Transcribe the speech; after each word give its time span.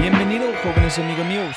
Bienvenido, 0.01 0.47
jóvenes 0.63 0.99
amigos 0.99 1.27
míos. 1.27 1.57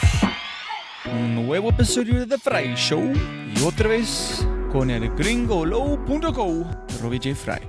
Un 1.05 1.35
nuevo 1.35 1.69
episodio 1.69 2.19
de 2.19 2.27
The 2.27 2.37
Fry 2.37 2.75
Show 2.75 3.13
y 3.55 3.61
otra 3.63 3.87
vez 3.87 4.45
con 4.71 4.89
el 4.89 5.09
gringolow.co, 5.15 6.65
Robbie 7.01 7.19
J. 7.23 7.35
Fry. 7.35 7.61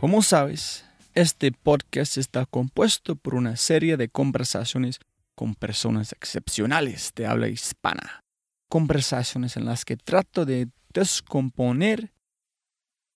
Como 0.00 0.22
sabes, 0.22 0.83
este 1.14 1.52
podcast 1.52 2.18
está 2.18 2.44
compuesto 2.44 3.14
por 3.14 3.36
una 3.36 3.56
serie 3.56 3.96
de 3.96 4.08
conversaciones 4.08 4.98
con 5.36 5.54
personas 5.54 6.12
excepcionales 6.12 7.12
de 7.14 7.26
habla 7.26 7.48
hispana. 7.48 8.20
Conversaciones 8.68 9.56
en 9.56 9.64
las 9.64 9.84
que 9.84 9.96
trato 9.96 10.44
de 10.44 10.68
descomponer 10.92 12.12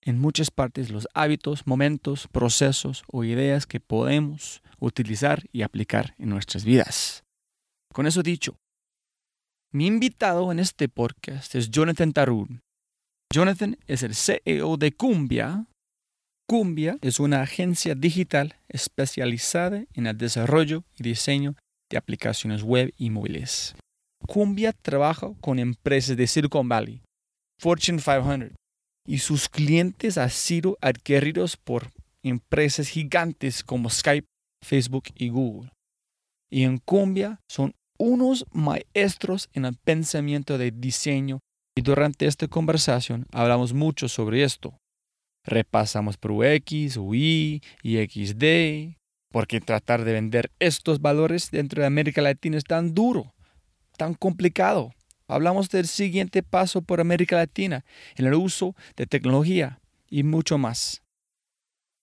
en 0.01 0.17
muchas 0.17 0.49
partes 0.49 0.91
los 0.91 1.07
hábitos, 1.13 1.67
momentos, 1.67 2.27
procesos 2.27 3.03
o 3.11 3.25
ideas 3.25 3.65
que 3.67 3.81
podemos 3.81 4.61
utilizar 4.79 5.43
y 5.51 5.63
aplicar 5.63 6.15
en 6.17 6.29
nuestras 6.29 6.63
vidas. 6.63 7.23
Con 7.93 8.07
eso 8.07 8.23
dicho, 8.23 8.55
mi 9.73 9.87
invitado 9.87 10.51
en 10.51 10.59
este 10.59 10.87
podcast 10.87 11.53
es 11.55 11.69
Jonathan 11.69 12.13
Tarun. 12.13 12.61
Jonathan 13.31 13.77
es 13.87 14.03
el 14.03 14.15
CEO 14.15 14.77
de 14.77 14.93
Cumbia. 14.93 15.65
Cumbia 16.49 16.97
es 17.01 17.19
una 17.19 17.43
agencia 17.43 17.93
digital 17.93 18.55
especializada 18.69 19.85
en 19.93 20.07
el 20.07 20.17
desarrollo 20.17 20.83
y 20.97 21.03
diseño 21.03 21.55
de 21.91 21.97
aplicaciones 21.99 22.63
web 22.63 22.91
y 22.97 23.11
móviles. 23.11 23.75
Cumbia 24.25 24.73
trabaja 24.73 25.31
con 25.41 25.59
empresas 25.59 26.17
de 26.17 26.25
Silicon 26.25 26.67
Valley, 26.67 27.03
Fortune 27.61 28.01
500, 28.01 28.57
y 29.05 29.19
sus 29.19 29.47
clientes 29.47 30.17
han 30.17 30.31
sido 30.31 30.75
adquiridos 30.81 31.55
por 31.55 31.91
empresas 32.23 32.87
gigantes 32.87 33.63
como 33.63 33.91
Skype, 33.91 34.25
Facebook 34.65 35.03
y 35.13 35.29
Google. 35.29 35.69
Y 36.51 36.63
en 36.63 36.79
Cumbia 36.79 37.41
son 37.47 37.75
unos 37.99 38.47
maestros 38.51 39.49
en 39.53 39.65
el 39.65 39.77
pensamiento 39.77 40.57
de 40.57 40.71
diseño 40.71 41.41
y 41.77 41.83
durante 41.83 42.25
esta 42.25 42.47
conversación 42.47 43.27
hablamos 43.31 43.71
mucho 43.71 44.09
sobre 44.09 44.43
esto. 44.43 44.78
Repasamos 45.49 46.17
por 46.17 46.31
UX, 46.31 46.97
UI 46.97 47.63
y 47.81 47.97
XD, 47.97 48.95
porque 49.31 49.59
tratar 49.59 50.03
de 50.03 50.13
vender 50.13 50.51
estos 50.59 51.01
valores 51.01 51.49
dentro 51.49 51.81
de 51.81 51.87
América 51.87 52.21
Latina 52.21 52.57
es 52.57 52.63
tan 52.63 52.93
duro, 52.93 53.33
tan 53.97 54.13
complicado. 54.13 54.93
Hablamos 55.27 55.69
del 55.69 55.87
siguiente 55.87 56.43
paso 56.43 56.83
por 56.83 57.01
América 57.01 57.35
Latina, 57.35 57.83
en 58.15 58.27
el 58.27 58.35
uso 58.35 58.75
de 58.95 59.07
tecnología 59.07 59.79
y 60.07 60.21
mucho 60.21 60.59
más. 60.59 61.01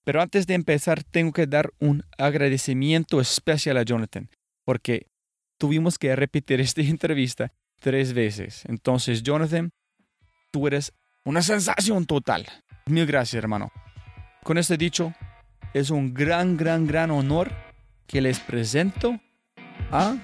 Pero 0.03 0.21
antes 0.21 0.45
de 0.45 0.53
empezar, 0.53 1.03
tengo 1.03 1.31
que 1.31 1.47
dar 1.47 1.71
un 1.79 2.03
agradecimiento 2.17 3.21
especial 3.21 3.77
a 3.77 3.83
Jonathan, 3.83 4.29
porque 4.65 5.07
tuvimos 5.57 5.97
que 5.97 6.15
repetir 6.15 6.59
esta 6.59 6.81
entrevista 6.81 7.53
tres 7.79 8.11
veces. 8.11 8.63
Entonces, 8.65 9.23
Jonathan, 9.23 9.71
tú 10.51 10.67
eres 10.67 10.91
una 11.23 11.41
sensación 11.41 12.05
total. 12.05 12.45
Mil 12.87 13.05
gracias, 13.05 13.43
hermano. 13.43 13.71
Con 14.43 14.57
este 14.57 14.77
dicho, 14.77 15.13
es 15.73 15.89
un 15.89 16.13
gran, 16.13 16.55
gran, 16.55 16.87
gran 16.87 17.11
honor 17.11 17.51
que 18.07 18.21
les 18.21 18.39
presento 18.39 19.19
a 19.91 20.15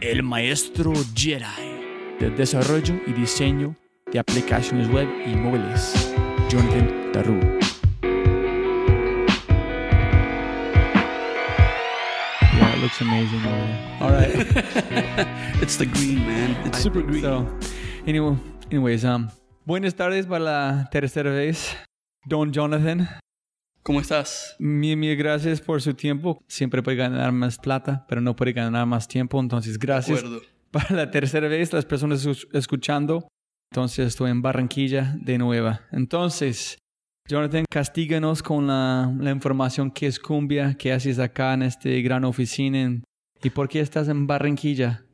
el 0.00 0.22
maestro 0.22 0.94
Jedi 1.14 1.44
de 2.18 2.30
desarrollo 2.30 2.94
y 3.06 3.12
diseño 3.12 3.76
de 4.10 4.18
aplicaciones 4.18 4.88
web 4.88 5.06
y 5.26 5.34
móviles, 5.34 6.14
Jonathan 6.48 7.12
Daru. 7.12 7.38
Yeah, 12.54 12.74
it 12.74 12.80
looks 12.80 13.00
amazing. 13.02 13.44
All 14.00 14.10
right. 14.10 14.32
it's 15.60 15.76
the 15.76 15.84
green, 15.84 16.20
man. 16.26 16.56
It's 16.64 16.78
super 16.78 17.02
green. 17.02 17.20
So, 17.20 17.46
anyway, 18.06 18.38
anyways, 18.70 19.04
um, 19.04 19.28
buenas 19.66 19.94
tardes 19.94 20.24
para 20.24 20.40
la 20.40 20.88
tercera 20.90 21.30
vez, 21.30 21.76
Don 22.26 22.52
Jonathan. 22.52 23.08
¿Cómo 23.82 24.00
estás? 24.00 24.56
Mil, 24.58 24.96
mil 24.96 25.16
gracias 25.16 25.60
por 25.60 25.80
su 25.80 25.94
tiempo. 25.94 26.42
Siempre 26.48 26.82
puede 26.82 26.96
ganar 26.96 27.30
más 27.32 27.56
plata, 27.58 28.04
pero 28.08 28.20
no 28.20 28.34
puede 28.34 28.52
ganar 28.52 28.84
más 28.86 29.06
tiempo. 29.06 29.38
Entonces, 29.40 29.78
gracias. 29.78 30.22
De 30.22 30.26
acuerdo. 30.26 30.46
Para 30.72 30.90
la 30.96 31.10
tercera 31.10 31.46
vez, 31.48 31.72
las 31.72 31.84
personas 31.84 32.26
es- 32.26 32.48
escuchando. 32.52 33.28
Entonces, 33.72 34.08
estoy 34.08 34.30
en 34.32 34.42
Barranquilla 34.42 35.14
de 35.20 35.38
nueva. 35.38 35.82
Entonces, 35.92 36.78
Jonathan, 37.28 37.64
castíganos 37.70 38.42
con 38.42 38.66
la, 38.66 39.12
la 39.18 39.30
información 39.30 39.90
que 39.92 40.08
es 40.08 40.18
cumbia, 40.18 40.74
qué 40.74 40.92
haces 40.92 41.18
acá 41.20 41.54
en 41.54 41.62
esta 41.62 41.88
gran 41.88 42.24
oficina 42.24 42.80
en- 42.82 43.04
y 43.42 43.50
por 43.50 43.68
qué 43.68 43.80
estás 43.80 44.08
en 44.08 44.26
Barranquilla. 44.26 45.04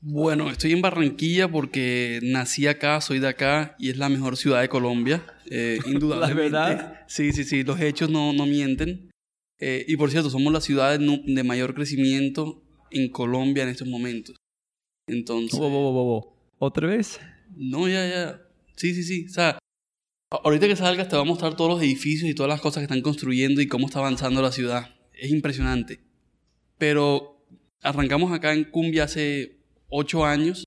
Bueno, 0.00 0.48
estoy 0.50 0.72
en 0.72 0.80
Barranquilla 0.80 1.48
porque 1.48 2.20
nací 2.22 2.66
acá, 2.66 3.00
soy 3.00 3.18
de 3.18 3.28
acá 3.28 3.74
y 3.78 3.90
es 3.90 3.96
la 3.96 4.08
mejor 4.08 4.36
ciudad 4.36 4.60
de 4.60 4.68
Colombia. 4.68 5.24
Eh, 5.50 5.78
indudablemente. 5.86 6.50
¿La 6.50 6.68
verdad? 6.68 7.04
Sí, 7.08 7.32
sí, 7.32 7.44
sí. 7.44 7.64
Los 7.64 7.80
hechos 7.80 8.08
no, 8.08 8.32
no 8.32 8.46
mienten. 8.46 9.10
Eh, 9.58 9.84
y 9.88 9.96
por 9.96 10.10
cierto, 10.10 10.30
somos 10.30 10.52
la 10.52 10.60
ciudad 10.60 10.98
de, 10.98 11.42
mayor 11.42 11.74
crecimiento 11.74 12.62
en 12.90 13.10
Colombia 13.10 13.64
en 13.64 13.70
estos 13.70 13.88
momentos. 13.88 14.36
Entonces. 15.08 15.58
Wow, 15.58 15.70
wow, 15.70 15.92
wow. 15.92 16.32
¿Otra 16.58 16.86
vez? 16.86 17.18
No, 17.56 17.88
ya, 17.88 18.08
ya. 18.08 18.42
Sí, 18.76 18.94
sí, 18.94 19.02
sí. 19.02 19.26
O 19.26 19.30
sea, 19.30 19.58
ahorita 20.30 20.68
que 20.68 20.76
salgas 20.76 21.08
te 21.08 21.16
voy 21.16 21.24
a 21.24 21.28
mostrar 21.28 21.56
todos 21.56 21.70
los 21.70 21.82
edificios 21.82 22.30
y 22.30 22.34
todas 22.34 22.50
las 22.50 22.60
cosas 22.60 22.80
que 22.80 22.84
están 22.84 23.02
construyendo 23.02 23.60
y 23.60 23.66
cómo 23.66 23.86
está 23.86 23.98
avanzando 23.98 24.42
la 24.42 24.52
ciudad. 24.52 24.94
Es 25.12 25.32
impresionante. 25.32 26.00
Pero 26.78 27.44
arrancamos 27.82 28.32
acá 28.32 28.52
en 28.52 28.64
Cumbia 28.64 29.04
hace 29.04 29.57
ocho 29.88 30.24
años 30.24 30.64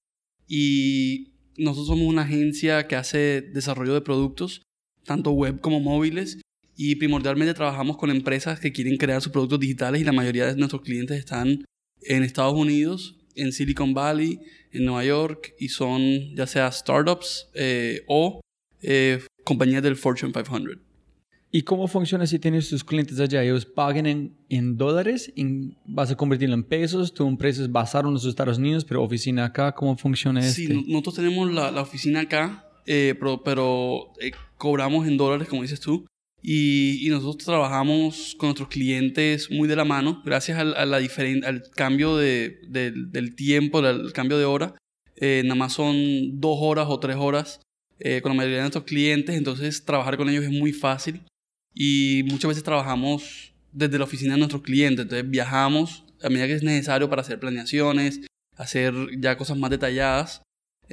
y 0.48 1.32
nosotros 1.58 1.88
somos 1.88 2.08
una 2.08 2.24
agencia 2.24 2.88
que 2.88 2.96
hace 2.96 3.42
desarrollo 3.42 3.94
de 3.94 4.02
productos, 4.02 4.64
tanto 5.06 5.32
web 5.32 5.60
como 5.62 5.80
móviles, 5.80 6.42
y 6.76 6.96
primordialmente 6.96 7.54
trabajamos 7.54 7.98
con 7.98 8.10
empresas 8.10 8.60
que 8.60 8.72
quieren 8.72 8.98
crear 8.98 9.22
sus 9.22 9.32
productos 9.32 9.60
digitales 9.60 10.02
y 10.02 10.04
la 10.04 10.12
mayoría 10.14 10.48
de 10.48 10.56
nuestros 10.56 10.82
clientes 10.82 11.20
están 11.20 11.66
en 12.02 12.24
Estados 12.24 12.56
Unidos, 12.56 13.18
en 13.36 13.52
Silicon 13.52 13.94
Valley, 13.94 14.40
en 14.72 14.86
Nueva 14.86 15.06
York, 15.06 15.54
y 15.60 15.70
son 15.70 16.36
ya 16.36 16.48
sea 16.48 16.72
startups 16.72 17.50
eh, 17.54 18.02
o 18.08 18.42
eh, 18.82 19.24
compañías 19.44 19.84
del 19.84 19.96
Fortune 19.96 20.34
500. 20.34 20.91
¿Y 21.54 21.64
cómo 21.64 21.88
funciona 21.88 22.26
si 22.26 22.40
tienes 22.40 22.70
tus 22.70 22.84
clientes 22.84 23.20
allá? 23.20 23.44
¿Ellos 23.44 23.66
pagan 23.66 24.06
en, 24.06 24.38
en 24.48 24.78
dólares? 24.78 25.34
En- 25.36 25.76
¿Vas 25.86 26.10
a 26.10 26.16
convertirlo 26.16 26.56
en 26.56 26.64
pesos? 26.64 27.14
¿Tu 27.14 27.28
empresa 27.28 27.62
es 27.62 27.72
basada 27.72 28.08
en 28.08 28.14
los 28.14 28.26
Estados 28.26 28.58
Unidos, 28.58 28.86
pero 28.86 29.04
oficina 29.04 29.46
acá? 29.46 29.74
¿Cómo 29.74 29.98
funciona 29.98 30.42
Sí, 30.44 30.64
este? 30.64 30.74
no- 30.76 30.84
nosotros 30.88 31.16
tenemos 31.16 31.52
la, 31.52 31.70
la 31.72 31.82
oficina 31.82 32.22
acá, 32.22 32.66
eh, 32.86 33.16
pero, 33.20 33.44
pero, 33.44 34.14
eh, 34.22 34.32
cobramos 34.58 35.06
en 35.08 35.18
dólares, 35.18 35.50
como 35.50 35.62
dices 35.64 35.82
tú. 35.82 36.06
Y, 36.42 37.06
y 37.06 37.10
nosotros 37.10 37.46
trabajamos 37.46 38.34
con 38.38 38.48
nuestros 38.48 38.70
clientes 38.70 39.52
muy 39.52 39.68
de 39.68 39.76
la 39.76 39.84
mano, 39.86 40.22
gracias 40.26 40.58
al, 40.58 40.74
a 40.76 40.86
la 40.86 41.00
diferen- 41.02 41.44
al 41.46 41.64
cambio 41.76 42.16
de, 42.16 42.60
del- 42.70 43.12
del 43.12 43.36
tiempo, 43.36 43.80
al 43.80 44.14
cambio 44.14 44.38
de 44.38 44.46
hora. 44.46 44.74
Eh, 45.18 45.42
nada 45.44 45.56
más 45.56 45.74
son 45.74 46.40
dos 46.40 46.58
horas 46.62 46.88
o 46.90 46.98
tres 47.00 47.18
horas 47.20 47.60
eh, 48.00 48.22
con 48.22 48.32
la 48.32 48.38
mayoría 48.38 48.58
de 48.58 48.64
nuestros 48.64 48.86
clientes, 48.86 49.36
entonces 49.36 49.84
trabajar 49.86 50.18
con 50.18 50.30
ellos 50.30 50.46
es 50.46 50.50
muy 50.50 50.72
fácil. 50.72 51.22
Y 51.74 52.24
muchas 52.30 52.50
veces 52.50 52.64
trabajamos 52.64 53.54
desde 53.72 53.98
la 53.98 54.04
oficina 54.04 54.34
de 54.34 54.40
nuestros 54.40 54.62
clientes, 54.62 55.04
entonces 55.04 55.30
viajamos 55.30 56.04
a 56.22 56.30
medida 56.30 56.48
que 56.48 56.54
es 56.56 56.64
necesario 56.64 57.10
para 57.10 57.22
hacer 57.22 57.40
planeaciones, 57.40 58.22
hacer 58.58 58.94
ya 59.20 59.38
cosas 59.38 59.58
más 59.58 59.70
detalladas. 59.72 60.42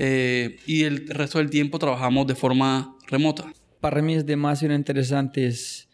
eh, 0.00 0.58
y 0.64 0.84
el 0.84 1.08
resto 1.08 1.38
del 1.38 1.50
tiempo 1.50 1.76
trabajamos 1.80 2.24
de 2.28 2.36
forma 2.36 2.96
remota. 3.08 3.52
Para 3.80 4.00
mí 4.00 4.14
es 4.14 4.24
demasiado 4.24 4.72
interesante. 4.74 5.44
es- 5.46 5.88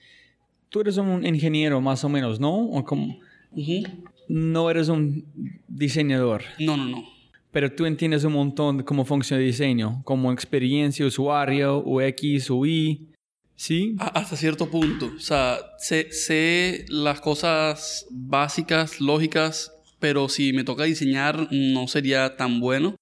Tú 0.68 0.80
eres 0.82 0.98
un 0.98 1.24
ingeniero 1.24 1.80
más 1.80 2.04
o 2.04 2.10
menos, 2.10 2.38
¿no? 2.38 2.54
O 2.54 2.84
como, 2.84 3.18
Ujú. 3.52 3.82
no 4.28 4.68
eres 4.70 4.88
un 4.90 5.24
diseñador, 5.68 6.42
No, 6.58 6.76
no, 6.76 6.84
no. 6.86 7.04
pero 7.50 7.72
tú 7.72 7.86
entiendes 7.86 8.24
un 8.24 8.34
montón 8.34 8.76
de 8.78 8.84
cómo 8.84 9.06
funciona 9.06 9.40
el 9.40 9.46
diseño, 9.46 10.02
como 10.04 10.30
experiencia 10.32 11.06
usuario, 11.06 11.78
UX, 11.86 12.50
UI, 12.50 13.08
¿sí? 13.56 13.94
A- 13.98 14.18
hasta 14.20 14.36
cierto 14.36 14.70
punto. 14.70 15.12
O 15.16 15.20
sea, 15.20 15.58
sé, 15.78 16.10
sé 16.12 16.84
las 16.88 17.20
cosas 17.20 18.06
básicas, 18.10 19.00
lógicas, 19.00 19.72
pero 19.98 20.28
si 20.28 20.52
me 20.52 20.64
toca 20.64 20.84
diseñar 20.84 21.48
no 21.52 21.88
sería 21.88 22.36
tan 22.36 22.60
bueno. 22.60 22.96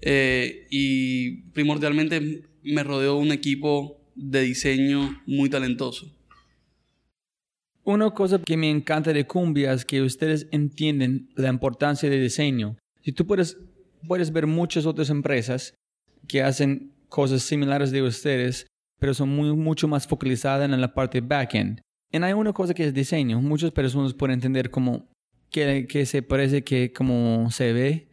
Eh, 0.00 0.66
y 0.70 1.42
primordialmente 1.52 2.42
me 2.62 2.84
rodeo 2.84 3.14
de 3.16 3.20
un 3.20 3.32
equipo 3.32 4.00
de 4.14 4.42
diseño 4.42 5.22
muy 5.26 5.50
talentoso. 5.50 6.06
Una 7.84 8.10
cosa 8.10 8.40
que 8.44 8.56
me 8.56 8.68
encanta 8.68 9.12
de 9.12 9.26
Cumbia 9.26 9.72
es 9.72 9.84
que 9.84 10.02
ustedes 10.02 10.46
entienden 10.50 11.30
la 11.36 11.48
importancia 11.48 12.10
del 12.10 12.22
diseño. 12.22 12.76
Si 13.02 13.12
tú 13.12 13.26
puedes, 13.26 13.56
puedes 14.06 14.30
ver 14.30 14.46
muchas 14.46 14.84
otras 14.84 15.08
empresas 15.08 15.74
que 16.26 16.42
hacen 16.42 16.92
cosas 17.08 17.42
similares 17.42 17.90
de 17.90 18.02
ustedes, 18.02 18.66
pero 18.98 19.14
son 19.14 19.28
muy, 19.28 19.54
mucho 19.54 19.88
más 19.88 20.06
focalizadas 20.06 20.68
en 20.70 20.80
la 20.80 20.92
parte 20.94 21.20
backend. 21.20 21.80
Y 22.10 22.16
hay 22.22 22.32
una 22.32 22.52
cosa 22.52 22.74
que 22.74 22.84
es 22.84 22.94
diseño. 22.94 23.40
Muchas 23.40 23.70
personas 23.70 24.14
pueden 24.14 24.34
entender 24.34 24.70
como 24.70 25.06
que, 25.50 25.86
que 25.86 26.06
se 26.06 26.22
parece 26.22 26.62
que 26.64 26.92
como 26.92 27.50
se 27.50 27.72
ve, 27.72 28.08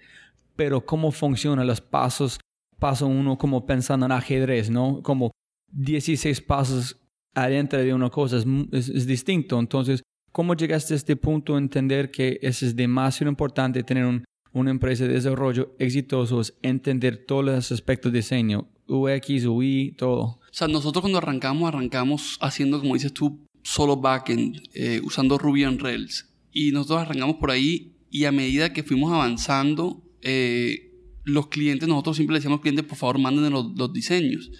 pero 0.55 0.85
cómo 0.85 1.11
funcionan 1.11 1.67
los 1.67 1.81
pasos. 1.81 2.39
Paso 2.79 3.07
uno 3.07 3.37
como 3.37 3.65
pensando 3.65 4.05
en 4.05 4.11
ajedrez, 4.11 4.69
¿no? 4.69 5.01
Como 5.01 5.31
16 5.71 6.41
pasos 6.41 6.97
adentro 7.33 7.79
de 7.79 7.93
una 7.93 8.09
cosa 8.09 8.37
es, 8.37 8.45
es- 8.71 8.89
es 8.89 9.05
distinto. 9.07 9.59
Entonces, 9.59 10.03
¿cómo 10.31 10.53
llegaste 10.55 10.93
a 10.93 10.97
este 10.97 11.15
punto 11.15 11.53
de 11.53 11.59
entender 11.59 12.11
que 12.11 12.37
eso 12.41 12.65
es 12.65 12.75
demasiado 12.75 13.29
importante 13.29 13.83
tener 13.83 14.05
un- 14.05 14.23
una 14.53 14.71
empresa 14.71 15.05
de 15.05 15.13
desarrollo 15.13 15.75
exitoso, 15.79 16.39
es 16.41 16.57
entender 16.61 17.25
todos 17.25 17.43
los 17.45 17.71
aspectos 17.73 18.11
de 18.11 18.19
diseño, 18.19 18.67
UX, 18.87 19.45
UI, 19.45 19.95
todo? 19.97 20.21
O 20.21 20.39
sea, 20.51 20.67
nosotros 20.67 21.01
cuando 21.01 21.17
arrancamos, 21.17 21.67
arrancamos 21.67 22.37
haciendo, 22.41 22.79
como 22.79 22.93
dices 22.93 23.13
tú, 23.13 23.45
solo 23.63 23.97
backend, 23.97 24.61
eh, 24.73 25.01
usando 25.03 25.37
Ruby 25.37 25.65
on 25.65 25.79
Rails. 25.79 26.29
Y 26.51 26.71
nosotros 26.71 27.01
arrancamos 27.01 27.37
por 27.37 27.51
ahí 27.51 27.93
y 28.09 28.25
a 28.25 28.31
medida 28.31 28.71
que 28.71 28.83
fuimos 28.83 29.11
avanzando, 29.11 30.01
eh, 30.21 30.91
los 31.23 31.47
clientes, 31.47 31.89
nosotros 31.89 32.15
siempre 32.15 32.33
le 32.33 32.39
decíamos 32.39 32.55
a 32.55 32.57
los 32.57 32.61
clientes, 32.61 32.85
por 32.85 32.97
favor, 32.97 33.19
mándenos 33.19 33.51
los, 33.51 33.77
los 33.77 33.91
diseños. 33.91 34.51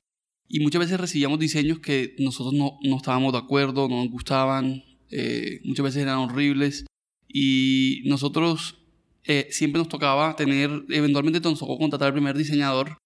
Y 0.48 0.60
muchas 0.60 0.80
veces 0.80 1.00
recibíamos 1.00 1.40
diseños 1.40 1.80
que 1.80 2.16
nosotros 2.20 2.54
no, 2.54 2.78
no 2.84 2.98
estábamos 2.98 3.34
de 3.34 3.40
acuerdo, 3.40 3.88
no 3.88 4.04
nos 4.04 4.12
gustaban, 4.12 4.84
eh, 5.10 5.62
muchas 5.64 5.84
veces 5.86 6.04
eran 6.04 6.18
horribles. 6.18 6.86
Y 7.28 8.04
nosotros 8.06 8.78
eh, 9.24 9.48
siempre 9.52 9.80
nos 9.80 9.90
tocaba 9.90 10.36
tener, 10.36 10.86
eventualmente 10.90 11.40
nos 11.40 11.60
tocó 11.60 11.78
contratar 11.78 12.08
al 12.08 12.14
primer 12.14 12.38
diseñador 12.38 12.98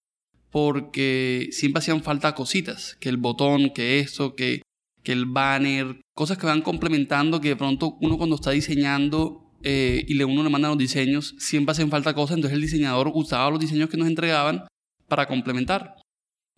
porque 0.52 1.50
siempre 1.52 1.80
hacían 1.80 2.04
falta 2.04 2.36
cositas, 2.36 2.98
que 3.00 3.10
el 3.10 3.18
botón, 3.18 3.72
que 3.72 4.00
esto, 4.00 4.36
que, 4.36 4.62
que 5.04 5.12
el 5.12 5.26
banner, 5.26 6.02
cosas 6.16 6.38
que 6.38 6.48
van 6.48 6.62
complementando 6.62 7.40
que 7.40 7.50
de 7.50 7.56
pronto 7.56 7.98
uno 8.02 8.18
cuando 8.18 8.36
está 8.36 8.52
diseñando 8.52 9.50
eh, 9.64 10.06
y 10.08 10.14
le, 10.16 10.26
uno 10.26 10.44
le 10.44 10.50
manda 10.50 10.70
los 10.70 10.78
diseños, 10.78 11.36
siempre 11.38 11.74
hacen 11.74 11.90
falta 11.90 12.14
cosas, 12.14 12.38
entonces 12.38 12.56
el 12.56 12.62
diseñador 12.62 13.12
usaba 13.14 13.52
los 13.52 13.60
diseños 13.60 13.90
que 13.90 13.98
nos 13.98 14.08
entregaban 14.08 14.66
para 15.08 15.28
complementar. 15.28 15.96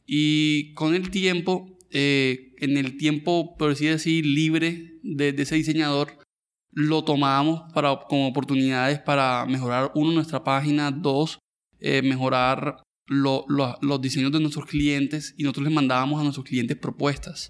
Y 0.05 0.73
con 0.73 0.93
el 0.93 1.09
tiempo, 1.09 1.77
eh, 1.89 2.53
en 2.57 2.77
el 2.77 2.97
tiempo, 2.97 3.55
por 3.57 3.71
así 3.71 3.85
decir, 3.85 4.25
libre 4.25 4.99
de, 5.03 5.29
ese 5.37 5.55
diseñador, 5.55 6.17
lo 6.71 7.03
tomábamos 7.03 7.71
para, 7.73 7.97
como 8.07 8.27
oportunidades 8.27 8.99
para 8.99 9.45
mejorar, 9.45 9.91
uno, 9.95 10.11
nuestra 10.11 10.43
página, 10.43 10.91
dos, 10.91 11.39
eh, 11.79 12.01
mejorar 12.01 12.77
lo- 13.11 13.43
lo- 13.49 13.77
los 13.81 14.01
diseños 14.01 14.31
de 14.31 14.39
nuestros 14.39 14.65
clientes 14.67 15.33
y 15.37 15.43
nosotros 15.43 15.65
les 15.65 15.73
mandábamos 15.73 16.19
a 16.19 16.23
nuestros 16.23 16.45
clientes 16.45 16.77
propuestas. 16.77 17.49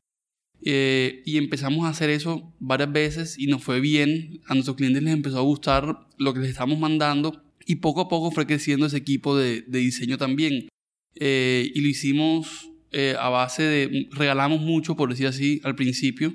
Eh, 0.64 1.22
y 1.26 1.38
empezamos 1.38 1.86
a 1.86 1.90
hacer 1.90 2.10
eso 2.10 2.52
varias 2.60 2.92
veces 2.92 3.38
y 3.38 3.46
nos 3.46 3.64
fue 3.64 3.80
bien. 3.80 4.42
A 4.48 4.56
nuestros 4.56 4.76
clientes 4.76 5.04
les 5.04 5.14
empezó 5.14 5.38
a 5.38 5.42
gustar 5.44 6.08
lo 6.18 6.34
que 6.34 6.40
les 6.40 6.50
estamos 6.50 6.80
mandando 6.80 7.44
y 7.66 7.76
poco 7.76 8.02
a 8.02 8.10
poco 8.10 8.32
fue 8.32 8.48
creciendo 8.48 8.88
ese 8.88 8.98
equipo 8.98 9.38
de, 9.38 9.62
diseño 9.68 10.18
también. 10.18 10.68
Eh, 11.16 11.72
y 11.76 11.82
lo 11.82 11.88
hicimos 11.88 12.70
eh, 12.92 13.16
a 13.20 13.30
base 13.30 13.62
de, 13.62 14.08
regalamos 14.12 14.62
mucho, 14.62 14.96
por 14.96 15.10
decir 15.12 15.28
así, 15.28 15.62
al 15.64 15.76
principio, 15.76 16.34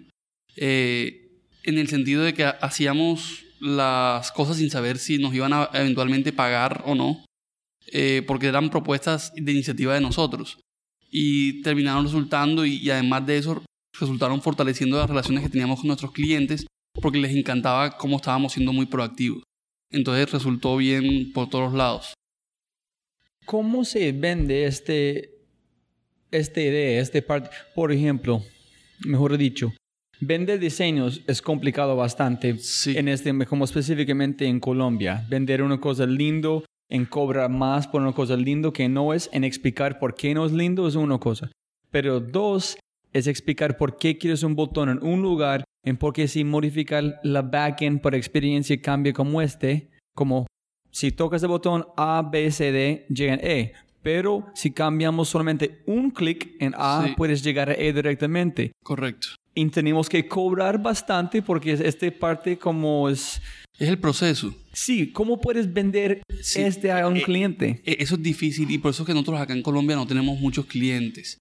en 0.56 1.78
el 1.78 1.88
sentido 1.88 2.22
de 2.22 2.32
que 2.32 2.44
ha- 2.44 2.50
hacíamos 2.62 3.44
las 3.60 4.30
cosas 4.32 4.58
sin 4.58 4.70
saber 4.70 4.98
si 4.98 5.18
nos 5.18 5.34
iban 5.34 5.52
a 5.52 5.68
eventualmente 5.74 6.32
pagar 6.32 6.82
o 6.86 6.94
no 6.94 7.24
eh, 7.92 8.22
porque 8.26 8.46
eran 8.46 8.70
propuestas 8.70 9.32
de 9.34 9.52
iniciativa 9.52 9.94
de 9.94 10.00
nosotros. 10.00 10.58
Y 11.10 11.62
terminaron 11.62 12.04
resultando, 12.04 12.64
y, 12.66 12.76
y 12.76 12.90
además 12.90 13.26
de 13.26 13.38
eso, 13.38 13.62
resultaron 13.98 14.42
fortaleciendo 14.42 14.98
las 14.98 15.08
relaciones 15.08 15.42
que 15.42 15.48
teníamos 15.48 15.80
con 15.80 15.88
nuestros 15.88 16.12
clientes, 16.12 16.66
porque 17.00 17.18
les 17.18 17.34
encantaba 17.34 17.96
cómo 17.96 18.16
estábamos 18.16 18.52
siendo 18.52 18.72
muy 18.72 18.86
proactivos. 18.86 19.42
Entonces 19.90 20.30
resultó 20.30 20.76
bien 20.76 21.32
por 21.32 21.48
todos 21.48 21.72
lados. 21.72 22.14
¿Cómo 23.44 23.84
se 23.84 24.10
vende 24.12 24.66
este, 24.66 25.30
esta 26.30 26.60
idea, 26.60 27.00
este 27.00 27.22
parte? 27.22 27.50
Por 27.74 27.92
ejemplo, 27.92 28.42
mejor 29.04 29.38
dicho, 29.38 29.72
vender 30.20 30.58
diseños 30.58 31.22
es 31.28 31.40
complicado 31.40 31.94
bastante. 31.94 32.58
Sí. 32.58 32.96
En 32.96 33.08
este, 33.08 33.32
como 33.46 33.64
específicamente 33.64 34.46
en 34.46 34.58
Colombia, 34.58 35.24
vender 35.28 35.62
una 35.62 35.78
cosa 35.78 36.06
lindo, 36.06 36.64
en 36.88 37.04
cobrar 37.04 37.50
más 37.50 37.86
por 37.88 38.02
una 38.02 38.12
cosa 38.12 38.36
lindo 38.36 38.72
que 38.72 38.88
no 38.88 39.12
es, 39.12 39.28
en 39.32 39.44
explicar 39.44 39.98
por 39.98 40.14
qué 40.14 40.34
no 40.34 40.46
es 40.46 40.52
lindo 40.52 40.86
es 40.86 40.94
una 40.94 41.18
cosa. 41.18 41.50
Pero 41.90 42.20
dos, 42.20 42.76
es 43.12 43.26
explicar 43.26 43.76
por 43.76 43.96
qué 43.96 44.18
quieres 44.18 44.42
un 44.42 44.54
botón 44.54 44.88
en 44.90 45.02
un 45.02 45.22
lugar, 45.22 45.64
en 45.84 45.96
por 45.96 46.12
qué 46.12 46.28
si 46.28 46.44
modificar 46.44 47.20
la 47.22 47.42
backend 47.42 48.00
por 48.00 48.14
experiencia 48.14 48.80
cambia 48.80 49.12
como 49.12 49.40
este, 49.40 49.88
como 50.14 50.46
si 50.90 51.12
tocas 51.12 51.42
el 51.42 51.48
botón 51.48 51.86
A, 51.96 52.28
B, 52.30 52.50
C, 52.50 52.72
D, 52.72 53.06
llega 53.08 53.34
en 53.34 53.40
E. 53.42 53.72
Pero 54.02 54.46
si 54.54 54.70
cambiamos 54.70 55.28
solamente 55.28 55.82
un 55.86 56.10
clic 56.10 56.54
en 56.60 56.74
A, 56.76 57.04
Sí. 57.06 57.14
puedes 57.16 57.42
llegar 57.42 57.70
a 57.70 57.74
E 57.74 57.92
directamente. 57.92 58.72
Correcto. 58.84 59.28
Y 59.54 59.68
tenemos 59.70 60.08
que 60.08 60.28
cobrar 60.28 60.80
bastante 60.80 61.42
porque 61.42 61.72
es 61.72 61.80
esta 61.80 62.06
parte 62.10 62.56
como 62.56 63.08
es... 63.08 63.40
Es 63.78 63.88
el 63.88 63.98
proceso. 63.98 64.54
Sí, 64.72 65.12
¿cómo 65.12 65.40
puedes 65.40 65.72
vender 65.72 66.22
Sí, 66.40 66.62
este 66.62 66.90
a 66.92 67.06
un 67.08 67.18
eh, 67.18 67.22
cliente? 67.22 67.82
E- 67.84 67.96
Eso 68.00 68.14
es 68.14 68.22
difícil 68.22 68.70
y 68.70 68.78
por 68.78 68.90
eso 68.90 69.02
es 69.02 69.06
que 69.06 69.12
nosotros 69.14 69.40
acá 69.40 69.52
en 69.52 69.62
Colombia 69.62 69.96
no 69.96 70.06
tenemos 70.06 70.38
muchos 70.40 70.66
clientes. 70.66 71.38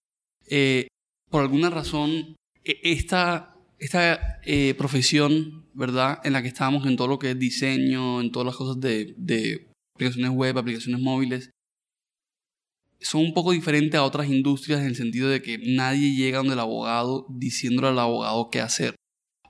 Eh, 0.48 0.88
por 1.30 1.42
alguna 1.42 1.70
razón, 1.70 2.36
e- 2.64 2.80
esta, 2.84 3.56
esta 3.80 4.40
eh, 4.46 4.74
profesión, 4.78 5.66
¿verdad? 5.74 6.20
En 6.26 6.34
la 6.34 6.42
que 6.42 6.50
estamos 6.50 6.86
en 6.86 6.98
todo 6.98 7.08
lo 7.08 7.20
que 7.20 7.32
es 7.32 7.40
diseño, 7.40 8.20
en 8.22 8.32
todas 8.32 8.46
las 8.48 8.56
cosas 8.58 8.82
de, 8.82 9.14
de 9.18 9.68
aplicaciones 9.96 10.32
web, 10.32 10.58
aplicaciones 10.58 11.02
móviles, 11.02 11.52
son 13.00 13.22
un 13.22 13.34
poco 13.34 13.52
diferentes 13.52 13.98
a 13.98 14.04
otras 14.04 14.28
industrias 14.30 14.82
en 14.82 14.88
el 14.88 14.96
sentido 14.96 15.30
de 15.30 15.42
que 15.42 15.58
nadie 15.60 16.16
llega 16.16 16.40
donde 16.40 16.54
el 16.54 16.60
abogado 16.60 17.28
diciéndole 17.30 17.90
al 17.90 18.00
abogado 18.00 18.50
qué 18.50 18.60
hacer. 18.62 18.96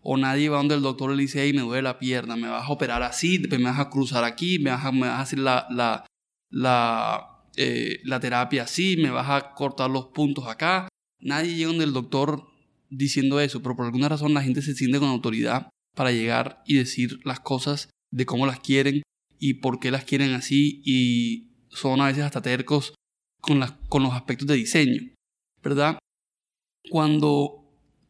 O 0.08 0.18
nadie 0.18 0.50
va 0.50 0.58
donde 0.58 0.76
el 0.76 0.84
doctor 0.84 1.12
le 1.12 1.24
dice, 1.24 1.42
hey, 1.42 1.52
me 1.52 1.62
duele 1.62 1.82
la 1.82 1.98
pierna, 1.98 2.36
me 2.36 2.48
vas 2.48 2.70
a 2.70 2.72
operar 2.72 3.02
así, 3.02 3.40
me 3.40 3.58
vas 3.58 3.80
a 3.80 3.90
cruzar 3.90 4.24
aquí, 4.24 4.60
me 4.60 4.70
vas 4.70 4.86
a, 4.86 4.92
me 4.92 5.08
vas 5.08 5.18
a 5.18 5.22
hacer 5.22 5.40
la, 5.40 5.66
la, 5.72 6.06
la, 6.52 7.44
eh, 7.56 8.02
la 8.04 8.20
terapia 8.20 8.64
así, 8.64 8.98
me 8.98 9.10
vas 9.10 9.30
a 9.30 9.54
cortar 9.54 9.90
los 9.90 10.08
puntos 10.08 10.48
acá. 10.48 10.88
Nadie 11.20 11.56
llega 11.56 11.70
donde 11.70 11.86
el 11.86 11.94
doctor 11.94 12.46
diciendo 12.90 13.40
eso, 13.40 13.64
pero 13.64 13.76
por 13.76 13.86
alguna 13.86 14.08
razón 14.08 14.36
la 14.36 14.44
gente 14.44 14.62
se 14.62 14.76
siente 14.76 15.00
con 15.00 15.10
autoridad 15.10 15.70
para 15.96 16.12
llegar 16.12 16.62
y 16.68 16.76
decir 16.76 17.20
las 17.24 17.40
cosas 17.40 17.90
de 18.12 18.28
cómo 18.28 18.46
las 18.46 18.60
quieren 18.60 19.02
y 19.40 19.56
por 19.56 19.80
qué 19.80 19.90
las 19.90 20.06
quieren 20.06 20.34
así 20.34 20.82
y 20.86 21.50
son 21.70 22.00
a 22.02 22.08
veces 22.08 22.24
hasta 22.24 22.42
tercos 22.42 22.94
con, 23.42 23.60
las, 23.60 23.72
con 23.90 24.04
los 24.04 24.14
aspectos 24.14 24.48
de 24.48 24.56
diseño, 24.56 25.02
¿verdad? 25.64 25.98
Cuando 26.90 27.64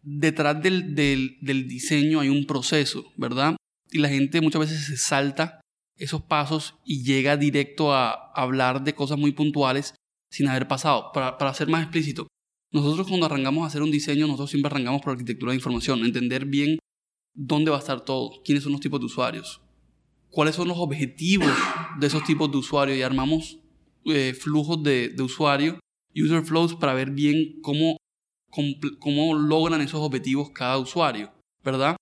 detrás 0.05 0.62
del, 0.62 0.95
del, 0.95 1.67
diseño 1.67 2.19
hay 2.19 2.29
un 2.29 2.45
proceso, 2.45 3.12
¿verdad? 3.17 3.57
Y 3.91 3.97
la 3.97 4.09
gente 4.09 4.39
muchas 4.39 4.62
veces 4.62 4.85
se 4.85 4.97
salta 4.97 5.59
esos 5.97 6.21
pasos 6.21 6.75
y 6.85 7.03
llega 7.03 7.38
directo 7.38 7.93
a 7.93 8.31
hablar 8.33 8.83
de 8.83 8.93
cosas 8.93 9.17
muy 9.17 9.31
puntuales 9.31 9.95
sin 10.29 10.47
haber 10.47 10.67
pasado. 10.67 11.12
Para, 11.13 11.38
para 11.38 11.53
ser 11.53 11.67
más 11.67 11.81
explícito, 11.81 12.27
nosotros 12.71 13.07
cuando 13.07 13.25
arrancamos 13.25 13.63
a 13.63 13.67
hacer 13.67 13.81
un 13.81 13.91
diseño, 13.91 14.27
nosotros 14.27 14.51
siempre 14.51 14.67
arrancamos 14.67 15.01
por 15.01 15.13
arquitectura 15.13 15.51
de 15.51 15.57
información, 15.57 16.05
entender 16.05 16.45
bien 16.45 16.77
dónde 17.33 17.71
va 17.71 17.77
a 17.77 17.79
estar 17.79 18.01
todo, 18.01 18.41
quiénes 18.43 18.63
son 18.63 18.74
los 18.74 18.81
tipos 18.81 19.00
de 19.00 19.07
usuarios, 19.07 19.62
cuáles 20.29 20.55
son 20.55 20.67
los 20.67 20.77
objetivos 20.77 21.51
de 22.00 22.07
esos 22.07 22.24
tipos 22.24 22.51
de 22.51 22.57
usuarios 22.57 22.97
y 22.97 23.01
armamos 23.01 23.59
eh, 24.05 24.33
flujos 24.33 24.83
de, 24.83 25.09
de 25.09 25.24
usuario, 25.24 25.79
user 26.15 26.43
flows, 26.43 26.75
para 26.75 26.93
ver 26.93 27.12
bien 27.12 27.59
cómo, 27.62 27.97
cómo 29.00 29.33
logran 29.35 29.81
esos 29.81 30.01
objetivos 30.01 30.51
cada 30.51 30.77
usuario, 30.77 31.31
¿verdad? 31.63 31.95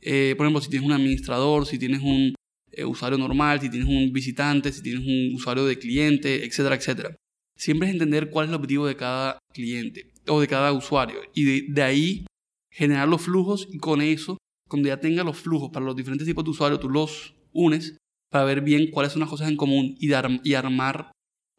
Eh, 0.00 0.34
por 0.36 0.46
ejemplo, 0.46 0.60
si 0.60 0.70
tienes 0.70 0.86
un 0.86 0.94
administrador, 0.94 1.66
si 1.66 1.78
tienes 1.78 2.00
un 2.02 2.34
eh, 2.72 2.84
usuario 2.84 3.18
normal, 3.18 3.60
si 3.60 3.68
tienes 3.68 3.88
un 3.88 4.12
visitante, 4.12 4.72
si 4.72 4.82
tienes 4.82 5.06
un 5.06 5.34
usuario 5.34 5.64
de 5.66 5.78
cliente, 5.78 6.44
etcétera, 6.44 6.76
etcétera. 6.76 7.16
Siempre 7.56 7.88
es 7.88 7.94
entender 7.94 8.30
cuál 8.30 8.46
es 8.46 8.50
el 8.50 8.54
objetivo 8.54 8.86
de 8.86 8.96
cada 8.96 9.38
cliente 9.52 10.12
o 10.26 10.40
de 10.40 10.48
cada 10.48 10.72
usuario 10.72 11.20
y 11.34 11.44
de, 11.44 11.64
de 11.68 11.82
ahí 11.82 12.26
generar 12.72 13.08
los 13.08 13.22
flujos 13.22 13.68
y 13.70 13.78
con 13.78 14.00
eso, 14.00 14.38
cuando 14.68 14.88
ya 14.88 15.00
tengas 15.00 15.26
los 15.26 15.36
flujos 15.36 15.70
para 15.70 15.84
los 15.84 15.96
diferentes 15.96 16.26
tipos 16.26 16.44
de 16.44 16.50
usuarios, 16.50 16.80
tú 16.80 16.88
los 16.88 17.34
unes 17.52 17.98
para 18.30 18.44
ver 18.44 18.60
bien 18.60 18.90
cuáles 18.90 19.12
son 19.12 19.20
las 19.20 19.28
cosas 19.28 19.48
en 19.48 19.56
común 19.56 19.96
y, 19.98 20.08
dar, 20.08 20.30
y 20.44 20.54
armar 20.54 21.10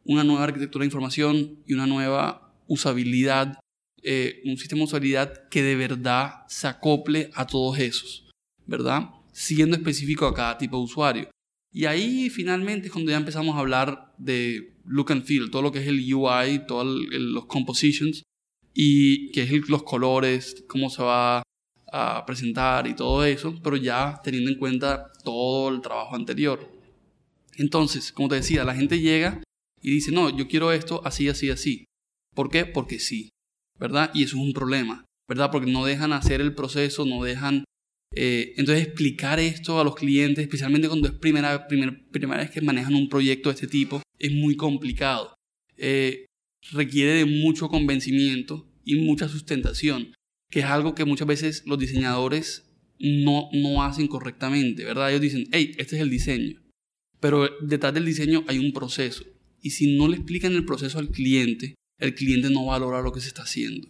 una 0.04 0.24
nueva 0.24 0.44
arquitectura 0.44 0.82
de 0.82 0.86
información 0.86 1.58
y 1.66 1.74
una 1.74 1.86
nueva 1.86 2.54
usabilidad, 2.66 3.58
eh, 4.02 4.40
un 4.44 4.56
sistema 4.56 4.80
de 4.80 4.84
usabilidad 4.84 5.48
que 5.48 5.62
de 5.62 5.76
verdad 5.76 6.44
se 6.48 6.66
acople 6.66 7.30
a 7.34 7.46
todos 7.46 7.78
esos, 7.78 8.30
¿verdad? 8.66 9.10
Siendo 9.32 9.76
específico 9.76 10.26
a 10.26 10.34
cada 10.34 10.58
tipo 10.58 10.76
de 10.76 10.82
usuario. 10.82 11.30
Y 11.72 11.86
ahí 11.86 12.28
finalmente 12.28 12.86
es 12.86 12.92
cuando 12.92 13.10
ya 13.10 13.16
empezamos 13.16 13.56
a 13.56 13.60
hablar 13.60 14.12
de 14.18 14.74
look 14.84 15.12
and 15.12 15.24
feel, 15.24 15.50
todo 15.50 15.62
lo 15.62 15.72
que 15.72 15.78
es 15.78 15.86
el 15.86 16.12
UI, 16.12 16.66
todos 16.66 16.86
los 17.10 17.46
compositions, 17.46 18.24
y 18.74 19.30
que 19.32 19.42
es 19.42 19.68
los 19.68 19.82
colores, 19.82 20.64
cómo 20.68 20.90
se 20.90 21.02
va 21.02 21.42
a 21.92 22.24
presentar 22.26 22.86
y 22.86 22.94
todo 22.94 23.24
eso, 23.24 23.54
pero 23.62 23.76
ya 23.76 24.20
teniendo 24.24 24.50
en 24.50 24.58
cuenta 24.58 25.12
todo 25.24 25.68
el 25.68 25.80
trabajo 25.80 26.16
anterior. 26.16 26.70
Entonces, 27.56 28.12
como 28.12 28.28
te 28.28 28.36
decía, 28.36 28.64
la 28.64 28.74
gente 28.74 29.00
llega 29.00 29.42
y 29.80 29.90
dice, 29.90 30.10
no, 30.10 30.34
yo 30.34 30.48
quiero 30.48 30.72
esto 30.72 31.02
así, 31.04 31.28
así, 31.28 31.50
así. 31.50 31.84
¿Por 32.34 32.50
qué? 32.50 32.64
Porque 32.64 32.98
sí, 32.98 33.28
¿verdad? 33.82 34.12
Y 34.14 34.22
eso 34.22 34.36
es 34.36 34.42
un 34.42 34.52
problema, 34.52 35.04
¿verdad? 35.28 35.50
Porque 35.50 35.68
no 35.68 35.84
dejan 35.84 36.12
hacer 36.12 36.40
el 36.40 36.54
proceso, 36.54 37.04
no 37.04 37.24
dejan... 37.24 37.64
Eh, 38.14 38.54
entonces, 38.56 38.86
explicar 38.86 39.40
esto 39.40 39.80
a 39.80 39.84
los 39.84 39.96
clientes, 39.96 40.44
especialmente 40.44 40.86
cuando 40.86 41.08
es 41.08 41.14
primera, 41.14 41.66
primera 41.66 42.42
vez 42.42 42.50
que 42.50 42.60
manejan 42.60 42.94
un 42.94 43.08
proyecto 43.08 43.48
de 43.48 43.54
este 43.54 43.66
tipo, 43.66 44.00
es 44.20 44.30
muy 44.30 44.54
complicado. 44.54 45.34
Eh, 45.76 46.26
requiere 46.70 47.14
de 47.14 47.24
mucho 47.24 47.68
convencimiento 47.68 48.68
y 48.84 48.96
mucha 48.96 49.28
sustentación, 49.28 50.14
que 50.48 50.60
es 50.60 50.66
algo 50.66 50.94
que 50.94 51.04
muchas 51.04 51.26
veces 51.26 51.64
los 51.66 51.78
diseñadores 51.78 52.70
no, 53.00 53.48
no 53.52 53.82
hacen 53.82 54.06
correctamente, 54.06 54.84
¿verdad? 54.84 55.10
Ellos 55.10 55.22
dicen, 55.22 55.46
hey, 55.50 55.72
este 55.78 55.96
es 55.96 56.02
el 56.02 56.10
diseño, 56.10 56.62
pero 57.18 57.48
detrás 57.60 57.92
del 57.94 58.04
diseño 58.04 58.44
hay 58.46 58.58
un 58.58 58.72
proceso. 58.72 59.24
Y 59.60 59.70
si 59.70 59.96
no 59.96 60.06
le 60.06 60.18
explican 60.18 60.52
el 60.52 60.64
proceso 60.64 61.00
al 61.00 61.08
cliente, 61.08 61.74
el 62.02 62.14
cliente 62.14 62.50
no 62.50 62.66
valora 62.66 63.00
lo 63.00 63.12
que 63.12 63.20
se 63.20 63.28
está 63.28 63.42
haciendo. 63.42 63.88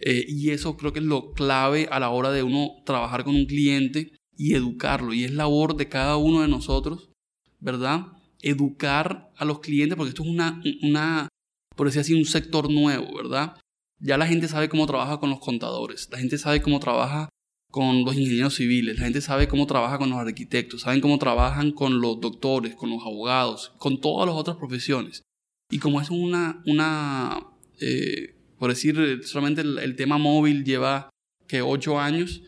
Eh, 0.00 0.24
y 0.28 0.50
eso 0.50 0.76
creo 0.76 0.92
que 0.92 1.00
es 1.00 1.04
lo 1.04 1.32
clave 1.32 1.88
a 1.90 1.98
la 1.98 2.10
hora 2.10 2.30
de 2.30 2.44
uno 2.44 2.70
trabajar 2.86 3.24
con 3.24 3.34
un 3.34 3.46
cliente 3.46 4.12
y 4.36 4.54
educarlo. 4.54 5.12
Y 5.12 5.24
es 5.24 5.32
labor 5.32 5.76
de 5.76 5.88
cada 5.88 6.16
uno 6.16 6.42
de 6.42 6.48
nosotros, 6.48 7.10
¿verdad? 7.58 8.06
Educar 8.40 9.30
a 9.36 9.44
los 9.44 9.58
clientes, 9.58 9.96
porque 9.96 10.10
esto 10.10 10.22
es 10.22 10.28
una, 10.28 10.62
una 10.82 11.28
por 11.74 11.88
decir 11.88 12.00
así, 12.00 12.14
un 12.14 12.24
sector 12.24 12.70
nuevo, 12.70 13.16
¿verdad? 13.16 13.56
Ya 14.00 14.16
la 14.16 14.28
gente 14.28 14.46
sabe 14.46 14.68
cómo 14.68 14.86
trabaja 14.86 15.18
con 15.18 15.30
los 15.30 15.40
contadores, 15.40 16.08
la 16.12 16.18
gente 16.18 16.38
sabe 16.38 16.62
cómo 16.62 16.78
trabaja 16.78 17.28
con 17.72 18.04
los 18.04 18.14
ingenieros 18.14 18.54
civiles, 18.54 18.98
la 18.98 19.04
gente 19.04 19.20
sabe 19.20 19.48
cómo 19.48 19.66
trabaja 19.66 19.98
con 19.98 20.10
los 20.10 20.18
arquitectos, 20.20 20.82
saben 20.82 21.00
cómo 21.00 21.18
trabajan 21.18 21.72
con 21.72 22.00
los 22.00 22.20
doctores, 22.20 22.76
con 22.76 22.90
los 22.90 23.02
abogados, 23.02 23.72
con 23.78 24.00
todas 24.00 24.28
las 24.28 24.36
otras 24.36 24.56
profesiones. 24.56 25.22
Y 25.70 25.78
como 25.78 26.00
es 26.00 26.10
una, 26.10 26.62
una 26.66 27.46
eh, 27.80 28.34
por 28.58 28.70
decir, 28.70 29.20
solamente 29.24 29.60
el, 29.60 29.96
tema 29.96 30.18
móvil 30.18 30.64
lleva 30.64 31.10
que 31.46 31.62
ocho 31.62 31.98
años, 31.98 32.42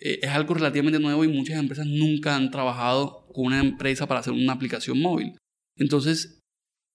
eh, 0.00 0.20
es 0.22 0.30
algo 0.30 0.54
relativamente 0.54 0.98
nuevo 0.98 1.24
y 1.24 1.28
muchas 1.28 1.58
empresas 1.58 1.86
nunca 1.86 2.36
han 2.36 2.50
trabajado 2.50 3.26
con 3.32 3.46
una 3.46 3.60
empresa 3.60 4.06
para 4.06 4.20
hacer 4.20 4.32
una 4.32 4.52
aplicación 4.52 5.00
móvil. 5.00 5.36
Entonces, 5.76 6.40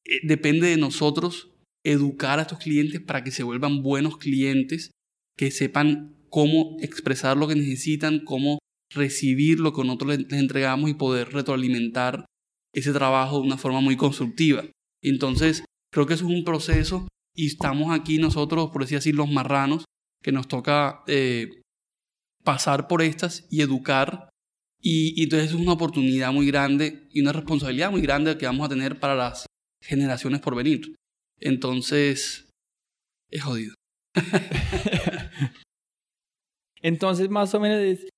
eh, 0.05 0.19
depende 0.23 0.67
de 0.67 0.77
nosotros 0.77 1.49
educar 1.83 2.39
a 2.39 2.43
estos 2.43 2.59
clientes 2.59 3.01
para 3.01 3.23
que 3.23 3.31
se 3.31 3.43
vuelvan 3.43 3.81
buenos 3.81 4.17
clientes, 4.17 4.91
que 5.37 5.49
sepan 5.49 6.15
cómo 6.29 6.77
expresar 6.81 7.37
lo 7.37 7.47
que 7.47 7.55
necesitan, 7.55 8.19
cómo 8.19 8.59
recibir 8.93 9.59
lo 9.59 9.73
que 9.73 9.83
nosotros 9.83 10.17
les 10.17 10.33
entregamos 10.33 10.89
y 10.89 10.93
poder 10.93 11.29
retroalimentar 11.31 12.25
ese 12.73 12.91
trabajo 12.91 13.39
de 13.39 13.47
una 13.47 13.57
forma 13.57 13.81
muy 13.81 13.95
constructiva. 13.95 14.65
Entonces, 15.01 15.63
creo 15.91 16.05
que 16.05 16.13
eso 16.13 16.25
es 16.25 16.31
un 16.31 16.43
proceso 16.43 17.07
y 17.35 17.47
estamos 17.47 17.97
aquí 17.97 18.17
nosotros, 18.17 18.69
por 18.71 18.81
decir 18.81 18.97
así, 18.97 19.11
los 19.11 19.29
marranos, 19.29 19.85
que 20.21 20.31
nos 20.31 20.47
toca 20.47 21.03
eh, 21.07 21.61
pasar 22.43 22.87
por 22.87 23.01
estas 23.01 23.47
y 23.49 23.61
educar. 23.61 24.29
Y, 24.81 25.19
y, 25.19 25.23
entonces 25.23 25.49
es 25.49 25.55
una 25.55 25.73
oportunidad 25.73 26.31
muy 26.31 26.47
grande 26.47 27.07
y 27.11 27.21
una 27.21 27.33
responsabilidad 27.33 27.91
muy 27.91 28.01
grande 28.01 28.37
que 28.37 28.45
vamos 28.45 28.65
a 28.65 28.69
tener 28.69 28.99
para 28.99 29.15
las 29.15 29.45
generaciones 29.81 30.41
por 30.41 30.55
venir. 30.55 30.95
Entonces, 31.39 32.49
es 33.29 33.43
jodido. 33.43 33.73
Entonces, 36.81 37.29
más 37.29 37.53
o 37.53 37.59
menos 37.59 37.79
es, 37.79 38.09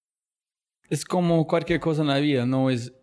es, 0.90 1.06
como 1.06 1.48
cualquier 1.48 1.80
cosa 1.80 2.01
en 2.01 2.08
la 2.08 2.20
vida, 2.20 2.46
no 2.46 2.70
es 2.70 2.94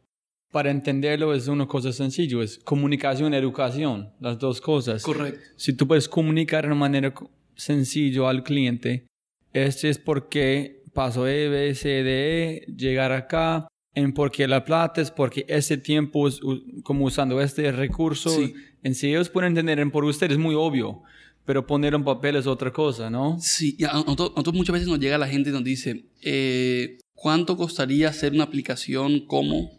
para 0.50 0.70
entenderlo 0.70 1.34
es 1.34 1.48
una 1.48 1.66
cosa 1.66 1.92
sencilla, 1.92 2.42
es 2.42 2.58
comunicación, 2.58 3.34
educación, 3.34 4.10
las 4.20 4.38
dos 4.38 4.60
cosas. 4.60 5.02
Correcto. 5.02 5.40
Si 5.56 5.72
tú 5.72 5.86
puedes 5.86 6.08
comunicar 6.08 6.62
de 6.62 6.68
una 6.68 6.76
manera 6.80 7.14
sencilla 7.54 8.28
al 8.30 8.42
cliente, 8.42 9.06
este 9.52 9.90
es 9.90 9.98
porque 9.98 10.82
pasó 10.94 11.26
E, 11.26 11.48
B, 11.48 11.74
C, 11.74 12.02
D, 12.02 12.44
E, 12.44 12.66
llegar 12.74 13.12
acá, 13.12 13.68
en 13.94 14.12
por 14.12 14.30
qué 14.30 14.46
la 14.46 14.64
plata 14.64 15.00
es 15.00 15.10
porque 15.10 15.44
ese 15.48 15.76
tiempo 15.76 16.28
es 16.28 16.40
como 16.82 17.04
usando 17.04 17.40
este 17.40 17.72
recurso. 17.72 18.30
Sí. 18.30 18.54
En 18.82 18.94
sí 18.94 19.08
ellos 19.08 19.28
pueden 19.28 19.56
entender 19.56 19.90
por 19.90 20.04
usted 20.04 20.30
es 20.30 20.38
muy 20.38 20.54
obvio, 20.54 21.02
pero 21.44 21.66
poner 21.66 21.94
en 21.94 22.04
papel 22.04 22.36
es 22.36 22.46
otra 22.46 22.72
cosa, 22.72 23.10
¿no? 23.10 23.38
Sí, 23.40 23.74
y 23.78 23.84
a 23.84 23.92
nosotros, 23.92 24.54
muchas 24.54 24.74
veces 24.74 24.88
nos 24.88 25.00
llega 25.00 25.18
la 25.18 25.26
gente 25.26 25.50
y 25.50 25.52
nos 25.52 25.64
dice, 25.64 26.04
eh, 26.22 26.98
¿cuánto 27.14 27.56
costaría 27.56 28.08
hacer 28.08 28.32
una 28.32 28.44
aplicación 28.44 29.26
como 29.26 29.72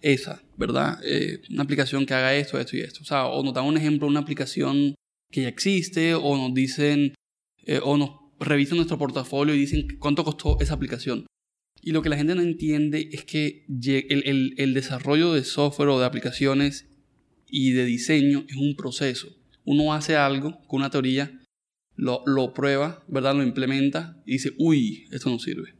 esa, 0.00 0.42
verdad? 0.56 0.98
Eh, 1.04 1.42
una 1.50 1.62
aplicación 1.62 2.06
que 2.06 2.14
haga 2.14 2.34
esto, 2.34 2.58
esto 2.58 2.76
y 2.76 2.80
esto. 2.80 3.00
O 3.02 3.04
sea, 3.04 3.26
o 3.26 3.42
nos 3.42 3.54
dan 3.54 3.64
un 3.64 3.76
ejemplo 3.76 4.06
de 4.06 4.10
una 4.10 4.20
aplicación 4.20 4.94
que 5.30 5.42
ya 5.42 5.48
existe, 5.48 6.14
o 6.14 6.36
nos 6.36 6.54
dicen, 6.54 7.14
eh, 7.66 7.80
o 7.82 7.96
nos 7.96 8.10
revisan 8.40 8.76
nuestro 8.76 8.98
portafolio 8.98 9.54
y 9.54 9.58
dicen 9.58 9.86
cuánto 9.98 10.24
costó 10.24 10.58
esa 10.60 10.74
aplicación. 10.74 11.26
Y 11.82 11.92
lo 11.92 12.02
que 12.02 12.08
la 12.08 12.16
gente 12.16 12.34
no 12.34 12.42
entiende 12.42 13.08
es 13.12 13.24
que 13.24 13.64
el, 13.68 14.74
desarrollo 14.74 15.32
de 15.32 15.44
software 15.44 15.88
o 15.88 15.98
de 15.98 16.06
aplicaciones 16.06 16.88
y 17.46 17.72
de 17.72 17.84
diseño 17.84 18.44
es 18.48 18.56
un 18.56 18.76
proceso. 18.76 19.28
Uno 19.64 19.94
hace 19.94 20.16
algo 20.16 20.60
con 20.66 20.80
una 20.80 20.90
teoría, 20.90 21.38
lo, 21.94 22.22
lo 22.26 22.52
prueba, 22.52 23.04
¿verdad? 23.08 23.34
Lo 23.34 23.42
implementa 23.42 24.20
y 24.26 24.32
dice, 24.32 24.52
uy, 24.58 25.06
esto 25.10 25.30
no 25.30 25.38
sirve. 25.38 25.79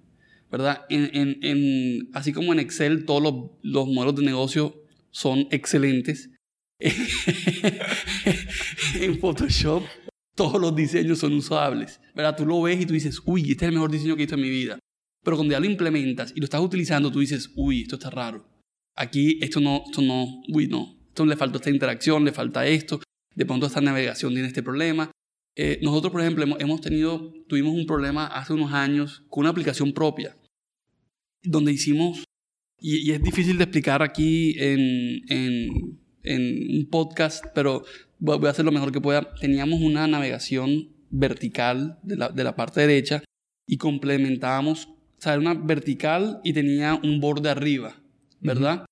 ¿Verdad? 0.51 0.85
En, 0.89 1.11
en, 1.15 1.39
en, 1.43 2.11
así 2.13 2.33
como 2.33 2.53
en 2.53 2.59
Excel 2.59 3.05
todos 3.05 3.23
los, 3.23 3.35
los 3.63 3.87
modelos 3.89 4.17
de 4.17 4.25
negocio 4.25 4.83
son 5.11 5.47
excelentes, 5.51 6.31
en 9.01 9.19
Photoshop 9.21 9.85
todos 10.35 10.59
los 10.61 10.75
diseños 10.75 11.19
son 11.19 11.35
usables. 11.35 12.01
¿Verdad? 12.15 12.35
Tú 12.37 12.47
lo 12.47 12.63
ves 12.63 12.81
y 12.81 12.87
tú 12.87 12.95
dices, 12.95 13.21
uy, 13.27 13.43
este 13.43 13.67
es 13.67 13.69
el 13.69 13.75
mejor 13.75 13.91
diseño 13.91 14.17
que 14.17 14.23
he 14.23 14.25
visto 14.25 14.37
en 14.37 14.41
mi 14.41 14.49
vida. 14.49 14.79
Pero 15.23 15.37
cuando 15.37 15.53
ya 15.53 15.61
lo 15.61 15.67
implementas 15.67 16.33
y 16.35 16.41
lo 16.41 16.45
estás 16.45 16.63
utilizando, 16.63 17.13
tú 17.13 17.21
dices, 17.21 17.51
uy, 17.57 17.83
esto 17.83 17.97
está 17.97 18.09
raro. 18.09 18.49
Aquí 18.97 19.39
esto 19.43 19.61
no, 19.61 19.83
esto 19.85 20.01
no, 20.01 20.43
uy, 20.49 20.67
no. 20.67 20.97
Esto 21.09 21.27
le 21.27 21.37
falta 21.37 21.59
esta 21.59 21.69
interacción, 21.69 22.25
le 22.25 22.33
falta 22.33 22.67
esto. 22.67 23.01
De 23.35 23.45
pronto 23.45 23.67
esta 23.67 23.83
navegación 23.83 24.33
tiene 24.33 24.49
este 24.49 24.63
problema. 24.63 25.11
Eh, 25.57 25.79
nosotros, 25.83 26.11
por 26.11 26.23
ejemplo, 26.23 26.45
hemos 26.59 26.81
tenido, 26.81 27.35
tuvimos 27.47 27.75
un 27.75 27.85
problema 27.85 28.27
hace 28.27 28.55
unos 28.55 28.73
años 28.73 29.25
con 29.29 29.43
una 29.43 29.51
aplicación 29.51 29.93
propia, 29.93 30.37
donde 31.43 31.73
hicimos, 31.73 32.25
y, 32.79 33.11
es 33.13 33.23
difícil 33.23 33.59
de 33.59 33.65
explicar 33.65 34.03
aquí 34.03 34.55
en, 34.59 35.23
en, 35.29 35.99
en 36.23 36.79
un 36.79 36.89
podcast, 36.91 37.45
pero 37.55 37.85
voy 38.19 38.47
a 38.47 38.51
hacer 38.51 38.65
lo 38.65 38.73
mejor 38.73 38.93
que 38.93 39.01
pueda. 39.01 39.35
Teníamos 39.35 39.81
una 39.81 40.07
navegación 40.07 40.89
vertical 41.11 41.99
de 42.03 42.17
la, 42.17 42.29
de 42.29 42.45
la 42.45 42.57
parte 42.57 42.81
derecha 42.81 43.23
y 43.67 43.77
complementábamos, 43.77 44.87
o 44.87 44.97
sea, 45.19 45.35
era 45.35 45.41
una 45.41 45.55
vertical 45.55 46.41
y 46.45 46.53
tenía 46.53 46.95
un 46.95 47.21
borde 47.21 47.51
arriba, 47.51 48.01
¿verdad? 48.41 48.87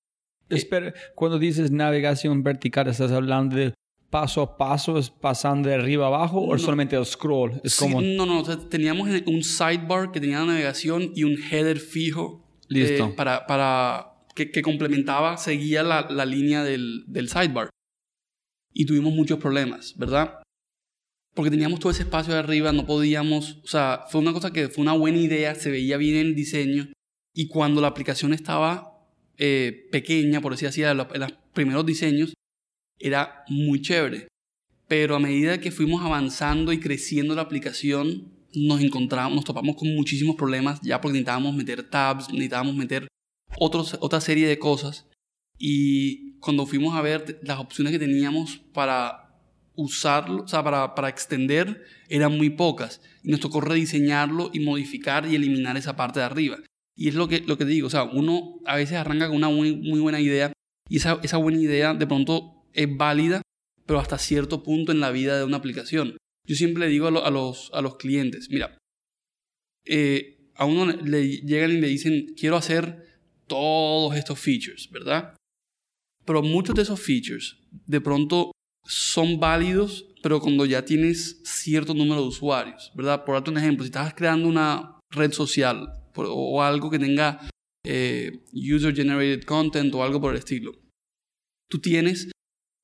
Espera, 0.49 0.95
cuando 1.15 1.39
dices 1.39 1.71
navegación 1.71 2.43
vertical, 2.43 2.89
¿estás 2.89 3.13
hablando 3.13 3.57
de 3.57 3.75
paso 4.11 4.43
a 4.43 4.57
paso, 4.57 4.99
es 4.99 5.11
pasando 5.11 5.69
de 5.69 5.75
arriba 5.75 6.05
a 6.07 6.09
abajo 6.09 6.41
o 6.43 6.57
solamente 6.59 6.97
el 6.97 7.05
scroll? 7.05 7.61
Es 7.63 7.75
Sí, 7.75 7.85
como... 7.85 8.01
no, 8.01 8.27
no, 8.27 8.43
teníamos 8.69 9.09
un 9.27 9.43
sidebar 9.43 10.11
que 10.13 10.21
tenía 10.21 10.41
la 10.41 10.47
navegación 10.47 11.13
y 11.15 11.25
un 11.25 11.37
header 11.37 11.79
fijo. 11.79 12.45
Listo. 12.69 13.07
eh, 13.07 13.15
para, 13.17 13.47
para 13.47 14.13
que, 14.35 14.51
que 14.51 14.63
complementaba, 14.63 15.37
seguía 15.37 15.83
la, 15.83 16.07
la 16.11 16.27
línea 16.27 16.63
del, 16.65 17.05
del 17.07 17.29
sidebar. 17.29 17.71
Y 18.73 18.85
tuvimos 18.87 19.13
muchos 19.13 19.39
problemas, 19.39 19.95
¿verdad? 19.97 20.43
Porque 21.35 21.51
teníamos 21.51 21.81
todo 21.81 21.91
ese 21.93 22.03
espacio 22.03 22.33
de 22.33 22.39
arriba, 22.41 22.73
no 22.73 22.85
podíamos, 22.87 23.59
o 23.65 23.67
sea, 23.67 24.05
fue 24.11 24.21
una 24.21 24.33
cosa 24.33 24.53
que 24.53 24.69
fue 24.69 24.83
una 24.83 24.93
buena 24.93 25.19
idea, 25.19 25.55
se 25.55 25.71
veía 25.71 25.97
bien 25.97 26.17
en 26.17 26.27
el 26.29 26.35
diseño. 26.35 26.89
Y 27.35 27.49
cuando 27.49 27.81
la 27.81 27.89
aplicación 27.89 28.33
estaba 28.33 28.99
eh, 29.37 29.89
pequeña, 29.93 30.41
por 30.41 30.53
decir 30.53 30.69
así, 30.69 30.83
en 30.83 30.97
los 30.97 31.07
primeros 31.53 31.87
diseños, 31.87 32.35
era 32.99 33.45
muy 33.49 33.81
chévere. 33.81 34.29
Pero 34.87 35.17
a 35.17 35.21
medida 35.21 35.61
que 35.61 35.71
fuimos 35.71 36.03
avanzando 36.03 36.73
y 36.73 36.81
creciendo 36.81 37.35
la 37.35 37.43
aplicación, 37.43 38.33
nos 38.55 38.81
encontramos, 38.81 39.35
nos 39.35 39.45
topamos 39.45 39.77
con 39.77 39.95
muchísimos 39.95 40.37
problemas 40.37 40.81
ya 40.81 41.01
porque 41.01 41.15
necesitábamos 41.15 41.55
meter 41.55 41.83
tabs, 41.89 42.29
necesitábamos 42.29 42.75
meter 42.75 43.07
otros, 43.59 43.99
otra 44.01 44.21
serie 44.21 44.49
de 44.49 44.59
cosas. 44.59 45.07
Y 45.59 46.39
cuando 46.41 46.67
fuimos 46.67 46.97
a 46.97 47.03
ver 47.03 47.41
las 47.43 47.59
opciones 47.59 47.93
que 47.93 47.99
teníamos 47.99 48.59
para 48.73 49.29
usarlo, 49.75 50.45
o 50.45 50.49
sea, 50.49 50.63
para, 50.65 50.95
para 50.95 51.09
extender, 51.09 51.85
eran 52.09 52.37
muy 52.37 52.51
pocas. 52.51 53.01
Y 53.23 53.31
nos 53.31 53.41
tocó 53.41 53.61
rediseñarlo 53.61 54.51
y 54.53 54.61
modificar 54.61 55.27
y 55.27 55.35
eliminar 55.35 55.77
esa 55.77 55.97
parte 55.97 56.21
de 56.21 56.27
arriba. 56.27 56.59
Y 56.97 57.09
es 57.09 57.15
lo 57.15 57.29
que, 57.29 57.41
lo 57.41 57.57
que 57.59 57.65
digo, 57.65 57.87
o 57.87 57.91
sea, 57.91 58.05
uno 58.05 58.59
a 58.65 58.75
veces 58.75 58.97
arranca 58.97 59.29
con 59.29 59.37
una 59.37 59.49
muy, 59.49 59.77
muy 59.77 60.01
buena 60.01 60.21
idea 60.21 60.53
y 60.89 60.97
esa, 60.97 61.21
esa 61.23 61.37
buena 61.37 61.61
idea 61.61 61.95
de 61.95 62.07
pronto 62.09 62.58
es 62.79 62.97
válida, 62.97 63.43
pero 63.87 63.99
hasta 64.01 64.19
cierto 64.19 64.63
punto 64.63 64.93
en 64.93 65.01
la 65.01 65.11
vida 65.11 65.37
de 65.39 65.45
una 65.45 65.57
aplicación. 65.57 66.17
Yo 66.47 66.55
siempre 66.55 66.85
le 66.85 66.91
digo 66.91 67.07
a, 67.09 67.11
lo- 67.11 67.25
a 67.25 67.31
los, 67.31 67.71
a 67.75 67.81
los 67.83 67.97
clientes, 67.97 68.49
mira, 68.51 68.79
eh, 69.87 70.51
a 70.57 70.65
uno 70.65 70.87
le 70.87 71.39
llegan 71.41 71.71
y 71.73 71.81
le 71.81 71.89
dicen, 71.89 72.35
quiero 72.37 72.57
hacer 72.57 73.21
todos 73.47 74.17
estos 74.17 74.39
features, 74.39 74.91
¿verdad? 74.91 75.35
Pero 76.25 76.43
muchos 76.43 76.75
de 76.75 76.83
esos 76.83 77.01
features 77.01 77.57
de 77.87 78.01
pronto 78.01 78.53
son 78.85 79.39
válidos, 79.41 80.07
pero 80.23 80.41
cuando 80.41 80.65
ya 80.67 80.85
tienes 80.85 81.41
cierto 81.45 81.95
número 81.95 82.23
de 82.23 82.29
usuarios, 82.29 82.91
¿verdad? 82.95 83.25
Por 83.25 83.35
darte 83.35 83.51
un 83.51 83.59
ejemplo, 83.59 83.85
si 83.85 83.89
estás 83.89 84.15
creando 84.15 84.49
una 84.49 84.99
red 85.11 85.33
social 85.33 85.95
o 86.17 86.63
algo 86.63 86.91
que 86.91 86.99
tenga 86.99 87.49
eh, 87.87 88.45
user-generated 88.53 89.45
content 89.45 89.95
o 89.95 90.03
algo 90.03 90.21
por 90.21 90.33
el 90.33 90.39
estilo, 90.39 90.73
tú 91.71 91.79
tienes 91.81 92.31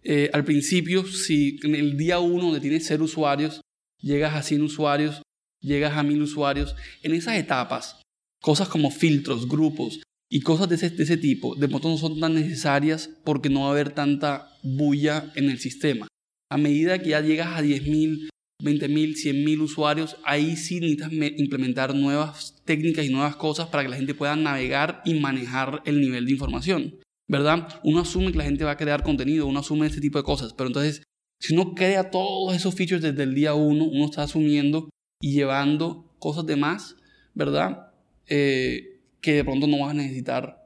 eh, 0.04 0.30
al 0.32 0.44
principio, 0.44 1.06
si 1.06 1.58
en 1.62 1.74
el 1.74 1.96
día 1.96 2.18
uno 2.20 2.44
donde 2.44 2.60
tienes 2.60 2.86
cero 2.86 3.04
usuarios, 3.04 3.60
llegas 4.00 4.34
a 4.34 4.42
100 4.42 4.62
usuarios, 4.62 5.22
llegas 5.62 5.96
a 5.96 6.02
1000 6.02 6.22
usuarios, 6.22 6.74
en 7.02 7.14
esas 7.14 7.36
etapas, 7.36 8.00
cosas 8.42 8.68
como 8.68 8.90
filtros, 8.90 9.48
grupos 9.48 10.00
y 10.30 10.40
cosas 10.40 10.68
de 10.68 10.74
ese, 10.74 10.90
de 10.90 11.02
ese 11.04 11.16
tipo, 11.16 11.54
de 11.54 11.68
pronto 11.68 11.88
no 11.88 11.96
son 11.96 12.20
tan 12.20 12.34
necesarias 12.34 13.08
porque 13.24 13.48
no 13.48 13.60
va 13.62 13.68
a 13.68 13.70
haber 13.70 13.90
tanta 13.94 14.48
bulla 14.62 15.32
en 15.36 15.48
el 15.50 15.58
sistema. 15.58 16.06
A 16.52 16.58
medida 16.58 16.98
que 16.98 17.10
ya 17.10 17.20
llegas 17.22 17.56
a 17.58 17.62
10.000, 17.62 18.28
20.000, 18.62 19.14
100.000 19.16 19.60
usuarios, 19.60 20.16
ahí 20.24 20.56
sí 20.56 20.80
necesitas 20.80 21.12
me- 21.12 21.34
implementar 21.38 21.94
nuevas 21.94 22.62
técnicas 22.64 23.04
y 23.06 23.08
nuevas 23.08 23.36
cosas 23.36 23.68
para 23.68 23.82
que 23.82 23.88
la 23.88 23.96
gente 23.96 24.14
pueda 24.14 24.36
navegar 24.36 25.00
y 25.04 25.14
manejar 25.14 25.82
el 25.86 26.00
nivel 26.00 26.26
de 26.26 26.32
información. 26.32 26.94
¿Verdad? 27.28 27.68
Uno 27.84 28.00
asume 28.00 28.32
que 28.32 28.38
la 28.38 28.44
gente 28.44 28.64
va 28.64 28.72
a 28.72 28.76
crear 28.76 29.02
contenido, 29.02 29.46
uno 29.46 29.60
asume 29.60 29.86
este 29.86 30.00
tipo 30.00 30.18
de 30.18 30.24
cosas, 30.24 30.52
pero 30.52 30.68
entonces, 30.68 31.02
si 31.40 31.54
uno 31.54 31.74
crea 31.74 32.10
todos 32.10 32.54
esos 32.54 32.74
features 32.74 33.02
desde 33.02 33.22
el 33.22 33.34
día 33.34 33.54
uno, 33.54 33.84
uno 33.84 34.04
está 34.04 34.22
asumiendo 34.22 34.88
y 35.20 35.32
llevando 35.34 36.14
cosas 36.18 36.46
de 36.46 36.56
más, 36.56 36.96
¿verdad? 37.34 37.92
Eh, 38.26 39.00
que 39.20 39.34
de 39.34 39.44
pronto 39.44 39.66
no 39.66 39.78
vas 39.80 39.90
a 39.90 39.94
necesitar 39.94 40.58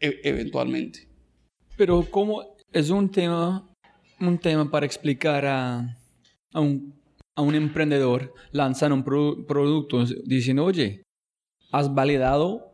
e- 0.00 0.20
eventualmente. 0.24 1.08
Pero 1.76 2.08
como 2.10 2.42
es 2.72 2.90
un 2.90 3.10
tema, 3.10 3.68
un 4.20 4.38
tema 4.38 4.70
para 4.70 4.84
explicar 4.86 5.46
a, 5.46 5.96
un, 6.54 6.94
a 7.36 7.42
un 7.42 7.54
emprendedor 7.54 8.34
lanzar 8.50 8.92
un 8.92 9.04
pro- 9.04 9.46
producto 9.46 10.04
diciendo, 10.24 10.64
oye, 10.64 11.02
has 11.70 11.92
validado 11.94 12.67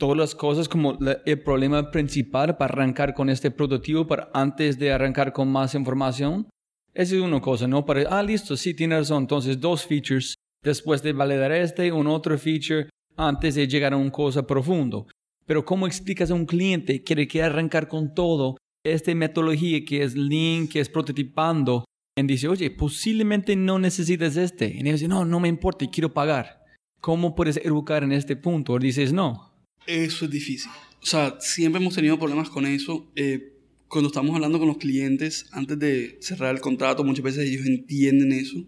todas 0.00 0.16
las 0.16 0.34
cosas 0.34 0.68
como 0.68 0.96
la- 0.98 1.18
el 1.26 1.40
problema 1.42 1.90
principal 1.92 2.56
para 2.56 2.72
arrancar 2.72 3.14
con 3.14 3.28
este 3.28 3.50
prototipo 3.52 4.06
para 4.06 4.30
antes 4.32 4.78
de 4.78 4.90
arrancar 4.90 5.32
con 5.32 5.46
más 5.52 5.74
información. 5.74 6.48
Esa 6.94 7.14
es 7.14 7.20
una 7.20 7.40
cosa, 7.40 7.68
¿no? 7.68 7.84
Para, 7.84 8.02
ah, 8.08 8.22
listo, 8.22 8.56
sí, 8.56 8.74
tiene 8.74 8.96
razón. 8.96 9.22
Entonces, 9.24 9.60
dos 9.60 9.84
features. 9.86 10.34
Después 10.64 11.02
de 11.02 11.12
validar 11.12 11.52
este, 11.52 11.92
un 11.92 12.06
otro 12.06 12.36
feature 12.36 12.88
antes 13.16 13.54
de 13.54 13.68
llegar 13.68 13.92
a 13.92 13.96
una 13.96 14.10
cosa 14.10 14.46
profundo. 14.46 15.06
Pero 15.46 15.64
¿cómo 15.64 15.86
explicas 15.86 16.30
a 16.30 16.34
un 16.34 16.46
cliente 16.46 17.02
que 17.04 17.26
quiere 17.26 17.46
arrancar 17.46 17.86
con 17.86 18.14
todo 18.14 18.56
esta 18.84 19.14
metodología 19.14 19.84
que 19.84 20.02
es 20.02 20.14
Lean, 20.16 20.66
que 20.66 20.80
es 20.80 20.88
prototipando? 20.88 21.84
Y 22.16 22.22
dice, 22.22 22.48
oye, 22.48 22.70
posiblemente 22.70 23.54
no 23.54 23.78
necesitas 23.78 24.36
este. 24.36 24.66
Y 24.74 24.78
él 24.80 24.92
dice, 24.92 25.08
no, 25.08 25.24
no 25.24 25.40
me 25.40 25.48
importa, 25.48 25.86
quiero 25.92 26.12
pagar. 26.12 26.64
¿Cómo 27.00 27.34
puedes 27.34 27.58
educar 27.58 28.02
en 28.02 28.12
este 28.12 28.36
punto? 28.36 28.72
O 28.74 28.78
dices, 28.78 29.12
no. 29.12 29.49
Eso 29.86 30.24
es 30.26 30.30
difícil. 30.30 30.70
O 31.02 31.06
sea, 31.06 31.36
siempre 31.40 31.80
hemos 31.80 31.94
tenido 31.94 32.18
problemas 32.18 32.50
con 32.50 32.66
eso. 32.66 33.10
Eh, 33.16 33.54
cuando 33.88 34.08
estamos 34.08 34.34
hablando 34.34 34.58
con 34.58 34.68
los 34.68 34.76
clientes, 34.78 35.46
antes 35.52 35.78
de 35.78 36.18
cerrar 36.20 36.54
el 36.54 36.60
contrato, 36.60 37.02
muchas 37.04 37.24
veces 37.24 37.48
ellos 37.48 37.66
entienden 37.66 38.32
eso 38.32 38.64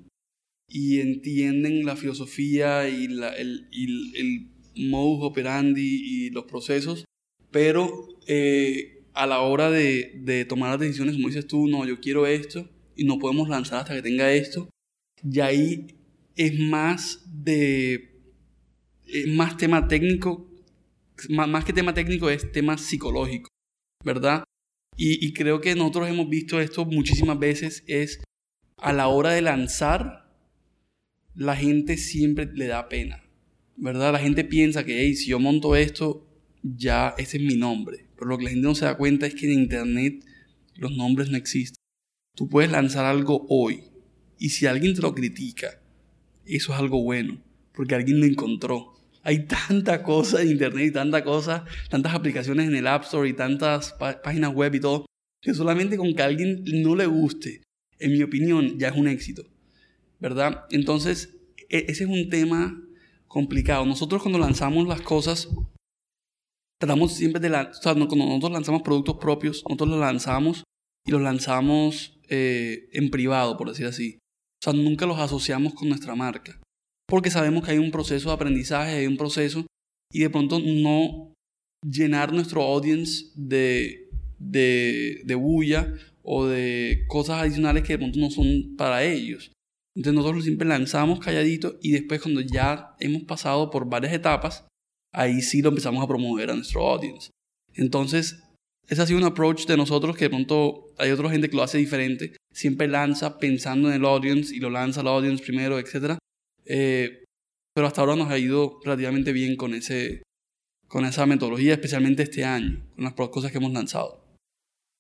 y 0.69 1.01
entienden 1.01 1.85
la 1.85 1.97
filosofía 1.97 2.89
y, 2.89 3.09
la- 3.09 3.35
el, 3.37 3.69
el- 3.73 4.17
el 4.17 4.49
modus 4.89 5.25
operandi 5.31 5.83
y 5.83 6.31
los 6.31 6.45
procesos, 6.45 7.05
pero 7.51 8.09
eh, 8.27 9.05
a 9.13 9.27
la 9.27 9.41
hora 9.41 9.71
de, 9.71 10.21
de 10.25 10.45
tomar 10.47 10.71
las 10.71 10.81
decisiones, 10.81 11.15
como 11.17 11.29
dices 11.29 11.47
tú, 11.47 11.69
no, 11.69 11.87
yo 11.87 12.01
quiero 12.01 12.27
esto 12.27 12.69
y 12.97 13.05
no 13.05 13.19
podemos 13.19 13.49
lanzar 13.51 13.81
hasta 13.81 13.95
que 13.95 14.03
tenga 14.03 14.33
esto, 14.33 14.71
y 15.23 15.41
ahí 15.41 15.87
es 16.37 16.59
más 16.59 17.21
de 17.45 18.09
es 19.07 19.29
más 19.29 19.57
tema 19.59 19.89
técnico 19.89 20.49
más, 21.31 21.65
que 21.65 21.73
tema 21.73 21.95
técnico 21.95 22.31
es 22.31 22.51
tema 22.53 22.79
psicológico, 22.79 23.49
¿verdad? 24.05 24.45
Y 24.97 25.33
creo 25.33 25.61
que 25.61 25.75
nosotros 25.75 26.09
hemos 26.09 26.29
visto 26.29 26.61
esto 26.61 26.85
muchísimas 26.85 27.39
veces, 27.39 27.83
es 27.87 28.23
a 28.77 28.93
la 28.93 29.09
hora 29.09 29.31
de 29.31 29.43
lanzar, 29.43 30.23
la 31.35 31.57
gente 31.57 31.97
siempre 31.97 32.51
le 32.53 32.67
da 32.67 32.89
pena, 32.89 33.23
¿verdad? 33.77 34.13
La 34.13 34.19
gente 34.19 34.45
piensa 34.45 34.85
que, 34.85 35.01
hey, 35.01 35.15
si 35.15 35.31
yo 35.31 35.39
monto 35.39 35.77
esto, 35.77 36.27
ya 36.63 37.15
ese 37.17 37.39
es 37.39 37.43
mi 37.43 37.57
nombre. 37.57 38.07
Pero 38.17 38.31
lo 38.31 38.39
que 38.39 38.45
la 38.45 38.51
gente 38.51 38.67
no 38.67 38.75
se 38.75 38.85
da 38.85 38.97
cuenta 38.97 39.27
es 39.27 39.35
que 39.35 39.47
en 39.47 39.61
Internet 39.61 40.25
los 40.77 40.93
nombres 40.93 41.31
no 41.31 41.37
existen. 41.37 41.77
Tú 42.37 42.49
puedes 42.49 42.71
lanzar 42.71 43.05
algo 43.05 43.47
hoy 43.49 43.85
y 44.39 44.51
si 44.51 44.67
alguien 44.67 44.95
te 44.95 45.03
lo 45.03 45.15
critica, 45.15 45.81
eso 46.45 46.73
es 46.73 46.79
algo 46.79 47.03
bueno, 47.03 47.43
porque 47.73 47.95
alguien 47.95 48.21
lo 48.21 48.27
encontró. 48.27 48.92
Hay 49.25 49.47
tanta 49.47 50.03
cosa 50.03 50.43
en 50.43 50.51
internet 50.51 50.87
y 50.87 50.93
tanta 50.93 51.23
cosa, 51.23 51.65
tantas 51.89 52.15
aplicaciones 52.15 52.69
en 52.69 52.75
el 52.75 52.87
App 52.87 53.05
Store 53.05 53.29
y 53.29 53.33
tantas 53.35 53.93
pá- 53.93 54.21
páginas 54.21 54.53
web 54.53 54.75
y 54.75 54.81
todo, 54.81 55.07
que 55.41 55.55
solamente 55.55 55.97
con 55.97 56.15
que 56.15 56.23
a 56.23 56.27
alguien 56.27 56.65
no 56.83 56.97
le 56.97 57.07
guste, 57.07 57.63
en 57.99 58.13
mi 58.13 58.23
opinión, 58.23 58.79
ya 58.79 58.89
es 58.89 58.97
un 58.97 59.09
éxito. 59.09 59.45
¿Verdad? 60.19 60.67
Entonces, 60.71 61.37
e- 61.69 61.87
ese 61.89 62.05
es 62.05 62.11
un 62.11 62.31
tema 62.31 62.81
complicado. 63.29 63.87
Nosotros 63.87 64.23
cuando 64.23 64.39
lanzamos 64.39 64.87
las 64.87 65.01
cosas, 65.03 65.49
tratamos 66.81 67.13
siempre 67.15 67.41
de 67.41 67.49
la, 67.49 67.71
o 67.71 67.75
sea, 67.75 67.95
cuando 67.95 68.17
nosotros 68.17 68.53
lanzamos 68.53 68.83
productos 68.83 69.17
propios, 69.21 69.63
nosotros 69.69 69.91
los 69.91 70.01
lanzamos 70.01 70.65
y 71.07 71.11
los 71.13 71.23
lanzamos 71.23 72.19
eh, 72.29 72.89
en 72.93 73.11
privado, 73.11 73.57
por 73.57 73.69
decir 73.69 73.87
así. 73.87 74.19
O 74.61 74.65
sea, 74.65 74.73
nunca 74.73 75.07
los 75.07 75.19
asociamos 75.19 75.75
con 75.75 75.89
nuestra 75.89 76.15
marca. 76.15 76.61
Porque 77.13 77.31
sabemos 77.31 77.63
que 77.63 77.73
hay 77.73 77.77
un 77.77 77.91
proceso 77.91 78.31
de 78.31 78.35
aprendizaje, 78.35 78.93
hay 78.93 79.07
un 79.07 79.19
proceso, 79.19 79.67
y 80.11 80.21
de 80.21 80.31
pronto 80.31 80.59
no 80.61 81.35
llenar 81.87 82.33
nuestro 82.33 82.63
audience 82.63 83.27
de, 83.35 84.09
de, 84.39 85.21
de 85.23 85.35
bulla 85.35 85.93
o 86.23 86.47
de 86.47 87.05
cosas 87.09 87.43
adicionales 87.43 87.83
que 87.83 87.93
de 87.93 87.99
pronto 87.99 88.19
no 88.19 88.31
son 88.31 88.77
para 88.79 89.05
ellos. 89.05 89.53
Entonces 89.95 90.15
nosotros 90.15 90.45
siempre 90.45 90.67
lanzamos 90.67 91.21
calladito 91.21 91.79
y 91.83 91.91
después 91.91 92.23
cuando 92.23 92.41
ya 92.41 92.97
hemos 92.99 93.25
pasado 93.25 93.69
por 93.69 93.91
varias 93.91 94.15
etapas, 94.15 94.67
ahí 95.13 95.43
sí 95.43 95.61
lo 95.61 95.69
empezamos 95.69 96.03
a 96.03 96.09
promover 96.09 96.51
a 96.51 96.55
nuestro 96.55 96.81
audience. 96.89 97.29
Entonces, 97.75 98.43
ese 98.89 99.03
ha 99.03 99.07
sido 99.07 99.19
un 99.19 99.27
approach 99.27 99.67
de 99.67 99.77
nosotros 99.77 100.17
que 100.17 100.25
de 100.25 100.31
pronto 100.31 100.87
hay 100.97 101.11
otra 101.11 101.29
gente 101.29 101.51
que 101.51 101.57
lo 101.57 101.63
hace 101.63 101.77
diferente. 101.77 102.35
Siempre 102.55 102.89
lanza 102.89 103.39
pensando 103.39 103.91
en 103.91 103.97
el 103.97 104.07
audience 104.07 104.57
y 104.57 104.61
lo 104.61 104.71
lanza 104.71 105.03
al 105.03 105.09
audience 105.09 105.45
primero, 105.45 105.79
etc. 105.79 106.17
Eh, 106.67 107.25
pero 107.75 107.87
hasta 107.87 108.03
ahora 108.03 108.17
nos 108.17 108.31
ha 108.31 108.39
ido 108.39 108.81
relativamente 108.85 109.33
bien 109.33 109.57
con, 109.57 109.75
ese, 109.75 110.23
con 110.89 111.05
esa 111.05 111.27
metodología, 111.27 111.75
especialmente 111.75 112.23
este 112.23 112.45
año, 112.45 112.85
con 112.95 113.05
las 113.05 113.15
cosas 113.15 113.51
que 113.51 113.59
hemos 113.59 113.73
lanzado. 113.73 114.25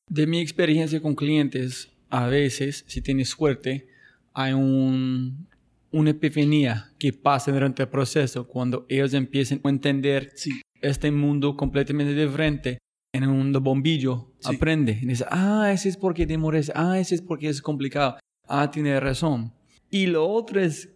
De 0.08 0.26
mi 0.26 0.40
experiencia 0.40 1.00
con 1.00 1.14
clientes, 1.14 1.90
a 2.08 2.26
veces, 2.26 2.84
si 2.86 3.00
tienes 3.02 3.28
suerte, 3.28 3.88
hay 4.34 4.52
un, 4.52 5.48
una 5.90 6.10
epifanía 6.10 6.92
que 6.98 7.12
pasa 7.12 7.52
durante 7.52 7.82
el 7.82 7.88
proceso 7.88 8.46
cuando 8.46 8.86
ellos 8.88 9.14
empiezan 9.14 9.60
a 9.62 9.68
entender 9.68 10.32
este 10.80 11.10
mundo 11.10 11.56
completamente 11.56 12.14
diferente 12.14 12.78
en 13.14 13.28
un 13.28 13.38
mundo 13.38 13.60
bombillo. 13.60 14.32
Aprende 14.44 14.98
y 15.00 15.06
dice, 15.06 15.24
ah, 15.30 15.70
ese 15.72 15.90
es 15.90 15.96
porque 15.96 16.26
demores, 16.26 16.72
ah, 16.74 16.98
ese 16.98 17.14
es 17.14 17.22
porque 17.22 17.48
es 17.48 17.60
complicado, 17.60 18.18
ah, 18.48 18.70
tiene 18.70 18.98
razón. 18.98 19.52
Y 19.90 20.06
lo 20.06 20.26
otro 20.26 20.60
es, 20.60 20.91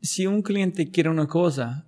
si 0.00 0.26
un 0.26 0.42
cliente 0.42 0.90
quiere 0.90 1.10
una 1.10 1.26
cosa, 1.26 1.86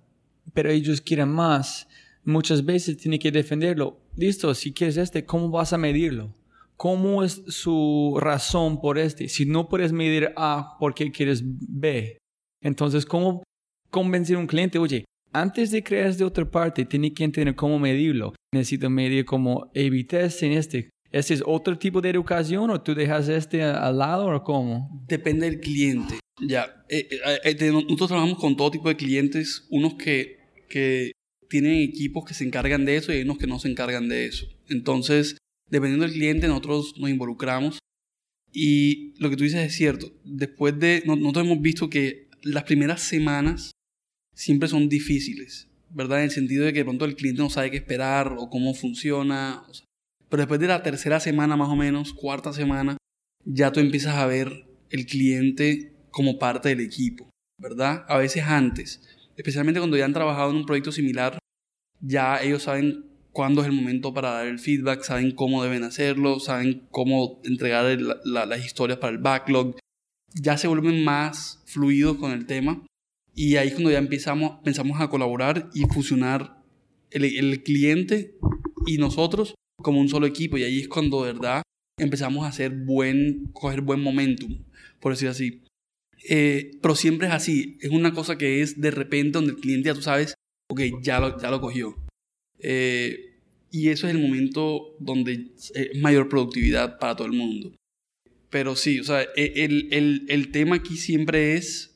pero 0.53 0.69
ellos 0.69 1.01
quieren 1.01 1.29
más, 1.29 1.87
muchas 2.23 2.65
veces 2.65 2.97
tiene 2.97 3.19
que 3.19 3.31
defenderlo. 3.31 3.99
Listo, 4.15 4.53
si 4.53 4.73
quieres 4.73 4.97
este, 4.97 5.25
¿cómo 5.25 5.49
vas 5.49 5.73
a 5.73 5.77
medirlo? 5.77 6.33
¿Cómo 6.75 7.23
es 7.23 7.43
su 7.47 8.17
razón 8.19 8.81
por 8.81 8.97
este? 8.97 9.29
Si 9.29 9.45
no 9.45 9.69
puedes 9.69 9.91
medir 9.91 10.33
A, 10.35 10.77
¿por 10.79 10.93
qué 10.95 11.11
quieres 11.11 11.43
B? 11.43 12.17
Entonces, 12.61 13.05
¿cómo 13.05 13.43
convencer 13.91 14.35
a 14.35 14.39
un 14.39 14.47
cliente? 14.47 14.79
Oye, 14.79 15.05
antes 15.31 15.71
de 15.71 15.83
crear 15.83 16.13
de 16.15 16.23
otra 16.23 16.49
parte, 16.49 16.85
tiene 16.85 17.13
que 17.13 17.23
entender 17.23 17.55
cómo 17.55 17.79
medirlo. 17.79 18.33
Necesito 18.53 18.89
medir 18.89 19.25
como 19.25 19.65
A-B 19.75 20.07
en 20.41 20.51
este. 20.53 20.89
¿Ese 21.11 21.33
es 21.33 21.43
otro 21.45 21.77
tipo 21.77 22.01
de 22.01 22.09
educación 22.09 22.69
o 22.69 22.81
tú 22.81 22.95
dejas 22.95 23.27
este 23.27 23.63
al 23.63 23.97
lado 23.97 24.27
o 24.27 24.43
cómo? 24.43 25.03
Depende 25.07 25.49
del 25.49 25.59
cliente. 25.59 26.19
Ya, 26.39 26.83
eh, 26.89 27.07
eh, 27.11 27.39
eh, 27.43 27.71
nosotros 27.71 28.07
trabajamos 28.07 28.39
con 28.39 28.55
todo 28.55 28.71
tipo 28.71 28.87
de 28.87 28.95
clientes, 28.95 29.67
unos 29.69 29.95
que, 29.95 30.39
que 30.69 31.11
tienen 31.49 31.81
equipos 31.81 32.23
que 32.25 32.33
se 32.33 32.45
encargan 32.45 32.85
de 32.85 32.95
eso 32.95 33.11
y 33.11 33.17
hay 33.17 33.21
unos 33.23 33.37
que 33.37 33.45
no 33.45 33.59
se 33.59 33.69
encargan 33.69 34.07
de 34.07 34.25
eso. 34.25 34.47
Entonces, 34.69 35.37
dependiendo 35.69 36.05
del 36.05 36.13
cliente, 36.13 36.47
nosotros 36.47 36.93
nos 36.97 37.09
involucramos. 37.09 37.79
Y 38.53 39.13
lo 39.19 39.29
que 39.29 39.37
tú 39.37 39.43
dices 39.43 39.65
es 39.65 39.75
cierto. 39.75 40.11
Después 40.23 40.77
de. 40.79 41.03
Nosotros 41.05 41.45
hemos 41.45 41.61
visto 41.61 41.89
que 41.89 42.29
las 42.41 42.63
primeras 42.63 43.01
semanas 43.01 43.71
siempre 44.33 44.67
son 44.67 44.89
difíciles, 44.89 45.67
¿verdad? 45.89 46.19
En 46.19 46.25
el 46.25 46.31
sentido 46.31 46.65
de 46.65 46.73
que 46.73 46.79
de 46.79 46.85
pronto 46.85 47.05
el 47.05 47.15
cliente 47.15 47.41
no 47.41 47.49
sabe 47.49 47.71
qué 47.71 47.77
esperar 47.77 48.35
o 48.37 48.49
cómo 48.49 48.73
funciona. 48.73 49.63
Pero 50.31 50.43
después 50.43 50.61
de 50.61 50.67
la 50.67 50.81
tercera 50.81 51.19
semana, 51.19 51.57
más 51.57 51.67
o 51.67 51.75
menos, 51.75 52.13
cuarta 52.13 52.53
semana, 52.53 52.95
ya 53.43 53.73
tú 53.73 53.81
empiezas 53.81 54.15
a 54.15 54.25
ver 54.25 54.65
el 54.89 55.05
cliente 55.05 55.91
como 56.09 56.39
parte 56.39 56.69
del 56.69 56.79
equipo, 56.79 57.29
¿verdad? 57.59 58.05
A 58.07 58.17
veces 58.17 58.43
antes, 58.45 59.01
especialmente 59.35 59.81
cuando 59.81 59.97
ya 59.97 60.05
han 60.05 60.13
trabajado 60.13 60.51
en 60.51 60.55
un 60.55 60.65
proyecto 60.65 60.93
similar, 60.93 61.37
ya 61.99 62.41
ellos 62.41 62.63
saben 62.63 63.07
cuándo 63.33 63.59
es 63.59 63.67
el 63.67 63.73
momento 63.73 64.13
para 64.13 64.31
dar 64.31 64.47
el 64.47 64.59
feedback, 64.59 65.03
saben 65.03 65.31
cómo 65.31 65.63
deben 65.63 65.83
hacerlo, 65.83 66.39
saben 66.39 66.87
cómo 66.91 67.41
entregar 67.43 67.99
las 68.23 68.65
historias 68.65 68.99
para 68.99 69.11
el 69.11 69.19
backlog, 69.19 69.75
ya 70.33 70.57
se 70.57 70.69
vuelven 70.69 71.03
más 71.03 71.61
fluidos 71.65 72.15
con 72.15 72.31
el 72.31 72.45
tema 72.45 72.85
y 73.35 73.57
ahí 73.57 73.67
es 73.67 73.73
cuando 73.73 73.91
ya 73.91 73.97
empezamos, 73.97 74.59
pensamos 74.63 75.01
a 75.01 75.09
colaborar 75.09 75.69
y 75.73 75.81
fusionar 75.87 76.63
el 77.09 77.63
cliente 77.63 78.37
y 78.85 78.97
nosotros 78.97 79.55
como 79.81 79.99
un 79.99 80.09
solo 80.09 80.25
equipo 80.25 80.57
y 80.57 80.63
ahí 80.63 80.79
es 80.79 80.87
cuando 80.87 81.23
de 81.23 81.33
verdad 81.33 81.61
empezamos 81.97 82.45
a 82.45 82.49
hacer 82.49 82.71
buen, 82.71 83.49
coger 83.53 83.81
buen 83.81 84.01
momentum, 84.01 84.63
por 84.99 85.13
decir 85.13 85.29
así. 85.29 85.61
Eh, 86.29 86.77
pero 86.81 86.95
siempre 86.95 87.27
es 87.27 87.33
así, 87.33 87.77
es 87.81 87.89
una 87.91 88.13
cosa 88.13 88.37
que 88.37 88.61
es 88.61 88.79
de 88.79 88.91
repente 88.91 89.31
donde 89.31 89.51
el 89.51 89.59
cliente 89.59 89.87
ya 89.87 89.95
tú 89.95 90.01
sabes, 90.01 90.35
ok, 90.69 90.81
ya 91.01 91.19
lo, 91.19 91.39
ya 91.39 91.49
lo 91.49 91.61
cogió. 91.61 91.95
Eh, 92.59 93.31
y 93.71 93.89
eso 93.89 94.07
es 94.07 94.13
el 94.13 94.21
momento 94.21 94.95
donde 94.99 95.51
es 95.55 95.97
mayor 95.99 96.29
productividad 96.29 96.99
para 96.99 97.15
todo 97.15 97.27
el 97.27 97.33
mundo. 97.33 97.73
Pero 98.49 98.75
sí, 98.75 98.99
o 98.99 99.03
sea, 99.03 99.23
e, 99.35 99.63
el, 99.63 99.87
el, 99.91 100.25
el 100.27 100.51
tema 100.51 100.75
aquí 100.75 100.97
siempre 100.97 101.55
es 101.55 101.95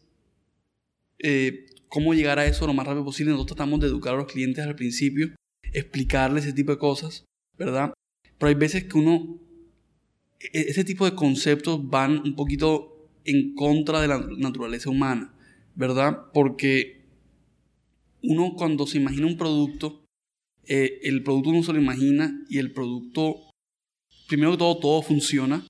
eh, 1.19 1.65
cómo 1.89 2.13
llegar 2.13 2.39
a 2.39 2.45
eso 2.45 2.65
lo 2.65 2.73
más 2.73 2.87
rápido 2.87 3.03
posible. 3.03 3.31
Nosotros 3.31 3.57
tratamos 3.57 3.81
de 3.81 3.87
educar 3.87 4.13
a 4.13 4.17
los 4.17 4.31
clientes 4.31 4.65
al 4.65 4.75
principio, 4.75 5.35
explicarles 5.73 6.45
ese 6.45 6.53
tipo 6.53 6.71
de 6.71 6.77
cosas, 6.77 7.24
¿verdad? 7.57 7.93
Pero 8.37 8.49
hay 8.49 8.55
veces 8.55 8.85
que 8.85 8.97
uno, 8.97 9.39
e, 10.39 10.59
ese 10.69 10.83
tipo 10.83 11.05
de 11.05 11.15
conceptos 11.15 11.87
van 11.89 12.19
un 12.19 12.35
poquito 12.35 13.09
en 13.25 13.55
contra 13.55 14.01
de 14.01 14.07
la 14.07 14.19
naturaleza 14.37 14.89
humana, 14.89 15.33
¿verdad? 15.75 16.31
Porque 16.33 17.05
uno 18.21 18.53
cuando 18.55 18.87
se 18.87 18.97
imagina 18.97 19.27
un 19.27 19.37
producto, 19.37 20.05
eh, 20.67 20.99
el 21.03 21.23
producto 21.23 21.49
uno 21.49 21.63
se 21.63 21.73
lo 21.73 21.79
imagina 21.79 22.43
y 22.49 22.57
el 22.57 22.71
producto, 22.71 23.51
primero 24.27 24.51
que 24.51 24.57
todo, 24.57 24.79
todo 24.79 25.01
funciona. 25.01 25.65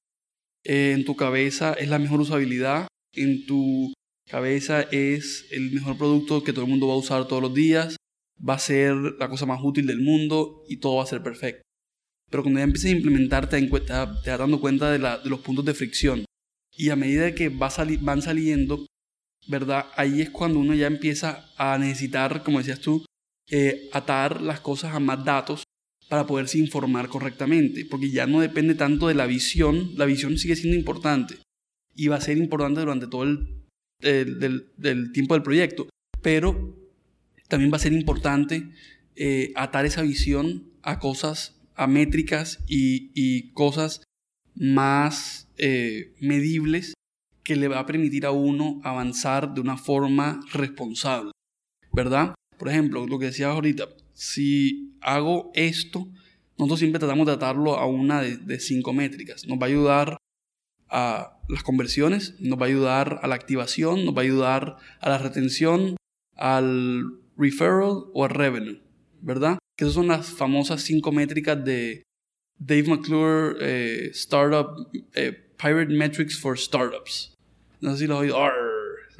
Eh, 0.64 0.94
en 0.96 1.06
tu 1.06 1.16
cabeza 1.16 1.74
es 1.74 1.90
la 1.90 2.00
mejor 2.00 2.20
usabilidad, 2.22 2.88
en 3.14 3.46
tu 3.46 3.94
cabeza 4.30 4.82
es 4.82 5.46
el 5.52 5.72
mejor 5.72 5.98
producto 5.98 6.44
que 6.44 6.54
todo 6.54 6.66
el 6.66 6.72
mundo 6.72 6.88
va 6.88 6.94
a 6.94 6.98
usar 6.98 7.28
todos 7.28 7.42
los 7.42 7.54
días, 7.54 7.98
va 8.38 8.56
a 8.56 8.60
ser 8.60 8.96
la 9.20 9.30
cosa 9.30 9.46
más 9.46 9.60
útil 9.64 9.86
del 9.86 10.02
mundo 10.02 10.64
y 10.68 10.78
todo 10.78 10.96
va 10.96 11.04
a 11.04 11.08
ser 11.08 11.22
perfecto. 11.22 11.65
Pero 12.30 12.44
cuando 12.44 12.60
ya 12.60 12.66
empiezas 12.66 12.92
a 12.92 12.96
implementar 12.96 13.50
te, 13.50 13.62
te 13.62 14.30
vas 14.30 14.40
dando 14.40 14.60
cuenta 14.60 14.92
de, 14.92 15.00
los 15.30 15.40
puntos 15.40 15.66
de 15.66 15.74
fricción. 15.74 16.26
Y 16.78 16.90
a 16.90 16.96
medida 16.96 17.34
que 17.34 17.50
va 17.50 17.70
van 18.02 18.22
saliendo, 18.22 18.86
¿verdad? 19.48 19.86
Ahí 19.96 20.22
es 20.22 20.30
cuando 20.30 20.60
uno 20.60 20.74
ya 20.74 20.88
empieza 20.88 21.50
a 21.58 21.78
necesitar, 21.78 22.44
como 22.44 22.60
decías 22.60 22.80
tú, 22.80 23.06
eh, 23.50 23.90
atar 23.94 24.42
las 24.42 24.60
cosas 24.60 24.94
a 24.96 25.00
más 25.00 25.24
datos 25.24 25.64
para 26.10 26.26
poderse 26.28 26.58
informar 26.58 27.10
correctamente, 27.10 27.86
porque 27.86 28.12
ya 28.12 28.28
no 28.28 28.40
depende 28.40 28.76
tanto 28.76 29.08
de 29.08 29.16
la 29.16 29.26
visión, 29.26 29.92
la 29.96 30.06
visión 30.06 30.38
sigue 30.38 30.56
siendo 30.56 30.78
importante 30.78 31.38
y 31.96 32.08
va 32.08 32.18
a 32.18 32.22
ser 32.22 32.38
importante 32.38 32.82
durante 32.82 33.08
todo 33.08 33.24
el, 33.24 35.12
tiempo 35.14 35.34
del 35.34 35.44
proyecto, 35.44 35.88
pero 36.22 36.76
también 37.48 37.72
va 37.72 37.78
a 37.78 37.80
ser 37.80 37.94
importante 37.94 38.70
eh, 39.16 39.52
atar 39.56 39.86
esa 39.86 40.02
visión 40.02 40.72
a 40.84 41.00
cosas, 41.00 41.55
a 41.76 41.88
métricas 41.88 42.60
y, 42.68 43.52
cosas 43.52 44.04
más 44.56 45.48
eh, 45.58 46.14
medibles 46.22 46.94
que 47.44 47.56
le 47.56 47.68
va 47.68 47.80
a 47.80 47.86
permitir 47.86 48.26
a 48.26 48.32
uno 48.32 48.82
avanzar 48.84 49.54
de 49.54 49.62
una 49.62 49.78
forma 49.78 50.40
responsable, 50.52 51.32
¿verdad? 51.94 52.34
Por 52.58 52.70
ejemplo, 52.70 53.06
lo 53.06 53.20
que 53.20 53.28
decía 53.28 53.52
ahorita, 53.52 53.88
si 54.14 54.98
hago 55.02 55.52
esto, 55.54 56.08
nosotros 56.58 56.80
siempre 56.80 57.00
tratamos 57.00 57.28
de 57.28 57.34
atarlo 57.34 57.78
a 57.78 57.86
una 57.86 58.22
de, 58.22 58.60
cinco 58.60 58.94
métricas. 58.94 59.46
Nos 59.46 59.60
va 59.60 59.64
a 59.64 59.70
ayudar 59.70 60.18
a 60.90 61.38
las 61.50 61.64
conversiones, 61.64 62.36
nos 62.40 62.60
va 62.60 62.66
a 62.66 62.70
ayudar 62.70 63.20
a 63.22 63.28
la 63.28 63.36
activación, 63.36 64.06
nos 64.06 64.16
va 64.16 64.22
a 64.22 64.24
ayudar 64.26 64.78
a 65.02 65.10
la 65.10 65.18
retención, 65.18 65.98
al 66.36 67.04
referral 67.38 68.06
o 68.14 68.24
al 68.24 68.30
revenue, 68.30 68.82
¿verdad? 69.22 69.58
Que 69.78 69.86
esas 69.86 69.94
son 69.94 70.08
las 70.08 70.30
famosas 70.30 70.82
cinco 70.82 71.12
métricas 71.12 71.64
de 71.64 72.04
Dave 72.58 72.84
McClure 72.84 73.58
eh, 73.60 74.10
Startup 74.12 74.68
eh, 75.14 75.32
Pirate 75.58 75.94
Metrics 75.94 76.40
for 76.40 76.58
Startups. 76.58 77.34
No 77.82 77.94
sé 77.94 78.00
si 78.00 78.08
lo 78.08 78.16
he 78.16 78.32
oído. 78.32 78.38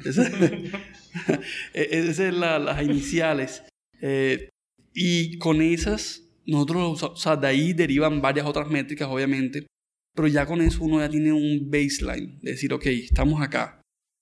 Esas 0.04 0.30
son 2.16 2.40
las 2.40 2.82
iniciales. 2.82 3.62
Eh, 4.00 4.48
y 4.94 5.38
con 5.38 5.60
esas, 5.60 6.22
nosotros, 6.46 7.02
o 7.02 7.16
sea, 7.16 7.36
de 7.36 7.46
ahí 7.46 7.72
derivan 7.72 8.20
varias 8.20 8.46
otras 8.46 8.68
métricas, 8.68 9.08
obviamente, 9.08 9.66
pero 10.14 10.28
ya 10.28 10.46
con 10.46 10.62
eso 10.62 10.82
uno 10.82 11.00
ya 11.00 11.10
tiene 11.10 11.32
un 11.32 11.70
baseline 11.70 12.38
de 12.40 12.52
decir, 12.52 12.72
ok, 12.72 12.86
estamos 12.86 13.42
acá. 13.42 13.80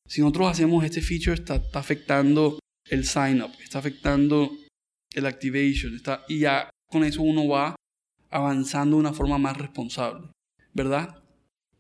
Si 0.09 0.21
nosotros 0.21 0.51
hacemos 0.51 0.85
este 0.85 1.01
feature, 1.01 1.35
está, 1.35 1.57
está 1.57 1.79
afectando 1.79 2.59
el 2.91 3.05
sign 3.05 3.43
up, 3.43 3.53
está 3.63 3.79
afectando 3.79 4.51
el 5.15 5.27
activation, 5.27 5.95
está, 5.95 6.25
y 6.29 6.41
ya 6.41 6.71
con 6.91 7.05
eso 7.05 7.23
uno 7.23 7.49
va 7.49 7.77
avanzando 8.31 8.97
de 8.97 9.01
una 9.01 9.13
forma 9.13 9.39
más 9.39 9.57
responsable, 9.57 10.29
¿verdad? 10.73 11.23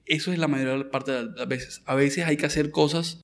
Eso 0.06 0.32
es 0.32 0.38
la 0.38 0.48
mayoría 0.48 0.90
parte 0.90 1.12
de 1.12 1.24
las 1.24 1.48
veces. 1.48 1.82
A 1.86 1.94
veces 1.94 2.26
hay 2.26 2.36
que 2.36 2.46
hacer 2.46 2.70
cosas 2.70 3.20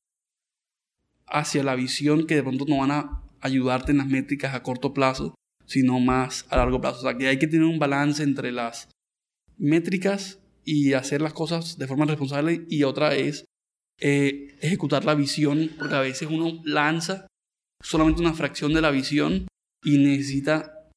hacia 1.26 1.62
la 1.62 1.74
visión 1.74 2.26
que 2.26 2.34
de 2.34 2.42
pronto 2.42 2.64
no 2.66 2.78
van 2.78 2.90
a 2.90 3.22
ayudarte 3.40 3.92
en 3.92 3.98
las 3.98 4.08
métricas 4.08 4.54
a 4.54 4.62
corto 4.62 4.92
plazo, 4.92 5.34
sino 5.66 6.00
más 6.00 6.46
a 6.50 6.56
largo 6.56 6.80
plazo. 6.80 6.98
O 6.98 7.02
sea, 7.02 7.16
que 7.16 7.28
hay 7.28 7.38
que 7.38 7.46
tener 7.46 7.66
un 7.66 7.78
balance 7.78 8.22
entre 8.22 8.50
las 8.50 8.88
métricas 9.56 10.40
y 10.64 10.94
hacer 10.94 11.20
las 11.20 11.32
cosas 11.32 11.78
de 11.78 11.86
forma 11.86 12.06
responsable 12.06 12.66
y 12.68 12.82
otra 12.82 13.14
es 13.14 13.44
eh, 14.00 14.56
ejecutar 14.60 15.04
la 15.04 15.14
visión, 15.14 15.70
porque 15.78 15.94
a 15.94 16.00
veces 16.00 16.28
uno 16.30 16.60
lanza 16.64 17.26
solamente 17.82 18.22
una 18.22 18.34
fracción 18.34 18.72
de 18.72 18.80
la 18.80 18.90
visión 18.90 19.46
y 19.82 19.98
necesita 19.98 20.90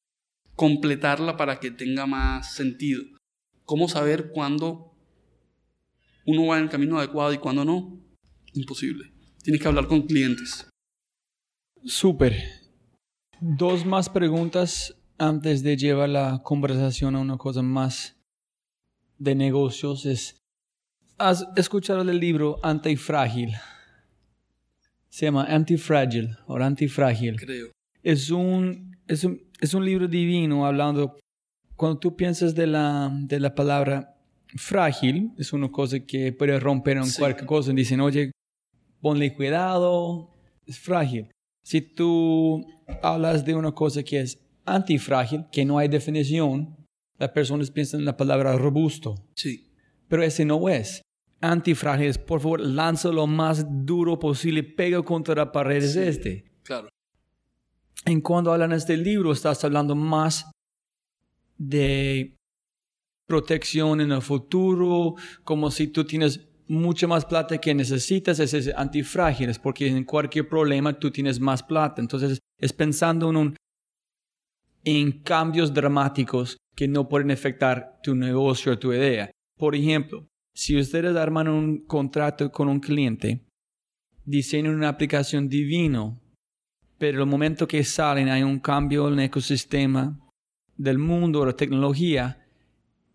completarla 0.56 1.36
para 1.36 1.60
que 1.60 1.70
tenga 1.70 2.06
más 2.06 2.54
sentido. 2.54 3.02
¿Cómo 3.64 3.88
saber 3.88 4.30
cuándo 4.30 4.94
uno 6.26 6.46
va 6.46 6.58
en 6.58 6.64
el 6.64 6.70
camino 6.70 6.98
adecuado 6.98 7.32
y 7.32 7.38
cuándo 7.38 7.64
no? 7.64 7.98
Imposible. 8.52 9.12
Tienes 9.42 9.60
que 9.60 9.68
hablar 9.68 9.88
con 9.88 10.02
clientes. 10.02 10.68
Súper. 11.84 12.36
Dos 13.40 13.84
más 13.84 14.08
preguntas 14.08 14.96
antes 15.18 15.62
de 15.62 15.76
llevar 15.76 16.08
la 16.08 16.40
conversación 16.42 17.16
a 17.16 17.20
una 17.20 17.36
cosa 17.36 17.62
más 17.62 18.16
de 19.18 19.34
negocios. 19.34 20.06
Es, 20.06 20.36
¿Has 21.18 21.46
escuchado 21.56 22.02
el 22.02 22.18
libro 22.18 22.58
Antifrágil? 22.62 23.54
Se 25.08 25.26
llama 25.26 25.44
Antifrágil 25.44 26.36
o 26.46 26.56
Antifrágil. 26.56 27.36
Creo. 27.36 27.70
Es 28.04 28.30
un, 28.30 28.96
es 29.08 29.24
un, 29.24 29.40
es 29.60 29.74
un 29.74 29.84
libro 29.84 30.06
divino 30.06 30.64
hablando, 30.66 31.16
cuando 31.76 31.98
tú 31.98 32.14
piensas 32.16 32.54
de 32.54 32.66
la, 32.68 33.10
de 33.12 33.40
la 33.40 33.54
palabra 33.54 34.14
frágil, 34.56 35.32
es 35.38 35.52
una 35.52 35.70
cosa 35.72 35.98
que 36.00 36.32
puede 36.32 36.60
romper 36.60 36.98
en 36.98 37.06
Sí. 37.06 37.18
cualquier 37.18 37.46
cosa. 37.46 37.72
Dicen, 37.72 38.00
oye, 38.00 38.30
ponle 39.00 39.34
cuidado, 39.34 40.30
es 40.66 40.78
frágil. 40.78 41.30
Si 41.64 41.80
tú 41.80 42.64
hablas 43.02 43.44
de 43.44 43.54
una 43.54 43.72
cosa 43.72 44.02
que 44.02 44.20
es 44.20 44.38
antifrágil, 44.66 45.46
que 45.50 45.64
no 45.64 45.78
hay 45.78 45.88
definición, 45.88 46.76
las 47.18 47.30
personas 47.30 47.70
piensan 47.70 48.00
en 48.00 48.06
la 48.06 48.16
palabra 48.16 48.56
robusto, 48.56 49.14
Sí. 49.34 49.70
pero 50.08 50.22
ese 50.22 50.44
no 50.44 50.68
es. 50.68 51.00
Antifrágil 51.40 52.06
es, 52.08 52.18
por 52.18 52.40
favor, 52.40 52.60
lanza 52.60 53.08
lo 53.10 53.26
más 53.26 53.66
duro 53.86 54.18
posible, 54.18 54.62
pega 54.62 55.02
contra 55.02 55.34
la 55.34 55.52
pared, 55.52 55.82
es 55.82 55.96
este. 55.96 56.44
En 58.04 58.20
cuando 58.20 58.52
hablan 58.52 58.70
de 58.70 58.76
este 58.76 58.96
libro, 58.96 59.32
estás 59.32 59.64
hablando 59.64 59.94
más 59.94 60.50
de 61.56 62.36
protección 63.26 64.00
en 64.00 64.12
el 64.12 64.20
futuro, 64.20 65.14
como 65.44 65.70
si 65.70 65.88
tú 65.88 66.04
tienes 66.04 66.46
mucha 66.66 67.06
más 67.06 67.24
plata 67.24 67.58
que 67.58 67.74
necesitas, 67.74 68.38
ese 68.40 68.58
es 68.58 68.72
antifrágil, 68.74 69.50
es 69.50 69.58
porque 69.58 69.86
en 69.86 70.04
cualquier 70.04 70.48
problema 70.48 70.98
tú 70.98 71.10
tienes 71.10 71.40
más 71.40 71.62
plata. 71.62 72.00
Entonces, 72.00 72.38
es 72.58 72.72
pensando 72.72 73.30
en, 73.30 73.36
un, 73.36 73.56
en 74.84 75.22
cambios 75.22 75.72
dramáticos 75.72 76.58
que 76.76 76.88
no 76.88 77.08
pueden 77.08 77.30
afectar 77.30 78.00
tu 78.02 78.14
negocio 78.14 78.72
o 78.72 78.78
tu 78.78 78.92
idea. 78.92 79.30
Por 79.58 79.74
ejemplo, 79.74 80.26
si 80.54 80.78
ustedes 80.78 81.16
arman 81.16 81.48
un 81.48 81.86
contrato 81.86 82.50
con 82.50 82.68
un 82.68 82.80
cliente, 82.80 83.44
diseñan 84.24 84.74
una 84.74 84.88
aplicación 84.88 85.48
divino, 85.48 86.20
pero 86.98 87.22
el 87.22 87.28
momento 87.28 87.66
que 87.66 87.84
salen 87.84 88.28
hay 88.28 88.42
un 88.42 88.58
cambio 88.58 89.08
en 89.08 89.14
el 89.14 89.26
ecosistema 89.26 90.18
del 90.76 90.98
mundo 90.98 91.40
o 91.40 91.46
la 91.46 91.52
tecnología, 91.54 92.46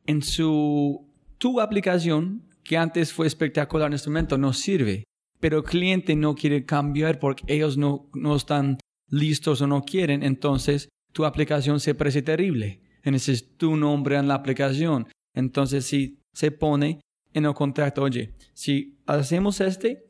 en 0.05 0.21
su 0.21 1.07
tu 1.37 1.59
aplicación, 1.61 2.43
que 2.63 2.77
antes 2.77 3.13
fue 3.13 3.25
espectacular 3.27 3.87
en 3.87 3.93
este 3.93 4.09
momento, 4.09 4.37
no 4.37 4.53
sirve. 4.53 5.05
Pero 5.39 5.59
el 5.59 5.63
cliente 5.63 6.15
no 6.15 6.35
quiere 6.35 6.65
cambiar 6.65 7.19
porque 7.19 7.43
ellos 7.47 7.77
no, 7.77 8.09
no 8.13 8.35
están 8.35 8.77
listos 9.09 9.61
o 9.61 9.67
no 9.67 9.83
quieren, 9.83 10.21
entonces 10.21 10.89
tu 11.13 11.25
aplicación 11.25 11.79
se 11.79 11.95
parece 11.95 12.21
terrible. 12.21 12.81
Entonces 13.03 13.55
tu 13.57 13.75
nombre 13.75 14.17
en 14.17 14.27
la 14.27 14.35
aplicación. 14.35 15.07
Entonces 15.33 15.85
si 15.85 16.19
se 16.33 16.51
pone 16.51 16.99
en 17.33 17.45
el 17.45 17.53
contrato, 17.53 18.03
oye, 18.03 18.33
si 18.53 18.99
hacemos 19.05 19.61
este, 19.61 20.05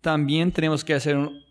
también 0.00 0.50
tenemos 0.50 0.84
que 0.84 0.94
hacer 0.94 1.16
un 1.16 1.41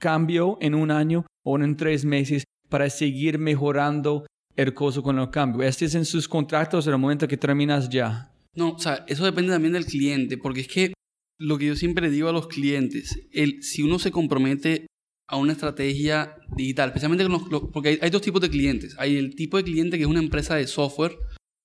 cambio 0.00 0.58
en 0.60 0.74
un 0.74 0.90
año 0.90 1.24
o 1.44 1.56
en 1.58 1.76
tres 1.76 2.04
meses 2.04 2.42
para 2.68 2.90
seguir 2.90 3.38
mejorando 3.38 4.26
el 4.56 4.74
costo 4.74 5.02
con 5.02 5.18
el 5.18 5.30
cambio. 5.30 5.62
Este 5.62 5.84
es 5.84 5.94
en 5.94 6.04
sus 6.04 6.26
contratos 6.26 6.86
en 6.86 6.94
el 6.94 6.98
momento 6.98 7.28
que 7.28 7.36
terminas 7.36 7.88
ya. 7.88 8.32
No, 8.56 8.70
o 8.72 8.78
sea, 8.78 9.04
eso 9.06 9.24
depende 9.24 9.52
también 9.52 9.72
del 9.74 9.86
cliente, 9.86 10.36
porque 10.36 10.62
es 10.62 10.68
que 10.68 10.92
lo 11.38 11.56
que 11.56 11.66
yo 11.66 11.76
siempre 11.76 12.10
digo 12.10 12.28
a 12.28 12.32
los 12.32 12.48
clientes, 12.48 13.28
el, 13.32 13.62
si 13.62 13.82
uno 13.82 13.98
se 13.98 14.10
compromete 14.10 14.86
a 15.28 15.36
una 15.36 15.52
estrategia 15.52 16.34
digital, 16.56 16.88
especialmente 16.88 17.24
con 17.24 17.32
los, 17.32 17.48
los- 17.50 17.70
porque 17.72 17.90
hay, 17.90 17.98
hay 18.02 18.10
dos 18.10 18.22
tipos 18.22 18.40
de 18.40 18.50
clientes. 18.50 18.96
Hay 18.98 19.16
el 19.16 19.34
tipo 19.36 19.56
de 19.56 19.62
cliente 19.64 19.96
que 19.96 20.02
es 20.02 20.08
una 20.10 20.18
empresa 20.20 20.56
de 20.56 20.66
software 20.66 21.16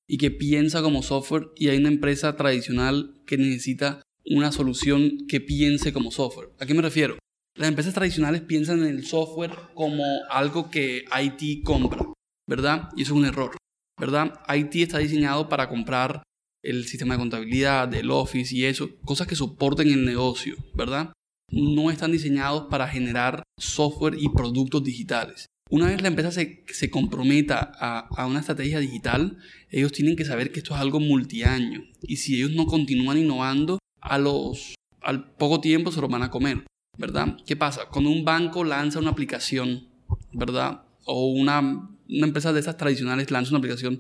y 0.07 0.17
que 0.17 0.29
piensa 0.29 0.83
como 0.83 1.01
software, 1.01 1.47
y 1.55 1.69
hay 1.69 1.77
una 1.79 1.89
empresa 1.89 2.35
tradicional 2.35 3.15
que 3.25 3.37
necesita 3.37 4.01
una 4.27 4.51
solución 4.51 5.25
que 5.27 5.41
piense 5.41 5.91
como 5.91 6.11
software. 6.11 6.49
¿A 6.59 6.65
qué 6.67 6.75
me 6.75 6.83
refiero? 6.83 7.17
Las 7.57 7.69
empresas 7.69 7.93
tradicionales 7.93 8.41
piensan 8.41 8.79
en 8.79 8.89
el 8.89 9.05
software 9.05 9.53
como 9.73 10.03
algo 10.29 10.69
que 10.69 11.05
IT 11.23 11.63
compra, 11.63 12.05
¿verdad? 12.49 12.89
Y 12.97 13.03
eso 13.03 13.13
es 13.13 13.19
un 13.19 13.25
error, 13.25 13.55
¿verdad? 13.97 14.41
IT 14.53 14.75
está 14.75 14.97
diseñado 14.97 15.47
para 15.47 15.69
comprar 15.69 16.21
el 16.61 16.85
sistema 16.85 17.13
de 17.13 17.19
contabilidad, 17.19 17.87
del 17.87 18.11
Office 18.11 18.53
y 18.53 18.65
eso, 18.65 18.89
cosas 19.05 19.27
que 19.27 19.37
soporten 19.37 19.87
el 19.87 20.03
negocio, 20.03 20.57
¿verdad? 20.73 21.13
No 21.49 21.91
están 21.91 22.11
diseñados 22.11 22.65
para 22.69 22.89
generar 22.89 23.43
software 23.57 24.17
y 24.19 24.27
productos 24.27 24.83
digitales. 24.83 25.45
Una 25.69 25.87
vez 25.87 26.01
la 26.01 26.09
empresa 26.09 26.31
se, 26.31 26.65
se 26.67 26.89
comprometa 26.89 27.71
a, 27.79 27.99
a 27.99 28.25
una 28.25 28.41
estrategia 28.41 28.79
digital, 28.79 29.37
ellos 29.69 29.93
tienen 29.93 30.17
que 30.17 30.25
saber 30.25 30.51
que 30.51 30.59
esto 30.59 30.75
es 30.75 30.81
algo 30.81 30.99
multiaño. 30.99 31.85
Y 32.01 32.17
si 32.17 32.35
ellos 32.35 32.51
no 32.51 32.65
continúan 32.65 33.17
innovando, 33.17 33.79
a 34.01 34.17
los, 34.17 34.75
al 35.01 35.31
poco 35.35 35.61
tiempo 35.61 35.91
se 35.93 36.01
lo 36.01 36.09
van 36.09 36.23
a 36.23 36.29
comer, 36.29 36.65
¿verdad? 36.97 37.37
¿Qué 37.45 37.55
pasa? 37.55 37.85
Cuando 37.91 38.09
un 38.09 38.25
banco 38.25 38.63
lanza 38.63 38.99
una 38.99 39.11
aplicación, 39.11 39.89
¿verdad? 40.31 40.83
O 41.05 41.31
una, 41.31 41.59
una 41.59 42.27
empresa 42.27 42.53
de 42.53 42.59
esas 42.59 42.77
tradicionales 42.77 43.31
lanza 43.31 43.51
una 43.51 43.59
aplicación, 43.59 43.99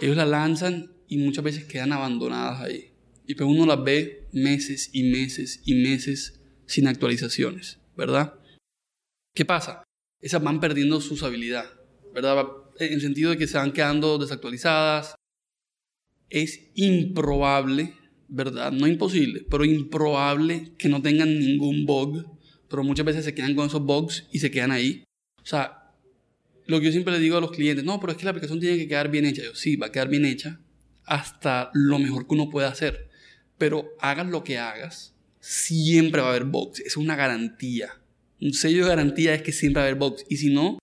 ellos 0.00 0.16
la 0.16 0.26
lanzan 0.26 0.92
y 1.08 1.18
muchas 1.18 1.44
veces 1.44 1.64
quedan 1.64 1.92
abandonadas 1.92 2.60
ahí. 2.60 2.92
Y 3.26 3.34
pues 3.34 3.48
uno 3.48 3.66
las 3.66 3.82
ve 3.82 4.28
meses 4.32 4.90
y 4.92 5.04
meses 5.04 5.62
y 5.64 5.74
meses 5.74 6.40
sin 6.66 6.86
actualizaciones, 6.88 7.80
¿verdad? 7.96 8.34
¿Qué 9.34 9.44
pasa? 9.44 9.82
Esas 10.20 10.42
van 10.42 10.60
perdiendo 10.60 11.00
su 11.00 11.14
usabilidad, 11.14 11.66
¿verdad? 12.14 12.46
En 12.78 12.94
el 12.94 13.00
sentido 13.00 13.30
de 13.30 13.38
que 13.38 13.46
se 13.46 13.58
van 13.58 13.72
quedando 13.72 14.18
desactualizadas. 14.18 15.14
Es 16.28 16.70
improbable, 16.74 17.94
¿verdad? 18.28 18.72
No 18.72 18.86
imposible, 18.86 19.44
pero 19.50 19.64
improbable 19.64 20.72
que 20.78 20.88
no 20.88 21.02
tengan 21.02 21.38
ningún 21.38 21.86
bug, 21.86 22.24
pero 22.68 22.82
muchas 22.84 23.06
veces 23.06 23.24
se 23.24 23.34
quedan 23.34 23.54
con 23.54 23.66
esos 23.66 23.82
bugs 23.84 24.26
y 24.32 24.38
se 24.38 24.50
quedan 24.50 24.72
ahí. 24.72 25.04
O 25.42 25.46
sea, 25.46 25.92
lo 26.66 26.80
que 26.80 26.86
yo 26.86 26.92
siempre 26.92 27.14
le 27.14 27.20
digo 27.20 27.36
a 27.36 27.40
los 27.40 27.52
clientes, 27.52 27.84
no, 27.84 28.00
pero 28.00 28.12
es 28.12 28.18
que 28.18 28.24
la 28.24 28.30
aplicación 28.30 28.60
tiene 28.60 28.76
que 28.76 28.88
quedar 28.88 29.10
bien 29.10 29.26
hecha. 29.26 29.42
Yo, 29.42 29.54
sí, 29.54 29.76
va 29.76 29.86
a 29.86 29.92
quedar 29.92 30.08
bien 30.08 30.24
hecha 30.24 30.60
hasta 31.04 31.70
lo 31.72 31.98
mejor 31.98 32.26
que 32.26 32.34
uno 32.34 32.50
pueda 32.50 32.68
hacer. 32.68 33.08
Pero 33.58 33.88
hagas 34.00 34.26
lo 34.26 34.44
que 34.44 34.58
hagas, 34.58 35.14
siempre 35.40 36.20
va 36.20 36.28
a 36.28 36.30
haber 36.30 36.44
bugs. 36.44 36.80
Es 36.80 36.96
una 36.96 37.16
garantía. 37.16 38.00
Un 38.40 38.52
sello 38.52 38.82
de 38.82 38.90
garantía 38.90 39.34
es 39.34 39.42
que 39.42 39.52
siempre 39.52 39.80
va 39.80 39.86
a 39.86 39.88
haber 39.88 39.98
bugs. 39.98 40.26
Y 40.28 40.36
si 40.36 40.52
no, 40.52 40.78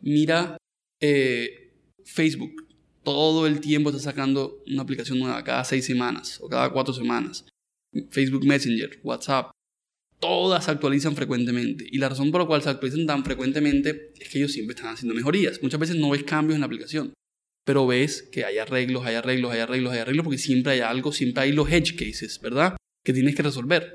mira 0.00 0.56
eh, 1.00 1.72
Facebook. 2.04 2.71
Todo 3.04 3.46
el 3.46 3.60
tiempo 3.60 3.90
está 3.90 4.00
sacando 4.00 4.62
una 4.66 4.82
aplicación 4.82 5.18
nueva, 5.18 5.42
cada 5.42 5.64
seis 5.64 5.84
semanas 5.84 6.38
o 6.40 6.48
cada 6.48 6.70
cuatro 6.70 6.94
semanas. 6.94 7.44
Facebook 8.10 8.46
Messenger, 8.46 9.00
WhatsApp. 9.02 9.50
Todas 10.20 10.66
se 10.66 10.70
actualizan 10.70 11.16
frecuentemente. 11.16 11.84
Y 11.90 11.98
la 11.98 12.08
razón 12.08 12.30
por 12.30 12.42
la 12.42 12.46
cual 12.46 12.62
se 12.62 12.70
actualizan 12.70 13.06
tan 13.06 13.24
frecuentemente 13.24 14.12
es 14.18 14.28
que 14.28 14.38
ellos 14.38 14.52
siempre 14.52 14.76
están 14.76 14.94
haciendo 14.94 15.14
mejorías. 15.14 15.60
Muchas 15.62 15.80
veces 15.80 15.96
no 15.96 16.10
ves 16.10 16.22
cambios 16.22 16.54
en 16.54 16.60
la 16.60 16.66
aplicación 16.66 17.12
pero 17.64 17.86
ves 17.86 18.22
que 18.22 18.44
hay 18.44 18.58
arreglos, 18.58 19.04
hay 19.06 19.14
arreglos, 19.14 19.52
hay 19.52 19.60
arreglos, 19.60 19.92
hay 19.92 20.00
arreglos, 20.00 20.24
porque 20.24 20.38
siempre 20.38 20.72
hay 20.72 20.80
algo, 20.80 21.12
siempre 21.12 21.44
hay 21.44 21.52
los 21.52 21.70
edge 21.70 21.94
cases, 21.94 22.40
¿verdad? 22.40 22.76
Que 23.04 23.12
tienes 23.12 23.34
que 23.34 23.42
resolver. 23.42 23.94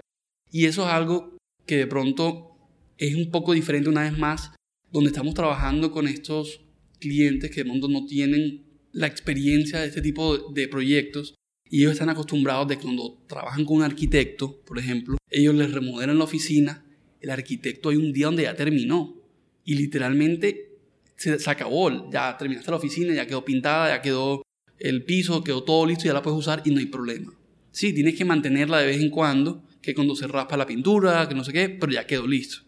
Y 0.52 0.65
eso 0.65 0.84
es 0.84 0.93
algo 0.93 1.38
que 1.65 1.78
de 1.78 1.88
pronto 1.88 2.58
es 2.98 3.15
un 3.15 3.30
poco 3.30 3.54
diferente 3.54 3.89
una 3.89 4.04
vez 4.04 4.17
más, 4.17 4.52
donde 4.91 5.10
estamos 5.10 5.34
trabajando 5.34 5.91
con 5.91 6.08
estos 6.08 6.62
clientes 7.00 7.52
que 7.52 7.63
de 7.63 7.70
pronto 7.70 7.89
no 7.89 8.06
tienen 8.06 8.65
la 8.97 9.05
experiencia 9.05 9.79
de 9.79 9.88
este 9.88 10.01
tipo 10.01 10.49
de 10.51 10.67
proyectos 10.67 11.36
y 11.69 11.81
ellos 11.81 11.91
están 11.91 12.10
acostumbrados 12.10 12.67
de 12.67 12.79
cuando 12.79 13.23
trabajan 13.27 13.63
con 13.63 13.77
un 13.77 13.83
arquitecto, 13.83 14.60
por 14.65 14.79
ejemplo, 14.79 15.17
ellos 15.29 15.53
les 15.53 15.71
remodelan 15.71 16.17
la 16.17 16.23
oficina, 16.23 16.83
el 17.21 17.29
arquitecto 17.29 17.89
hay 17.89 17.97
un 17.97 18.12
día 18.12 18.25
donde 18.25 18.43
ya 18.43 18.55
terminó 18.55 19.15
y 19.63 19.75
literalmente 19.75 20.79
se, 21.15 21.38
se 21.38 21.49
acabó, 21.49 22.10
ya 22.10 22.36
terminaste 22.38 22.71
la 22.71 22.77
oficina, 22.77 23.13
ya 23.13 23.27
quedó 23.27 23.45
pintada, 23.45 23.95
ya 23.95 24.01
quedó 24.01 24.41
el 24.79 25.03
piso, 25.03 25.43
quedó 25.43 25.63
todo 25.63 25.86
listo, 25.86 26.05
ya 26.05 26.13
la 26.13 26.23
puedes 26.23 26.39
usar 26.39 26.63
y 26.65 26.71
no 26.71 26.79
hay 26.79 26.88
problema. 26.88 27.38
Sí, 27.71 27.93
tienes 27.93 28.15
que 28.15 28.25
mantenerla 28.25 28.79
de 28.79 28.88
vez 28.88 28.99
en 28.99 29.12
cuando, 29.12 29.63
que 29.79 29.93
cuando 29.93 30.15
se 30.15 30.25
raspa 30.25 30.57
la 30.57 30.65
pintura, 30.65 31.29
que 31.29 31.36
no 31.36 31.43
sé 31.43 31.53
qué, 31.53 31.69
pero 31.69 31.91
ya 31.91 32.07
quedó 32.07 32.25
listo. 32.25 32.65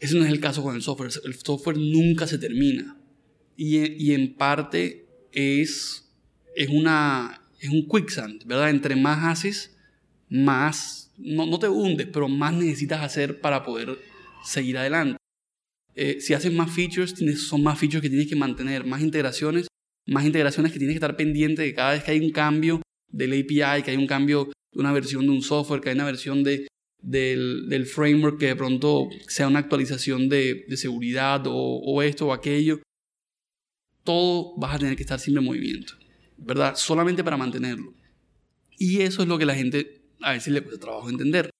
Ese 0.00 0.16
no 0.16 0.24
es 0.24 0.30
el 0.30 0.40
caso 0.40 0.62
con 0.62 0.74
el 0.74 0.80
software. 0.80 1.10
El 1.24 1.34
software 1.34 1.76
nunca 1.76 2.26
se 2.26 2.38
termina. 2.38 2.96
Y 3.56 4.12
en 4.12 4.36
parte 4.36 5.07
es, 5.32 6.08
es, 6.54 6.68
una, 6.68 7.42
es 7.60 7.70
un 7.70 7.86
quicksand, 7.88 8.44
¿verdad? 8.46 8.70
Entre 8.70 8.96
más 8.96 9.24
haces, 9.24 9.76
más, 10.28 11.12
no, 11.18 11.46
no 11.46 11.58
te 11.58 11.68
hundes, 11.68 12.08
pero 12.12 12.28
más 12.28 12.52
necesitas 12.54 13.02
hacer 13.02 13.40
para 13.40 13.64
poder 13.64 13.98
seguir 14.44 14.78
adelante. 14.78 15.16
Eh, 15.94 16.20
si 16.20 16.34
haces 16.34 16.52
más 16.52 16.70
features, 16.70 17.14
tienes, 17.14 17.42
son 17.42 17.62
más 17.62 17.78
features 17.78 18.02
que 18.02 18.08
tienes 18.08 18.28
que 18.28 18.36
mantener, 18.36 18.84
más 18.84 19.00
integraciones, 19.00 19.66
más 20.06 20.24
integraciones 20.24 20.72
que 20.72 20.78
tienes 20.78 20.94
que 20.94 20.98
estar 20.98 21.16
pendiente 21.16 21.62
de 21.62 21.74
cada 21.74 21.92
vez 21.92 22.04
que 22.04 22.12
hay 22.12 22.20
un 22.20 22.30
cambio 22.30 22.80
del 23.10 23.32
API, 23.32 23.82
que 23.82 23.90
hay 23.90 23.96
un 23.96 24.06
cambio 24.06 24.44
de 24.72 24.80
una 24.80 24.92
versión 24.92 25.22
de 25.22 25.30
un 25.30 25.42
software, 25.42 25.80
que 25.80 25.88
hay 25.90 25.94
una 25.94 26.04
versión 26.04 26.44
de 26.44 26.68
del, 27.00 27.68
del 27.68 27.86
framework 27.86 28.38
que 28.38 28.46
de 28.46 28.56
pronto 28.56 29.08
sea 29.28 29.48
una 29.48 29.60
actualización 29.60 30.28
de, 30.28 30.64
de 30.68 30.76
seguridad 30.76 31.46
o, 31.46 31.54
o 31.54 32.02
esto 32.02 32.28
o 32.28 32.32
aquello. 32.32 32.80
Todo 34.08 34.54
vas 34.56 34.74
a 34.74 34.78
tener 34.78 34.96
que 34.96 35.02
estar 35.02 35.20
siempre 35.20 35.40
en 35.40 35.44
movimiento, 35.44 35.92
¿verdad? 36.38 36.76
Solamente 36.76 37.22
para 37.22 37.36
mantenerlo. 37.36 37.92
Y 38.78 39.02
eso 39.02 39.20
es 39.20 39.28
lo 39.28 39.36
que 39.36 39.44
la 39.44 39.54
gente 39.54 40.00
a 40.22 40.32
veces 40.32 40.50
le 40.50 40.62
cuesta 40.62 40.80
trabajo 40.80 41.10
entender. 41.10 41.50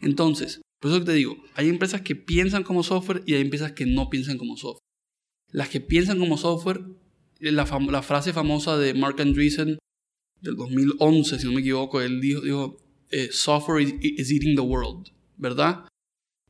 Entonces, 0.00 0.62
por 0.80 0.90
eso 0.90 1.04
te 1.04 1.12
digo, 1.12 1.36
hay 1.52 1.68
empresas 1.68 2.00
que 2.00 2.16
piensan 2.16 2.62
como 2.62 2.82
software 2.82 3.22
y 3.26 3.34
hay 3.34 3.42
empresas 3.42 3.72
que 3.72 3.84
no 3.84 4.08
piensan 4.08 4.38
como 4.38 4.56
software. 4.56 4.80
Las 5.52 5.68
que 5.68 5.82
piensan 5.82 6.18
como 6.18 6.38
software, 6.38 6.80
la, 7.40 7.66
la 7.90 8.02
frase 8.02 8.32
famosa 8.32 8.78
de 8.78 8.94
Mark 8.94 9.20
Andreessen 9.20 9.76
del 10.40 10.56
2011, 10.56 11.38
si 11.38 11.44
no 11.46 11.52
me 11.52 11.60
equivoco, 11.60 12.00
él 12.00 12.22
dijo, 12.22 12.40
dijo 12.40 12.78
eh, 13.10 13.28
software 13.32 13.82
is, 13.82 14.30
eating 14.32 14.56
the 14.56 14.62
world, 14.62 15.08
¿verdad? 15.36 15.86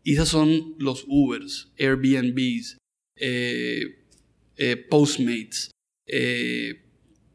Y 0.04 0.14
esos 0.14 0.28
son 0.28 0.76
los 0.78 1.04
Ubers, 1.08 1.72
Airbnbs, 1.80 2.78
eh, 3.16 4.06
eh, 4.58 4.76
Postmates, 4.76 5.70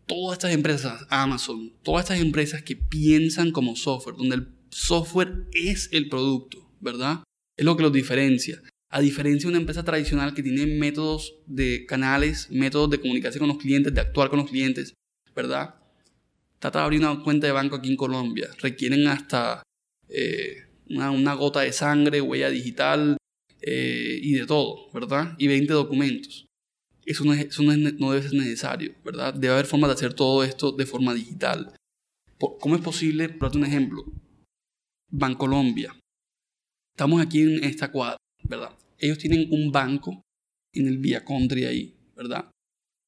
todas 0.05 0.37
estas 0.37 0.53
empresas, 0.53 1.05
Amazon, 1.09 1.73
todas 1.83 2.05
estas 2.05 2.19
empresas 2.19 2.63
que 2.63 2.75
piensan 2.75 3.51
como 3.51 3.75
software, 3.75 4.15
donde 4.15 4.35
el 4.35 4.47
software 4.69 5.45
es 5.53 5.89
el 5.91 6.09
producto, 6.09 6.69
¿verdad? 6.79 7.23
Es 7.57 7.65
lo 7.65 7.77
que 7.77 7.83
los 7.83 7.93
diferencia. 7.93 8.61
A 8.89 9.01
diferencia 9.01 9.47
de 9.47 9.53
una 9.53 9.59
empresa 9.59 9.83
tradicional 9.83 10.33
que 10.33 10.43
tiene 10.43 10.67
métodos 10.67 11.35
de 11.47 11.85
canales, 11.85 12.49
métodos 12.51 12.91
de 12.91 12.99
comunicarse 12.99 13.39
con 13.39 13.47
los 13.47 13.57
clientes, 13.57 13.93
de 13.93 14.01
actuar 14.01 14.29
con 14.29 14.39
los 14.39 14.49
clientes, 14.49 14.93
¿verdad? 15.35 15.75
Trata 16.59 16.79
de 16.79 16.85
abrir 16.85 16.99
una 16.99 17.23
cuenta 17.23 17.47
de 17.47 17.53
banco 17.53 17.75
aquí 17.75 17.89
en 17.89 17.97
Colombia. 17.97 18.49
Requieren 18.61 19.07
hasta 19.07 19.63
eh, 20.09 20.67
una, 20.89 21.33
gota 21.33 21.61
de 21.61 21.73
sangre, 21.73 22.21
huella 22.21 22.49
digital 22.49 23.17
eh, 23.61 24.19
y 24.21 24.33
de 24.33 24.45
todo, 24.45 24.89
¿verdad? 24.93 25.35
Y 25.37 25.47
20 25.47 25.73
documentos. 25.73 26.45
Eso, 27.05 27.23
no, 27.25 27.33
no, 27.33 28.11
debe 28.11 28.23
ser 28.23 28.33
necesario, 28.33 28.95
¿verdad? 29.03 29.33
Debe 29.33 29.53
haber 29.53 29.65
formas 29.65 29.89
de 29.89 29.93
hacer 29.95 30.13
todo 30.13 30.43
esto 30.43 30.71
de 30.71 30.85
forma 30.85 31.13
digital. 31.13 31.75
¿Cómo 32.59 32.75
es 32.75 32.81
posible? 32.81 33.29
Por 33.29 33.55
un 33.55 33.65
ejemplo. 33.65 34.03
Bancolombia. 35.11 35.95
Estamos 36.95 37.21
aquí 37.21 37.41
en 37.41 37.63
esta 37.63 37.91
cuadra, 37.91 38.17
¿verdad? 38.43 38.77
Ellos 38.97 39.17
tienen 39.17 39.47
un 39.51 39.71
banco 39.71 40.21
en 40.73 40.87
el 40.87 40.97
Via 40.97 41.23
Country 41.23 41.65
ahí, 41.65 41.95
¿verdad? 42.15 42.49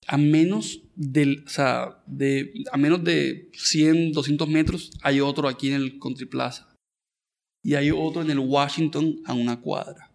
a 0.08 0.18
menos, 0.18 0.82
del, 0.96 1.44
o 1.46 1.50
sea, 1.50 2.04
de, 2.06 2.54
a 2.72 2.78
menos 2.78 3.04
de 3.04 3.50
100, 3.54 4.12
200 4.12 4.48
metros 4.50 4.92
hay 5.02 5.20
otro 5.20 5.48
aquí 5.48 5.70
en 5.70 5.76
el 5.76 6.00
Country 6.00 6.26
Plaza. 6.26 6.72
Y 7.64 7.74
hay 7.74 7.90
otro 7.90 8.22
en 8.22 8.30
el 8.30 8.40
Washington 8.40 9.22
a 9.26 9.34
una 9.34 9.60
cuadra. 9.60 10.12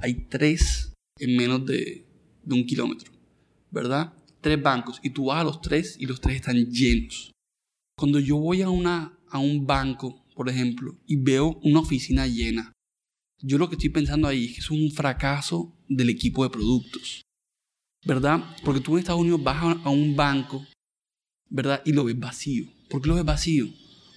Hay 0.00 0.26
tres 0.28 0.92
en 1.18 1.36
menos 1.36 1.66
de, 1.66 2.06
de 2.44 2.54
un 2.54 2.64
kilómetro, 2.64 3.12
¿verdad? 3.74 4.14
Tres 4.40 4.62
bancos. 4.62 5.00
Y 5.02 5.10
tú 5.10 5.26
vas 5.26 5.40
a 5.40 5.44
los 5.44 5.60
tres 5.60 5.96
y 5.98 6.06
los 6.06 6.20
tres 6.20 6.36
están 6.36 6.56
llenos. 6.70 7.32
Cuando 7.98 8.18
yo 8.18 8.38
voy 8.38 8.62
a, 8.62 8.70
una, 8.70 9.18
a 9.28 9.38
un 9.38 9.66
banco, 9.66 10.24
por 10.34 10.48
ejemplo, 10.48 10.96
y 11.06 11.16
veo 11.16 11.60
una 11.62 11.80
oficina 11.80 12.26
llena, 12.26 12.72
yo 13.42 13.58
lo 13.58 13.68
que 13.68 13.74
estoy 13.74 13.90
pensando 13.90 14.26
ahí 14.26 14.46
es 14.46 14.54
que 14.54 14.60
es 14.60 14.70
un 14.70 14.90
fracaso 14.90 15.76
del 15.88 16.08
equipo 16.08 16.44
de 16.44 16.50
productos. 16.50 17.24
¿verdad? 18.04 18.44
Porque 18.64 18.80
tú 18.80 18.92
en 18.92 18.98
Estados 19.00 19.20
Unidos 19.20 19.42
vas 19.42 19.78
a 19.84 19.90
un 19.90 20.14
banco, 20.14 20.66
¿verdad? 21.48 21.82
Y 21.84 21.92
lo 21.92 22.04
ves 22.04 22.18
vacío. 22.18 22.66
¿Por 22.90 23.00
qué 23.00 23.08
lo 23.08 23.14
ves 23.14 23.24
vacío? 23.24 23.68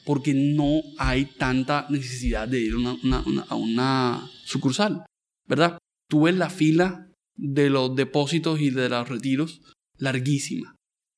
Porque 0.06 0.34
no 0.34 0.82
hay 0.98 1.26
tanta 1.26 1.88
necesidad 1.90 2.48
de 2.48 2.60
ir 2.60 2.74
a 2.74 3.56
una, 3.56 4.30
sucursal, 4.46 5.06
¿verdad? 5.48 5.78
Tú 6.10 6.24
ves 6.24 6.36
la 6.36 6.50
fila 6.50 7.07
de 7.38 7.70
los 7.70 7.96
depósitos 7.96 8.60
y 8.60 8.72
de 8.72 8.90
los 8.90 9.08
retiros 9.08 9.62
larguísima. 9.98 10.76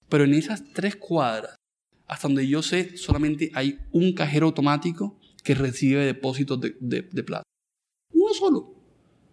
Pero 0.10 0.25
en 0.25 0.34
esas 0.34 0.63
tres 0.73 0.95
cuadras, 0.95 1.55
hasta 2.08 2.27
donde 2.27 2.47
yo 2.47 2.62
sé, 2.62 2.97
solamente 2.97 3.51
hay 3.53 3.79
un 3.91 4.13
cajero 4.13 4.47
automático 4.47 5.19
que 5.43 5.55
recibe 5.55 6.05
depósitos 6.05 6.60
de, 6.60 6.75
de 6.79 7.23
plata. 7.23 7.43
Uno 8.13 8.34
solo, 8.34 8.75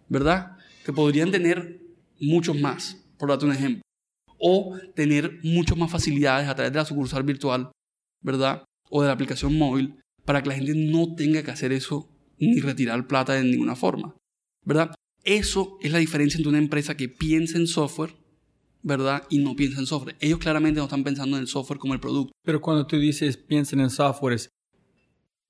¿verdad? 0.07 0.57
Que 0.85 0.93
podrían 0.93 1.31
tener 1.31 1.81
muchos 2.19 2.59
más 2.59 3.03
por 3.17 3.29
darte 3.29 3.45
un 3.45 3.51
ejemplo. 3.51 3.81
O 4.39 4.77
tener 4.95 5.39
muchas 5.43 5.77
más 5.77 5.91
facilidades 5.91 6.47
a 6.47 6.55
través 6.55 6.71
de 6.71 6.79
la 6.79 6.85
sucursal 6.85 7.23
virtual, 7.23 7.71
¿verdad? 8.23 8.63
O 8.89 9.01
de 9.01 9.07
la 9.07 9.13
aplicación 9.13 9.57
móvil, 9.57 9.99
para 10.25 10.43
que 10.43 10.49
la 10.49 10.55
gente 10.55 10.73
no 10.75 11.15
tenga 11.15 11.41
que 11.41 11.51
hacer 11.51 11.71
eso 11.71 12.09
ni 12.37 12.59
retirar 12.59 13.07
plata 13.07 13.33
de 13.33 13.43
ninguna 13.43 13.75
forma, 13.75 14.15
¿verdad? 14.63 14.93
Eso 15.27 15.77
es 15.81 15.91
la 15.91 15.99
diferencia 15.99 16.37
entre 16.37 16.49
una 16.49 16.57
empresa 16.57 16.97
que 16.97 17.09
piensa 17.09 17.57
en 17.57 17.67
software, 17.67 18.15
¿verdad? 18.81 19.23
Y 19.29 19.39
no 19.39 19.55
piensa 19.55 19.79
en 19.79 19.85
software. 19.85 20.15
Ellos 20.19 20.39
claramente 20.39 20.79
no 20.79 20.85
están 20.85 21.03
pensando 21.03 21.37
en 21.37 21.41
el 21.41 21.47
software 21.47 21.79
como 21.79 21.93
el 21.93 21.99
producto. 21.99 22.31
Pero 22.43 22.61
cuando 22.61 22.87
tú 22.87 22.97
dices 22.97 23.37
piensan 23.37 23.81
en 23.81 23.89
software, 23.89 24.39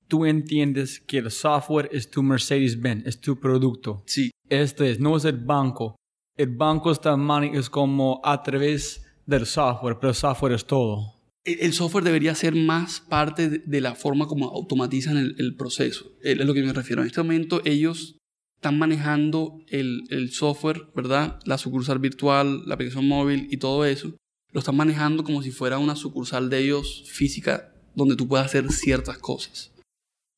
tú 0.08 0.26
entiendes 0.26 1.00
que 1.00 1.18
el 1.18 1.30
software 1.30 1.88
es 1.92 2.10
tu 2.10 2.22
Mercedes-Benz, 2.22 3.06
es 3.06 3.20
tu 3.20 3.38
producto. 3.38 4.02
Sí. 4.06 4.30
Este 4.48 4.90
es, 4.90 4.98
no 4.98 5.16
es 5.16 5.24
el 5.24 5.36
banco 5.36 5.98
el 6.38 6.54
banco 6.54 6.92
está 6.92 7.16
es 7.52 7.68
como 7.68 8.20
a 8.24 8.42
través 8.42 9.04
del 9.26 9.44
software, 9.44 9.96
pero 10.00 10.10
el 10.10 10.14
software 10.14 10.52
es 10.52 10.64
todo. 10.64 11.14
El 11.44 11.72
software 11.72 12.04
debería 12.04 12.34
ser 12.34 12.54
más 12.54 13.00
parte 13.00 13.48
de 13.48 13.80
la 13.80 13.94
forma 13.94 14.26
como 14.26 14.46
automatizan 14.48 15.16
el, 15.16 15.56
proceso. 15.56 16.12
Es 16.22 16.36
lo 16.38 16.54
que 16.54 16.62
me 16.62 16.72
refiero. 16.72 17.02
En 17.02 17.08
este 17.08 17.22
momento 17.22 17.60
ellos 17.64 18.17
están 18.58 18.76
manejando 18.76 19.62
el, 19.68 20.30
software, 20.32 20.88
¿verdad? 20.94 21.38
La 21.44 21.58
sucursal 21.58 22.00
virtual, 22.00 22.64
la 22.66 22.74
aplicación 22.74 23.06
móvil 23.06 23.46
y 23.52 23.58
todo 23.58 23.84
eso. 23.84 24.16
Lo 24.50 24.58
están 24.58 24.76
manejando 24.76 25.22
como 25.22 25.42
si 25.42 25.52
fuera 25.52 25.78
una 25.78 25.94
sucursal 25.94 26.50
de 26.50 26.58
ellos 26.58 27.04
física 27.06 27.72
donde 27.94 28.16
tú 28.16 28.26
puedas 28.26 28.46
hacer 28.46 28.68
ciertas 28.72 29.18
cosas. 29.18 29.72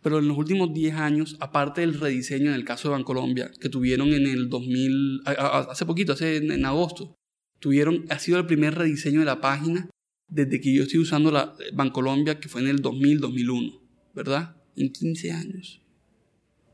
Pero 0.03 0.19
en 0.19 0.29
los 0.29 0.37
últimos 0.37 0.75
10 0.75 0.95
años, 0.97 1.37
aparte 1.41 1.81
del 1.81 1.99
rediseño 1.99 2.51
en 2.51 2.57
el 2.57 2.65
caso 2.65 2.89
de 2.89 2.93
Bancolombia, 2.93 3.51
que 3.59 3.71
tuvieron 3.71 4.13
en 4.13 4.27
el 4.27 4.51
2000, 4.51 5.23
hace 5.25 5.87
poquito, 5.87 6.13
hace 6.13 6.37
en, 6.37 6.65
agosto, 6.67 7.15
tuvieron, 7.59 8.05
ha 8.11 8.19
sido 8.19 8.39
el 8.39 8.47
primer 8.47 8.75
rediseño 8.75 9.21
de 9.21 9.27
la 9.27 9.41
página 9.41 9.89
desde 10.29 10.61
que 10.61 10.75
yo 10.75 10.83
estoy 10.83 11.01
usando 11.01 11.31
la 11.31 11.55
Bancolombia, 11.73 12.39
que 12.39 12.49
fue 12.49 12.61
en 12.61 12.69
el 12.69 12.83
2000-2001, 12.83 13.81
¿verdad? 14.15 14.57
En 14.77 14.93
15 14.93 15.33
años. 15.33 15.83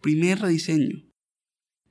Primer 0.00 0.40
rediseño, 0.40 1.05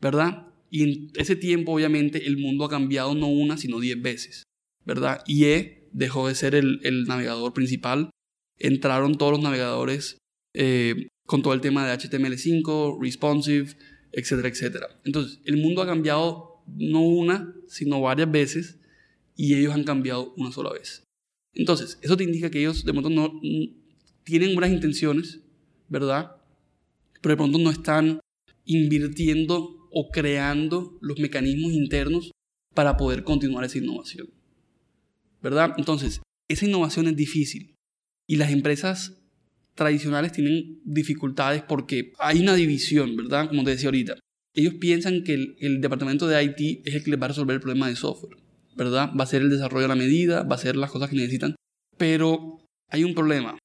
¿verdad? 0.05 0.45
Y 0.69 0.83
en 0.83 1.11
ese 1.15 1.35
tiempo, 1.35 1.71
obviamente, 1.71 2.27
el 2.27 2.37
mundo 2.37 2.63
ha 2.65 2.69
cambiado 2.69 3.15
no 3.15 3.25
una, 3.25 3.57
sino 3.57 3.79
10 3.79 4.03
veces, 4.03 4.43
¿verdad? 4.85 5.23
IE 5.25 5.89
dejó 5.93 6.27
de 6.27 6.35
ser 6.35 6.53
el, 6.53 6.79
el 6.83 7.05
navegador 7.05 7.53
principal, 7.53 8.11
entraron 8.59 9.17
todos 9.17 9.31
los 9.31 9.41
navegadores 9.41 10.19
eh, 10.53 11.07
con 11.25 11.41
todo 11.41 11.55
el 11.55 11.61
tema 11.61 11.87
de 11.87 11.97
HTML5, 11.97 13.01
responsive, 13.01 13.73
etcétera, 14.11 14.47
etcétera. 14.47 15.01
Entonces, 15.05 15.39
el 15.45 15.57
mundo 15.57 15.81
ha 15.81 15.87
cambiado 15.87 16.61
no 16.67 17.01
una, 17.01 17.55
sino 17.67 17.99
varias 17.99 18.29
veces 18.29 18.79
y 19.35 19.55
ellos 19.55 19.73
han 19.73 19.85
cambiado 19.85 20.35
una 20.37 20.51
sola 20.51 20.71
vez. 20.71 21.03
Entonces, 21.55 21.97
eso 22.03 22.15
te 22.15 22.25
indica 22.25 22.51
que 22.51 22.59
ellos 22.59 22.85
de 22.85 22.91
pronto 22.91 23.09
no 23.09 23.41
tienen 24.23 24.53
buenas 24.53 24.71
intenciones, 24.71 25.39
¿verdad? 25.89 26.35
Pero 27.23 27.33
de 27.33 27.37
pronto 27.37 27.57
no 27.57 27.71
están 27.71 28.19
invirtiendo 28.65 29.74
o 29.97 30.09
creando 30.11 30.97
los 31.01 31.17
mecanismos 31.19 31.71
internos 31.71 32.31
para 32.73 32.97
poder 32.97 33.23
continuar 33.23 33.63
esa 33.63 33.77
innovación. 33.77 34.27
¿Verdad? 35.41 35.73
Entonces, 35.77 36.21
esa 36.49 36.65
innovación 36.65 37.07
es 37.07 37.15
difícil 37.15 37.75
y 38.27 38.35
las 38.35 38.51
empresas 38.51 39.21
tradicionales 39.73 40.33
tienen 40.33 40.81
dificultades 40.83 41.63
porque 41.63 42.11
hay 42.19 42.41
una 42.41 42.55
división, 42.55 43.15
¿verdad? 43.15 43.47
Como 43.47 43.63
te 43.63 43.71
decía 43.71 43.87
ahorita. 43.87 44.15
Ellos 44.53 44.73
piensan 44.75 45.23
que 45.23 45.55
el, 45.59 45.79
departamento 45.79 46.27
de 46.27 46.43
IT 46.43 46.85
es 46.85 46.95
el 46.95 47.03
que 47.03 47.11
les 47.11 47.21
va 47.21 47.25
a 47.25 47.29
resolver 47.29 47.55
el 47.55 47.61
problema 47.61 47.87
de 47.87 47.95
software, 47.95 48.37
¿verdad? 48.75 49.11
Va 49.17 49.23
a 49.23 49.27
ser 49.27 49.43
el 49.43 49.49
desarrollo 49.49 49.85
a 49.85 49.89
la 49.89 49.95
medida, 49.95 50.43
va 50.43 50.55
a 50.55 50.59
ser 50.59 50.75
las 50.75 50.91
cosas 50.91 51.09
que 51.09 51.15
necesitan. 51.15 51.55
Pero 51.97 52.65
hay 52.89 53.05
un 53.05 53.13
problema. 53.13 53.57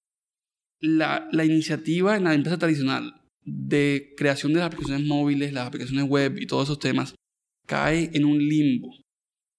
La, 0.80 1.28
la 1.32 1.44
iniciativa 1.44 2.16
en 2.16 2.24
la 2.24 2.34
empresa 2.34 2.58
tradicional 2.58 3.19
de 3.44 4.14
creación 4.16 4.52
de 4.52 4.60
las 4.60 4.66
aplicaciones 4.66 5.06
móviles, 5.06 5.52
las 5.52 5.66
aplicaciones 5.66 6.04
web 6.04 6.38
y 6.38 6.46
todos 6.46 6.64
esos 6.64 6.78
temas 6.78 7.14
cae 7.66 8.10
en 8.14 8.24
un 8.24 8.38
limbo, 8.38 8.94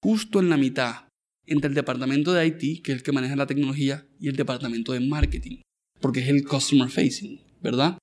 justo 0.03 0.39
en 0.39 0.49
la 0.49 0.57
mitad, 0.57 1.07
entre 1.45 1.69
el 1.69 1.75
departamento 1.75 2.33
de 2.33 2.47
IT, 2.47 2.83
que 2.83 2.91
es 2.91 2.97
el 2.97 3.03
que 3.03 3.11
maneja 3.11 3.35
la 3.35 3.47
tecnología, 3.47 4.05
y 4.19 4.27
el 4.27 4.35
departamento 4.35 4.93
de 4.93 4.99
marketing 4.99 5.61
porque 6.01 6.19
es 6.19 6.27
el 6.27 6.45
customer 6.45 6.89
facing, 6.89 7.39
¿verdad? 7.61 7.97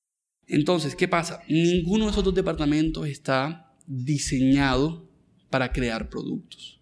Entonces, 0.46 0.94
¿qué 0.94 1.08
pasa? 1.08 1.42
Ninguno 1.48 2.06
de 2.06 2.12
esos 2.12 2.24
dos 2.24 2.34
departamentos 2.34 3.06
está 3.06 3.76
diseñado 3.86 5.10
para 5.50 5.72
crear 5.72 6.08
productos. 6.08 6.80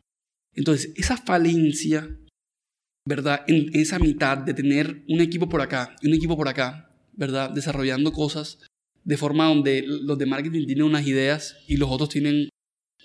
Entonces, 0.55 0.93
esa 0.97 1.17
falencia, 1.17 2.17
¿verdad? 3.09 3.45
En 3.49 3.75
esa 3.75 3.99
mitad 3.99 4.39
de 4.39 4.55
tener 4.55 5.05
un 5.09 5.21
equipo 5.21 5.49
por 5.49 5.61
acá 5.61 5.97
y 6.01 6.09
un 6.09 6.15
equipo 6.15 6.37
por 6.37 6.49
acá, 6.49 6.95
¿verdad? 7.13 7.51
Desarrollando 7.51 8.13
cosas 8.13 8.59
de 9.07 9.17
forma 9.17 9.47
donde 9.47 9.85
los 9.87 10.19
de 10.19 10.27
marketing 10.27 10.67
tienen 10.67 10.85
unas 10.85 11.07
ideas 11.07 11.57
y 11.69 11.77
los 11.77 11.89
otros 11.89 12.09
tienen 12.09 12.49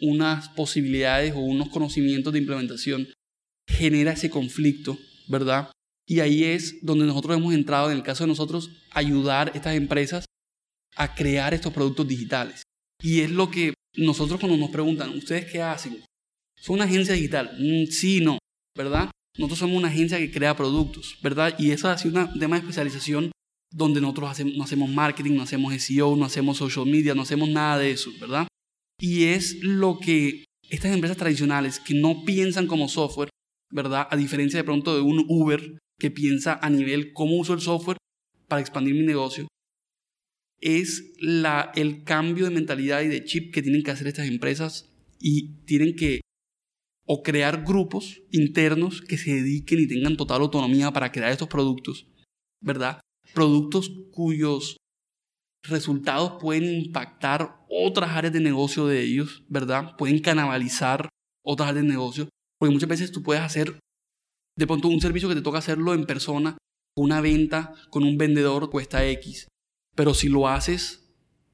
unas 0.02 0.50
posibilidades 0.50 1.34
o 1.36 1.40
unos 1.40 1.70
conocimientos 1.70 2.34
de 2.34 2.40
implementación, 2.40 3.08
genera 3.68 4.14
ese 4.14 4.32
conflicto, 4.32 4.98
¿verdad? 5.28 5.72
Y 6.08 6.20
ahí 6.20 6.44
es 6.44 6.84
donde 6.84 7.06
nosotros 7.06 7.38
hemos 7.38 7.54
entrado, 7.54 7.92
en 7.92 7.98
el 7.98 8.04
caso 8.04 8.24
de 8.24 8.30
nosotros, 8.30 8.72
ayudar 8.90 9.50
a 9.50 9.52
estas 9.52 9.76
empresas 9.76 10.26
a 10.96 11.14
crear 11.14 11.54
estos 11.54 11.72
productos 11.72 12.08
digitales. 12.08 12.64
Y 13.04 13.22
es 13.22 13.30
lo 13.30 13.52
que 13.52 13.76
nosotros 13.96 14.40
cuando 14.40 14.58
nos 14.58 14.72
preguntan, 14.72 15.12
¿ustedes 15.12 15.52
qué 15.52 15.62
hacen? 15.62 16.04
¿Son 16.60 16.76
una 16.76 16.86
agencia 16.86 17.14
digital? 17.14 17.56
Mm, 17.60 17.86
sí, 17.92 18.22
no, 18.22 18.40
¿verdad? 18.76 19.12
Nosotros 19.38 19.60
somos 19.60 19.78
una 19.78 19.90
agencia 19.90 20.18
que 20.18 20.32
crea 20.32 20.56
productos, 20.56 21.16
¿verdad? 21.22 21.54
Y 21.60 21.70
eso 21.70 21.90
ha 21.90 21.98
sido 21.98 22.20
un 22.20 22.40
tema 22.40 22.56
de 22.56 22.62
especialización 22.62 23.32
donde 23.72 24.02
nosotros 24.02 24.38
no 24.56 24.64
hacemos 24.64 24.90
marketing, 24.90 25.36
no 25.36 25.44
hacemos 25.44 25.74
SEO, 25.74 26.16
no 26.16 26.26
hacemos 26.26 26.58
social 26.58 26.86
media, 26.86 27.16
no 27.16 27.22
hacemos 27.22 27.50
nada 27.50 27.78
de 27.78 27.92
eso, 27.92 28.12
¿verdad? 28.20 28.48
Y 29.00 29.24
es 29.26 29.58
lo 29.62 30.00
que 30.00 30.46
estas 30.70 30.94
empresas 30.94 31.18
tradicionales 31.18 31.80
que 31.80 31.94
no 31.94 32.24
piensan 32.26 32.68
como 32.68 32.90
software, 32.90 33.30
¿verdad? 33.72 34.08
A 34.10 34.18
diferencia 34.18 34.60
de 34.60 34.64
pronto 34.64 34.96
de 34.96 35.02
un 35.02 35.26
Uber 35.28 35.80
que 36.00 36.12
piensa 36.12 36.60
a 36.62 36.70
nivel 36.70 37.14
cómo 37.14 37.38
uso 37.38 37.54
el 37.54 37.62
software 37.62 37.98
para 38.48 38.62
expandir 38.62 38.94
mi 38.94 39.06
negocio, 39.06 39.48
es 40.60 41.16
el 41.76 42.04
cambio 42.04 42.46
de 42.46 42.52
mentalidad 42.52 43.02
y 43.02 43.08
de 43.08 43.24
chip 43.24 43.54
que 43.54 43.62
tienen 43.62 43.84
que 43.84 43.92
hacer 43.92 44.08
estas 44.08 44.28
empresas 44.28 44.90
y 45.20 45.64
tienen 45.66 45.96
que 45.96 46.22
o 47.08 47.24
crear 47.24 47.64
grupos 47.66 48.22
internos 48.32 49.02
que 49.02 49.18
se 49.18 49.34
dediquen 49.34 49.80
y 49.80 49.88
tengan 49.88 50.18
total 50.18 50.42
autonomía 50.42 50.92
para 50.92 51.12
crear 51.12 51.32
estos 51.32 51.48
productos, 51.48 52.08
¿verdad? 52.62 53.02
Productos 53.34 53.92
cuyos 54.12 54.78
resultados 55.64 56.42
pueden 56.42 56.66
impactar 56.66 57.64
otras 57.70 58.12
áreas 58.12 58.34
de 58.34 58.40
negocio 58.40 58.88
de 58.88 59.02
ellos, 59.02 59.44
¿verdad? 59.48 59.96
Pueden 59.98 60.20
canibalizar 60.20 61.10
otras 61.44 61.70
áreas 61.70 61.86
de 61.86 61.92
negocio, 61.92 62.30
porque 62.60 62.74
muchas 62.74 62.90
veces 62.90 63.12
tú 63.12 63.22
puedes 63.24 63.44
hacer 63.44 63.80
de 64.58 64.68
pronto 64.68 64.88
un 64.88 65.02
servicio 65.02 65.30
que 65.30 65.36
te 65.36 65.42
toca 65.42 65.60
hacerlo 65.60 65.94
en 65.94 66.06
persona, 66.06 66.58
una 66.98 67.22
venta 67.22 67.74
con 67.90 68.04
un 68.04 68.18
vendedor 68.18 68.70
cuesta 68.70 69.06
X, 69.06 69.48
pero 69.96 70.14
si 70.14 70.28
lo 70.28 70.48
haces 70.48 71.10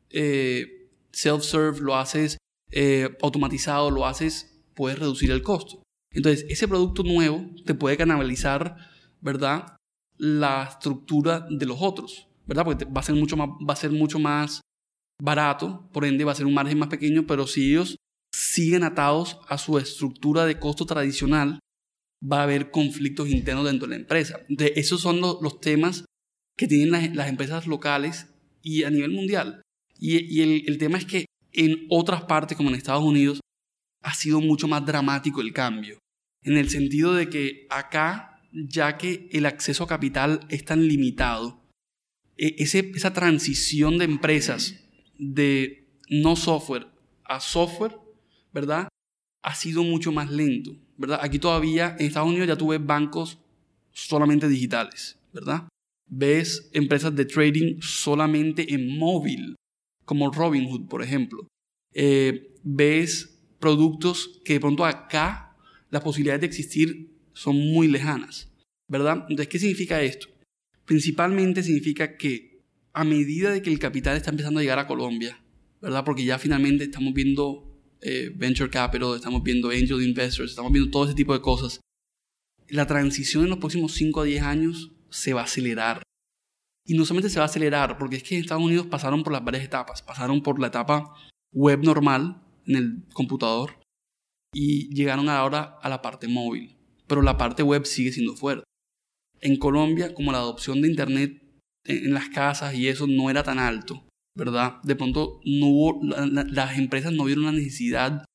eh, 0.10 0.90
self-serve, 1.12 1.80
lo 1.82 1.96
haces 1.96 2.38
eh, 2.72 3.16
automatizado, 3.22 3.92
lo 3.92 4.06
haces, 4.06 4.62
puedes 4.74 5.00
reducir 5.00 5.32
el 5.32 5.44
costo. 5.44 5.82
Entonces, 6.12 6.46
ese 6.50 6.68
producto 6.68 7.04
nuevo 7.04 7.46
te 7.66 7.76
puede 7.76 7.98
canalizar, 7.98 8.78
¿verdad? 9.22 9.77
La 10.18 10.64
estructura 10.64 11.46
de 11.50 11.66
los 11.66 11.78
otros, 11.80 12.28
¿verdad? 12.46 12.66
Porque 12.66 12.86
va 12.86 13.02
a 13.02 13.04
ser 13.04 13.16
mucho 13.16 13.38
más, 13.38 13.50
va 13.50 13.74
a 13.74 13.78
ser 13.78 13.92
mucho 13.92 14.20
más 14.20 14.62
barato, 15.22 15.90
por 15.94 16.06
ende 16.06 16.24
va 16.24 16.32
a 16.32 16.36
ser 16.36 16.46
un 16.46 16.54
margen 16.54 16.80
más 16.80 16.90
pequeño, 16.90 17.26
pero 17.28 17.48
si 17.48 17.72
ellos 17.72 17.98
siguen 18.32 18.84
atados 18.84 19.40
a 19.48 19.58
su 19.58 19.78
estructura 19.78 20.46
de 20.46 20.60
costo 20.60 20.86
tradicional, 20.86 21.60
va 22.22 22.40
a 22.40 22.44
haber 22.44 22.72
conflictos 22.72 23.30
internos 23.30 23.66
dentro 23.66 23.88
de 23.88 23.96
la 23.96 24.02
empresa. 24.02 24.40
De 24.50 24.74
esos 24.76 25.02
son 25.02 25.22
los 25.22 25.60
temas 25.60 26.06
que 26.58 26.68
tienen 26.68 27.16
las, 27.16 27.30
empresas 27.30 27.68
locales 27.68 28.28
y 28.62 28.84
a 28.84 28.90
nivel 28.90 29.12
mundial. 29.12 29.62
Y, 30.00 30.42
el, 30.42 30.78
tema 30.78 30.98
es 30.98 31.06
que 31.06 31.26
en 31.54 31.86
otras 31.90 32.24
partes, 32.24 32.58
como 32.58 32.70
en 32.70 32.76
Estados 32.76 33.04
Unidos, 33.04 33.40
ha 34.04 34.14
sido 34.14 34.42
mucho 34.42 34.68
más 34.68 34.86
dramático 34.86 35.42
el 35.42 35.54
cambio. 35.54 36.00
En 36.44 36.58
el 36.58 36.70
sentido 36.70 37.14
de 37.14 37.30
que 37.30 37.68
acá, 37.70 38.37
ya 38.52 38.98
que 38.98 39.30
el 39.32 39.46
acceso 39.46 39.84
a 39.84 39.88
capital 39.88 40.46
es 40.50 40.66
tan 40.66 40.88
limitado, 40.88 41.62
e, 42.38 42.56
esa 42.58 43.14
transición 43.14 43.98
de 43.98 44.06
empresas 44.06 44.84
de 45.18 45.88
no 46.10 46.36
software 46.36 46.88
a 47.26 47.40
software, 47.40 47.98
¿verdad? 48.54 48.88
Ha 49.44 49.56
sido 49.56 49.84
mucho 49.84 50.12
más 50.12 50.32
lento, 50.32 50.76
¿verdad? 50.98 51.20
Aquí 51.22 51.40
todavía, 51.40 51.96
en 52.00 52.08
Estados 52.08 52.30
Unidos 52.30 52.48
ya 52.48 52.58
tuve 52.58 52.78
bancos 52.78 53.40
solamente 53.92 54.48
digitales, 54.48 55.18
¿verdad? 55.34 55.68
ves 56.08 56.70
empresas 56.74 57.16
de 57.16 57.26
trading 57.26 57.82
solamente 57.82 58.74
en 58.74 58.98
móvil, 58.98 59.56
como 60.06 60.32
Robinhood, 60.32 60.88
por 60.88 61.04
ejemplo. 61.04 61.48
Eh, 61.94 62.56
ves 62.64 63.40
productos 63.60 64.40
que 64.46 64.54
de 64.54 64.60
pronto 64.60 64.86
acá 64.86 65.56
las 65.90 66.04
posibilidades 66.04 66.42
de 66.42 66.48
existir 66.48 67.17
son 67.38 67.56
muy 67.56 67.88
lejanas, 67.88 68.52
¿verdad? 68.88 69.26
Entonces, 69.30 69.48
¿qué 69.48 69.60
significa 69.60 70.02
esto? 70.02 70.28
Principalmente 70.86 71.62
significa 71.62 72.18
que 72.18 72.64
a 72.94 73.04
medida 73.04 73.52
de 73.52 73.62
que 73.62 73.70
el 73.70 73.78
capital 73.78 74.18
está 74.18 74.32
empezando 74.32 74.60
a 74.60 74.64
llegar 74.64 74.80
a 74.80 74.88
Colombia, 74.88 75.40
¿verdad? 75.80 76.04
Porque 76.04 76.26
ya 76.26 76.40
finalmente 76.40 76.86
estamos 76.86 77.14
viendo 77.14 77.80
eh, 78.02 78.32
venture 78.36 78.72
capital, 78.72 79.16
estamos 79.16 79.44
viendo 79.44 79.70
angel 79.70 80.02
investors, 80.02 80.50
estamos 80.50 80.72
viendo 80.72 80.90
todo 80.90 81.06
ese 81.06 81.14
tipo 81.14 81.34
de 81.34 81.42
cosas. 81.42 81.80
La 82.70 82.88
transición 82.88 83.44
en 83.44 83.52
los 83.52 83.60
próximos 83.60 83.94
5 83.94 84.22
a 84.22 84.24
10 84.24 84.44
años 84.44 84.92
se 85.12 85.34
va 85.34 85.42
a 85.42 85.46
acelerar. 85.46 86.02
Y 86.86 86.98
no 86.98 87.06
solamente 87.06 87.30
se 87.30 87.38
va 87.38 87.44
a 87.44 87.50
acelerar, 87.50 88.00
porque 88.00 88.16
es 88.16 88.24
que 88.24 88.36
en 88.36 88.42
Estados 88.42 88.64
Unidos 88.64 88.88
pasaron 88.88 89.24
por 89.24 89.34
las 89.34 89.44
varias 89.44 89.64
etapas. 89.64 90.02
Pasaron 90.02 90.42
por 90.42 90.60
la 90.60 90.68
etapa 90.68 91.14
web 91.52 91.84
normal 91.84 92.42
en 92.66 92.76
el 92.76 93.04
computador 93.14 93.80
y 94.54 94.94
llegaron 94.96 95.30
ahora 95.30 95.78
a 95.82 95.90
la 95.90 96.02
parte 96.02 96.28
móvil. 96.28 96.77
Pero 97.08 97.22
la 97.22 97.38
parte 97.38 97.64
web 97.64 97.86
sigue 97.86 98.12
siendo 98.12 98.36
fuerte. 98.36 98.64
En 99.42 99.58
Colombia, 99.58 100.14
como 100.14 100.32
la 100.32 100.40
adopción 100.40 100.82
de 100.82 100.90
Internet 100.90 101.42
en 101.86 102.14
las 102.14 102.30
casas 102.30 102.76
y 102.76 102.88
eso 102.88 103.08
no 103.08 103.30
era 103.30 103.44
tan 103.44 103.60
alto, 103.60 104.06
¿verdad? 104.36 104.82
De 104.84 104.96
pronto 104.96 105.40
las 105.44 106.78
empresas 106.78 107.14
no 107.14 107.24
vieron 107.26 107.46
la 107.46 107.52
necesidad 107.52 108.26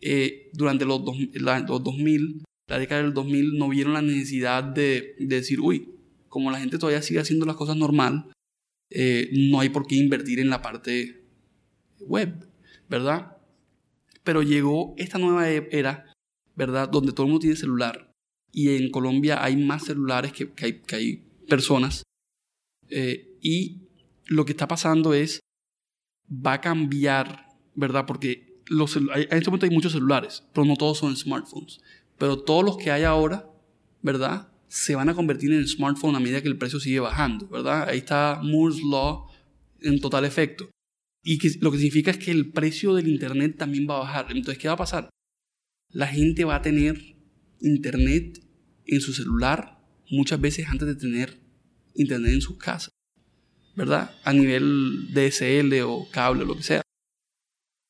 eh, 0.00 0.50
durante 0.52 0.84
los, 0.84 1.02
los 1.04 1.84
2000, 1.84 2.44
la 2.68 2.78
década 2.78 3.02
del 3.02 3.12
2000, 3.12 3.58
no 3.58 3.68
vieron 3.68 3.92
la 3.92 4.02
necesidad 4.02 4.64
de, 4.64 5.14
de 5.18 5.36
decir, 5.36 5.60
uy, 5.60 5.90
como 6.28 6.50
la 6.50 6.58
gente 6.58 6.78
todavía 6.78 7.02
sigue 7.02 7.20
haciendo 7.20 7.46
las 7.46 7.56
cosas 7.56 7.76
normal, 7.76 8.30
eh, 8.90 9.30
no 9.32 9.60
hay 9.60 9.68
por 9.68 9.86
qué 9.86 9.96
invertir 9.96 10.38
en 10.38 10.50
la 10.50 10.62
parte 10.62 11.24
web, 12.00 12.48
¿verdad? 12.88 13.36
Pero 14.22 14.42
llegó 14.42 14.94
esta 14.96 15.18
nueva 15.18 15.50
e-, 15.50 15.68
era, 15.70 16.12
¿verdad? 16.54 16.88
Donde 16.88 17.12
todo 17.12 17.26
el 17.26 17.32
mundo 17.32 17.42
tiene 17.42 17.56
celular. 17.56 18.05
Y 18.56 18.76
en 18.76 18.90
Colombia 18.90 19.44
hay 19.44 19.56
más 19.56 19.84
celulares 19.84 20.32
que, 20.32 20.50
hay, 20.94 21.22
personas. 21.46 22.02
Eh, 22.88 23.36
y 23.42 23.82
lo 24.24 24.46
que 24.46 24.52
está 24.52 24.66
pasando 24.66 25.12
es, 25.12 25.40
va 26.30 26.54
a 26.54 26.60
cambiar, 26.60 27.48
¿verdad? 27.74 28.06
Porque 28.06 28.62
los, 28.66 28.96
en 28.96 29.10
este 29.12 29.50
momento 29.50 29.66
hay 29.66 29.72
muchos 29.72 29.92
celulares, 29.92 30.42
pero 30.54 30.64
no 30.64 30.76
todos 30.76 30.98
son 30.98 31.14
smartphones. 31.14 31.80
Pero 32.16 32.38
todos 32.38 32.64
los 32.64 32.78
que 32.78 32.90
hay 32.90 33.02
ahora, 33.02 33.50
¿verdad? 34.00 34.48
se 34.68 34.94
van 34.94 35.08
a 35.08 35.14
convertir 35.14 35.52
en 35.52 35.66
smartphone 35.66 36.16
a 36.16 36.20
medida 36.20 36.42
que 36.42 36.48
el 36.48 36.58
precio 36.58 36.80
sigue 36.80 37.00
bajando, 37.00 37.48
¿verdad? 37.48 37.88
Ahí 37.88 37.98
está 37.98 38.40
Moore's 38.42 38.82
Law 38.82 39.26
en 39.80 40.00
total 40.00 40.24
efecto. 40.24 40.70
Y 41.22 41.38
que, 41.38 41.50
lo 41.60 41.70
que 41.70 41.78
significa 41.78 42.10
es 42.10 42.18
que 42.18 42.30
el 42.30 42.50
precio 42.52 42.94
del 42.94 43.08
Internet 43.08 43.56
también 43.56 43.86
va 43.88 43.96
a 43.96 44.00
bajar. 44.00 44.26
Entonces, 44.30 44.58
¿qué 44.58 44.68
va 44.68 44.74
a 44.74 44.78
pasar? 44.78 45.10
La 45.90 46.06
gente 46.06 46.44
va 46.44 46.56
a 46.56 46.62
tener 46.62 47.16
Internet 47.60 48.40
en 48.86 49.00
su 49.00 49.12
celular 49.12 49.78
muchas 50.10 50.40
veces 50.40 50.66
antes 50.68 50.86
de 50.86 50.94
tener 50.94 51.40
Internet 51.94 52.32
en 52.32 52.40
su 52.42 52.58
casa, 52.58 52.90
¿verdad? 53.74 54.14
A 54.24 54.32
nivel 54.32 55.08
DSL 55.12 55.80
o 55.82 56.08
cable 56.10 56.42
o 56.42 56.46
lo 56.46 56.56
que 56.56 56.62
sea. 56.62 56.82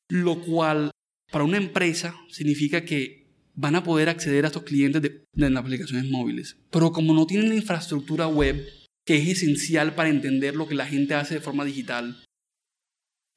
Lo 0.09 0.41
cual, 0.41 0.91
para 1.31 1.43
una 1.43 1.57
empresa, 1.57 2.15
significa 2.29 2.85
que 2.85 3.27
van 3.53 3.75
a 3.75 3.83
poder 3.83 4.07
acceder 4.07 4.45
a 4.45 4.47
estos 4.47 4.63
clientes 4.63 5.01
de, 5.01 5.25
las 5.33 5.55
aplicaciones 5.55 6.09
móviles. 6.09 6.57
Pero 6.71 6.91
como 6.91 7.13
no 7.13 7.27
tienen 7.27 7.49
la 7.49 7.55
infraestructura 7.55 8.27
web, 8.27 8.65
que 9.05 9.17
es 9.17 9.27
esencial 9.27 9.95
para 9.95 10.09
entender 10.09 10.55
lo 10.55 10.67
que 10.67 10.75
la 10.75 10.85
gente 10.85 11.15
hace 11.15 11.35
de 11.35 11.41
forma 11.41 11.65
digital, 11.65 12.23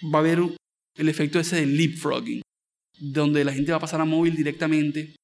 va 0.03 0.19
a 0.19 0.23
haber 0.23 0.41
el 0.97 1.09
efecto 1.09 1.41
ese 1.41 1.57
del 1.57 1.77
leapfrogging, 1.77 2.43
donde 3.01 3.45
la 3.45 3.53
gente 3.53 3.73
va 3.73 3.79
a 3.79 3.81
pasar 3.81 4.01
a 4.01 4.05
móvil 4.05 4.37
directamente, 4.37 5.17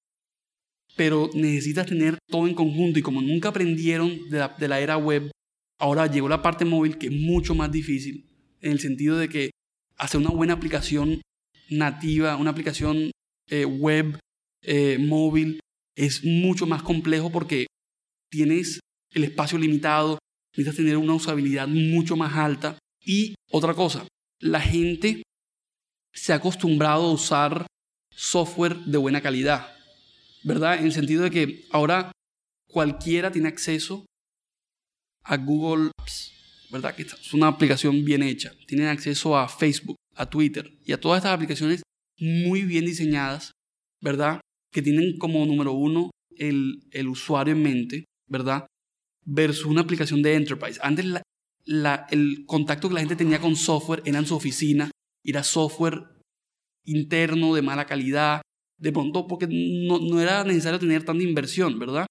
pero 0.96 1.30
necesitas 1.34 1.86
tener 1.86 2.18
todo 2.28 2.46
en 2.48 2.54
conjunto 2.54 2.98
y 2.98 3.02
como 3.02 3.20
nunca 3.20 3.50
aprendieron 3.50 4.28
de 4.30 4.68
la, 4.68 4.80
era 4.80 4.96
web, 4.96 5.30
ahora 5.78 6.06
llegó 6.06 6.28
la 6.28 6.42
parte 6.42 6.64
móvil 6.64 6.98
que 6.98 7.06
es 7.06 7.12
mucho 7.12 7.54
más 7.54 7.70
difícil, 7.70 8.24
en 8.60 8.72
el 8.72 8.80
sentido 8.80 9.18
de 9.18 9.28
que 9.28 9.50
hacer 9.96 10.20
una 10.20 10.30
buena 10.30 10.54
aplicación 10.54 11.20
nativa, 11.68 12.36
una 12.36 12.50
aplicación 12.50 13.10
eh, 13.48 13.64
web 13.64 14.18
eh, 14.62 14.98
móvil 14.98 15.60
es 15.96 16.24
mucho 16.24 16.66
más 16.66 16.82
complejo 16.82 17.30
porque 17.30 17.66
tienes 18.30 18.80
el 19.12 19.24
espacio 19.24 19.58
limitado, 19.58 20.18
necesitas 20.52 20.76
tener 20.76 20.96
una 20.96 21.14
usabilidad 21.14 21.68
mucho 21.68 22.16
más 22.16 22.34
alta. 22.34 22.78
Y 23.04 23.34
otra 23.50 23.74
cosa, 23.74 24.06
la 24.40 24.60
gente 24.60 25.22
se 26.12 26.32
ha 26.32 26.36
acostumbrado 26.36 27.04
a 27.04 27.12
usar 27.12 27.66
software 28.10 28.76
de 28.76 28.98
buena 28.98 29.20
calidad, 29.20 29.75
¿verdad? 30.44 30.78
En 30.78 30.86
el 30.86 30.92
sentido 30.92 31.22
de 31.24 31.30
que 31.30 31.64
ahora 31.70 32.12
cualquiera 32.68 33.30
tiene 33.30 33.48
acceso 33.48 34.06
a 35.24 35.36
Google 35.36 35.90
Apps, 35.98 36.32
¿verdad? 36.70 36.94
Que 36.94 37.02
es 37.02 37.34
una 37.34 37.48
aplicación 37.48 38.04
bien 38.04 38.22
hecha. 38.22 38.52
Tienen 38.66 38.88
acceso 38.88 39.36
a 39.36 39.48
Facebook, 39.48 39.96
a 40.14 40.28
Twitter 40.28 40.70
y 40.84 40.92
a 40.92 41.00
todas 41.00 41.18
estas 41.18 41.32
aplicaciones 41.32 41.82
muy 42.18 42.62
bien 42.62 42.84
diseñadas, 42.84 43.52
¿verdad? 44.00 44.40
Que 44.72 44.82
tienen 44.82 45.18
como 45.18 45.44
número 45.46 45.72
uno 45.72 46.10
el, 46.36 46.86
el 46.92 47.08
usuario 47.08 47.54
en 47.54 47.62
mente, 47.62 48.04
¿verdad? 48.28 48.66
Versus 49.24 49.66
una 49.66 49.80
aplicación 49.80 50.22
de 50.22 50.34
enterprise. 50.34 50.78
Antes 50.82 51.06
la, 51.64 52.06
el 52.10 52.44
contacto 52.46 52.88
que 52.88 52.94
la 52.94 53.00
gente 53.00 53.16
tenía 53.16 53.40
con 53.40 53.56
software 53.56 54.02
era 54.04 54.18
en 54.18 54.26
su 54.26 54.36
oficina, 54.36 54.90
era 55.24 55.42
software 55.42 56.04
interno 56.84 57.54
de 57.54 57.62
mala 57.62 57.86
calidad, 57.86 58.42
de 58.78 58.92
pronto 58.92 59.26
porque 59.26 59.46
no, 59.48 59.98
no 59.98 60.20
era 60.20 60.44
necesario 60.44 60.78
tener 60.78 61.04
tanta 61.04 61.24
inversión, 61.24 61.78
¿verdad? 61.78 62.06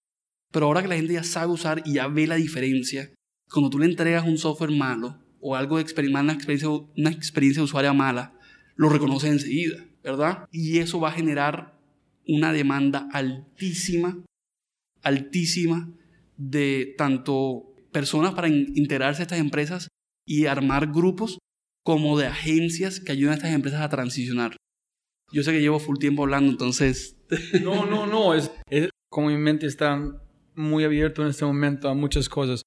Pero 0.51 0.68
ahora 0.68 0.82
que 0.82 0.88
la 0.88 0.95
gente 0.95 1.13
ya 1.13 1.24
sabe 1.24 1.51
usar 1.51 1.84
y 1.86 1.93
ya 1.93 2.07
ve 2.07 2.28
la 2.28 2.36
diferencia, 2.36 3.11
cuando 3.51 3.70
tú 3.70 3.80
le 3.80 3.86
entregas 3.86 4.26
un 4.26 4.38
software 4.38 4.72
malo 4.72 5.20
o 5.39 5.55
algo 5.55 5.78
de 5.78 5.84
experiencia, 5.84 6.22
una 6.22 6.34
experiencia, 6.34 6.70
una 6.70 7.11
experiencia 7.11 7.61
de 7.61 7.66
usuario 7.66 7.93
mala, 7.93 8.34
lo 8.76 8.89
reconoce 8.89 9.28
enseguida, 9.28 9.86
¿verdad? 10.03 10.47
Y 10.51 10.80
eso 10.80 10.99
va 10.99 11.09
a 11.09 11.13
generar 11.13 11.78
una 12.28 12.51
demanda 12.51 13.07
altísima, 13.11 14.24
altísima 15.03 15.89
de 16.38 16.95
tanto 16.97 17.74
personas 17.91 18.34
para 18.34 18.49
integrarse 18.49 19.22
a 19.22 19.24
estas 19.24 19.39
empresas 19.39 19.88
y 20.26 20.47
armar 20.47 20.91
grupos 20.91 21.38
como 21.84 22.18
de 22.18 22.26
agencias 22.28 22.99
que 22.99 23.11
ayuden 23.11 23.34
a 23.34 23.36
estas 23.36 23.53
empresas 23.53 23.82
a 23.82 23.89
transicionar. 23.89 24.57
Yo 25.32 25.44
sé 25.44 25.52
que 25.52 25.62
llevo 25.62 25.80
full 25.80 25.98
tiempo 25.98 26.24
hablando, 26.24 26.52
entonces... 26.52 27.18
No, 27.64 27.86
no, 27.86 28.06
no, 28.06 28.34
es, 28.34 28.52
como 29.10 29.30
mi 29.30 29.38
mente 29.38 29.66
está 29.66 30.00
muy 30.54 30.84
abierto 30.84 31.24
en 31.24 31.30
este 31.30 31.46
momento 31.46 31.90
a 31.90 31.94
muchas 31.96 32.30
cosas, 32.30 32.62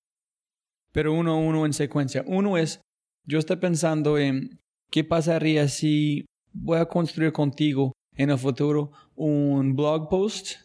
pero 0.93 1.13
uno 1.13 1.39
uno 1.39 1.65
en 1.65 1.73
secuencia. 1.73 2.25
Uno 2.27 2.59
es, 2.59 2.81
yo 3.25 3.39
estoy 3.39 3.57
pensando 3.57 4.19
en 4.19 4.59
qué 4.91 5.05
pasaría 5.05 5.69
si 5.69 6.27
voy 6.53 6.79
a 6.79 6.87
construir 6.87 7.33
contigo 7.33 7.93
en 8.17 8.31
el 8.31 8.39
futuro 8.39 8.91
un 9.15 9.77
blog 9.77 10.09
post 10.09 10.57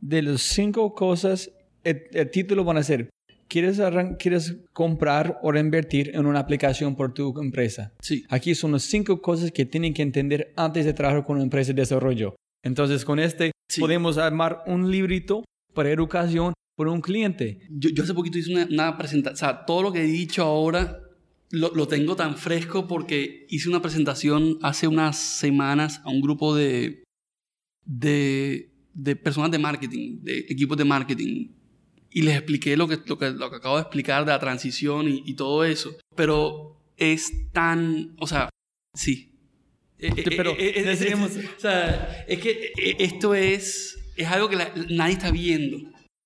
de 0.00 0.22
las 0.22 0.42
cinco 0.42 0.94
cosas, 0.94 1.50
el, 1.82 2.02
el 2.12 2.30
título 2.30 2.64
van 2.64 2.76
a 2.76 2.82
ser, 2.82 3.10
¿quieres, 3.50 3.80
¿quieres 4.18 4.56
comprar 4.72 5.38
o 5.42 5.52
reinvertir 5.52 6.12
en 6.14 6.24
una 6.24 6.38
aplicación 6.38 6.96
por 6.96 7.12
tu 7.12 7.38
empresa? 7.38 7.92
Sí. 8.00 8.24
Aquí 8.30 8.54
son 8.54 8.72
las 8.72 8.84
cinco 8.84 9.20
cosas 9.20 9.50
que 9.50 9.66
tienen 9.66 9.92
que 9.92 10.02
entender 10.02 10.54
antes 10.56 10.86
de 10.86 10.94
trabajar 10.94 11.24
con 11.24 11.36
una 11.36 11.44
empresa 11.44 11.72
de 11.72 11.82
desarrollo. 11.82 12.36
Entonces, 12.62 13.04
con 13.04 13.18
este 13.18 13.50
podemos 13.78 14.16
armar 14.16 14.62
un 14.66 14.90
librito 14.90 15.44
para 15.74 15.90
educación 15.90 16.54
por 16.76 16.88
un 16.88 17.00
cliente. 17.00 17.60
Yo, 17.68 17.90
yo 17.90 18.04
hace 18.04 18.14
poquito 18.14 18.38
hice 18.38 18.52
una, 18.52 18.66
una 18.70 18.96
presentación, 18.96 19.34
o 19.34 19.36
sea, 19.36 19.66
todo 19.66 19.82
lo 19.82 19.92
que 19.92 20.02
he 20.02 20.06
dicho 20.06 20.42
ahora 20.42 21.02
lo, 21.50 21.74
lo, 21.74 21.88
tengo 21.88 22.16
tan 22.16 22.36
fresco 22.36 22.86
porque 22.86 23.46
hice 23.48 23.68
una 23.68 23.82
presentación 23.82 24.58
hace 24.62 24.86
unas 24.86 25.18
semanas 25.18 26.00
a 26.04 26.10
un 26.10 26.20
grupo 26.20 26.54
de, 26.54 27.02
de, 27.84 28.72
de 28.94 29.16
personas 29.16 29.50
de 29.50 29.58
marketing, 29.58 30.20
de 30.22 30.38
equipos 30.48 30.78
de 30.78 30.84
marketing, 30.84 31.48
y 32.12 32.22
les 32.22 32.36
expliqué 32.36 32.76
lo 32.76 32.88
que, 32.88 32.98
lo 33.06 33.18
que, 33.18 33.30
lo 33.30 33.50
que 33.50 33.56
acabo 33.56 33.76
de 33.76 33.82
explicar 33.82 34.24
de 34.24 34.32
la 34.32 34.38
transición 34.38 35.08
y, 35.08 35.22
y, 35.24 35.34
todo 35.34 35.64
eso. 35.64 35.96
Pero 36.16 36.76
es 36.96 37.50
tan, 37.52 38.14
o 38.18 38.26
sea, 38.26 38.48
sí. 38.94 39.32
Eh, 39.98 40.12
eh, 40.16 40.24
pero 40.36 40.52
eh, 40.52 40.72
es, 40.76 41.02
es, 41.02 41.14
o 41.14 41.60
sea, 41.60 42.24
es 42.26 42.40
que 42.40 42.72
esto 42.98 43.34
es, 43.34 43.98
es 44.16 44.26
algo 44.26 44.48
que 44.48 44.56
la, 44.56 44.72
nadie 44.88 45.12
está 45.12 45.30
viendo. 45.30 45.78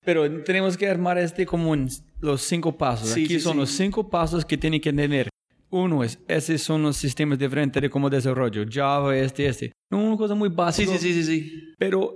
Pero 0.03 0.43
tenemos 0.43 0.77
que 0.77 0.87
armar 0.87 1.17
este 1.17 1.45
como 1.45 1.75
los 2.21 2.41
cinco 2.41 2.77
pasos. 2.77 3.09
Sí, 3.09 3.25
Aquí 3.25 3.35
sí, 3.35 3.39
son 3.39 3.53
sí. 3.53 3.59
los 3.59 3.69
cinco 3.71 4.09
pasos 4.09 4.45
que 4.45 4.57
tienen 4.57 4.79
que 4.79 4.93
tener. 4.93 5.29
Uno 5.71 6.03
es, 6.03 6.19
esos 6.27 6.61
son 6.61 6.83
los 6.83 6.95
sistemas 6.95 7.39
diferentes 7.39 7.81
de 7.81 7.89
cómo 7.89 8.09
desarrollo. 8.09 8.63
Java, 8.69 9.17
este, 9.17 9.47
este. 9.47 9.71
Una 9.91 10.15
cosa 10.15 10.35
muy 10.35 10.49
básica. 10.49 10.91
Sí, 10.91 10.97
sí, 10.99 11.13
sí, 11.13 11.23
sí, 11.23 11.39
sí. 11.39 11.73
Pero 11.77 12.15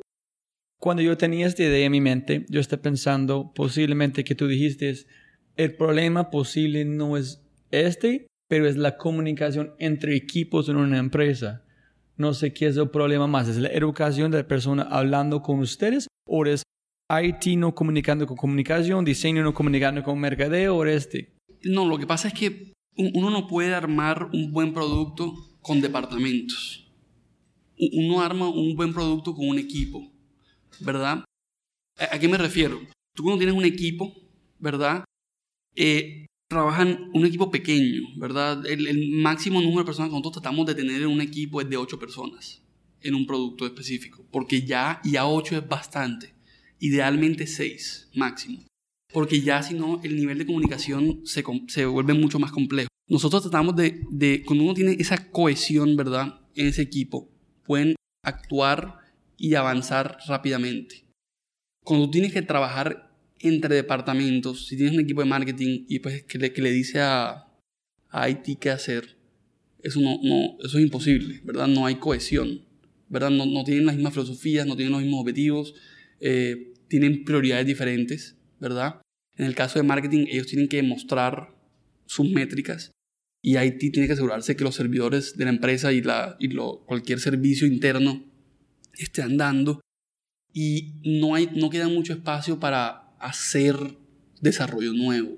cuando 0.79 1.03
yo 1.03 1.17
tenía 1.17 1.45
esta 1.45 1.63
idea 1.63 1.85
en 1.85 1.91
mi 1.91 2.01
mente, 2.01 2.45
yo 2.49 2.59
estaba 2.59 2.81
pensando 2.81 3.51
posiblemente 3.53 4.23
que 4.23 4.35
tú 4.35 4.47
dijiste, 4.47 4.95
el 5.57 5.75
problema 5.75 6.29
posible 6.29 6.85
no 6.85 7.17
es 7.17 7.41
este, 7.71 8.27
pero 8.47 8.67
es 8.67 8.77
la 8.77 8.97
comunicación 8.97 9.73
entre 9.77 10.15
equipos 10.15 10.69
en 10.69 10.77
una 10.77 10.97
empresa. 10.97 11.63
No 12.15 12.33
sé 12.33 12.53
qué 12.53 12.67
es 12.67 12.77
el 12.77 12.89
problema 12.89 13.27
más, 13.27 13.47
es 13.49 13.57
la 13.57 13.69
educación 13.69 14.31
de 14.31 14.39
la 14.39 14.47
persona 14.47 14.83
hablando 14.83 15.41
con 15.41 15.59
ustedes 15.59 16.07
o 16.25 16.45
es 16.45 16.63
IT 17.09 17.57
no 17.57 17.75
comunicando 17.75 18.25
con 18.25 18.37
comunicación, 18.37 19.03
diseño 19.03 19.43
no 19.43 19.53
comunicando 19.53 20.03
con 20.03 20.19
mercadeo 20.19 20.77
o 20.77 20.85
este. 20.85 21.35
No, 21.63 21.85
lo 21.85 21.97
que 21.97 22.07
pasa 22.07 22.29
es 22.29 22.33
que 22.33 22.73
uno 22.95 23.29
no 23.29 23.47
puede 23.47 23.73
armar 23.73 24.29
un 24.31 24.51
buen 24.51 24.73
producto 24.73 25.33
con 25.61 25.81
departamentos. 25.81 26.89
Uno 27.77 28.21
arma 28.21 28.49
un 28.49 28.75
buen 28.75 28.93
producto 28.93 29.33
con 29.33 29.47
un 29.47 29.57
equipo, 29.57 30.08
¿verdad? 30.81 31.23
¿A 31.97 32.19
qué 32.19 32.27
me 32.27 32.37
refiero? 32.37 32.79
Tú 33.15 33.23
cuando 33.23 33.39
tienes 33.39 33.55
un 33.55 33.65
equipo, 33.65 34.13
¿verdad? 34.59 35.03
Eh, 35.75 36.25
trabajan 36.49 37.11
un 37.13 37.25
equipo 37.25 37.51
pequeño, 37.51 38.01
¿verdad? 38.17 38.65
El, 38.65 39.11
máximo 39.11 39.61
número 39.61 39.79
de 39.79 39.85
personas 39.85 40.09
que 40.09 40.13
nosotros 40.13 40.41
tratamos 40.41 40.65
de 40.65 40.75
tener 40.75 41.01
en 41.01 41.07
un 41.07 41.21
equipo 41.21 41.61
es 41.61 41.69
de 41.69 41.77
8 41.77 41.99
personas 41.99 42.63
en 43.01 43.15
un 43.15 43.25
producto 43.25 43.65
específico, 43.65 44.25
porque 44.31 44.63
ya, 44.63 44.99
ya 45.05 45.27
8 45.27 45.57
es 45.57 45.67
bastante, 45.67 46.33
idealmente 46.79 47.45
6 47.47 48.09
máximo, 48.15 48.65
porque 49.13 49.41
ya 49.41 49.61
si 49.61 49.75
no 49.75 50.01
el 50.03 50.15
nivel 50.15 50.39
de 50.39 50.45
comunicación 50.45 51.21
se, 51.23 51.43
se 51.67 51.85
vuelve 51.85 52.13
mucho 52.13 52.39
más 52.39 52.51
complejo. 52.51 52.89
Nosotros 53.07 53.43
tratamos 53.43 53.75
de, 53.75 54.01
de, 54.09 54.43
cuando 54.45 54.65
uno 54.65 54.73
tiene 54.73 54.93
esa 54.99 55.31
cohesión, 55.31 55.95
¿verdad? 55.95 56.41
En 56.55 56.67
ese 56.67 56.81
equipo, 56.81 57.29
pueden 57.63 57.95
actuar 58.23 58.98
y 59.39 59.55
avanzar 59.55 60.17
rápidamente. 60.27 61.05
Cuando 61.83 62.05
tú 62.05 62.11
tienes 62.11 62.33
que 62.33 62.41
trabajar 62.41 63.09
entre 63.39 63.73
departamentos, 63.73 64.67
si 64.67 64.75
tienes 64.75 64.93
un 64.93 65.01
equipo 65.01 65.21
de 65.21 65.29
marketing 65.29 65.85
y 65.87 65.99
pues 65.99 66.23
que 66.23 66.37
le, 66.37 66.51
que 66.51 66.61
dice 66.61 66.99
a, 66.99 67.47
a 68.09 68.29
IT 68.29 68.59
qué 68.59 68.69
hacer, 68.69 69.17
eso, 69.81 70.01
no, 70.01 70.57
eso 70.63 70.77
es 70.77 70.83
imposible, 70.83 71.39
¿verdad? 71.45 71.67
No 71.67 71.85
hay 71.85 71.95
cohesión, 71.95 72.65
¿verdad? 73.07 73.29
No, 73.29 73.45
no 73.45 73.63
tienen 73.63 73.85
las 73.85 73.95
mismas 73.95 74.13
filosofías, 74.13 74.67
no 74.67 74.75
tienen 74.75 74.91
los 74.91 75.01
mismos 75.01 75.21
objetivos, 75.21 75.73
eh, 76.19 76.73
tienen 76.89 77.23
prioridades 77.23 77.65
diferentes, 77.65 78.35
¿verdad? 78.59 79.01
En 79.37 79.45
el 79.45 79.55
caso 79.55 79.79
de 79.79 79.83
marketing, 79.83 80.25
ellos 80.29 80.47
tienen 80.47 80.67
que 80.67 80.83
mostrar 80.83 81.55
sus 82.05 82.29
métricas 82.29 82.91
y 83.41 83.57
IT 83.57 83.79
tiene 83.93 84.07
que 84.07 84.13
asegurarse 84.13 84.57
que 84.57 84.65
los 84.65 84.75
servidores 84.75 85.37
de 85.37 85.45
la 85.45 85.51
empresa 85.51 85.93
y, 85.93 86.01
la, 86.01 86.35
y 86.39 86.49
lo, 86.49 86.83
cualquier 86.85 87.21
servicio 87.21 87.65
interno 87.65 88.28
estén 89.03 89.37
dando 89.37 89.81
y 90.53 90.93
no, 91.03 91.35
hay, 91.35 91.49
no 91.55 91.69
queda 91.69 91.87
mucho 91.87 92.13
espacio 92.13 92.59
para 92.59 93.15
hacer 93.19 93.75
desarrollo 94.41 94.93
nuevo, 94.93 95.37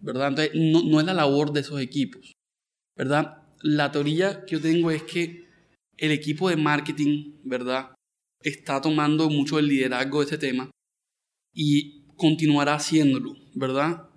¿verdad? 0.00 0.28
Entonces, 0.28 0.52
no, 0.54 0.82
no, 0.82 1.00
es 1.00 1.06
la 1.06 1.14
labor 1.14 1.52
de 1.52 1.60
esos 1.60 1.80
equipos, 1.80 2.32
¿verdad? 2.96 3.42
La 3.62 3.90
teoría 3.90 4.44
que 4.44 4.56
yo 4.56 4.60
tengo 4.60 4.90
es 4.90 5.02
que 5.02 5.48
el 5.96 6.12
equipo 6.12 6.50
de 6.50 6.56
marketing, 6.56 7.34
¿verdad? 7.44 7.94
Está 8.42 8.80
tomando 8.80 9.30
mucho 9.30 9.58
el 9.58 9.68
liderazgo 9.68 10.20
de 10.20 10.24
este 10.24 10.38
tema 10.38 10.70
y 11.52 12.04
continuará 12.16 12.74
haciéndolo, 12.74 13.34
¿verdad? 13.54 14.08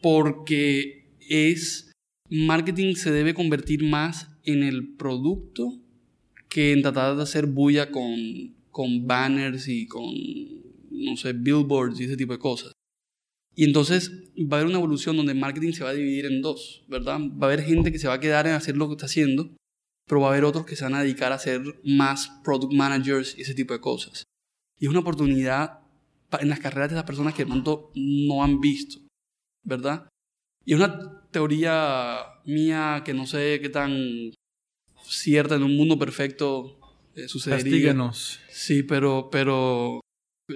Porque 0.00 1.16
es, 1.28 1.92
marketing 2.30 2.94
se 2.94 3.10
debe 3.10 3.34
convertir 3.34 3.82
más 3.84 4.28
en 4.44 4.62
el 4.62 4.94
producto 4.96 5.82
que 6.48 6.72
en 6.72 6.82
tratar 6.82 7.16
de 7.16 7.22
hacer 7.22 7.46
bulla 7.46 7.90
con, 7.90 8.54
con 8.70 9.06
banners 9.06 9.68
y 9.68 9.86
con 9.86 10.04
no 10.90 11.16
sé, 11.16 11.32
billboards 11.32 12.00
y 12.00 12.04
ese 12.04 12.16
tipo 12.16 12.32
de 12.32 12.38
cosas. 12.38 12.72
Y 13.54 13.64
entonces 13.64 14.12
va 14.36 14.56
a 14.56 14.60
haber 14.60 14.66
una 14.68 14.78
evolución 14.78 15.16
donde 15.16 15.34
marketing 15.34 15.72
se 15.72 15.84
va 15.84 15.90
a 15.90 15.94
dividir 15.94 16.26
en 16.26 16.42
dos, 16.42 16.84
¿verdad? 16.88 17.18
Va 17.20 17.48
a 17.48 17.52
haber 17.52 17.62
gente 17.62 17.90
que 17.90 17.98
se 17.98 18.08
va 18.08 18.14
a 18.14 18.20
quedar 18.20 18.46
en 18.46 18.54
hacer 18.54 18.76
lo 18.76 18.86
que 18.86 18.94
está 18.94 19.06
haciendo, 19.06 19.50
pero 20.06 20.20
va 20.20 20.28
a 20.28 20.30
haber 20.30 20.44
otros 20.44 20.64
que 20.64 20.76
se 20.76 20.84
van 20.84 20.94
a 20.94 21.02
dedicar 21.02 21.32
a 21.32 21.38
ser 21.38 21.62
más 21.84 22.30
product 22.44 22.72
managers 22.72 23.36
y 23.36 23.42
ese 23.42 23.54
tipo 23.54 23.74
de 23.74 23.80
cosas. 23.80 24.24
Y 24.78 24.84
es 24.84 24.90
una 24.90 25.00
oportunidad 25.00 25.80
en 26.38 26.48
las 26.48 26.60
carreras 26.60 26.90
de 26.90 26.96
esas 26.96 27.06
personas 27.06 27.34
que 27.34 27.44
de 27.44 27.50
pronto 27.50 27.90
no 27.94 28.44
han 28.44 28.60
visto, 28.60 29.00
¿verdad? 29.64 30.08
Y 30.64 30.74
es 30.74 30.78
una 30.78 31.28
teoría 31.30 32.18
mía 32.44 33.02
que 33.04 33.14
no 33.14 33.26
sé 33.26 33.58
qué 33.60 33.70
tan 33.70 34.32
cierta 35.04 35.54
en 35.56 35.62
un 35.62 35.76
mundo 35.76 35.98
perfecto 35.98 36.78
eh, 37.14 37.28
sucedería. 37.28 37.64
Castíganos. 37.64 38.40
Sí, 38.50 38.82
pero, 38.82 39.28
pero 39.30 40.00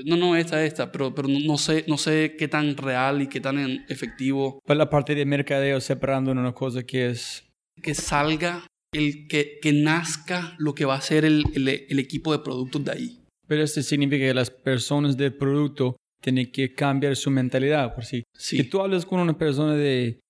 no, 0.04 0.16
no, 0.16 0.36
esta, 0.36 0.64
esta, 0.64 0.90
pero, 0.90 1.14
pero 1.14 1.28
no, 1.28 1.58
sé, 1.58 1.84
no 1.88 1.98
sé 1.98 2.36
qué 2.38 2.48
tan 2.48 2.76
real 2.76 3.22
y 3.22 3.28
qué 3.28 3.40
tan 3.40 3.58
efectivo. 3.88 4.58
Para 4.66 4.78
la 4.78 4.90
parte 4.90 5.14
de 5.14 5.24
mercadeo 5.24 5.80
separando 5.80 6.32
una 6.32 6.52
cosa 6.52 6.82
que 6.82 7.10
es... 7.10 7.44
Que 7.82 7.94
salga, 7.94 8.66
el, 8.92 9.26
que, 9.28 9.58
que 9.60 9.72
nazca 9.72 10.54
lo 10.58 10.74
que 10.74 10.84
va 10.84 10.94
a 10.94 11.00
ser 11.00 11.24
el, 11.24 11.44
el, 11.54 11.68
el 11.68 11.98
equipo 11.98 12.32
de 12.32 12.38
productos 12.38 12.84
de 12.84 12.92
ahí. 12.92 13.18
Pero 13.46 13.62
esto 13.62 13.82
significa 13.82 14.24
que 14.24 14.34
las 14.34 14.50
personas 14.50 15.16
del 15.16 15.34
producto 15.34 15.96
tienen 16.22 16.50
que 16.52 16.72
cambiar 16.72 17.16
su 17.16 17.30
mentalidad, 17.30 17.94
por 17.94 18.04
sí. 18.04 18.22
sí. 18.34 18.56
Que 18.56 18.64
tú 18.64 18.80
hables 18.80 19.04
con 19.04 19.20
una 19.20 19.36
persona 19.36 19.74
de 19.74 20.20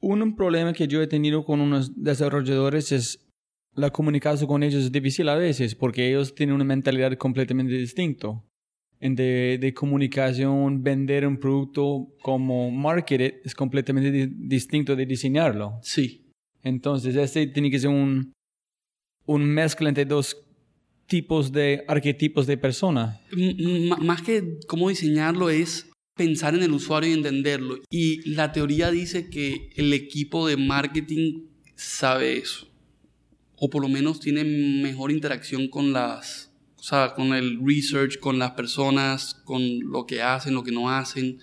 Un 0.00 0.36
problema 0.36 0.72
que 0.72 0.86
yo 0.86 1.02
he 1.02 1.06
tenido 1.08 1.44
con 1.44 1.60
unos 1.60 2.02
desarrolladores 2.02 2.92
es 2.92 3.27
la 3.78 3.90
comunicación 3.90 4.48
con 4.48 4.62
ellos 4.62 4.84
es 4.84 4.92
difícil 4.92 5.28
a 5.28 5.36
veces 5.36 5.74
porque 5.74 6.08
ellos 6.08 6.34
tienen 6.34 6.54
una 6.54 6.64
mentalidad 6.64 7.16
completamente 7.16 7.72
distinta. 7.74 8.28
De, 9.00 9.58
de 9.60 9.72
comunicación, 9.74 10.82
vender 10.82 11.24
un 11.24 11.38
producto 11.38 12.08
como 12.20 12.68
market 12.72 13.40
es 13.44 13.54
completamente 13.54 14.10
di- 14.10 14.26
distinto 14.48 14.96
de 14.96 15.06
diseñarlo. 15.06 15.78
Sí. 15.82 16.26
Entonces, 16.64 17.14
este 17.14 17.46
tiene 17.46 17.70
que 17.70 17.78
ser 17.78 17.90
un, 17.90 18.32
un 19.24 19.44
mezcla 19.44 19.88
entre 19.88 20.04
dos 20.04 20.36
tipos 21.06 21.52
de 21.52 21.84
arquetipos 21.86 22.48
de 22.48 22.56
persona. 22.58 23.20
M- 23.30 23.94
más 24.00 24.20
que 24.22 24.58
cómo 24.66 24.88
diseñarlo 24.88 25.48
es 25.48 25.88
pensar 26.16 26.56
en 26.56 26.64
el 26.64 26.72
usuario 26.72 27.10
y 27.10 27.12
entenderlo. 27.12 27.76
Y 27.88 28.28
la 28.30 28.50
teoría 28.50 28.90
dice 28.90 29.30
que 29.30 29.70
el 29.76 29.92
equipo 29.92 30.48
de 30.48 30.56
marketing 30.56 31.44
sabe 31.76 32.38
eso. 32.38 32.67
O 33.60 33.70
por 33.70 33.82
lo 33.82 33.88
menos 33.88 34.20
tiene 34.20 34.44
mejor 34.44 35.10
interacción 35.10 35.68
con 35.68 35.92
las, 35.92 36.52
o 36.76 36.82
sea, 36.82 37.14
con 37.14 37.32
el 37.32 37.58
research, 37.64 38.18
con 38.18 38.38
las 38.38 38.52
personas, 38.52 39.34
con 39.44 39.80
lo 39.80 40.06
que 40.06 40.22
hacen, 40.22 40.54
lo 40.54 40.62
que 40.62 40.72
no 40.72 40.90
hacen. 40.90 41.38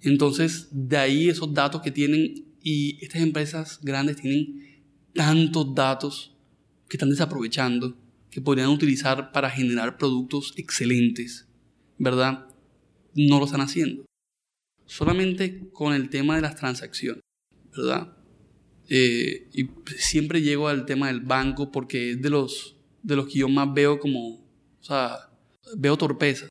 Entonces, 0.00 0.68
de 0.70 0.96
ahí 0.96 1.28
esos 1.28 1.52
datos 1.52 1.82
que 1.82 1.90
tienen 1.90 2.46
y 2.62 3.02
estas 3.04 3.22
empresas 3.22 3.80
grandes 3.82 4.16
tienen 4.16 4.82
tantos 5.14 5.74
datos 5.74 6.36
que 6.88 6.96
están 6.96 7.10
desaprovechando, 7.10 7.96
que 8.30 8.40
podrían 8.40 8.68
utilizar 8.68 9.32
para 9.32 9.50
generar 9.50 9.98
productos 9.98 10.54
excelentes, 10.56 11.48
¿verdad? 11.98 12.46
No 13.14 13.38
lo 13.38 13.46
están 13.46 13.62
haciendo. 13.62 14.04
Solamente 14.86 15.68
con 15.72 15.92
el 15.92 16.08
tema 16.08 16.36
de 16.36 16.42
las 16.42 16.56
transacciones, 16.56 17.22
¿verdad? 17.76 18.17
Eh, 18.88 19.48
y 19.52 19.68
siempre 19.98 20.40
llego 20.40 20.68
al 20.68 20.86
tema 20.86 21.08
del 21.08 21.20
banco 21.20 21.70
porque 21.70 22.12
es 22.12 22.22
de 22.22 22.30
los, 22.30 22.76
de 23.02 23.16
los 23.16 23.26
que 23.26 23.40
yo 23.40 23.48
más 23.48 23.72
veo 23.72 23.98
como, 23.98 24.36
o 24.36 24.82
sea, 24.82 25.30
veo 25.76 25.96
torpeza, 25.96 26.48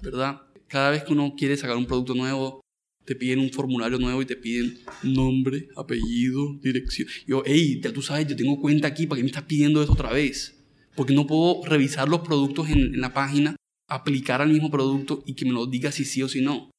¿verdad? 0.00 0.42
Cada 0.68 0.90
vez 0.90 1.02
que 1.02 1.12
uno 1.12 1.34
quiere 1.36 1.56
sacar 1.56 1.76
un 1.76 1.86
producto 1.86 2.14
nuevo, 2.14 2.60
te 3.04 3.16
piden 3.16 3.40
un 3.40 3.50
formulario 3.50 3.98
nuevo 3.98 4.22
y 4.22 4.26
te 4.26 4.36
piden 4.36 4.78
nombre, 5.02 5.68
apellido, 5.76 6.54
dirección. 6.62 7.08
Yo, 7.26 7.42
hey, 7.44 7.80
ya 7.82 7.92
tú 7.92 8.00
sabes, 8.00 8.28
yo 8.28 8.36
tengo 8.36 8.60
cuenta 8.60 8.86
aquí, 8.86 9.06
¿para 9.08 9.16
qué 9.16 9.24
me 9.24 9.30
estás 9.30 9.44
pidiendo 9.44 9.82
eso 9.82 9.92
otra 9.92 10.12
vez? 10.12 10.64
Porque 10.94 11.14
no 11.14 11.26
puedo 11.26 11.64
revisar 11.66 12.08
los 12.08 12.20
productos 12.20 12.68
en, 12.70 12.94
en 12.94 13.00
la 13.00 13.12
página, 13.12 13.56
aplicar 13.88 14.40
al 14.40 14.50
mismo 14.50 14.70
producto 14.70 15.24
y 15.26 15.34
que 15.34 15.44
me 15.44 15.52
lo 15.52 15.66
diga 15.66 15.90
si 15.90 16.04
sí 16.04 16.22
o 16.22 16.28
si 16.28 16.42
no. 16.42 16.70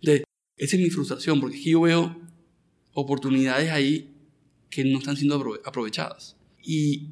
De, 0.00 0.22
esa 0.56 0.76
es 0.76 0.82
mi 0.82 0.90
frustración, 0.90 1.40
porque 1.40 1.56
es 1.56 1.64
que 1.64 1.70
yo 1.70 1.80
veo 1.80 2.20
oportunidades 2.92 3.70
ahí 3.70 4.13
que 4.74 4.84
no 4.84 4.98
están 4.98 5.16
siendo 5.16 5.38
aprove- 5.38 5.60
aprovechadas. 5.64 6.36
Y, 6.60 7.10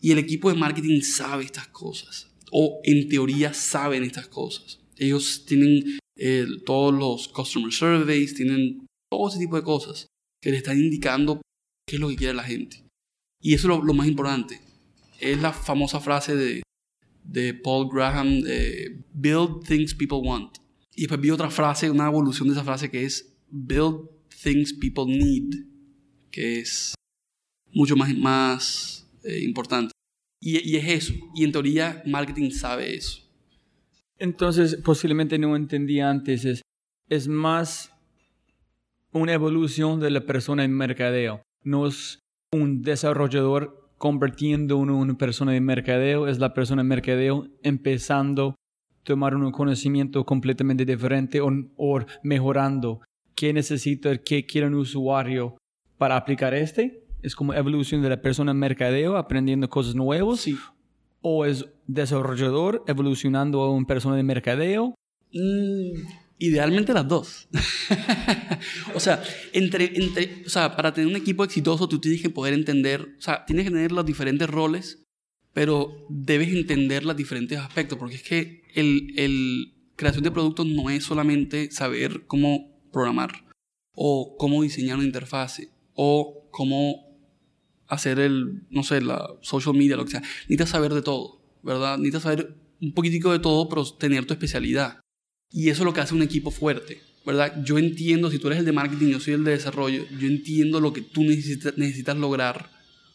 y 0.00 0.10
el 0.10 0.18
equipo 0.18 0.50
de 0.50 0.58
marketing 0.58 1.00
sabe 1.00 1.44
estas 1.44 1.68
cosas, 1.68 2.30
o 2.50 2.80
en 2.84 3.08
teoría 3.08 3.54
saben 3.54 4.02
estas 4.02 4.28
cosas. 4.28 4.78
Ellos 4.98 5.46
tienen 5.46 5.98
eh, 6.18 6.46
todos 6.66 6.92
los 6.92 7.28
customer 7.28 7.72
surveys, 7.72 8.34
tienen 8.34 8.86
todo 9.10 9.28
ese 9.28 9.38
tipo 9.38 9.56
de 9.56 9.62
cosas 9.62 10.06
que 10.42 10.50
le 10.50 10.58
están 10.58 10.78
indicando 10.78 11.40
qué 11.88 11.96
es 11.96 12.00
lo 12.00 12.08
que 12.08 12.16
quiere 12.16 12.34
la 12.34 12.44
gente. 12.44 12.84
Y 13.40 13.54
eso 13.54 13.68
es 13.68 13.78
lo, 13.78 13.82
lo 13.82 13.94
más 13.94 14.06
importante. 14.06 14.60
Es 15.18 15.40
la 15.40 15.52
famosa 15.52 15.98
frase 16.00 16.36
de, 16.36 16.62
de 17.24 17.54
Paul 17.54 17.88
Graham, 17.90 18.42
de 18.42 19.02
Build 19.14 19.64
things 19.66 19.94
people 19.94 20.18
want. 20.18 20.58
Y 20.94 21.02
después 21.02 21.20
vi 21.20 21.30
otra 21.30 21.50
frase, 21.50 21.90
una 21.90 22.06
evolución 22.06 22.48
de 22.48 22.54
esa 22.54 22.64
frase 22.64 22.90
que 22.90 23.04
es 23.04 23.34
Build 23.48 24.10
things 24.42 24.74
people 24.74 25.06
need, 25.06 25.71
que 26.32 26.60
es 26.60 26.94
mucho 27.72 27.94
más, 27.94 28.16
más 28.16 29.08
eh, 29.22 29.40
importante. 29.44 29.92
Y, 30.40 30.58
y 30.68 30.76
es 30.76 30.88
eso. 30.88 31.14
Y 31.34 31.44
en 31.44 31.52
teoría, 31.52 32.02
marketing 32.06 32.50
sabe 32.50 32.96
eso. 32.96 33.20
Entonces, 34.18 34.76
posiblemente 34.84 35.38
no 35.38 35.54
entendí 35.56 36.00
antes, 36.00 36.44
es, 36.44 36.62
es 37.08 37.28
más 37.28 37.92
una 39.12 39.32
evolución 39.32 40.00
de 40.00 40.10
la 40.10 40.20
persona 40.22 40.64
en 40.64 40.72
mercadeo. 40.72 41.42
No 41.64 41.86
es 41.86 42.18
un 42.52 42.82
desarrollador 42.82 43.90
convirtiendo 43.98 44.82
en 44.82 44.90
una 44.90 45.14
persona 45.14 45.52
de 45.52 45.60
mercadeo, 45.60 46.26
es 46.26 46.38
la 46.38 46.54
persona 46.54 46.82
en 46.82 46.88
mercadeo 46.88 47.46
empezando 47.62 48.50
a 48.50 48.54
tomar 49.04 49.34
un 49.34 49.50
conocimiento 49.52 50.24
completamente 50.24 50.84
diferente 50.84 51.40
o, 51.40 51.50
o 51.76 52.00
mejorando 52.22 53.00
qué 53.34 53.52
necesita, 53.52 54.16
qué 54.18 54.44
quiere 54.44 54.66
un 54.66 54.74
usuario 54.74 55.56
para 56.02 56.16
aplicar 56.16 56.52
este. 56.52 57.04
Es 57.22 57.36
como 57.36 57.54
evolución 57.54 58.02
de 58.02 58.08
la 58.08 58.20
persona 58.20 58.50
en 58.50 58.58
mercadeo, 58.58 59.16
aprendiendo 59.16 59.70
cosas 59.70 59.94
nuevas 59.94 60.40
Sí. 60.40 60.58
o 61.20 61.44
es 61.46 61.64
desarrollador 61.86 62.82
evolucionando 62.88 63.62
a 63.62 63.70
una 63.70 63.86
persona 63.86 64.16
de 64.16 64.24
mercadeo. 64.24 64.96
Mm, 65.32 65.92
idealmente 66.38 66.92
las 66.92 67.06
dos. 67.06 67.48
o 68.96 68.98
sea, 68.98 69.22
entre, 69.52 69.92
entre, 69.94 70.42
o 70.44 70.48
sea, 70.48 70.74
para 70.74 70.92
tener 70.92 71.08
un 71.08 71.14
equipo 71.14 71.44
exitoso 71.44 71.88
tú 71.88 72.00
tienes 72.00 72.20
que 72.20 72.30
poder 72.30 72.54
entender, 72.54 73.14
o 73.16 73.22
sea, 73.22 73.44
tienes 73.44 73.66
que 73.66 73.70
tener 73.70 73.92
los 73.92 74.04
diferentes 74.04 74.50
roles, 74.50 75.04
pero 75.52 76.04
debes 76.08 76.48
entender 76.48 77.04
los 77.04 77.16
diferentes 77.16 77.60
aspectos, 77.60 77.96
porque 77.96 78.16
es 78.16 78.24
que 78.24 78.64
el, 78.74 79.14
el 79.16 79.72
creación 79.94 80.24
de 80.24 80.32
productos 80.32 80.66
no 80.66 80.90
es 80.90 81.04
solamente 81.04 81.70
saber 81.70 82.24
cómo 82.26 82.72
programar, 82.90 83.44
o 83.94 84.36
cómo 84.36 84.62
diseñar 84.62 84.96
una 84.96 85.06
interfase, 85.06 85.68
o 85.94 86.48
cómo 86.50 87.12
hacer 87.88 88.18
el, 88.18 88.62
no 88.70 88.82
sé, 88.82 89.00
la 89.00 89.28
social 89.42 89.74
media, 89.74 89.96
lo 89.96 90.04
que 90.04 90.12
sea. 90.12 90.20
Necesitas 90.20 90.70
saber 90.70 90.94
de 90.94 91.02
todo, 91.02 91.40
¿verdad? 91.62 91.98
Necesitas 91.98 92.22
saber 92.22 92.56
un 92.80 92.92
poquitico 92.92 93.32
de 93.32 93.38
todo, 93.38 93.68
pero 93.68 93.84
tener 93.84 94.24
tu 94.24 94.32
especialidad. 94.32 95.00
Y 95.50 95.68
eso 95.68 95.82
es 95.82 95.84
lo 95.84 95.92
que 95.92 96.00
hace 96.00 96.14
un 96.14 96.22
equipo 96.22 96.50
fuerte, 96.50 97.02
¿verdad? 97.26 97.62
Yo 97.64 97.78
entiendo, 97.78 98.30
si 98.30 98.38
tú 98.38 98.46
eres 98.46 98.60
el 98.60 98.64
de 98.64 98.72
marketing, 98.72 99.08
yo 99.08 99.20
soy 99.20 99.34
el 99.34 99.44
de 99.44 99.52
desarrollo, 99.52 100.04
yo 100.18 100.26
entiendo 100.26 100.80
lo 100.80 100.92
que 100.92 101.02
tú 101.02 101.22
necesitas, 101.22 101.76
necesitas 101.76 102.16
lograr. 102.16 102.70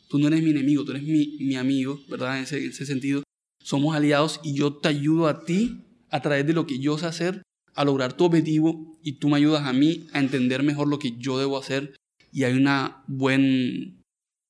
Tú 0.10 0.20
no 0.20 0.28
eres 0.28 0.44
mi 0.44 0.52
enemigo, 0.52 0.86
tú 0.86 0.92
eres 0.92 1.04
mi, 1.04 1.38
mi 1.40 1.56
amigo, 1.56 2.00
¿verdad? 2.08 2.38
En 2.38 2.44
ese, 2.44 2.64
en 2.64 2.70
ese 2.70 2.86
sentido, 2.86 3.24
somos 3.64 3.96
aliados 3.96 4.40
y 4.44 4.54
yo 4.54 4.76
te 4.76 4.90
ayudo 4.90 5.28
a 5.28 5.44
ti 5.44 5.86
a 6.10 6.22
través 6.22 6.46
de 6.46 6.54
lo 6.54 6.68
que 6.68 6.80
yo 6.80 6.98
sé 6.98 7.08
hacer 7.08 7.42
a 7.74 7.84
lograr 7.84 8.14
tu 8.14 8.26
objetivo 8.26 8.98
y 9.04 9.14
tú 9.14 9.30
me 9.30 9.38
ayudas 9.38 9.64
a 9.66 9.74
mí 9.74 10.08
a 10.14 10.20
entender 10.20 10.64
mejor 10.64 10.88
lo 10.88 11.00
que 11.00 11.18
yo 11.18 11.38
debo 11.38 11.58
hacer 11.58 11.96
y 12.32 12.44
hay 12.44 12.54
una 12.54 13.04
buen 13.08 14.04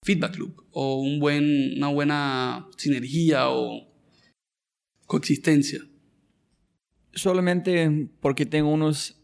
feedback 0.04 0.38
loop 0.38 0.62
o 0.72 1.00
un 1.02 1.20
buen, 1.20 1.78
una 1.78 1.90
buena 1.90 2.68
sinergia 2.78 3.50
o 3.50 3.88
coexistencia. 5.06 5.80
Solamente 7.14 8.10
porque 8.20 8.46
tengo 8.46 8.70
unos... 8.70 9.16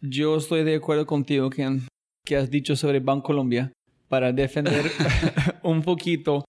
Yo 0.00 0.36
estoy 0.36 0.64
de 0.64 0.76
acuerdo 0.76 1.06
contigo 1.06 1.50
que, 1.50 1.80
que 2.26 2.36
has 2.36 2.50
dicho 2.50 2.76
sobre 2.76 3.00
Bancolombia 3.00 3.72
para 4.08 4.32
defender 4.32 4.90
un 5.62 5.82
poquito 5.82 6.44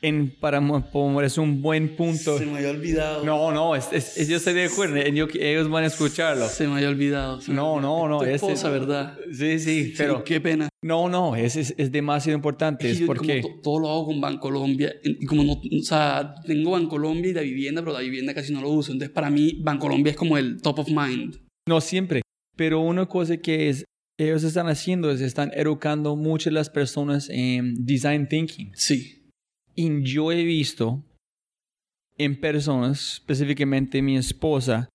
en, 0.00 0.30
para 0.38 0.60
mo- 0.60 0.88
como 0.90 1.20
es 1.22 1.38
un 1.38 1.60
buen 1.60 1.96
punto. 1.96 2.38
Se 2.38 2.46
me 2.46 2.58
había 2.58 2.70
olvidado. 2.70 3.24
No, 3.24 3.50
no, 3.52 3.74
es, 3.74 3.88
es- 3.92 4.16
es- 4.16 4.28
yo 4.28 4.36
estoy 4.36 4.54
de 4.54 4.64
acuerdo. 4.66 4.96
yo- 5.08 5.26
ellos 5.40 5.68
van 5.68 5.84
a 5.84 5.86
escucharlo. 5.88 6.46
Se 6.48 6.66
me 6.68 6.74
había 6.74 6.88
olvidado. 6.88 7.40
me 7.48 7.54
No, 7.54 7.80
no, 7.80 8.08
no. 8.08 8.22
Ese- 8.22 8.34
esposa, 8.34 8.70
¿verdad? 8.70 9.18
Sí, 9.32 9.58
sí, 9.58 9.94
pero... 9.96 10.18
Sí, 10.18 10.22
qué 10.24 10.40
pena. 10.40 10.68
No, 10.84 11.08
no, 11.08 11.34
es, 11.34 11.56
es, 11.56 11.74
es 11.76 11.90
demasiado 11.90 12.36
importante. 12.36 12.88
Es 12.90 13.00
yo 13.00 13.06
porque... 13.06 13.40
como 13.42 13.54
to- 13.56 13.60
todo 13.62 13.78
lo 13.80 13.88
hago 13.90 14.06
con 14.06 14.20
Bancolombia. 14.20 14.94
Y 15.02 15.26
como 15.26 15.42
no, 15.44 15.52
o 15.54 15.82
sea, 15.82 16.34
tengo 16.46 16.70
Bancolombia 16.72 17.30
y 17.30 17.34
la 17.34 17.40
vivienda, 17.42 17.82
pero 17.82 17.92
la 17.94 18.00
vivienda 18.00 18.32
casi 18.34 18.52
no 18.52 18.60
lo 18.62 18.68
uso. 18.70 18.92
Entonces, 18.92 19.12
para 19.12 19.30
mí, 19.30 19.58
Bancolombia 19.62 20.12
es 20.12 20.16
como 20.16 20.38
el 20.38 20.60
top 20.62 20.78
of 20.78 20.88
mind. 20.88 21.36
No 21.68 21.80
siempre, 21.80 22.22
pero 22.56 22.80
una 22.80 23.06
cosa 23.06 23.36
que 23.36 23.68
es, 23.68 23.84
ellos 24.18 24.42
están 24.44 24.68
haciendo 24.68 25.10
es 25.10 25.20
están 25.20 25.50
educando 25.54 26.16
muchas 26.16 26.52
las 26.52 26.70
personas 26.70 27.28
en 27.30 27.74
design 27.84 28.28
thinking. 28.28 28.70
Sí. 28.74 29.17
Y 29.80 30.02
yo 30.02 30.32
he 30.32 30.42
visto 30.42 31.04
en 32.16 32.40
personas, 32.40 33.12
específicamente 33.12 34.02
mi 34.02 34.16
esposa, 34.16 34.88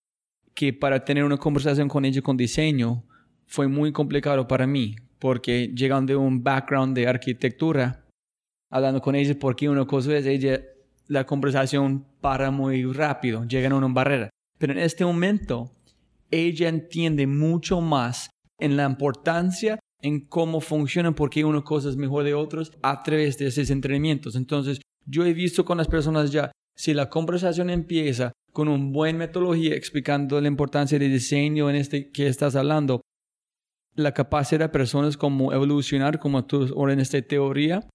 que 0.53 0.73
para 0.73 1.05
tener 1.05 1.23
una 1.23 1.37
conversación 1.37 1.87
con 1.87 2.03
ella 2.03 2.21
con 2.21 2.35
diseño 2.35 3.05
fue 3.47 3.69
muy 3.69 3.93
complicado 3.93 4.45
para 4.45 4.67
mí, 4.67 4.97
porque 5.19 5.71
llegan 5.73 6.05
de 6.05 6.17
un 6.17 6.43
background 6.43 6.97
de 6.97 7.07
arquitectura, 7.07 8.03
hablando 8.69 8.99
con 8.99 9.15
ella, 9.15 9.39
porque 9.39 9.69
una 9.69 9.87
cosa 9.87 10.17
es 10.17 10.25
ella, 10.25 10.61
la 11.07 11.25
conversación 11.25 12.05
para 12.19 12.51
muy 12.51 12.83
rápido, 12.83 13.45
llegan 13.45 13.71
a 13.71 13.77
una 13.77 13.87
barrera. 13.87 14.29
Pero 14.59 14.73
en 14.73 14.79
este 14.79 15.05
momento, 15.05 15.71
ella 16.29 16.67
entiende 16.67 17.25
mucho 17.25 17.79
más 17.79 18.29
en 18.59 18.75
la 18.75 18.83
importancia 18.83 19.79
en 20.03 20.19
cómo 20.27 20.59
funcionan, 20.59 21.15
por 21.15 21.29
qué 21.29 21.43
una 21.45 21.63
cosa 21.63 21.89
es 21.89 21.95
mejor 21.95 22.25
de 22.25 22.33
otras 22.33 22.71
a 22.81 23.01
través 23.01 23.37
de 23.37 23.47
esos 23.47 23.69
entrenamientos. 23.69 24.35
Entonces, 24.35 24.81
yo 25.05 25.25
he 25.25 25.33
visto 25.33 25.65
con 25.65 25.77
las 25.77 25.87
personas 25.87 26.31
ya, 26.31 26.51
si 26.75 26.93
la 26.93 27.09
conversación 27.09 27.69
empieza 27.69 28.33
con 28.51 28.67
una 28.67 28.91
buena 28.91 29.19
metodología 29.19 29.75
explicando 29.75 30.39
la 30.41 30.47
importancia 30.47 30.99
del 30.99 31.11
diseño 31.11 31.69
en 31.69 31.77
este 31.77 32.11
que 32.11 32.27
estás 32.27 32.55
hablando, 32.55 33.01
la 33.95 34.13
capacidad 34.13 34.59
de 34.59 34.69
personas 34.69 35.17
como 35.17 35.53
evolucionar, 35.53 36.19
como 36.19 36.45
tú 36.45 36.67
ahora 36.75 36.93
en 36.93 36.99
esta 36.99 37.21
teoría, 37.21 37.87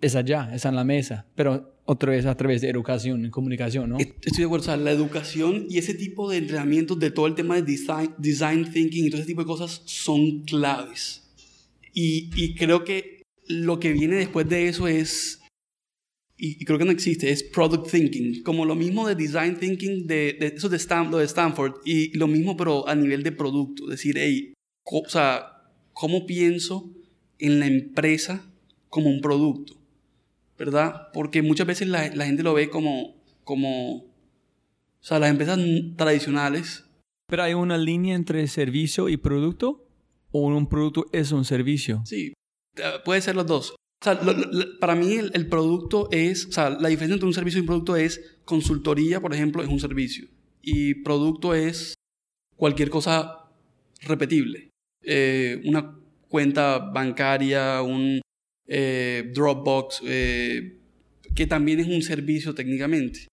es 0.00 0.16
allá, 0.16 0.50
es 0.54 0.64
en 0.64 0.76
la 0.76 0.84
mesa, 0.84 1.26
pero 1.34 1.79
otra 1.90 2.12
vez 2.12 2.24
a 2.24 2.36
través 2.36 2.60
de 2.60 2.68
educación 2.68 3.26
y 3.26 3.30
comunicación, 3.30 3.90
¿no? 3.90 3.98
Estoy 3.98 4.38
de 4.38 4.44
acuerdo, 4.44 4.62
o 4.62 4.66
sea, 4.66 4.76
la 4.76 4.92
educación 4.92 5.66
y 5.68 5.78
ese 5.78 5.92
tipo 5.94 6.30
de 6.30 6.36
entrenamientos 6.36 7.00
de 7.00 7.10
todo 7.10 7.26
el 7.26 7.34
tema 7.34 7.56
de 7.56 7.62
design, 7.62 8.14
design 8.16 8.70
thinking 8.70 9.06
y 9.06 9.10
todo 9.10 9.18
ese 9.18 9.26
tipo 9.26 9.40
de 9.40 9.48
cosas 9.48 9.82
son 9.86 10.42
claves. 10.42 11.24
Y, 11.92 12.30
y 12.36 12.54
creo 12.54 12.84
que 12.84 13.22
lo 13.48 13.80
que 13.80 13.92
viene 13.92 14.14
después 14.14 14.48
de 14.48 14.68
eso 14.68 14.86
es, 14.86 15.40
y, 16.36 16.64
creo 16.64 16.78
que 16.78 16.84
no 16.84 16.92
existe, 16.92 17.32
es 17.32 17.42
product 17.42 17.90
thinking, 17.90 18.44
como 18.44 18.64
lo 18.64 18.76
mismo 18.76 19.08
de 19.08 19.16
design 19.16 19.58
thinking, 19.58 20.06
de, 20.06 20.36
de 20.38 20.46
eso 20.56 20.68
de, 20.68 20.78
de 20.78 21.24
Stanford, 21.24 21.80
y 21.84 22.16
lo 22.16 22.28
mismo 22.28 22.56
pero 22.56 22.86
a 22.86 22.94
nivel 22.94 23.24
de 23.24 23.32
producto, 23.32 23.88
decir, 23.88 24.14
hey, 24.16 24.54
o 24.84 25.08
sea, 25.08 25.72
¿cómo 25.92 26.24
pienso 26.24 26.88
en 27.40 27.58
la 27.58 27.66
empresa 27.66 28.48
como 28.88 29.10
un 29.10 29.20
producto? 29.20 29.79
¿Verdad? 30.60 31.08
Porque 31.14 31.40
muchas 31.40 31.66
veces 31.66 31.88
la, 31.88 32.14
la, 32.14 32.26
gente 32.26 32.42
lo 32.42 32.52
ve 32.52 32.68
como, 32.68 33.16
como, 33.44 33.96
o 33.96 34.12
sea, 35.00 35.18
las 35.18 35.30
empresas 35.30 35.58
tradicionales. 35.96 36.84
Pero 37.26 37.44
hay 37.44 37.54
una 37.54 37.78
línea 37.78 38.14
entre 38.14 38.46
servicio 38.46 39.08
y 39.08 39.16
producto, 39.16 39.88
o 40.32 40.48
un 40.48 40.68
producto 40.68 41.06
es 41.12 41.32
un 41.32 41.46
servicio. 41.46 42.02
Sí, 42.04 42.34
eh, 42.76 42.82
puede 43.06 43.22
ser 43.22 43.36
los 43.36 43.46
dos. 43.46 43.70
O 43.70 44.04
sea, 44.04 44.20
para 44.78 44.94
mí 44.94 45.14
el, 45.14 45.30
el, 45.32 45.48
producto 45.48 46.08
es, 46.10 46.44
o 46.44 46.52
sea, 46.52 46.68
la 46.68 46.90
diferencia 46.90 47.14
entre 47.14 47.26
un 47.26 47.34
servicio 47.34 47.56
y 47.56 47.62
un 47.62 47.66
producto 47.66 47.96
es 47.96 48.38
consultoría, 48.44 49.18
por 49.18 49.32
ejemplo, 49.32 49.62
es 49.62 49.68
un 49.70 49.80
servicio. 49.80 50.28
Y 50.60 51.02
producto 51.02 51.54
es 51.54 51.94
cualquier 52.56 52.90
cosa 52.90 53.46
repetible. 54.02 54.68
Eh, 55.02 55.62
una 55.64 55.96
cuenta 56.28 56.78
bancaria, 56.78 57.80
un, 57.80 58.20
eh, 58.70 59.30
Dropbox, 59.34 60.02
eh, 60.06 60.78
que 61.34 61.46
también 61.46 61.80
es 61.80 61.88
un 61.88 62.02
servicio 62.02 62.54
técnicamente. 62.54 63.26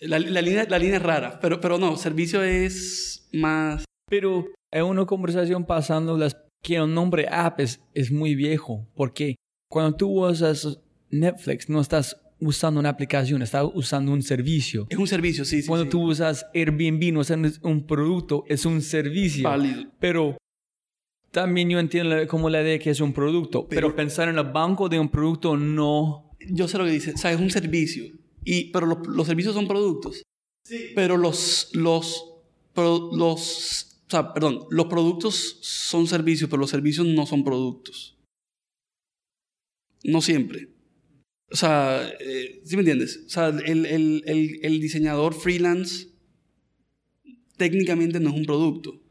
La, 0.00 0.18
línea, 0.18 0.66
la 0.68 0.78
línea 0.78 0.96
es 0.96 1.02
rara, 1.02 1.38
pero, 1.40 1.60
pero 1.60 1.78
no, 1.78 1.96
servicio 1.96 2.42
es 2.42 3.28
más... 3.32 3.84
Pero 4.10 4.46
hay 4.72 4.82
una 4.82 5.06
conversación 5.06 5.64
pasando 5.64 6.18
las, 6.18 6.36
que 6.62 6.76
el 6.76 6.92
nombre 6.92 7.26
app 7.30 7.60
es, 7.60 7.80
es 7.94 8.10
muy 8.10 8.34
viejo, 8.34 8.86
porque 8.94 9.36
cuando 9.70 9.96
tú 9.96 10.26
usas 10.26 10.80
Netflix 11.10 11.68
no 11.68 11.80
estás 11.80 12.20
usando 12.40 12.80
una 12.80 12.88
aplicación, 12.88 13.42
estás 13.42 13.64
usando 13.72 14.12
un 14.12 14.22
servicio. 14.22 14.86
Es 14.90 14.98
un 14.98 15.06
servicio, 15.06 15.44
sí, 15.44 15.62
sí. 15.62 15.68
Cuando 15.68 15.88
tú 15.88 16.02
usas 16.02 16.46
Airbnb, 16.52 17.12
no 17.12 17.20
es 17.20 17.60
un 17.62 17.86
producto, 17.86 18.44
es 18.48 18.66
un 18.66 18.82
servicio. 18.82 19.44
Válido. 19.44 19.84
Pero 20.00 20.36
también 21.34 21.68
yo 21.68 21.80
entiendo 21.80 22.28
como 22.28 22.48
la 22.48 22.62
idea 22.62 22.78
que 22.78 22.90
es 22.90 23.00
un 23.00 23.12
producto, 23.12 23.66
pero, 23.68 23.96
pensar 23.96 24.28
en 24.28 24.38
el 24.38 24.44
banco 24.44 24.88
de 24.88 25.00
un 25.00 25.08
producto 25.08 25.56
no... 25.56 26.30
Yo 26.48 26.68
sé 26.68 26.78
lo 26.78 26.84
que 26.84 26.92
dice, 26.92 27.12
o 27.12 27.18
sea, 27.18 27.32
es 27.32 27.40
un 27.40 27.50
servicio, 27.50 28.04
y, 28.44 28.70
pero 28.70 28.86
los, 28.86 29.26
servicios 29.26 29.54
son 29.54 29.66
productos. 29.66 30.22
Sí. 30.64 30.92
Pero 30.94 31.16
los, 31.16 31.70
los, 31.72 32.36
los, 32.76 33.98
o 34.06 34.10
sea, 34.10 34.32
perdón, 34.32 34.60
los 34.70 34.86
productos 34.86 35.58
son 35.60 36.06
servicios, 36.06 36.48
pero 36.48 36.60
los 36.60 36.70
servicios 36.70 37.04
no 37.04 37.26
son 37.26 37.42
productos. 37.42 38.16
No 40.04 40.22
siempre. 40.22 40.68
O 41.50 41.56
sea, 41.56 42.08
eh, 42.20 42.62
¿sí 42.64 42.76
me 42.76 42.82
entiendes? 42.82 43.24
O 43.26 43.28
sea, 43.28 43.48
el, 43.48 43.86
el, 43.86 44.22
el, 44.26 44.60
el 44.62 44.80
diseñador 44.80 45.34
freelance 45.34 46.10
técnicamente 47.56 48.20
no 48.20 48.30
es 48.30 48.36
un 48.36 48.44
producto 48.44 49.03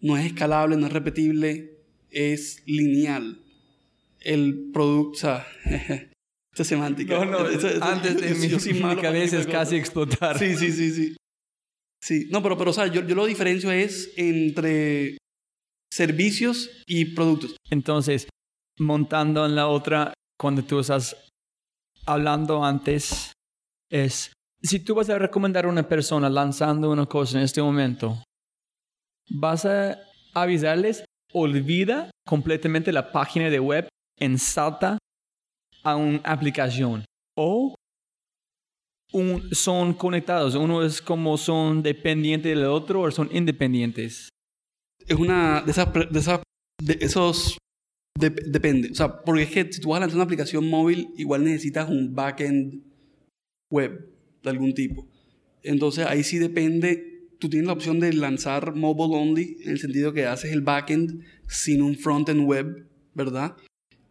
no 0.00 0.16
es 0.16 0.26
escalable, 0.26 0.76
no 0.76 0.86
es 0.86 0.92
repetible, 0.92 1.78
es 2.10 2.62
lineal. 2.66 3.38
El 4.20 4.70
producto, 4.72 5.10
o 5.10 5.20
sea, 5.20 5.46
esta 6.52 6.64
semántica. 6.64 7.24
No, 7.24 7.24
no, 7.24 7.38
antes 7.80 8.20
de 8.20 8.34
mi, 8.74 8.82
mi 8.94 8.96
cabeza 8.96 9.38
es 9.38 9.46
casi 9.46 9.76
explotar. 9.76 10.38
Sí, 10.38 10.56
sí, 10.56 10.72
sí, 10.72 10.90
sí. 10.90 11.16
Sí, 12.00 12.28
no, 12.30 12.42
pero, 12.42 12.56
pero 12.56 12.70
o 12.70 12.72
sea, 12.72 12.86
yo, 12.86 13.04
yo 13.04 13.14
lo 13.14 13.26
diferencio 13.26 13.72
es 13.72 14.12
entre 14.16 15.18
servicios 15.92 16.70
y 16.86 17.06
productos. 17.06 17.56
Entonces, 17.70 18.28
montando 18.78 19.44
en 19.44 19.56
la 19.56 19.66
otra, 19.66 20.14
cuando 20.38 20.62
tú 20.62 20.78
estás 20.78 21.16
hablando 22.06 22.64
antes, 22.64 23.32
es, 23.90 24.32
si 24.62 24.80
tú 24.80 24.94
vas 24.94 25.10
a 25.10 25.18
recomendar 25.18 25.64
a 25.64 25.68
una 25.68 25.88
persona 25.88 26.30
lanzando 26.30 26.90
una 26.90 27.06
cosa 27.06 27.38
en 27.38 27.44
este 27.44 27.60
momento, 27.60 28.22
vas 29.30 29.64
a 29.64 29.98
avisarles, 30.34 31.04
olvida 31.32 32.10
completamente 32.26 32.92
la 32.92 33.12
página 33.12 33.50
de 33.50 33.60
web 33.60 33.88
en 34.18 34.38
salta 34.38 34.98
a 35.82 35.96
una 35.96 36.18
aplicación. 36.24 37.04
O 37.36 37.74
son 39.52 39.94
conectados, 39.94 40.54
uno 40.54 40.82
es 40.82 41.00
como 41.00 41.38
son 41.38 41.82
dependientes 41.82 42.54
del 42.54 42.66
otro 42.66 43.02
o 43.02 43.10
son 43.10 43.30
independientes. 43.32 44.28
Es 45.06 45.16
una 45.16 45.62
de 45.62 45.70
esas, 45.70 45.88
de, 46.82 46.98
esos 47.00 47.56
depende, 48.18 48.90
o 48.90 48.94
sea, 48.94 49.22
porque 49.22 49.44
es 49.44 49.50
que 49.50 49.72
si 49.72 49.80
tú 49.80 49.90
vas 49.90 49.98
a 49.98 50.00
lanzar 50.00 50.16
una 50.16 50.24
aplicación 50.24 50.68
móvil, 50.68 51.08
igual 51.16 51.44
necesitas 51.44 51.88
un 51.88 52.14
backend 52.14 52.82
web 53.70 54.12
de 54.42 54.50
algún 54.50 54.74
tipo. 54.74 55.06
Entonces 55.62 56.04
ahí 56.06 56.22
sí 56.22 56.38
depende 56.38 57.17
tú 57.38 57.48
tienes 57.48 57.66
la 57.66 57.72
opción 57.72 58.00
de 58.00 58.12
lanzar 58.12 58.74
mobile 58.74 59.16
only, 59.16 59.58
en 59.62 59.70
el 59.70 59.78
sentido 59.78 60.12
que 60.12 60.26
haces 60.26 60.52
el 60.52 60.60
backend 60.60 61.22
sin 61.46 61.82
un 61.82 61.96
frontend 61.96 62.46
web, 62.46 62.86
¿verdad? 63.14 63.56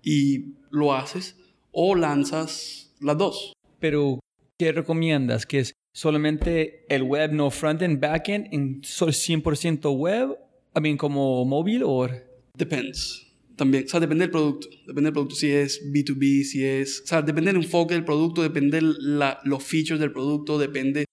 Y 0.01 0.55
lo 0.71 0.93
haces, 0.93 1.37
o 1.71 1.95
lanzas 1.95 2.93
las 2.99 3.17
dos. 3.17 3.53
Pero, 3.79 4.19
¿qué 4.57 4.71
recomiendas? 4.71 5.45
¿Que 5.45 5.59
es 5.59 5.73
solamente 5.93 6.85
el 6.89 7.03
web, 7.03 7.31
no 7.33 7.51
frontend, 7.51 7.99
backend, 7.99 8.47
en 8.51 8.81
100% 8.81 9.97
web? 9.97 10.37
I 10.75 10.81
mean, 10.81 10.97
como 10.97 11.43
móvil 11.45 11.83
o...? 11.83 12.07
Depends. 12.55 13.25
También, 13.55 13.85
o 13.85 13.87
sea, 13.87 13.99
depende 13.99 14.25
del 14.25 14.31
producto. 14.31 14.67
Depende 14.85 15.07
del 15.07 15.13
producto. 15.13 15.35
Si 15.35 15.51
es 15.51 15.83
B2B, 15.91 16.43
si 16.43 16.63
es... 16.63 17.01
O 17.03 17.07
sea, 17.07 17.21
depende 17.23 17.51
del 17.51 17.63
enfoque 17.63 17.95
del 17.95 18.05
producto, 18.05 18.43
depende 18.43 18.79
de 18.79 19.35
los 19.43 19.63
features 19.63 19.99
del 19.99 20.11
producto, 20.11 20.59
depende 20.59 21.05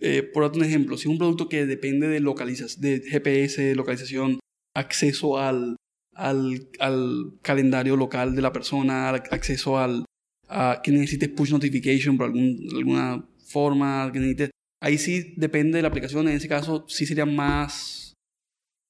eh, 0.00 0.22
por 0.22 0.42
otro 0.44 0.62
ejemplo, 0.62 0.96
si 0.96 1.02
es 1.02 1.12
un 1.12 1.18
producto 1.18 1.48
que 1.48 1.66
depende 1.66 2.08
de, 2.08 2.20
localización, 2.20 2.80
de 2.80 3.00
GPS, 3.00 3.74
localización, 3.74 4.40
acceso 4.74 5.38
al, 5.38 5.76
al, 6.14 6.68
al, 6.78 7.32
calendario 7.42 7.96
local 7.96 8.34
de 8.34 8.42
la 8.42 8.52
persona, 8.52 9.08
acceso 9.08 9.78
al, 9.78 10.04
a 10.48 10.80
que 10.82 10.92
necesites 10.92 11.30
push 11.30 11.52
notification 11.52 12.16
por 12.16 12.26
algún, 12.26 12.68
alguna 12.74 13.26
forma, 13.44 14.10
que 14.12 14.20
necesites, 14.20 14.50
ahí 14.80 14.98
sí 14.98 15.34
depende 15.36 15.78
de 15.78 15.82
la 15.82 15.88
aplicación, 15.88 16.28
en 16.28 16.36
ese 16.36 16.48
caso 16.48 16.84
sí 16.88 17.06
sería 17.06 17.26
más 17.26 18.14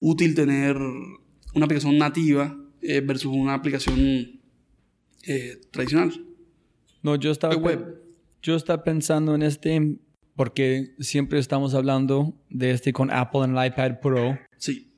útil 0.01 0.35
tener 0.35 0.77
una 0.77 1.65
aplicación 1.65 1.99
nativa 1.99 2.57
eh, 2.83 3.01
versus 3.01 3.33
una 3.33 3.55
aplicación 3.55 4.41
eh, 5.27 5.61
tradicional. 5.71 6.13
No, 7.03 7.17
yo 7.17 7.31
estaba, 7.31 7.57
web. 7.57 8.03
yo 8.43 8.57
estaba 8.57 8.83
pensando 8.83 9.35
en 9.35 9.43
este 9.43 9.99
porque 10.37 10.95
siempre 11.01 11.39
estamos 11.39 11.75
hablando 11.75 12.35
de 12.51 12.71
este 12.71 12.93
con 12.93 13.11
Apple 13.11 13.45
en 13.45 13.57
el 13.57 13.67
iPad 13.67 14.01
Pro. 14.01 14.39
Sí. 14.59 14.93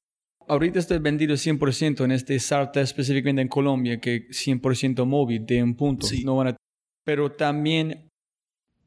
Ahorita 0.48 0.78
estoy 0.78 0.98
vendido 0.98 1.34
100% 1.34 2.04
en 2.04 2.12
este 2.12 2.38
SARTA 2.38 2.80
específicamente 2.80 3.42
en 3.42 3.48
Colombia, 3.48 4.00
que 4.00 4.28
100% 4.28 5.06
móvil 5.06 5.46
de 5.46 5.62
un 5.62 5.74
punto. 5.74 6.06
Sí. 6.06 6.24
No 6.24 6.36
van 6.36 6.48
a... 6.48 6.56
Pero 7.04 7.32
también 7.32 8.08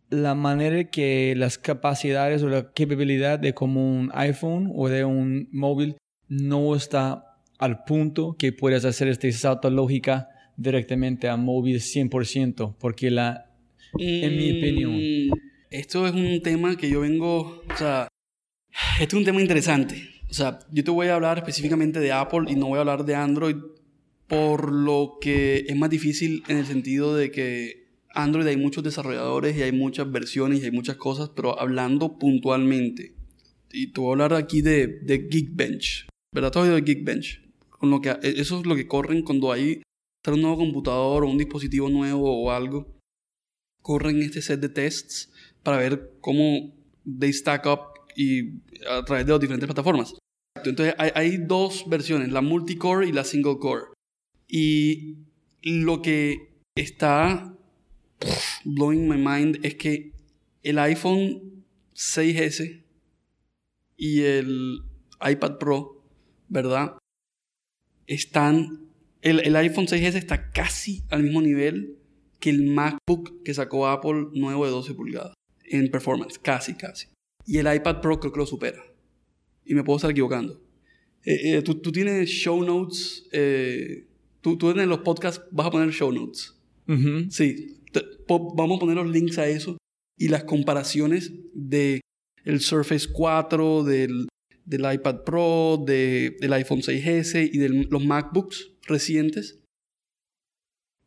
la 0.10 0.36
manera 0.36 0.84
que 0.84 1.34
las 1.38 1.58
capacidades 1.58 2.44
o 2.44 2.50
la 2.50 2.72
capabilidad 2.74 3.40
de 3.40 3.54
como 3.54 4.00
un 4.00 4.12
iPhone 4.14 4.72
o 4.76 4.90
de 4.90 5.06
un 5.06 5.48
móvil 5.52 5.96
no 6.28 6.76
está 6.76 7.38
al 7.60 7.84
punto 7.84 8.36
que 8.38 8.52
puedas 8.52 8.84
hacer 8.84 9.08
este 9.08 9.32
salto 9.32 9.70
lógica 9.70 10.30
directamente 10.58 11.30
a 11.30 11.38
móvil 11.38 11.78
100%, 11.78 12.76
porque 12.80 13.10
la, 13.10 13.52
en 13.98 14.36
mi 14.36 14.58
opinión, 14.58 15.40
esto 15.72 16.06
es 16.06 16.14
un 16.14 16.42
tema 16.44 16.76
que 16.76 16.90
yo 16.90 17.00
vengo, 17.00 17.64
o 17.74 17.78
sea, 17.78 18.08
esto 19.00 19.16
es 19.16 19.20
un 19.20 19.26
tema 19.26 19.42
interesante. 19.42 20.10
O 20.30 20.34
sea, 20.34 20.60
yo 20.72 20.84
te 20.84 20.92
voy 20.92 21.08
a 21.08 21.16
hablar 21.16 21.38
específicamente 21.38 22.00
de 22.00 22.12
Apple 22.12 22.44
y 22.48 22.56
no 22.56 22.68
voy 22.68 22.78
a 22.78 22.82
hablar 22.82 23.06
de 23.06 23.16
Android 23.16 23.56
por 24.28 24.72
lo 24.72 25.18
que 25.20 25.66
es 25.68 25.76
más 25.76 25.90
difícil 25.90 26.44
en 26.48 26.58
el 26.58 26.66
sentido 26.66 27.16
de 27.16 27.32
que 27.32 27.88
Android 28.14 28.48
hay 28.48 28.58
muchos 28.58 28.84
desarrolladores 28.84 29.58
y 29.58 29.62
hay 29.62 29.72
muchas 29.72 30.10
versiones 30.12 30.62
y 30.62 30.66
hay 30.66 30.72
muchas 30.72 30.98
cosas, 30.98 31.32
pero 31.36 31.60
hablando 31.60 32.18
puntualmente, 32.18 33.14
y 33.72 33.88
te 33.88 34.02
voy 34.02 34.10
a 34.10 34.12
hablar 34.12 34.34
aquí 34.34 34.62
de, 34.62 34.88
de 34.88 35.28
Geekbench, 35.30 36.08
¿verdad? 36.34 36.52
Todo 36.52 36.66
de 36.66 36.82
Geekbench. 36.82 37.42
Con 37.70 37.90
lo 37.90 38.02
que, 38.02 38.18
eso 38.22 38.60
es 38.60 38.66
lo 38.66 38.76
que 38.76 38.88
corren 38.88 39.24
cuando 39.24 39.52
hay 39.52 39.82
un 40.28 40.42
nuevo 40.42 40.58
computador 40.58 41.24
o 41.24 41.30
un 41.30 41.38
dispositivo 41.38 41.90
nuevo 41.90 42.44
o 42.44 42.52
algo. 42.52 42.96
Corren 43.82 44.22
este 44.22 44.42
set 44.42 44.60
de 44.60 44.70
tests 44.70 45.31
para 45.64 45.78
ver 45.78 46.14
cómo 46.22 46.74
they 47.20 47.34
stack 47.34 47.66
up 47.66 47.80
y 48.16 48.62
a 48.90 49.04
través 49.06 49.26
de 49.26 49.32
las 49.32 49.42
diferentes 49.42 49.68
plataformas. 49.68 50.16
Entonces 50.64 50.94
hay, 50.98 51.38
dos 51.38 51.86
versiones, 51.88 52.32
la 52.32 52.42
multicore 52.42 53.08
y 53.08 53.12
la 53.12 53.24
single 53.24 53.58
core. 53.58 53.86
Y 54.48 55.18
lo 55.64 56.02
que 56.02 56.54
está 56.76 57.56
blowing 58.66 59.08
my 59.08 59.18
mind 59.18 59.66
es 59.66 59.76
que 59.76 60.12
el 60.64 60.78
iPhone 60.80 61.64
6S 61.96 62.84
y 63.98 64.22
el 64.22 64.84
iPad 65.22 65.58
Pro, 65.58 66.04
¿verdad? 66.48 66.98
Están. 68.08 68.90
El, 69.22 69.40
el 69.40 69.56
iPhone 69.56 69.86
6S 69.86 70.16
está 70.16 70.52
casi 70.52 71.04
al 71.10 71.24
mismo 71.24 71.42
nivel 71.42 71.98
que 72.40 72.50
el 72.50 72.66
MacBook 72.66 73.44
que 73.44 73.54
sacó 73.54 73.88
Apple 73.88 74.30
nuevo 74.34 74.66
de 74.66 74.72
12 74.72 74.96
pulgadas 74.96 75.36
en 75.72 75.90
performance, 75.90 76.38
casi, 76.40 76.74
casi. 76.76 77.08
Y 77.46 77.58
el 77.58 77.74
iPad 77.74 78.02
Pro 78.02 78.20
creo 78.20 78.32
que 78.32 78.40
lo 78.40 78.46
supera. 78.46 78.84
Y 79.66 79.74
me 79.74 79.84
puedo 79.84 79.98
estar 79.98 80.12
equivocando. 80.12 80.62
Eh, 81.24 81.58
eh, 81.58 81.62
¿tú, 81.62 81.76
tú, 81.76 81.92
tienes 81.92 82.30
show 82.30 82.64
notes. 82.64 83.28
Eh, 83.32 84.08
tú, 84.42 84.58
tú, 84.58 84.70
en 84.72 84.90
los 84.90 85.00
podcasts 85.00 85.44
vas 85.52 85.68
a 85.68 85.72
poner 85.72 85.92
show 85.92 86.12
notes. 86.12 86.56
Uh 86.88 86.94
-huh. 86.94 87.30
Sí. 87.30 87.78
Te, 87.92 88.02
vamos 88.28 88.78
a 88.78 88.80
poner 88.80 88.96
los 88.96 89.10
links 89.10 89.38
a 89.38 89.48
eso 89.48 89.78
y 90.18 90.28
las 90.30 90.44
comparaciones 90.44 91.32
de 91.54 92.02
el 92.44 92.60
Surface 92.60 93.08
4, 93.12 93.84
del, 93.84 94.28
del 94.66 94.94
iPad 94.94 95.24
Pro, 95.24 95.84
de, 95.86 96.38
del 96.40 96.54
iPhone 96.54 96.82
6S 96.82 97.50
y 97.52 97.58
de 97.58 97.70
los 97.70 98.04
MacBooks 98.04 98.72
recientes. 98.88 99.60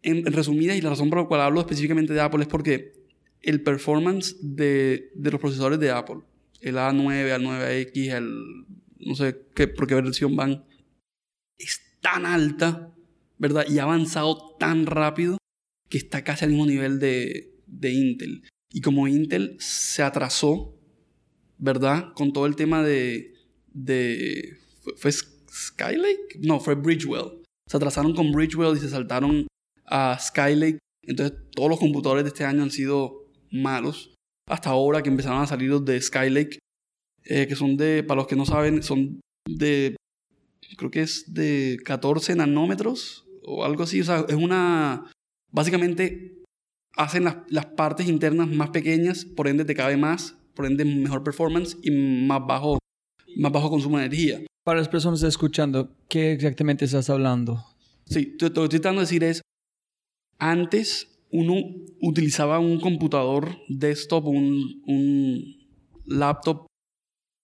En, 0.03 0.19
en 0.19 0.33
resumidas, 0.33 0.77
y 0.77 0.83
la 0.83 0.91
razón 0.91 1.09
por 1.09 1.21
la 1.21 1.27
cual 1.27 1.41
hablo 1.41 1.61
específicamente 1.61 2.13
de 2.13 2.21
Apple 2.21 2.43
es 2.43 2.49
porque 2.49 3.04
el 3.45 3.63
performance 3.63 4.37
de, 4.41 5.11
de 5.15 5.31
los 5.31 5.41
procesadores 5.41 5.79
de 5.79 5.91
Apple, 5.91 6.21
el 6.61 6.77
A9, 6.77 7.31
al 7.31 7.43
9X, 7.43 8.15
el 8.15 8.65
no 8.99 9.15
sé 9.15 9.47
qué, 9.55 9.69
por 9.69 9.87
qué 9.87 9.95
versión 9.95 10.35
van, 10.35 10.65
es 11.59 11.81
tan 12.01 12.27
alta, 12.27 12.95
¿verdad? 13.39 13.67
Y 13.69 13.79
ha 13.79 13.85
avanzado 13.85 14.57
tan 14.59 14.87
rápido 14.87 15.37
que 15.89 15.99
está 15.99 16.25
casi 16.25 16.45
al 16.45 16.53
mismo 16.53 16.67
nivel 16.67 16.99
de, 16.99 17.55
de 17.67 17.93
Intel. 17.93 18.43
Y 18.71 18.81
como 18.81 19.07
Intel 19.07 19.57
se 19.61 20.03
atrasó, 20.03 20.75
¿verdad? 21.59 22.13
Con 22.15 22.33
todo 22.33 22.47
el 22.47 22.57
tema 22.57 22.83
de... 22.83 23.35
de 23.73 24.59
¿Fue, 24.81 24.95
fue 24.97 25.13
Skylake? 25.13 26.39
No, 26.41 26.61
fue 26.61 26.75
Bridgewell. 26.75 27.43
Se 27.69 27.77
atrasaron 27.77 28.15
con 28.15 28.33
Bridgewell 28.33 28.77
y 28.77 28.81
se 28.81 28.89
saltaron 28.89 29.47
a 29.87 30.19
Skylake. 30.19 30.79
Entonces 31.03 31.39
todos 31.55 31.69
los 31.69 31.79
computadores 31.79 32.25
de 32.25 32.29
este 32.29 32.45
año 32.45 32.63
han 32.63 32.71
sido 32.71 33.24
malos. 33.55 34.15
Hasta 34.49 34.71
ahora 34.71 35.03
que 35.03 35.09
empezaron 35.09 35.41
a 35.41 35.47
salir 35.47 35.71
los 35.71 35.85
de 35.85 36.01
Skylake, 36.01 36.59
eh, 37.25 37.47
que 37.47 37.57
son 37.57 37.77
de, 37.77 38.03
para 38.03 38.21
los 38.21 38.27
que 38.27 38.37
no 38.37 38.45
saben, 38.45 38.83
son 38.83 39.21
de, 39.49 39.97
creo 40.77 40.91
que 40.91 41.01
es 41.01 41.33
de 41.33 41.79
14 41.85 42.37
nanómetros 42.37 43.25
o 43.43 43.65
algo 43.65 43.85
así. 43.85 44.01
O 44.01 44.05
sea, 44.05 44.27
es 44.29 44.35
una, 44.35 45.11
básicamente 45.51 46.43
hacen 46.97 47.25
las, 47.25 47.37
las 47.49 47.67
partes 47.67 48.09
internas 48.09 48.49
más 48.49 48.71
pequeñas, 48.71 49.25
por 49.25 49.49
ende 49.49 49.65
te 49.65 49.75
cabe 49.75 49.97
más, 49.97 50.37
por 50.55 50.67
ende 50.67 50.85
mejor 50.85 51.25
performance 51.25 51.77
y 51.83 51.91
más 51.91 52.47
bajo, 52.47 52.79
más 53.37 53.53
bajo 53.53 53.71
consumo 53.71 53.99
de 53.99 54.07
energía. 54.07 54.41
Para 54.65 54.79
las 54.79 54.89
personas 54.89 55.23
escuchando, 55.23 55.91
¿qué 56.09 56.33
exactamente 56.33 56.85
estás 56.85 57.11
hablando? 57.11 57.65
Sí, 58.07 58.33
lo 58.33 58.39
que 58.39 58.47
estoy 58.47 58.69
tratando 58.69 59.01
de 59.01 59.07
decir 59.07 59.25
es, 59.25 59.43
antes 60.39 61.14
uno 61.35 61.55
utilizaba 62.01 62.61
un 62.61 62.79
computador 62.79 63.59
desktop, 63.69 64.27
un, 64.27 65.65
laptop 66.07 66.67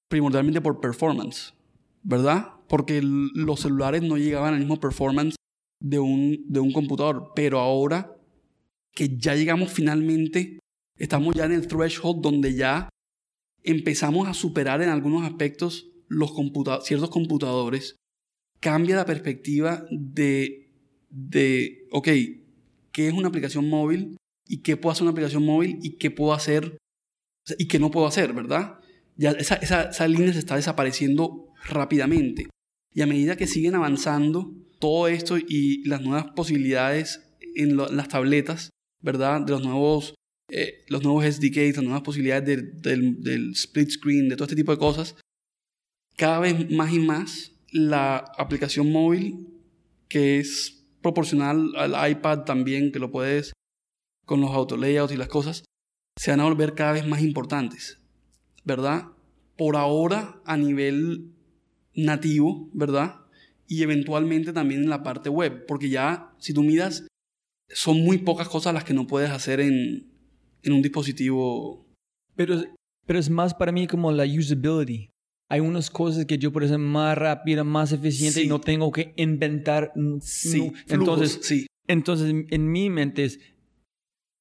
primordialmente 0.08 0.60
por 0.60 0.80
performance, 0.80 1.54
¿verdad? 2.02 2.52
Porque 2.68 3.00
los 3.02 3.60
celulares 3.60 4.02
no 4.02 4.16
llegaban 4.16 4.54
al 4.54 4.60
mismo 4.60 4.78
performance 4.78 5.34
de 5.82 5.98
un, 5.98 6.44
de 6.46 6.60
un 6.60 6.72
computador, 6.72 7.32
pero 7.34 7.58
ahora 7.58 8.16
que 8.94 9.16
ya 9.16 9.34
llegamos 9.34 9.72
finalmente, 9.72 10.60
estamos 10.96 11.34
ya 11.34 11.46
en 11.46 11.52
el 11.52 11.66
threshold 11.66 12.20
donde 12.20 12.54
ya 12.54 12.88
empezamos 13.64 14.28
a 14.28 14.34
superar 14.34 14.82
en 14.82 14.90
algunos 14.90 15.24
aspectos 15.24 15.90
los 16.06 16.32
computa 16.32 16.80
ciertos 16.82 17.10
computadores, 17.10 17.96
cambia 18.60 18.96
la 18.96 19.06
perspectiva 19.06 19.84
de, 19.90 20.70
de, 21.08 21.88
ok, 21.90 22.08
¿qué 23.00 23.08
es 23.08 23.14
una 23.14 23.28
aplicación 23.28 23.66
móvil? 23.66 24.18
¿Y 24.46 24.58
qué 24.58 24.76
puedo 24.76 24.92
hacer 24.92 25.04
una 25.04 25.12
aplicación 25.12 25.42
móvil? 25.42 25.78
¿Y 25.82 25.96
qué 25.96 26.10
puedo 26.10 26.34
hacer? 26.34 26.76
¿Y 27.56 27.66
qué 27.66 27.78
no 27.78 27.90
puedo 27.90 28.06
hacer, 28.06 28.34
verdad? 28.34 28.78
Ya 29.16 29.30
esa, 29.30 29.54
esa, 29.54 29.84
esa 29.84 30.06
línea 30.06 30.34
se 30.34 30.38
está 30.38 30.56
desapareciendo 30.56 31.46
rápidamente. 31.66 32.48
Y 32.92 33.00
a 33.00 33.06
medida 33.06 33.36
que 33.36 33.46
siguen 33.46 33.74
avanzando 33.74 34.52
todo 34.78 35.08
esto 35.08 35.38
y 35.38 35.82
las 35.88 36.02
nuevas 36.02 36.26
posibilidades 36.36 37.22
en 37.54 37.74
lo, 37.76 37.88
las 37.88 38.08
tabletas, 38.08 38.68
¿verdad? 39.00 39.40
De 39.40 39.52
los 39.52 39.62
nuevos, 39.62 40.14
eh, 40.50 40.84
los 40.88 41.02
nuevos 41.02 41.24
SDKs, 41.24 41.76
las 41.76 41.84
nuevas 41.84 42.02
posibilidades 42.02 42.44
de, 42.44 42.56
del, 42.90 43.22
del 43.22 43.52
split 43.52 43.88
screen, 43.88 44.28
de 44.28 44.36
todo 44.36 44.44
este 44.44 44.56
tipo 44.56 44.72
de 44.72 44.78
cosas, 44.78 45.16
cada 46.18 46.38
vez 46.38 46.70
más 46.70 46.92
y 46.92 46.98
más 46.98 47.52
la 47.72 48.18
aplicación 48.36 48.92
móvil, 48.92 49.46
que 50.06 50.38
es 50.38 50.79
proporcional 51.02 51.72
al 51.76 52.10
iPad 52.10 52.40
también, 52.44 52.92
que 52.92 52.98
lo 52.98 53.10
puedes 53.10 53.52
con 54.24 54.40
los 54.40 54.52
auto 54.52 54.76
y 54.76 55.16
las 55.16 55.28
cosas, 55.28 55.64
se 56.16 56.30
van 56.30 56.40
a 56.40 56.44
volver 56.44 56.74
cada 56.74 56.92
vez 56.92 57.06
más 57.06 57.20
importantes, 57.20 57.98
¿verdad? 58.64 59.06
Por 59.56 59.76
ahora 59.76 60.40
a 60.44 60.56
nivel 60.56 61.32
nativo, 61.94 62.68
¿verdad? 62.72 63.16
Y 63.66 63.82
eventualmente 63.82 64.52
también 64.52 64.82
en 64.82 64.90
la 64.90 65.02
parte 65.02 65.30
web, 65.30 65.66
porque 65.66 65.88
ya 65.88 66.32
si 66.38 66.54
tú 66.54 66.62
miras, 66.62 67.08
son 67.68 68.02
muy 68.02 68.18
pocas 68.18 68.48
cosas 68.48 68.74
las 68.74 68.84
que 68.84 68.94
no 68.94 69.06
puedes 69.06 69.30
hacer 69.30 69.60
en, 69.60 70.10
en 70.62 70.72
un 70.72 70.82
dispositivo. 70.82 71.86
Pero, 72.36 72.62
pero 73.06 73.18
es 73.18 73.30
más 73.30 73.54
para 73.54 73.72
mí 73.72 73.86
como 73.86 74.12
la 74.12 74.24
usability. 74.24 75.09
Hay 75.50 75.60
unas 75.60 75.90
cosas 75.90 76.26
que 76.26 76.38
yo 76.38 76.52
puedo 76.52 76.64
hacer 76.66 76.78
más 76.78 77.18
rápida, 77.18 77.64
más 77.64 77.90
eficiente 77.92 78.40
Sí. 78.40 78.46
y 78.46 78.48
no 78.48 78.60
tengo 78.60 78.92
que 78.92 79.12
inventar. 79.16 79.92
Sí, 80.20 80.66
no. 80.66 80.72
flujos, 80.72 80.90
Entonces, 80.90 81.38
sí. 81.42 81.66
entonces, 81.88 82.32
en 82.50 82.70
mi 82.70 82.88
mente 82.88 83.24
es 83.24 83.40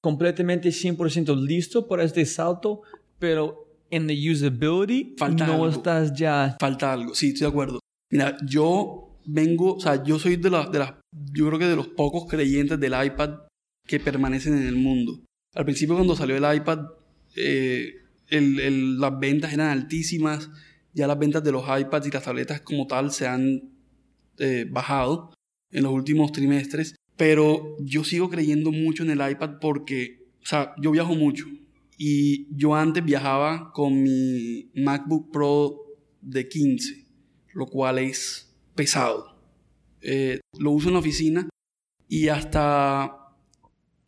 completamente 0.01 0.69
100% 0.71 1.35
listo 1.35 1.87
para 1.87 2.03
este 2.03 2.25
salto, 2.25 2.81
pero 3.17 3.67
en 3.91 4.07
la 4.07 4.13
usability 4.13 5.15
Falta 5.17 5.47
no 5.47 5.53
algo. 5.53 5.69
estás 5.69 6.13
ya. 6.17 6.55
Falta 6.59 6.93
algo, 6.93 7.13
sí, 7.15 7.29
estoy 7.29 7.41
de 7.41 7.47
acuerdo. 7.47 7.79
Mira, 8.11 8.37
yo 8.45 9.17
vengo, 9.25 9.75
o 9.75 9.79
sea, 9.79 10.03
yo 10.03 10.17
soy 10.19 10.35
de 10.37 10.49
las, 10.49 10.71
de 10.71 10.79
las, 10.79 10.93
yo 11.33 11.47
creo 11.47 11.59
que 11.59 11.65
de 11.65 11.75
los 11.75 11.87
pocos 11.89 12.25
creyentes 12.29 12.79
del 12.79 12.93
iPad 13.05 13.31
que 13.87 13.99
permanecen 13.99 14.55
en 14.57 14.67
el 14.67 14.75
mundo. 14.75 15.19
Al 15.55 15.65
principio 15.65 15.95
cuando 15.95 16.15
salió 16.15 16.35
el 16.37 16.55
iPad, 16.57 16.79
eh, 17.35 17.93
el- 18.29 18.59
el- 18.59 18.99
las 18.99 19.19
ventas 19.19 19.51
eran 19.53 19.69
altísimas, 19.69 20.49
ya 20.99 21.07
las 21.07 21.17
ventas 21.17 21.43
de 21.43 21.51
los 21.51 21.63
iPads 21.63 22.07
y 22.07 22.11
las 22.11 22.23
tabletas 22.23 22.61
como 22.61 22.85
tal 22.87 23.11
se 23.11 23.27
han 23.27 23.71
eh, 24.37 24.65
bajado 24.69 25.33
en 25.71 25.83
los 25.83 25.93
últimos 25.93 26.31
trimestres, 26.31 26.95
pero 27.15 27.77
yo 27.79 28.03
sigo 28.03 28.29
creyendo 28.29 28.71
mucho 28.71 29.03
en 29.03 29.11
el 29.11 29.31
iPad 29.31 29.59
porque, 29.59 30.27
o 30.41 30.45
sea, 30.45 30.73
yo 30.81 30.91
viajo 30.91 31.15
mucho 31.15 31.45
y 31.97 32.47
yo 32.55 32.75
antes 32.75 33.03
viajaba 33.03 33.71
con 33.73 34.01
mi 34.01 34.71
MacBook 34.75 35.31
Pro 35.31 35.77
de 36.21 36.47
15, 36.47 37.05
lo 37.53 37.65
cual 37.65 37.99
es 37.99 38.55
pesado. 38.75 39.37
Eh, 40.01 40.39
lo 40.57 40.71
uso 40.71 40.87
en 40.87 40.93
la 40.93 40.99
oficina 40.99 41.49
y 42.07 42.29
hasta... 42.29 43.15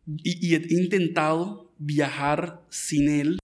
Y, 0.06 0.46
y 0.46 0.54
he 0.54 0.82
intentado 0.82 1.72
viajar 1.78 2.64
sin 2.70 3.08
él 3.08 3.38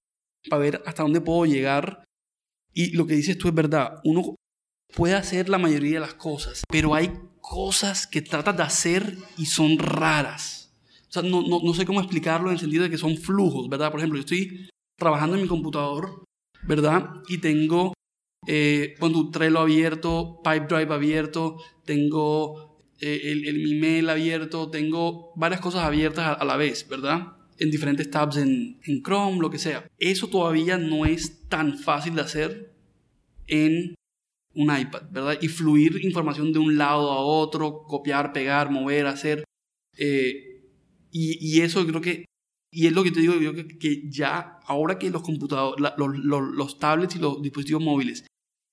para 0.49 0.62
ver 0.62 0.82
hasta 0.86 1.03
dónde 1.03 1.20
puedo 1.20 1.44
llegar. 1.44 2.05
Y 2.79 2.93
lo 2.93 3.09
que 3.09 3.16
dices 3.16 3.37
tú 3.37 3.49
es 3.49 3.55
verdad. 3.55 4.01
Uno 4.05 4.37
puede 4.95 5.14
hacer 5.14 5.49
la 5.49 5.59
mayoría 5.59 5.95
de 5.95 6.07
las 6.07 6.14
cosas, 6.14 6.62
pero 6.70 6.95
hay 6.95 7.11
cosas 7.41 8.07
que 8.07 8.22
tratas 8.22 8.57
de 8.57 8.62
hacer 8.62 9.16
y 9.37 9.47
son 9.47 9.79
raras. 9.79 10.79
O 11.09 11.12
sea, 11.12 11.22
no, 11.22 11.43
no, 11.43 11.61
no 11.61 11.74
sé 11.74 11.85
cómo 11.85 11.99
explicarlo 11.99 12.51
en 12.51 12.53
el 12.53 12.61
sentido 12.61 12.85
de 12.85 12.91
que 12.91 12.97
son 12.97 13.16
flujos, 13.16 13.68
¿verdad? 13.68 13.91
Por 13.91 13.99
ejemplo, 13.99 14.16
yo 14.16 14.20
estoy 14.20 14.68
trabajando 14.97 15.35
en 15.35 15.43
mi 15.43 15.49
computador, 15.49 16.22
¿verdad? 16.68 17.14
Y 17.29 17.39
tengo, 17.39 17.95
eh, 18.47 18.95
Trello 19.33 19.59
abierto, 19.59 20.41
Pipedrive 20.45 20.95
abierto, 20.95 21.57
tengo 21.85 22.79
eh, 23.01 23.22
el, 23.24 23.49
el, 23.49 23.59
mi 23.59 23.74
mail 23.74 24.09
abierto, 24.09 24.70
tengo 24.70 25.33
varias 25.35 25.61
cosas 25.61 25.83
abiertas 25.83 26.26
a, 26.26 26.33
a 26.35 26.45
la 26.45 26.57
vez, 26.57 26.89
¿verdad? 26.89 27.39
En 27.59 27.72
diferentes 27.72 28.09
tabs 28.09 28.37
en, 28.37 28.79
en 28.85 29.03
Chrome, 29.03 29.41
lo 29.41 29.51
que 29.51 29.59
sea. 29.59 29.85
Eso 29.99 30.29
todavía 30.29 30.79
no 30.79 31.07
es 31.07 31.49
tan 31.49 31.76
fácil 31.76 32.14
de 32.14 32.20
hacer 32.20 32.68
en 33.49 33.94
un 34.55 34.76
iPad, 34.76 35.03
¿verdad? 35.11 35.38
Y 35.40 35.49
fluir 35.49 36.05
información 36.05 36.53
de 36.53 36.59
un 36.59 36.76
lado 36.76 37.12
a 37.12 37.20
otro, 37.20 37.82
copiar, 37.84 38.32
pegar, 38.32 38.70
mover, 38.70 39.07
hacer. 39.07 39.44
Eh, 39.96 40.62
y, 41.11 41.38
y, 41.40 41.61
eso 41.62 41.86
creo 41.86 42.01
que, 42.01 42.24
y 42.72 42.86
es 42.86 42.92
lo 42.92 43.03
que 43.03 43.11
te 43.11 43.20
digo, 43.20 43.34
yo 43.36 43.55
que, 43.55 43.66
que 43.78 44.11
ya, 44.11 44.59
ahora 44.66 44.99
que 44.99 45.11
los 45.11 45.22
computadores, 45.22 45.92
los, 45.96 46.18
los, 46.18 46.42
los, 46.55 46.78
tablets 46.78 47.16
y 47.16 47.18
los 47.18 47.40
dispositivos 47.42 47.82
móviles 47.82 48.26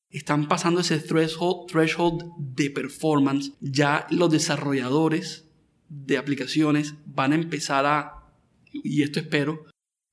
están 0.10 0.48
pasando 0.48 0.82
ese 0.82 1.00
threshold, 1.00 1.68
threshold 1.68 2.24
de 2.38 2.70
performance, 2.70 3.54
ya 3.62 4.06
los 4.10 4.32
desarrolladores 4.32 5.50
de 5.90 6.18
aplicaciones 6.18 6.96
van 7.06 7.32
a 7.32 7.36
empezar 7.36 7.86
a, 7.86 8.34
y 8.72 9.04
esto 9.04 9.20
espero, 9.20 9.66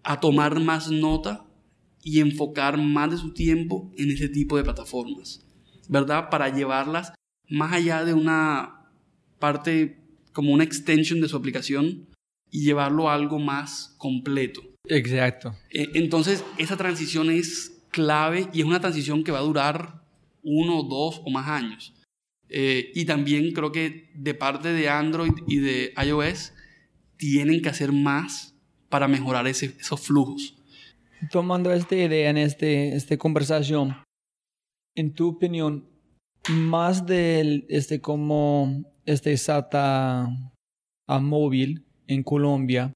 a 0.05 0.21
tomar 0.21 0.59
más 0.61 0.91
nota 0.91 1.47
y 2.03 2.21
enfocar 2.21 2.79
más 2.79 3.11
de 3.11 3.17
su 3.17 3.33
tiempo 3.33 3.91
en 3.97 4.11
ese 4.11 4.29
tipo 4.29 4.57
de 4.57 4.65
plataformas, 4.65 5.47
¿verdad? 5.89 6.31
Para 6.31 6.49
llevarlas 6.55 7.13
más 7.49 7.73
allá 7.73 8.05
de 8.05 8.15
una 8.15 8.87
parte 9.39 9.99
como 10.33 10.53
una 10.53 10.65
extension 10.65 11.21
de 11.21 11.29
su 11.29 11.37
aplicación 11.37 12.07
y 12.51 12.65
llevarlo 12.65 13.09
a 13.09 13.15
algo 13.15 13.39
más 13.39 13.95
completo. 13.99 14.63
Exacto. 14.89 15.55
Eh, 15.71 15.91
Entonces, 15.95 16.45
esa 16.59 16.77
transición 16.77 17.31
es 17.31 17.73
clave 17.91 18.49
y 18.53 18.61
es 18.61 18.67
una 18.67 18.81
transición 18.81 19.23
que 19.25 19.33
va 19.33 19.39
a 19.39 19.43
durar 19.43 20.03
uno, 20.43 20.83
dos 20.83 21.21
o 21.25 21.31
más 21.31 21.49
años. 21.49 21.95
Eh, 22.49 22.91
y 22.95 23.05
también 23.05 23.53
creo 23.53 23.71
que 23.73 24.11
de 24.15 24.35
parte 24.35 24.73
de 24.73 24.89
Android 24.89 25.33
y 25.47 25.59
de 25.59 25.95
iOS 26.05 26.53
tienen 27.17 27.63
que 27.63 27.69
hacer 27.69 27.93
más 27.93 28.55
para 28.89 29.09
mejorar 29.09 29.47
ese- 29.47 29.75
esos 29.81 30.01
flujos. 30.01 30.57
Tomando 31.31 31.73
esta 31.73 31.95
idea 31.95 32.31
en 32.31 32.37
este, 32.37 32.97
esta 32.97 33.17
conversación, 33.17 33.97
en 34.97 35.15
tu 35.15 35.29
opinión, 35.29 35.89
más 36.51 37.07
del 37.07 37.65
este 37.69 38.01
como 38.01 38.83
este 39.07 39.37
SATA 39.37 40.27
a 41.07 41.19
móvil 41.21 41.87
en 42.09 42.23
Colombia, 42.25 42.93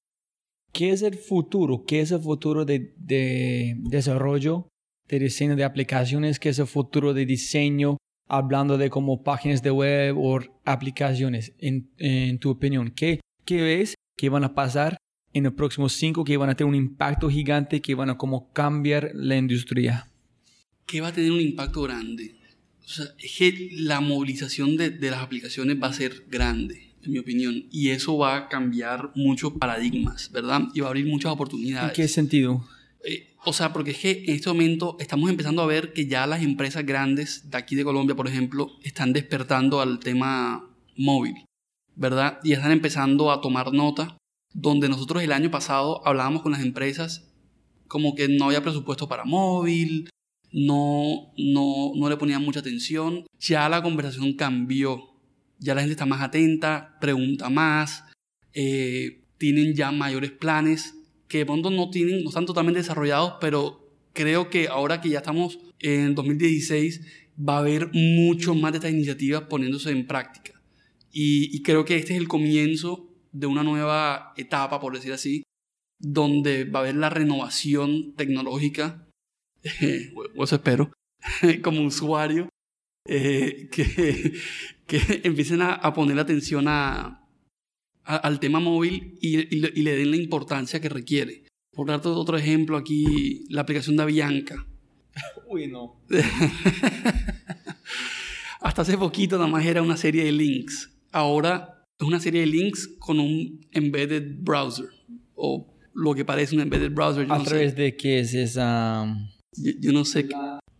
¿qué 0.72 0.90
es 0.90 1.02
el 1.02 1.14
futuro? 1.14 1.84
¿Qué 1.86 2.00
es 2.00 2.10
el 2.10 2.20
futuro 2.20 2.64
de, 2.64 2.94
de 2.96 3.76
desarrollo, 3.78 4.68
de 5.08 5.18
diseño 5.20 5.54
de 5.54 5.64
aplicaciones? 5.64 6.40
¿Qué 6.40 6.48
es 6.48 6.58
el 6.58 6.66
futuro 6.66 7.14
de 7.14 7.26
diseño? 7.26 7.96
Hablando 8.28 8.76
de 8.76 8.90
como 8.90 9.22
páginas 9.22 9.62
de 9.62 9.70
web 9.70 10.18
o 10.18 10.40
aplicaciones, 10.64 11.54
en, 11.58 11.92
en 11.98 12.40
tu 12.40 12.50
opinión, 12.50 12.90
¿qué, 12.90 13.20
¿qué 13.44 13.62
ves 13.62 13.94
que 14.18 14.30
van 14.30 14.42
a 14.42 14.54
pasar 14.54 14.96
en 15.36 15.44
los 15.44 15.52
próximos 15.52 15.92
cinco 15.92 16.24
que 16.24 16.36
van 16.36 16.48
a 16.48 16.54
tener 16.54 16.68
un 16.68 16.74
impacto 16.74 17.28
gigante, 17.28 17.82
que 17.82 17.94
van 17.94 18.10
a 18.10 18.16
como 18.16 18.52
cambiar 18.52 19.10
la 19.14 19.36
industria? 19.36 20.08
que 20.86 21.00
va 21.00 21.08
a 21.08 21.12
tener 21.12 21.32
un 21.32 21.40
impacto 21.40 21.82
grande. 21.82 22.36
O 22.84 22.88
sea, 22.88 23.06
es 23.18 23.36
que 23.36 23.70
la 23.72 24.00
movilización 24.00 24.76
de, 24.76 24.90
de 24.90 25.10
las 25.10 25.20
aplicaciones 25.20 25.76
va 25.82 25.88
a 25.88 25.92
ser 25.92 26.24
grande, 26.30 26.94
en 27.02 27.12
mi 27.12 27.18
opinión, 27.18 27.66
y 27.72 27.88
eso 27.90 28.16
va 28.16 28.36
a 28.36 28.48
cambiar 28.48 29.10
muchos 29.16 29.54
paradigmas, 29.54 30.30
¿verdad? 30.30 30.62
Y 30.74 30.80
va 30.80 30.86
a 30.86 30.90
abrir 30.90 31.06
muchas 31.06 31.30
¿En 31.30 31.34
oportunidades. 31.34 31.92
qué 31.92 32.06
sentido? 32.06 32.64
Eh, 33.04 33.34
o 33.44 33.52
sea, 33.52 33.72
porque 33.72 33.90
es 33.90 33.98
que 33.98 34.24
en 34.26 34.36
este 34.36 34.48
momento 34.48 34.96
estamos 35.00 35.28
empezando 35.28 35.62
a 35.62 35.66
ver 35.66 35.92
que 35.92 36.06
ya 36.06 36.26
las 36.26 36.42
empresas 36.42 36.86
grandes 36.86 37.50
de 37.50 37.58
aquí 37.58 37.74
de 37.74 37.84
Colombia, 37.84 38.14
por 38.14 38.28
ejemplo, 38.28 38.70
están 38.84 39.12
despertando 39.12 39.80
al 39.80 39.98
tema 39.98 40.70
móvil, 40.96 41.34
¿verdad? 41.96 42.38
Y 42.44 42.52
están 42.52 42.70
empezando 42.70 43.32
a 43.32 43.40
tomar 43.40 43.72
nota, 43.72 44.16
donde 44.58 44.88
nosotros 44.88 45.22
el 45.22 45.32
año 45.32 45.50
pasado 45.50 46.00
hablábamos 46.06 46.40
con 46.40 46.52
las 46.52 46.62
empresas 46.62 47.30
como 47.88 48.14
que 48.14 48.26
no 48.26 48.46
había 48.46 48.62
presupuesto 48.62 49.06
para 49.06 49.24
móvil, 49.24 50.08
no, 50.50 51.32
no, 51.36 51.92
no 51.94 52.08
le 52.08 52.16
ponían 52.16 52.42
mucha 52.42 52.60
atención. 52.60 53.26
Ya 53.38 53.68
la 53.68 53.82
conversación 53.82 54.32
cambió, 54.32 55.10
ya 55.58 55.74
la 55.74 55.82
gente 55.82 55.92
está 55.92 56.06
más 56.06 56.22
atenta, 56.22 56.96
pregunta 57.00 57.50
más, 57.50 58.04
eh, 58.54 59.24
tienen 59.36 59.74
ya 59.74 59.92
mayores 59.92 60.32
planes 60.32 60.94
que 61.28 61.38
de 61.38 61.46
pronto 61.46 61.70
no 61.70 61.90
tienen, 61.90 62.22
no 62.22 62.30
están 62.30 62.46
totalmente 62.46 62.80
desarrollados, 62.80 63.34
pero 63.40 63.92
creo 64.14 64.48
que 64.48 64.68
ahora 64.68 65.02
que 65.02 65.10
ya 65.10 65.18
estamos 65.18 65.58
en 65.80 66.14
2016 66.14 67.02
va 67.38 67.56
a 67.56 67.60
haber 67.60 67.90
mucho 67.92 68.54
más 68.54 68.72
de 68.72 68.78
estas 68.78 68.92
iniciativas 68.92 69.42
poniéndose 69.42 69.90
en 69.90 70.06
práctica. 70.06 70.58
Y, 71.12 71.54
y 71.54 71.62
creo 71.62 71.84
que 71.84 71.96
este 71.96 72.14
es 72.14 72.18
el 72.18 72.26
comienzo 72.26 73.06
de 73.38 73.46
una 73.46 73.62
nueva 73.62 74.32
etapa, 74.36 74.80
por 74.80 74.94
decir 74.94 75.12
así, 75.12 75.42
donde 75.98 76.64
va 76.64 76.80
a 76.80 76.82
haber 76.82 76.96
la 76.96 77.10
renovación 77.10 78.14
tecnológica, 78.16 79.06
eh, 79.62 80.12
o 80.36 80.44
eso 80.44 80.56
espero, 80.56 80.92
como 81.62 81.82
usuario, 81.82 82.48
eh, 83.06 83.68
que, 83.70 84.32
que 84.86 85.20
empiecen 85.24 85.62
a, 85.62 85.72
a 85.74 85.92
poner 85.92 86.18
atención 86.18 86.66
a, 86.68 87.22
a- 88.04 88.16
al 88.16 88.40
tema 88.40 88.60
móvil 88.60 89.18
y, 89.20 89.38
y 89.54 89.60
le- 89.60 89.72
y 89.74 89.82
le 89.82 89.96
den 89.96 90.10
la 90.10 90.16
importancia 90.16 90.80
que 90.80 90.88
requiere. 90.88 91.44
Por 91.72 91.88
darte 91.88 92.08
otro 92.08 92.38
ejemplo, 92.38 92.76
aquí 92.78 93.44
la 93.50 93.60
aplicación 93.62 93.96
de 93.96 94.02
Avianca. 94.04 94.66
Uy, 95.48 95.66
no. 95.66 96.00
Hasta 98.60 98.82
hace 98.82 98.96
poquito 98.98 99.36
nada 99.36 99.48
más 99.48 99.64
era 99.64 99.82
una 99.82 99.96
serie 99.96 100.24
de 100.24 100.32
links. 100.32 100.90
Ahora 101.12 101.75
es 101.98 102.06
una 102.06 102.20
serie 102.20 102.40
de 102.40 102.46
links 102.46 102.88
con 102.98 103.18
un 103.20 103.60
embedded 103.72 104.36
browser. 104.40 104.86
O 105.34 105.66
lo 105.94 106.14
que 106.14 106.24
parece 106.24 106.54
un 106.54 106.62
embedded 106.62 106.92
browser. 106.92 107.26
Yo, 107.26 107.32
¿A 107.34 107.38
no, 107.38 107.44
sé. 107.44 107.50
través 107.50 107.76
de 107.76 107.96
qué 107.96 108.20
es 108.20 108.34
esa...? 108.34 109.06
Yo, 109.56 109.72
yo 109.80 109.92
no 109.92 110.04
sé. 110.04 110.28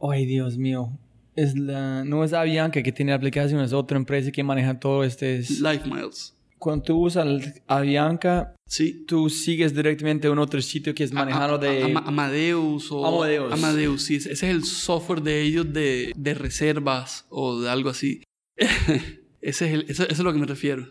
Ay, 0.00 0.26
Dios 0.26 0.58
mío. 0.58 0.98
Es 1.34 1.56
la... 1.56 2.04
No 2.04 2.24
es 2.24 2.32
Avianca 2.32 2.82
que 2.82 2.92
tiene 2.92 3.12
la 3.12 3.16
aplicación, 3.16 3.60
es 3.60 3.72
otra 3.72 3.96
empresa 3.96 4.30
que 4.30 4.42
maneja 4.42 4.78
todo 4.78 5.04
este... 5.04 5.38
Life 5.40 5.82
Miles. 5.86 6.34
Cuando 6.58 6.84
tú 6.84 7.04
usas 7.04 7.26
Avianca, 7.66 8.54
Sí. 8.68 9.04
tú 9.06 9.28
sigues 9.30 9.74
directamente 9.74 10.26
a 10.26 10.30
un 10.32 10.38
otro 10.38 10.60
sitio 10.62 10.94
que 10.94 11.04
es 11.04 11.12
manejado 11.12 11.54
A- 11.54 11.56
a- 11.56 11.60
de... 11.60 11.82
Ama- 11.84 12.02
Amadeus 12.06 12.90
o 12.90 13.06
Amadeus. 13.06 13.52
Amadeus, 13.52 14.02
sí. 14.02 14.16
Ese 14.16 14.32
es 14.32 14.42
el 14.42 14.64
software 14.64 15.22
de 15.22 15.42
ellos 15.42 15.70
de, 15.72 16.12
de 16.16 16.34
reservas 16.34 17.26
o 17.28 17.60
de 17.60 17.70
algo 17.70 17.90
así. 17.90 18.22
ese 18.56 19.06
es 19.40 19.60
el- 19.74 19.84
eso, 19.88 20.02
eso 20.04 20.12
es 20.12 20.18
lo 20.20 20.32
que 20.32 20.38
me 20.38 20.46
refiero. 20.46 20.86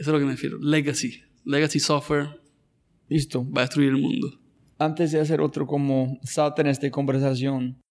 Eso 0.00 0.08
es 0.08 0.14
lo 0.14 0.18
que 0.18 0.24
me 0.24 0.32
refiero. 0.32 0.56
Legacy. 0.58 1.20
Legacy 1.44 1.78
software 1.78 2.40
Listo. 3.10 3.44
va 3.44 3.60
a 3.60 3.64
destruir 3.66 3.90
el 3.90 3.98
mundo. 3.98 4.40
Antes 4.78 5.12
de 5.12 5.20
hacer 5.20 5.42
otro 5.42 5.66
como 5.66 6.18
salta 6.22 6.62
en 6.62 6.68
esta 6.68 6.90
conversación, 6.90 7.82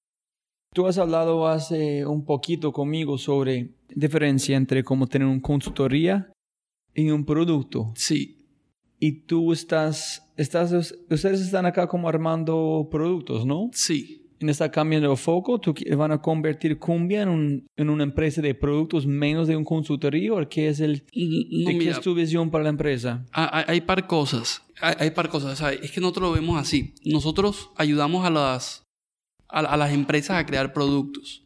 tú 0.74 0.88
has 0.88 0.98
hablado 0.98 1.48
hace 1.48 2.04
un 2.08 2.26
poquito 2.26 2.72
conmigo 2.72 3.20
sobre 3.20 3.76
diferencia 3.90 4.58
entre 4.58 4.84
cómo 4.84 5.06
tener 5.06 5.28
una 5.28 5.40
consultoría 5.40 6.32
y 6.96 7.12
un 7.12 7.26
producto. 7.26 7.94
Sí. 7.96 8.48
Y 8.98 9.28
tú 9.28 9.54
estás, 9.54 10.28
estás, 10.36 10.72
ustedes 11.12 11.42
están 11.42 11.68
acá 11.68 11.88
como 11.88 12.10
armando 12.10 12.88
productos, 12.90 13.46
¿no? 13.46 13.70
Sí. 13.72 14.29
En 14.42 14.48
esta 14.50 14.72
cambiando 14.72 15.12
el 15.12 15.18
foco, 15.18 15.60
tú 15.60 15.74
van 15.98 16.12
a 16.14 16.22
convertir 16.22 16.80
Cumbia 16.80 17.24
en, 17.24 17.30
un- 17.30 17.68
en 17.76 17.90
una 17.90 18.04
empresa 18.04 18.42
de 18.42 18.56
productos 18.56 19.06
menos 19.06 19.48
de 19.50 19.56
un 19.58 19.66
consultoría 19.66 20.34
o 20.34 20.48
qué 20.48 20.70
es 20.70 20.80
el, 20.80 21.04
No, 21.14 21.72
qué 21.78 21.90
es 21.90 22.00
tu 22.00 22.16
visión 22.16 22.50
para 22.50 22.64
la 22.64 22.70
empresa? 22.70 23.26
hay, 23.34 23.64
hay 23.68 23.82
par 23.82 24.08
cosas. 24.08 24.62
Hay, 24.80 24.96
hay 25.00 25.12
par 25.12 25.28
cosas. 25.30 25.54
O 25.54 25.56
sea, 25.58 25.74
es 25.74 25.92
que 25.92 26.00
nosotros 26.00 26.30
lo 26.30 26.34
vemos 26.34 26.58
así. 26.58 26.94
Nosotros 27.04 27.70
ayudamos 27.76 28.26
a 28.26 28.30
las, 28.30 28.84
a, 29.50 29.60
a 29.60 29.76
las 29.78 29.92
empresas 29.94 30.38
a 30.38 30.46
crear 30.46 30.72
productos. 30.72 31.44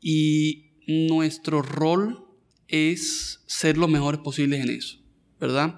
Y 0.00 0.72
nuestro 0.88 1.62
rol 1.62 2.24
es 2.66 3.42
ser 3.46 3.78
los 3.78 3.88
mejores 3.88 4.20
posibles 4.20 4.60
en 4.64 4.70
eso. 4.70 4.98
¿Verdad? 5.40 5.76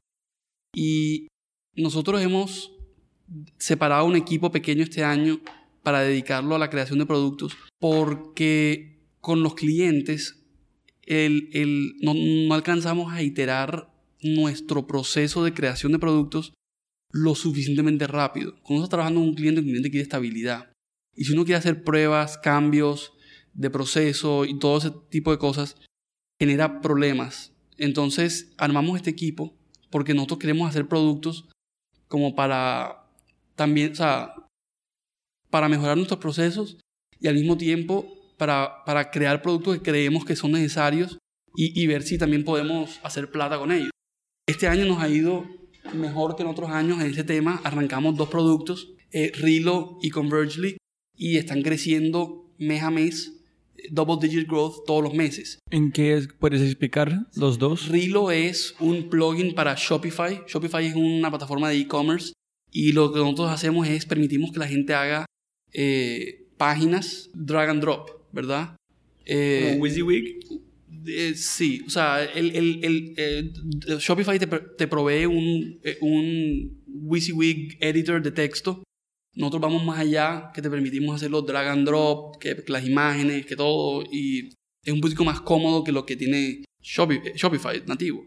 Y 0.75 1.29
nosotros 1.77 2.23
hemos 2.23 2.73
separado 3.59 4.07
un 4.07 4.17
equipo 4.17 4.51
pequeño 4.51 4.83
este 4.83 5.05
año 5.05 5.39
para 5.83 6.01
dedicarlo 6.03 6.55
a 6.55 6.59
la 6.59 6.71
creación 6.71 6.99
de 6.99 7.07
productos 7.07 7.57
porque 7.79 9.01
con 9.21 9.43
los 9.43 9.55
clientes 9.55 10.43
el, 11.07 11.49
el- 11.53 11.95
no, 12.01 12.15
no 12.15 12.55
alcanzamos 12.55 13.13
a 13.13 13.23
iterar 13.23 13.91
nuestro 14.23 14.87
proceso 14.87 15.43
de 15.45 15.55
creación 15.55 15.93
de 15.93 15.99
productos 15.99 16.53
lo 17.13 17.35
suficientemente 17.35 18.07
rápido. 18.07 18.53
Cuando 18.63 18.77
uno 18.77 18.85
está 18.85 18.97
trabajando 18.97 19.21
con 19.21 19.31
un 19.31 19.35
cliente, 19.35 19.61
el 19.61 19.67
cliente 19.67 19.91
quiere 19.91 20.03
estabilidad. 20.03 20.71
Y 21.17 21.25
si 21.25 21.33
uno 21.33 21.45
quiere 21.45 21.59
hacer 21.59 21.83
pruebas, 21.83 22.39
cambios 22.39 23.13
de 23.53 23.69
proceso 23.71 24.45
y 24.45 24.59
todo 24.59 24.79
ese 24.79 24.93
tipo 25.11 25.33
de 25.33 25.39
cosas, 25.39 25.75
genera 26.39 26.81
problemas. 26.81 27.53
Entonces 27.79 28.53
armamos 28.59 28.97
este 28.97 29.11
equipo 29.11 29.57
porque 29.91 30.15
nosotros 30.15 30.39
queremos 30.39 30.69
hacer 30.69 30.87
productos 30.87 31.49
como 32.07 32.35
para 32.37 33.07
también, 33.57 33.93
o 33.93 33.95
sea, 33.97 34.35
para 35.51 35.69
mejorar 35.69 35.97
nuestros 35.97 36.21
procesos 36.21 36.79
y 37.21 37.29
al 37.29 37.35
mismo 37.35 37.57
tiempo 37.57 38.07
para, 38.39 38.85
para 38.87 39.11
crear 39.11 39.43
productos 39.43 39.77
que 39.77 39.83
creemos 39.91 40.25
que 40.25 40.37
son 40.37 40.53
necesarios 40.53 41.19
y, 41.55 41.79
y 41.81 41.87
ver 41.87 42.03
si 42.03 42.17
también 42.19 42.45
podemos 42.45 43.01
hacer 43.03 43.31
plata 43.31 43.59
con 43.59 43.73
ellos. 43.73 43.91
Este 44.47 44.67
año 44.69 44.85
nos 44.87 45.03
ha 45.03 45.09
ido 45.09 45.45
mejor 45.95 46.37
que 46.37 46.43
en 46.43 46.49
otros 46.49 46.71
años 46.71 47.01
en 47.01 47.11
ese 47.11 47.25
tema. 47.25 47.61
Arrancamos 47.65 48.17
dos 48.17 48.29
productos, 48.29 48.93
eh, 49.13 49.33
Rilo 49.35 49.99
y 50.03 50.11
Convergely, 50.11 50.77
y 51.17 51.37
están 51.37 51.63
creciendo 51.63 52.51
mes 52.59 52.83
a 52.83 52.91
mes, 52.91 53.33
eh, 53.77 53.89
double 53.91 54.17
digit 54.21 54.49
growth 54.49 54.85
todos 54.87 55.03
los 55.03 55.15
meses. 55.15 55.59
¿En 55.71 55.93
qué 55.93 56.15
es- 56.15 56.29
puedes 56.39 56.63
explicar 56.63 57.27
los 57.35 57.59
dos? 57.59 57.89
Rilo 57.89 58.31
es 58.31 58.75
un 58.81 59.09
plugin 59.11 59.55
para 59.55 59.75
Shopify. 59.77 60.43
Shopify 60.49 60.87
es 60.87 60.95
una 60.95 61.29
plataforma 61.31 61.69
de 61.69 61.77
e-commerce 61.79 62.33
y 62.73 62.93
lo 62.93 63.13
que 63.13 63.19
nosotros 63.19 63.51
hacemos 63.51 63.87
es 63.89 64.07
permitimos 64.07 64.53
que 64.53 64.59
la 64.61 64.69
gente 64.69 64.95
haga 64.95 65.27
eh, 65.73 66.47
páginas 66.57 67.31
drag 67.35 67.71
and 67.71 67.81
drop, 67.81 68.11
¿verdad? 68.33 68.77
Eh, 69.25 69.77
WYSIWYG. 69.79 70.39
eh, 71.07 71.35
sí, 71.35 71.83
o 71.87 71.91
sea, 71.91 72.23
el, 72.25 72.55
el- 72.57 72.85
el, 72.85 73.15
eh, 73.17 73.51
Shopify 73.99 74.39
te, 74.39 74.47
te 74.47 74.87
provee 74.89 75.27
un, 75.27 75.79
un 76.01 76.83
WYSIWYG 76.87 77.79
editor 77.81 78.21
de 78.23 78.33
texto. 78.33 78.83
Nosotros 79.37 79.63
vamos 79.63 79.85
más 79.85 79.99
allá, 80.01 80.51
que 80.53 80.61
te 80.61 80.69
permitimos 80.69 81.15
hacer 81.15 81.31
los 81.31 81.47
drag 81.47 81.69
and 81.69 81.87
drop, 81.87 82.37
que, 82.39 82.57
que 82.57 82.73
las 82.73 82.85
imágenes, 82.87 83.47
que 83.47 83.55
todo, 83.57 84.03
y 84.11 84.49
es 84.85 84.93
un 84.93 85.01
poquito 85.01 85.25
más 85.25 85.41
cómodo 85.41 85.85
que 85.85 85.93
lo 85.93 86.05
que 86.05 86.17
tiene 86.17 86.65
Shopi- 86.83 87.35
Shopify 87.37 87.83
nativo. 87.87 88.27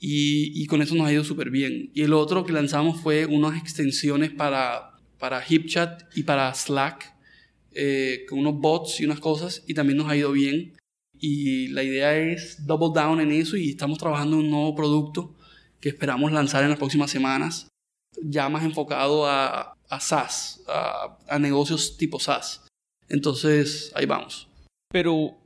Y, 0.00 0.60
y 0.60 0.66
con 0.66 0.82
eso 0.82 0.96
nos 0.96 1.06
ha 1.06 1.12
ido 1.12 1.22
súper 1.22 1.50
bien. 1.50 1.90
Y 1.94 2.02
el 2.02 2.12
otro 2.12 2.44
que 2.44 2.52
lanzamos 2.52 3.00
fue 3.00 3.24
unas 3.24 3.56
extensiones 3.62 4.30
para, 4.30 4.91
para 5.22 5.40
HipChat 5.40 6.16
y 6.16 6.24
para 6.24 6.52
Slack, 6.52 7.14
eh, 7.70 8.26
con 8.28 8.40
unos 8.40 8.58
bots 8.58 9.00
y 9.00 9.04
unas 9.04 9.20
cosas, 9.20 9.62
y 9.68 9.74
también 9.74 9.98
nos 9.98 10.08
ha 10.08 10.16
ido 10.16 10.32
bien. 10.32 10.76
Y 11.16 11.68
la 11.68 11.84
idea 11.84 12.18
es 12.18 12.66
double 12.66 12.90
down 12.92 13.20
en 13.20 13.30
eso 13.30 13.56
y 13.56 13.70
estamos 13.70 13.98
trabajando 13.98 14.34
en 14.34 14.46
un 14.46 14.50
nuevo 14.50 14.74
producto 14.74 15.36
que 15.80 15.90
esperamos 15.90 16.32
lanzar 16.32 16.64
en 16.64 16.70
las 16.70 16.78
próximas 16.80 17.12
semanas, 17.12 17.68
ya 18.20 18.48
más 18.48 18.64
enfocado 18.64 19.28
a, 19.28 19.76
a 19.88 20.00
SaaS, 20.00 20.64
a, 20.66 21.16
a 21.28 21.38
negocios 21.38 21.96
tipo 21.96 22.18
SaaS. 22.18 22.66
Entonces, 23.08 23.92
ahí 23.94 24.06
vamos. 24.06 24.48
Pero 24.90 25.38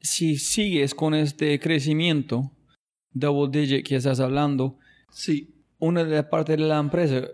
si 0.00 0.38
sigues 0.38 0.94
con 0.94 1.12
este 1.12 1.60
crecimiento, 1.60 2.50
double 3.12 3.60
digit 3.60 3.86
que 3.86 3.96
estás 3.96 4.20
hablando, 4.20 4.78
Sí, 5.12 5.54
una 5.78 6.04
de 6.04 6.16
las 6.16 6.24
partes 6.26 6.56
de 6.56 6.62
la 6.64 6.78
empresa 6.78 7.28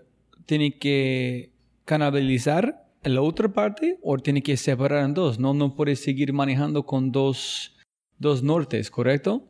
tiene 0.47 0.79
que 0.79 1.53
canalizar 1.89 2.84
la 3.03 3.22
otra 3.22 3.51
parte 3.51 3.99
o 4.03 4.18
tiene 4.18 4.43
que 4.43 4.59
separar 4.59 5.07
en 5.07 5.14
dos. 5.14 5.39
No, 5.39 5.55
no 5.55 5.74
puedes 5.74 6.01
seguir 6.01 6.34
manejando 6.34 6.84
con 6.84 7.11
dos, 7.12 7.74
dos 8.18 8.43
nortes, 8.43 8.91
¿correcto? 8.91 9.49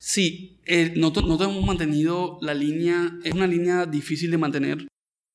Sí, 0.00 0.60
eh, 0.64 0.94
nosotros, 0.96 1.26
nosotros 1.26 1.50
hemos 1.50 1.66
mantenido 1.66 2.38
la 2.40 2.54
línea, 2.54 3.18
es 3.22 3.34
una 3.34 3.46
línea 3.46 3.84
difícil 3.84 4.30
de 4.30 4.38
mantener. 4.38 4.88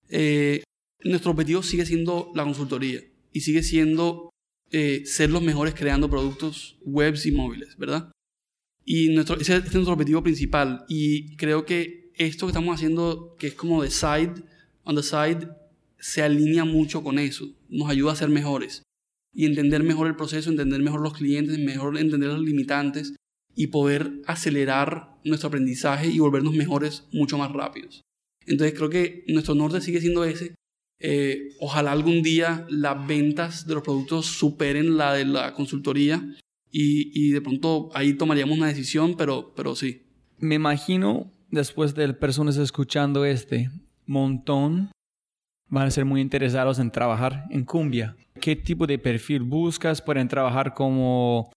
Eh, 0.10 0.64
nuestro 1.04 1.32
objetivo 1.32 1.62
sigue 1.62 1.86
siendo 1.86 2.32
la 2.34 2.44
consultoría 2.44 3.00
y 3.32 3.42
sigue 3.42 3.62
siendo 3.62 4.32
eh, 4.72 5.04
ser 5.06 5.30
los 5.30 5.44
mejores 5.44 5.76
creando 5.76 6.10
productos 6.10 6.80
webs 6.82 7.28
y 7.28 7.32
móviles, 7.32 7.78
¿verdad? 7.78 8.12
Y 8.84 9.10
nuestro, 9.10 9.40
ese 9.40 9.58
es 9.58 9.74
nuestro 9.74 9.94
objetivo 9.94 10.24
principal 10.24 10.84
y 10.90 11.36
creo 11.36 11.64
que 11.66 12.12
esto 12.16 12.48
que 12.48 12.52
estamos 12.52 12.74
haciendo, 12.74 13.36
que 13.38 13.48
es 13.48 13.54
como 13.54 13.84
de 13.84 13.92
side, 13.92 14.34
on 14.84 14.96
the 14.96 15.04
side, 15.04 15.48
se 16.00 16.22
alinea 16.22 16.66
mucho 16.66 17.04
con 17.04 17.20
eso, 17.20 17.50
nos 17.70 17.90
ayuda 17.90 18.14
a 18.14 18.16
ser 18.16 18.30
mejores 18.30 18.84
y 19.34 19.46
entender 19.46 19.84
mejor 19.84 20.08
el 20.08 20.16
proceso, 20.16 20.50
entender 20.50 20.82
mejor 20.82 21.02
los 21.02 21.14
clientes, 21.14 21.60
mejor 21.60 21.98
entender 21.98 22.30
los 22.30 22.42
limitantes 22.42 23.16
y 23.56 23.68
poder 23.68 24.22
acelerar 24.26 25.16
nuestro 25.24 25.48
aprendizaje 25.48 26.08
y 26.08 26.20
volvernos 26.20 26.54
mejores 26.54 27.08
mucho 27.12 27.38
más 27.38 27.52
rápidos. 27.52 28.02
Entonces 28.46 28.78
creo 28.78 28.90
que 28.90 29.26
nuestro 29.28 29.56
norte 29.56 29.82
sigue 29.82 30.02
siendo 30.02 30.24
ese. 30.24 30.56
Eh, 31.00 31.50
ojalá 31.60 31.92
algún 31.92 32.24
día 32.24 32.66
las 32.70 33.06
ventas 33.06 33.68
de 33.68 33.76
los 33.76 33.84
productos 33.84 34.26
superen 34.26 34.98
la 34.98 35.14
de 35.14 35.26
la 35.26 35.54
consultoría 35.54 36.36
y, 36.72 37.12
y 37.14 37.32
de 37.32 37.42
pronto 37.42 37.90
ahí 37.94 38.14
tomaríamos 38.14 38.58
una 38.58 38.68
decisión, 38.68 39.16
pero, 39.18 39.54
pero 39.56 39.76
sí. 39.76 40.04
Me 40.40 40.56
imagino, 40.56 41.32
después 41.52 41.94
de 41.94 42.14
personas 42.14 42.58
escuchando 42.58 43.26
este 43.26 43.70
montón, 44.06 44.92
van 45.70 45.88
a 45.88 45.92
ser 45.92 46.06
muy 46.06 46.22
interesados 46.22 46.80
en 46.80 46.92
trabajar 46.92 47.46
en 47.50 47.66
Cumbia. 47.66 48.16
¿Qué 48.40 48.56
tipo 48.56 48.88
de 48.88 49.00
perfil 49.00 49.44
buscas? 49.44 50.02
¿Pueden 50.02 50.28
trabajar 50.28 50.74
como 50.74 51.52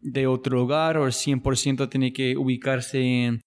de 0.00 0.26
otro 0.26 0.56
lugar 0.56 0.96
o 0.98 1.06
100% 1.06 1.88
tiene 1.88 2.12
que 2.12 2.36
ubicarse 2.36 3.00
en, 3.00 3.40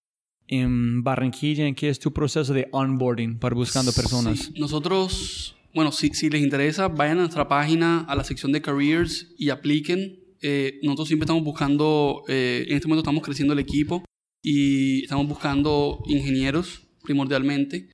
en 0.47 1.03
Barranquilla? 1.03 1.67
¿En 1.67 1.75
qué 1.75 1.89
es 1.89 1.99
tu 1.99 2.11
proceso 2.11 2.53
de 2.53 2.67
onboarding 2.71 3.37
para 3.37 3.55
buscando 3.55 3.91
personas? 3.91 4.39
Sí, 4.39 4.53
Nosotros, 4.59 5.55
bueno, 5.73 5.91
si, 5.91 6.09
si 6.09 6.29
les 6.29 6.41
interesa, 6.41 6.87
vayan 6.87 7.17
a 7.17 7.21
nuestra 7.21 7.47
página, 7.47 8.01
a 8.01 8.15
la 8.15 8.23
sección 8.23 8.51
de 8.51 8.61
careers 8.61 9.33
y 9.37 9.49
apliquen. 9.49 10.19
Eh, 10.41 10.79
nosotros 10.83 11.07
siempre 11.07 11.25
estamos 11.25 11.43
buscando, 11.43 12.23
eh, 12.27 12.65
en 12.67 12.75
este 12.75 12.87
momento 12.87 13.01
estamos 13.01 13.23
creciendo 13.23 13.53
el 13.53 13.59
equipo 13.59 14.03
y 14.43 15.03
estamos 15.03 15.27
buscando 15.27 16.03
ingenieros 16.07 16.83
primordialmente 17.03 17.89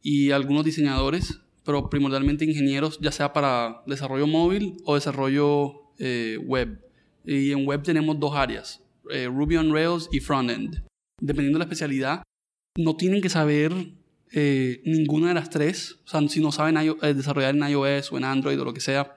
y 0.00 0.30
algunos 0.30 0.64
diseñadores, 0.64 1.40
pero 1.68 1.90
primordialmente 1.90 2.46
ingenieros, 2.46 2.98
ya 2.98 3.12
sea 3.12 3.34
para 3.34 3.82
desarrollo 3.86 4.26
móvil 4.26 4.78
o 4.86 4.94
desarrollo 4.94 5.92
eh, 5.98 6.38
web. 6.42 6.82
Y 7.26 7.52
en 7.52 7.66
web 7.66 7.82
tenemos 7.82 8.18
dos 8.18 8.34
áreas, 8.34 8.82
eh, 9.10 9.26
Ruby 9.26 9.58
on 9.58 9.70
Rails 9.70 10.08
y 10.10 10.20
Frontend. 10.20 10.82
Dependiendo 11.20 11.58
de 11.58 11.66
la 11.66 11.66
especialidad, 11.66 12.22
no 12.78 12.96
tienen 12.96 13.20
que 13.20 13.28
saber 13.28 13.74
eh, 14.32 14.80
ninguna 14.86 15.28
de 15.28 15.34
las 15.34 15.50
tres. 15.50 16.00
O 16.06 16.08
sea, 16.08 16.26
si 16.26 16.40
no 16.40 16.52
saben 16.52 16.78
desarrollar 17.02 17.54
en 17.54 17.68
iOS 17.68 18.12
o 18.12 18.16
en 18.16 18.24
Android 18.24 18.58
o 18.58 18.64
lo 18.64 18.72
que 18.72 18.80
sea, 18.80 19.14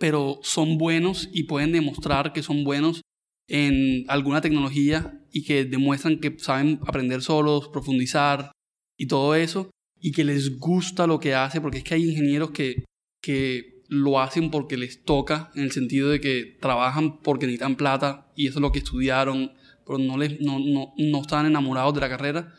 pero 0.00 0.40
son 0.42 0.76
buenos 0.76 1.28
y 1.32 1.44
pueden 1.44 1.70
demostrar 1.70 2.32
que 2.32 2.42
son 2.42 2.64
buenos 2.64 3.02
en 3.46 4.06
alguna 4.08 4.40
tecnología 4.40 5.22
y 5.30 5.44
que 5.44 5.64
demuestran 5.64 6.18
que 6.18 6.36
saben 6.36 6.80
aprender 6.84 7.22
solos, 7.22 7.68
profundizar 7.68 8.50
y 8.98 9.06
todo 9.06 9.36
eso, 9.36 9.70
y 10.00 10.12
que 10.12 10.24
les 10.24 10.58
gusta 10.58 11.06
lo 11.06 11.18
que 11.20 11.34
hace, 11.34 11.60
porque 11.60 11.78
es 11.78 11.84
que 11.84 11.94
hay 11.94 12.08
ingenieros 12.10 12.50
que, 12.50 12.84
que 13.22 13.82
lo 13.88 14.20
hacen 14.20 14.50
porque 14.50 14.76
les 14.76 15.02
toca, 15.04 15.50
en 15.54 15.62
el 15.64 15.72
sentido 15.72 16.08
de 16.10 16.20
que 16.20 16.56
trabajan 16.60 17.20
porque 17.20 17.46
necesitan 17.46 17.76
plata 17.76 18.30
y 18.36 18.46
eso 18.46 18.58
es 18.58 18.62
lo 18.62 18.72
que 18.72 18.78
estudiaron, 18.78 19.52
pero 19.84 19.98
no, 19.98 20.16
les, 20.16 20.40
no, 20.40 20.58
no, 20.60 20.92
no 20.96 21.20
están 21.20 21.46
enamorados 21.46 21.94
de 21.94 22.00
la 22.00 22.08
carrera. 22.08 22.54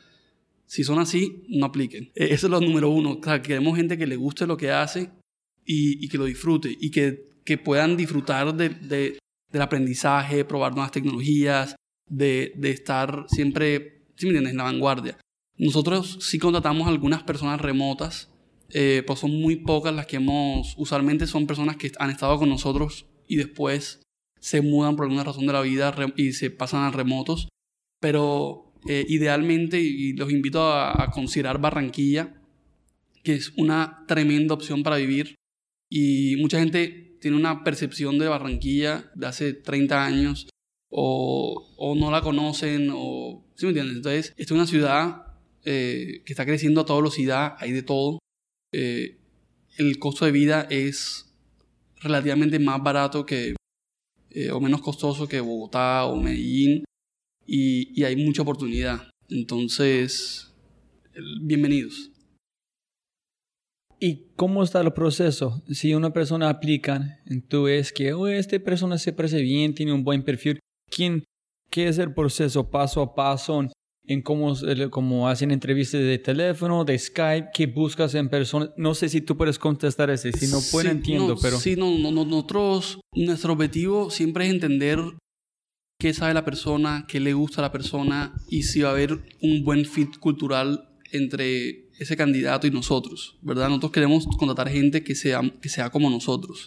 Si 0.66 0.84
son 0.84 1.00
así, 1.00 1.44
no 1.50 1.66
apliquen. 1.66 2.12
Eh, 2.16 2.30
Eso 2.32 2.48
es 2.48 2.52
lo 2.52 2.62
número 2.62 2.90
uno. 2.90 3.14
O 3.20 3.24
sea, 3.24 3.42
queremos 3.42 3.76
gente 3.76 3.98
que 3.98 4.08
le 4.08 4.16
guste 4.16 4.46
lo 4.48 4.56
que 4.58 4.72
hace 4.72 5.10
y, 5.66 6.04
y 6.04 6.08
que 6.10 6.18
lo 6.18 6.26
disfrute 6.26 6.76
y 6.80 6.92
que, 6.92 7.26
que 7.44 7.58
puedan 7.58 7.98
disfrutar 7.98 8.54
de, 8.56 8.70
de- 8.70 9.18
del 9.52 9.62
aprendizaje, 9.62 10.46
probar 10.46 10.72
nuevas 10.74 10.92
tecnologías, 10.92 11.76
de, 12.10 12.54
de 12.56 12.72
estar 12.72 13.26
siempre, 13.28 14.04
¿sí 14.16 14.26
me 14.26 14.30
entiendes?, 14.32 14.52
en 14.52 14.58
la 14.58 14.64
vanguardia. 14.64 15.18
Nosotros 15.62 16.18
sí 16.22 16.40
contratamos 16.40 16.88
algunas 16.88 17.22
personas 17.22 17.62
remotas, 17.62 18.32
eh, 18.72 19.04
pues 19.06 19.20
son 19.20 19.40
muy 19.40 19.58
pocas 19.58 19.94
las 19.94 20.08
que 20.08 20.16
hemos, 20.16 20.74
usualmente 20.76 21.28
son 21.28 21.46
personas 21.46 21.78
que 21.78 21.92
han 22.00 22.10
estado 22.10 22.40
con 22.40 22.50
nosotros 22.50 23.06
y 23.28 23.36
después 23.36 24.02
se 24.40 24.62
mudan 24.62 24.96
por 24.96 25.06
alguna 25.06 25.24
razón 25.24 25.46
de 25.46 25.54
la 25.54 25.62
vida 25.62 25.94
y 26.16 26.32
se 26.34 26.50
pasan 26.50 26.82
a 26.82 26.90
remotos, 26.90 27.48
pero 28.00 28.74
eh, 28.88 29.06
idealmente, 29.08 29.80
y 29.80 30.14
los 30.14 30.32
invito 30.32 30.64
a, 30.64 31.04
a 31.04 31.12
considerar 31.12 31.62
Barranquilla, 31.62 32.42
que 33.24 33.36
es 33.36 33.54
una 33.56 34.04
tremenda 34.08 34.56
opción 34.56 34.82
para 34.82 34.96
vivir. 34.96 35.36
Y 35.92 36.38
mucha 36.38 36.58
gente 36.58 37.18
tiene 37.22 37.38
una 37.38 37.64
percepción 37.64 38.18
de 38.18 38.28
Barranquilla 38.28 39.12
de 39.14 39.28
hace 39.28 39.54
30 39.54 40.04
años 40.04 40.50
o, 40.90 41.72
o 41.78 41.94
no 41.94 42.10
la 42.10 42.22
conocen 42.22 42.90
o... 42.92 43.46
¿Sí 43.54 43.68
me 43.68 43.70
entiendes? 43.70 43.98
Entonces, 43.98 44.34
esta 44.38 44.44
es 44.44 44.52
una 44.52 44.66
ciudad 44.66 45.31
eh, 45.66 46.22
que 46.26 46.34
está 46.34 46.46
creciendo 46.46 46.82
a 46.82 46.86
toda 46.86 47.00
velocidad, 47.00 47.56
hay 47.60 47.72
de 47.72 47.84
todo. 47.84 48.20
Eh, 48.74 49.18
el 49.78 50.00
costo 50.00 50.26
de 50.26 50.32
vida 50.32 50.68
es 50.70 51.34
relativamente 52.02 52.60
más 52.60 52.82
barato 52.82 53.26
que... 53.26 53.56
eh, 54.34 54.52
o 54.52 54.60
menos 54.60 54.82
costoso 54.82 55.28
que 55.28 55.42
Bogotá 55.42 56.06
o 56.06 56.16
Medellín 56.16 56.86
y, 57.46 57.92
y 58.00 58.06
hay 58.06 58.16
mucha 58.16 58.44
oportunidad. 58.44 59.10
Entonces, 59.30 60.54
bienvenidos. 61.42 62.12
¿Y 64.00 64.32
cómo 64.36 64.64
está 64.64 64.82
el 64.82 64.94
proceso? 64.94 65.62
Si 65.70 65.94
una 65.94 66.12
persona 66.12 66.50
aplica, 66.50 67.22
tú 67.50 67.64
ves 67.64 67.92
que 67.92 68.14
oh, 68.14 68.28
esta 68.28 68.58
persona 68.60 68.98
se 68.98 69.14
parece 69.14 69.42
bien, 69.42 69.76
tiene 69.76 69.94
un 69.94 70.04
buen 70.04 70.24
perfil, 70.24 70.60
¿quién, 70.90 71.24
¿qué 71.70 71.88
es 71.88 72.00
el 72.00 72.14
proceso 72.14 72.70
paso 72.70 73.02
a 73.02 73.14
paso 73.14 73.70
en 74.12 74.22
cómo, 74.22 74.56
se- 74.56 74.90
cómo 74.90 75.28
hacen 75.28 75.52
entrevistas 75.52 76.02
de 76.02 76.18
teléfono, 76.20 76.84
de 76.86 76.98
Skype, 76.98 77.50
qué 77.54 77.68
buscas 77.68 78.14
en 78.16 78.30
persona? 78.30 78.72
No 78.78 78.94
sé 78.96 79.10
si 79.10 79.22
tú 79.22 79.38
puedes 79.38 79.58
contestar 79.60 80.10
ese, 80.10 80.32
si 80.32 80.48
no 80.48 80.60
puedo 80.72 80.86
Sí, 80.90 80.92
entiendo, 80.96 81.28
no, 81.30 81.36
pero... 81.42 81.60
Sí, 81.60 81.76
no, 81.76 81.98
no, 81.98 82.12
nosotros, 82.12 83.00
nuestro 83.14 83.54
objetivo 83.54 84.10
siempre 84.10 84.46
es 84.48 84.52
entender 84.54 85.00
qué 86.00 86.14
sabe 86.14 86.34
la 86.34 86.44
persona, 86.46 87.06
qué 87.08 87.20
le 87.20 87.34
gusta 87.34 87.62
a 87.62 87.64
la 87.64 87.72
persona 87.72 88.34
y 88.50 88.64
si 88.64 88.82
va 88.82 88.90
a 88.90 88.94
haber 88.94 89.20
un 89.42 89.64
buen 89.64 89.86
fit 89.86 90.18
cultural 90.18 90.88
entre 91.12 91.90
ese 92.00 92.18
candidato 92.18 92.66
y 92.66 92.72
nosotros, 92.72 93.38
¿verdad? 93.42 93.68
Nosotros 93.70 93.92
queremos 93.92 94.26
contratar 94.38 94.70
gente 94.70 95.04
que 95.04 95.14
sea, 95.14 95.42
que 95.62 95.70
sea 95.70 95.90
como 95.92 96.10
nosotros. 96.10 96.66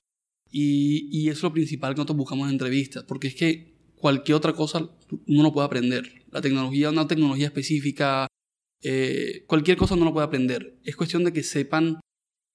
Y, 0.53 1.09
y 1.11 1.29
eso 1.31 1.39
es 1.39 1.43
lo 1.43 1.53
principal 1.53 1.95
que 1.95 1.99
nosotros 1.99 2.19
buscamos 2.19 2.47
en 2.47 2.53
entrevistas, 2.53 3.03
porque 3.09 3.27
es 3.29 3.35
que 3.35 3.74
cualquier 4.05 4.37
otra 4.37 4.53
cosa 4.53 4.91
uno 5.27 5.43
no 5.43 5.51
puede 5.51 5.65
aprender. 5.65 6.27
La 6.31 6.43
tecnología, 6.43 6.91
una 6.91 7.07
tecnología 7.07 7.47
específica, 7.47 8.27
eh, 8.83 9.45
cualquier 9.47 9.79
cosa 9.79 9.97
no 9.97 10.05
lo 10.05 10.13
puede 10.13 10.27
aprender. 10.27 10.79
Es 10.85 10.95
cuestión 10.95 11.25
de 11.25 11.33
que 11.33 11.43
sepan 11.43 12.01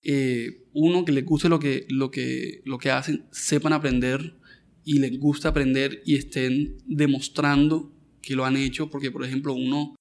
eh, 0.03 0.67
uno 0.73 1.05
que 1.05 1.11
les 1.11 1.25
guste 1.25 1.49
lo 1.49 1.57
que, 1.59 1.87
lo 1.89 2.11
que, 2.11 2.61
lo 2.65 2.77
que 2.77 2.91
hacen, 2.91 3.25
sepan 3.31 3.73
aprender 3.73 4.37
y 4.83 4.99
les 4.99 5.17
gusta 5.17 5.49
aprender 5.49 6.03
y 6.05 6.17
estén 6.17 6.77
demostrando 6.85 7.95
que 8.21 8.35
lo 8.35 8.45
han 8.45 8.55
hecho, 8.55 8.91
porque 8.91 9.09
por 9.09 9.25
ejemplo 9.25 9.55
uno, 9.55 9.95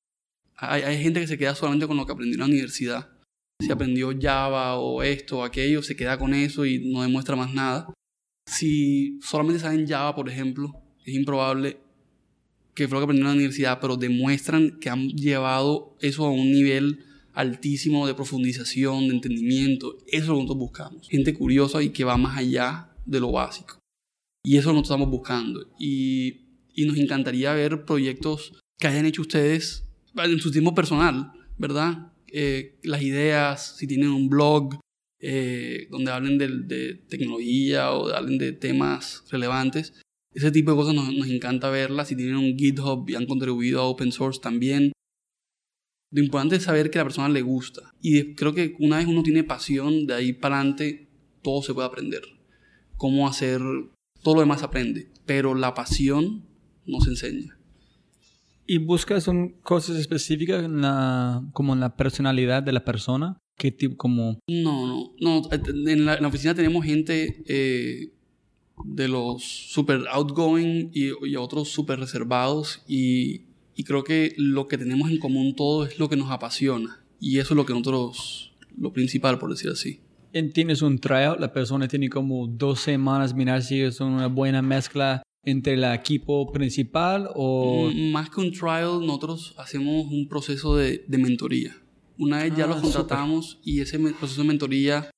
hay, 0.54 0.82
hay 0.82 1.02
gente 1.02 1.18
que 1.18 1.28
se 1.28 1.38
queda 1.38 1.54
solamente 1.54 1.86
con 1.86 1.96
lo 1.96 2.04
que 2.04 2.12
aprendió 2.12 2.34
en 2.34 2.40
la 2.40 2.46
universidad. 2.54 3.08
Si 3.58 3.72
aprendió 3.72 4.10
Java 4.20 4.78
o 4.78 5.02
esto 5.02 5.38
o 5.38 5.44
aquello, 5.44 5.82
se 5.82 5.96
queda 5.96 6.18
con 6.18 6.34
eso 6.34 6.66
y 6.66 6.92
no 6.92 7.00
demuestra 7.00 7.36
más 7.36 7.54
nada. 7.54 7.90
Si 8.46 9.18
solamente 9.22 9.60
saben 9.60 9.88
Java, 9.88 10.14
por 10.14 10.28
ejemplo, 10.28 10.84
es 11.10 11.16
improbable 11.16 11.78
que 12.74 12.86
fue 12.86 12.96
lo 12.96 13.00
que 13.00 13.04
aprendieron 13.04 13.32
en 13.32 13.36
la 13.36 13.40
universidad, 13.40 13.80
pero 13.80 13.96
demuestran 13.96 14.78
que 14.78 14.88
han 14.88 15.08
llevado 15.08 15.96
eso 16.00 16.26
a 16.26 16.30
un 16.30 16.52
nivel 16.52 17.04
altísimo 17.34 18.06
de 18.06 18.14
profundización, 18.14 19.08
de 19.08 19.14
entendimiento. 19.14 19.98
Eso 20.06 20.22
es 20.22 20.26
lo 20.28 20.34
que 20.34 20.42
nosotros 20.42 20.58
buscamos. 20.58 21.08
Gente 21.08 21.34
curiosa 21.34 21.82
y 21.82 21.90
que 21.90 22.04
va 22.04 22.16
más 22.16 22.36
allá 22.38 22.90
de 23.04 23.20
lo 23.20 23.32
básico. 23.32 23.78
Y 24.44 24.56
eso 24.56 24.70
es 24.70 24.76
lo 24.76 24.82
estamos 24.82 25.10
buscando. 25.10 25.66
Y, 25.78 26.46
y 26.74 26.86
nos 26.86 26.96
encantaría 26.96 27.52
ver 27.52 27.84
proyectos 27.84 28.52
que 28.78 28.86
hayan 28.86 29.06
hecho 29.06 29.22
ustedes 29.22 29.84
en 30.16 30.38
su 30.38 30.50
tiempo 30.50 30.74
personal, 30.74 31.32
¿verdad? 31.56 32.12
Eh, 32.32 32.78
las 32.84 33.02
ideas, 33.02 33.76
si 33.76 33.86
tienen 33.86 34.10
un 34.10 34.28
blog 34.28 34.78
eh, 35.20 35.88
donde 35.90 36.12
hablen 36.12 36.38
de, 36.38 36.48
de, 36.48 36.94
tecnología 36.94 37.90
o 37.90 38.08
hablen 38.14 38.38
de 38.38 38.52
temas 38.52 39.24
relevantes. 39.30 39.92
Ese 40.38 40.52
tipo 40.52 40.70
de 40.70 40.76
cosas 40.76 40.94
nos, 40.94 41.12
nos, 41.12 41.26
encanta 41.26 41.68
verlas. 41.68 42.06
Si 42.06 42.14
tienen 42.14 42.36
un 42.36 42.56
GitHub 42.56 43.10
y 43.10 43.16
han 43.16 43.26
contribuido 43.26 43.80
a 43.80 43.86
open 43.86 44.12
source 44.12 44.38
también. 44.40 44.92
Lo 46.12 46.22
importante 46.22 46.54
es 46.54 46.62
saber 46.62 46.90
que 46.90 46.98
a 46.98 47.00
la 47.00 47.06
persona 47.06 47.28
le 47.28 47.42
gusta. 47.42 47.92
Y 48.00 48.36
creo 48.36 48.54
que 48.54 48.76
una 48.78 48.98
vez 48.98 49.08
uno 49.08 49.24
tiene 49.24 49.42
pasión, 49.42 50.06
de 50.06 50.14
ahí 50.14 50.32
para 50.32 50.60
adelante 50.60 51.08
todo 51.42 51.60
se 51.62 51.74
puede 51.74 51.88
aprender. 51.88 52.22
Cómo 52.96 53.26
hacer, 53.26 53.60
todo 54.22 54.36
lo 54.36 54.40
demás 54.42 54.60
se 54.60 54.66
aprende. 54.66 55.10
Pero 55.26 55.56
la 55.56 55.74
pasión 55.74 56.46
no 56.86 57.00
se 57.00 57.10
enseña. 57.10 57.58
¿Y 58.64 58.78
buscas 58.78 59.24
son 59.24 59.60
cosas 59.62 59.96
específicas 59.96 60.64
en 60.64 60.82
la, 60.82 61.42
como 61.52 61.72
en 61.72 61.80
la 61.80 61.96
personalidad 61.96 62.62
de 62.62 62.72
la 62.72 62.84
persona? 62.84 63.38
¿Qué 63.58 63.72
tipo, 63.72 63.96
como...? 63.96 64.38
No, 64.48 64.86
no, 64.86 65.14
no. 65.20 65.42
En 65.50 66.04
la, 66.04 66.14
en 66.14 66.22
la 66.22 66.28
oficina 66.28 66.54
tenemos 66.54 66.84
gente 66.84 67.42
eh, 67.48 68.12
de 68.84 69.08
los 69.08 69.42
super 69.42 70.04
outgoing 70.10 70.90
y, 70.92 71.10
y 71.26 71.36
otros 71.36 71.68
super 71.68 71.98
reservados 71.98 72.82
y, 72.86 73.42
y, 73.74 73.84
creo 73.84 74.04
que 74.04 74.34
lo 74.36 74.66
que 74.66 74.78
tenemos 74.78 75.10
en 75.10 75.18
común 75.18 75.54
todo 75.54 75.84
es 75.84 75.98
lo 75.98 76.08
que 76.08 76.16
nos 76.16 76.30
apasiona 76.30 77.02
y 77.20 77.38
eso 77.38 77.54
es 77.54 77.56
lo 77.56 77.66
que 77.66 77.72
nosotros, 77.72 78.52
lo 78.76 78.92
principal 78.92 79.38
por 79.38 79.50
decir 79.50 79.70
así. 79.70 80.00
Tienes 80.52 80.82
un 80.82 80.98
tryout, 80.98 81.40
la 81.40 81.52
persona 81.52 81.88
tiene 81.88 82.08
como 82.08 82.46
dos 82.46 82.80
semanas, 82.80 83.34
mirar 83.34 83.62
si 83.62 83.80
es 83.80 84.00
una 84.00 84.28
buena 84.28 84.62
mezcla 84.62 85.22
entre 85.44 85.74
el 85.74 85.84
equipo 85.84 86.52
principal 86.52 87.30
o...? 87.34 87.90
Más 88.12 88.30
que 88.30 88.40
un 88.40 88.52
trial, 88.52 89.00
nosotros 89.04 89.54
hacemos 89.56 90.06
un 90.10 90.28
proceso 90.28 90.76
de, 90.76 91.04
de 91.08 91.18
mentoría. 91.18 91.74
Una 92.18 92.42
vez 92.42 92.54
ya 92.56 92.64
ah, 92.64 92.68
los 92.68 92.80
contratamos 92.80 93.50
super. 93.50 93.68
y 93.68 93.80
ese 93.80 93.98
proceso 93.98 94.42
de 94.42 94.48
mentoría 94.48 95.10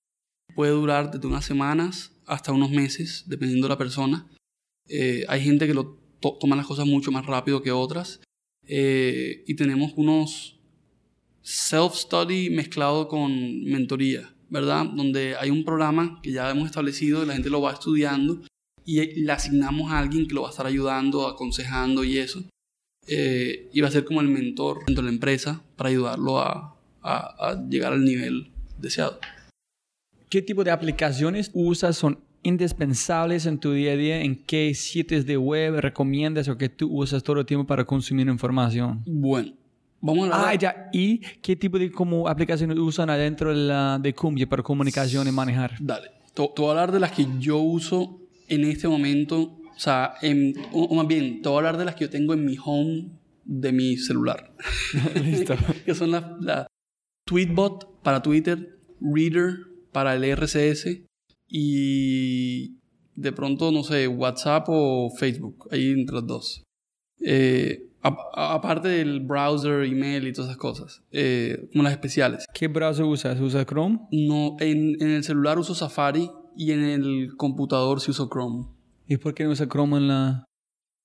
puede 0.54 0.72
durar 0.72 1.10
desde 1.10 1.26
unas 1.26 1.44
semanas 1.44 2.12
hasta 2.30 2.52
unos 2.52 2.70
meses, 2.70 3.24
dependiendo 3.26 3.66
de 3.66 3.74
la 3.74 3.78
persona. 3.78 4.26
Eh, 4.88 5.24
hay 5.28 5.42
gente 5.42 5.66
que 5.66 5.74
lo 5.74 5.98
to 6.20 6.38
toma 6.40 6.56
las 6.56 6.66
cosas 6.66 6.86
mucho 6.86 7.10
más 7.10 7.26
rápido 7.26 7.62
que 7.62 7.72
otras. 7.72 8.20
Eh, 8.66 9.42
y 9.46 9.54
tenemos 9.54 9.92
unos 9.96 10.60
self-study 11.42 12.50
mezclado 12.50 13.08
con 13.08 13.64
mentoría, 13.64 14.32
¿verdad? 14.48 14.86
Donde 14.86 15.34
hay 15.36 15.50
un 15.50 15.64
programa 15.64 16.20
que 16.22 16.32
ya 16.32 16.50
hemos 16.50 16.66
establecido 16.66 17.22
y 17.22 17.26
la 17.26 17.32
gente 17.34 17.50
lo 17.50 17.62
va 17.62 17.72
estudiando 17.72 18.42
y 18.84 19.20
le 19.20 19.32
asignamos 19.32 19.90
a 19.90 19.98
alguien 19.98 20.26
que 20.26 20.34
lo 20.34 20.42
va 20.42 20.48
a 20.48 20.50
estar 20.50 20.66
ayudando, 20.66 21.26
aconsejando 21.26 22.04
y 22.04 22.18
eso. 22.18 22.44
Eh, 23.06 23.68
y 23.72 23.80
va 23.80 23.88
a 23.88 23.90
ser 23.90 24.04
como 24.04 24.20
el 24.20 24.28
mentor 24.28 24.84
dentro 24.86 25.02
de 25.02 25.10
la 25.10 25.14
empresa 25.14 25.62
para 25.76 25.90
ayudarlo 25.90 26.38
a, 26.38 26.76
llegar 27.68 27.92
al 27.92 28.04
nivel 28.04 28.50
deseado. 28.78 29.18
¿Qué 30.30 30.42
tipo 30.42 30.62
de 30.62 30.70
aplicaciones 30.70 31.50
usas? 31.54 31.96
¿Son 31.96 32.20
indispensables 32.44 33.46
en 33.46 33.58
tu 33.58 33.72
día 33.72 33.94
a 33.94 33.96
día? 33.96 34.22
¿En 34.22 34.36
qué 34.36 34.72
sitios 34.74 35.26
de 35.26 35.36
web 35.36 35.80
recomiendas 35.80 36.46
o 36.46 36.56
que 36.56 36.68
tú 36.68 36.88
usas 36.88 37.24
todo 37.24 37.40
el 37.40 37.46
tiempo 37.46 37.66
para 37.66 37.84
consumir 37.84 38.28
información? 38.28 39.02
Bueno, 39.06 39.52
vamos 40.00 40.30
a 40.30 40.34
hablar. 40.36 40.50
Ah, 40.50 40.54
ya. 40.54 40.88
¿Y 40.92 41.18
qué 41.42 41.56
tipo 41.56 41.80
de 41.80 41.90
como, 41.90 42.28
aplicaciones 42.28 42.78
usan 42.78 43.10
adentro 43.10 43.50
de, 43.50 43.56
la, 43.56 43.98
de 44.00 44.14
Cumbia 44.14 44.48
para 44.48 44.62
comunicación 44.62 45.26
y 45.26 45.32
manejar? 45.32 45.74
Dale. 45.80 46.12
Te 46.32 46.42
voy 46.42 46.68
a 46.68 46.70
hablar 46.70 46.92
de 46.92 47.00
las 47.00 47.10
que 47.10 47.26
yo 47.40 47.58
uso 47.58 48.20
en 48.46 48.62
este 48.66 48.86
momento, 48.86 49.58
o 49.74 49.78
sea, 49.78 50.14
en, 50.22 50.54
o 50.70 50.94
más 50.94 51.08
bien, 51.08 51.42
te 51.42 51.48
voy 51.48 51.56
a 51.56 51.58
hablar 51.58 51.76
de 51.76 51.86
las 51.86 51.96
que 51.96 52.04
yo 52.04 52.10
tengo 52.10 52.34
en 52.34 52.44
mi 52.44 52.56
home 52.64 53.08
de 53.44 53.72
mi 53.72 53.96
celular. 53.96 54.52
Listo. 55.24 55.56
que 55.84 55.92
son 55.92 56.12
las 56.12 56.24
la 56.40 56.68
Tweetbot 57.24 58.00
para 58.04 58.22
Twitter, 58.22 58.78
Reader 59.00 59.69
para 59.92 60.14
el 60.14 60.24
RCS 60.24 61.02
y 61.48 62.76
de 63.16 63.32
pronto, 63.32 63.72
no 63.72 63.82
sé, 63.82 64.08
WhatsApp 64.08 64.66
o 64.68 65.10
Facebook, 65.18 65.68
ahí 65.70 65.90
entre 65.90 66.14
los 66.14 66.26
dos. 66.26 66.62
Eh, 67.20 67.90
aparte 68.02 68.88
del 68.88 69.20
browser, 69.20 69.84
email 69.84 70.26
y 70.26 70.32
todas 70.32 70.50
esas 70.50 70.58
cosas, 70.58 71.02
eh, 71.10 71.68
como 71.72 71.84
las 71.84 71.92
especiales. 71.92 72.46
¿Qué 72.54 72.68
browser 72.68 73.04
usas? 73.04 73.38
¿Usas 73.40 73.66
Chrome? 73.66 74.00
No, 74.10 74.56
en, 74.60 74.96
en 75.00 75.10
el 75.10 75.24
celular 75.24 75.58
uso 75.58 75.74
Safari 75.74 76.30
y 76.56 76.72
en 76.72 76.84
el 76.84 77.36
computador 77.36 78.00
sí 78.00 78.10
uso 78.10 78.28
Chrome. 78.30 78.66
¿Y 79.06 79.16
por 79.16 79.34
qué 79.34 79.44
no 79.44 79.50
usa 79.50 79.68
Chrome 79.68 79.98
en 79.98 80.08
la...? 80.08 80.44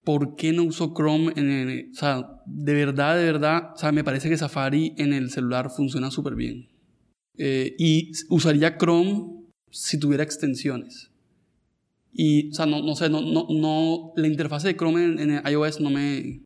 ¿Por 0.04 0.36
qué 0.36 0.54
no 0.54 0.64
uso 0.64 0.94
Chrome 0.96 1.34
en 1.36 1.50
el... 1.50 1.90
O 1.92 1.96
sea, 1.96 2.42
de 2.46 2.74
verdad, 2.74 3.18
de 3.18 3.26
verdad, 3.26 3.72
o 3.74 3.78
sea, 3.78 3.92
me 3.92 4.04
parece 4.04 4.30
que 4.30 4.38
Safari 4.38 4.94
en 4.98 5.14
el 5.14 5.32
celular 5.32 5.72
funciona 5.72 6.12
súper 6.12 6.36
bien. 6.36 6.68
Eh, 7.38 7.76
y 7.78 8.12
usaría 8.30 8.78
Chrome 8.78 9.46
si 9.70 10.00
tuviera 10.00 10.24
extensiones. 10.24 11.12
Y, 12.14 12.50
o 12.52 12.54
sea, 12.54 12.66
no, 12.66 12.82
no 12.82 12.96
sé, 12.96 13.10
no, 13.10 13.22
no, 13.22 13.48
no, 13.50 14.14
la 14.16 14.28
interfase 14.28 14.70
de 14.70 14.78
Chrome 14.78 15.04
en, 15.04 15.20
en 15.20 15.48
iOS 15.48 15.82
no 15.82 15.90
me... 15.90 16.44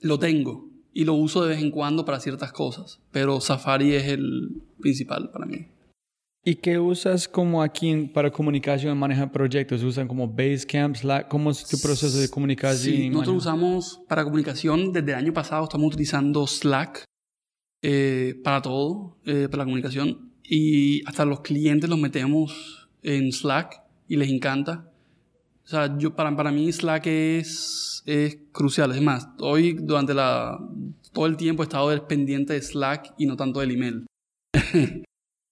Lo 0.00 0.20
tengo 0.20 0.70
y 0.92 1.04
lo 1.04 1.14
uso 1.14 1.42
de 1.42 1.48
vez 1.48 1.62
en 1.62 1.72
cuando 1.72 2.04
para 2.04 2.20
ciertas 2.20 2.52
cosas, 2.52 3.00
pero 3.10 3.40
Safari 3.40 3.94
es 3.94 4.06
el 4.06 4.62
principal 4.80 5.30
para 5.32 5.46
mí. 5.46 5.66
¿Y 6.44 6.54
qué 6.54 6.78
usas 6.78 7.28
como 7.28 7.62
aquí 7.62 8.10
para 8.14 8.30
comunicación 8.30 8.96
y 8.96 8.98
manejar 8.98 9.32
proyectos? 9.32 9.82
¿Usan 9.82 10.06
como 10.06 10.28
Basecamp, 10.28 10.96
Slack? 10.96 11.28
¿Cómo 11.28 11.50
es 11.50 11.66
tu 11.66 11.78
proceso 11.80 12.16
de 12.18 12.28
comunicación? 12.28 12.96
Sí, 12.96 13.10
nosotros 13.10 13.36
usamos 13.38 14.00
para 14.08 14.24
comunicación 14.24 14.92
desde 14.92 15.10
el 15.10 15.18
año 15.18 15.32
pasado, 15.32 15.64
estamos 15.64 15.88
utilizando 15.88 16.46
Slack 16.46 17.04
eh, 17.82 18.40
para 18.42 18.62
todo, 18.62 19.16
eh, 19.24 19.48
para 19.50 19.58
la 19.58 19.64
comunicación. 19.64 20.32
Y 20.42 21.06
hasta 21.06 21.24
los 21.24 21.40
clientes 21.40 21.88
los 21.88 21.98
metemos 21.98 22.88
en 23.02 23.32
Slack 23.32 23.82
y 24.08 24.16
les 24.16 24.30
encanta. 24.30 24.90
O 25.64 25.68
sea, 25.68 25.98
yo, 25.98 26.16
para, 26.16 26.34
para 26.34 26.50
mí 26.50 26.72
Slack 26.72 27.06
es, 27.06 28.02
es 28.06 28.38
crucial. 28.52 28.92
Es 28.92 29.02
más, 29.02 29.28
hoy 29.40 29.74
durante 29.74 30.14
la, 30.14 30.58
todo 31.12 31.26
el 31.26 31.36
tiempo 31.36 31.62
he 31.62 31.66
estado 31.66 32.06
pendiente 32.08 32.54
de 32.54 32.62
Slack 32.62 33.14
y 33.18 33.26
no 33.26 33.36
tanto 33.36 33.60
del 33.60 33.72
email. 33.72 34.06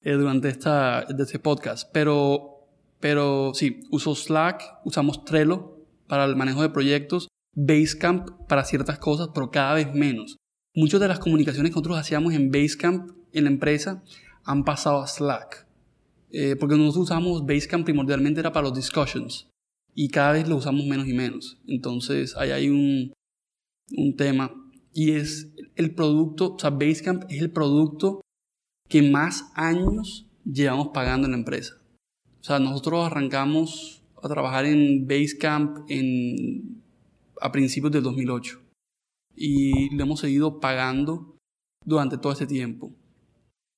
eh, 0.07 0.13
durante 0.13 0.49
esta, 0.49 1.05
de 1.05 1.23
este 1.23 1.39
podcast. 1.39 1.91
Pero, 1.93 2.69
pero 3.01 3.53
sí, 3.55 3.81
uso 3.91 4.15
Slack, 4.15 4.63
usamos 4.85 5.25
Trello 5.25 5.81
para 6.07 6.25
el 6.25 6.37
manejo 6.37 6.63
de 6.63 6.71
proyectos, 6.71 7.29
Basecamp 7.55 8.31
para 8.49 8.65
ciertas 8.65 8.99
cosas, 8.99 9.31
pero 9.35 9.51
cada 9.51 9.75
vez 9.75 9.93
menos. 9.93 10.37
Muchas 10.77 11.01
de 11.01 11.09
las 11.09 11.21
comunicaciones 11.21 11.71
que 11.71 11.77
nosotros 11.77 11.97
hacíamos 11.97 12.35
en 12.35 12.51
Basecamp, 12.51 13.11
en 13.33 13.45
la 13.45 13.51
empresa, 13.51 14.05
han 14.45 14.63
pasado 14.63 15.01
a 15.01 15.07
Slack. 15.07 15.67
Eh, 16.33 16.55
porque 16.61 16.77
nosotros 16.77 17.05
usamos 17.05 17.47
Basecamp 17.47 17.87
primordialmente 17.87 18.41
era 18.41 18.53
para 18.53 18.69
los 18.69 18.77
discussions. 18.77 19.49
Y 19.95 20.11
cada 20.11 20.33
vez 20.33 20.47
lo 20.47 20.57
usamos 20.57 20.85
menos 20.85 21.09
y 21.09 21.15
menos. 21.15 21.57
Entonces, 21.67 22.37
ahí 22.37 22.51
hay 22.51 22.69
un, 22.69 23.15
un 23.97 24.17
tema. 24.17 24.53
Y 24.93 25.13
es 25.13 25.51
el 25.77 25.95
producto, 25.95 26.57
o 26.57 26.59
sea, 26.59 26.69
Basecamp 26.69 27.25
es 27.31 27.41
el 27.41 27.51
producto 27.51 28.21
que 28.87 29.01
más 29.01 29.51
años 29.55 30.27
llevamos 30.45 30.89
pagando 30.89 31.27
en 31.27 31.33
la 31.33 31.39
empresa. 31.39 31.73
O 32.43 32.45
sea, 32.45 32.59
nosotros 32.59 33.07
arrancamos 33.07 34.03
a 34.23 34.29
trabajar 34.29 34.67
en 34.67 35.09
Basecamp 35.09 35.89
en, 35.89 36.83
a 37.41 37.51
principios 37.51 37.93
del 37.93 38.03
2008 38.03 38.66
y 39.37 39.95
lo 39.95 40.05
hemos 40.05 40.21
seguido 40.21 40.61
pagando 40.61 41.37
durante 41.85 42.19
todo 42.19 42.33
este 42.33 42.47
tiempo. 42.47 42.93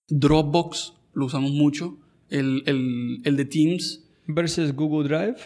Dropbox 0.08 0.94
lo 1.12 1.26
usamos 1.26 1.52
mucho, 1.52 1.98
el, 2.30 2.62
el, 2.66 3.20
el 3.24 3.36
de 3.36 3.44
Teams. 3.44 4.04
¿Versus 4.26 4.74
Google 4.74 5.08
Drive? 5.08 5.36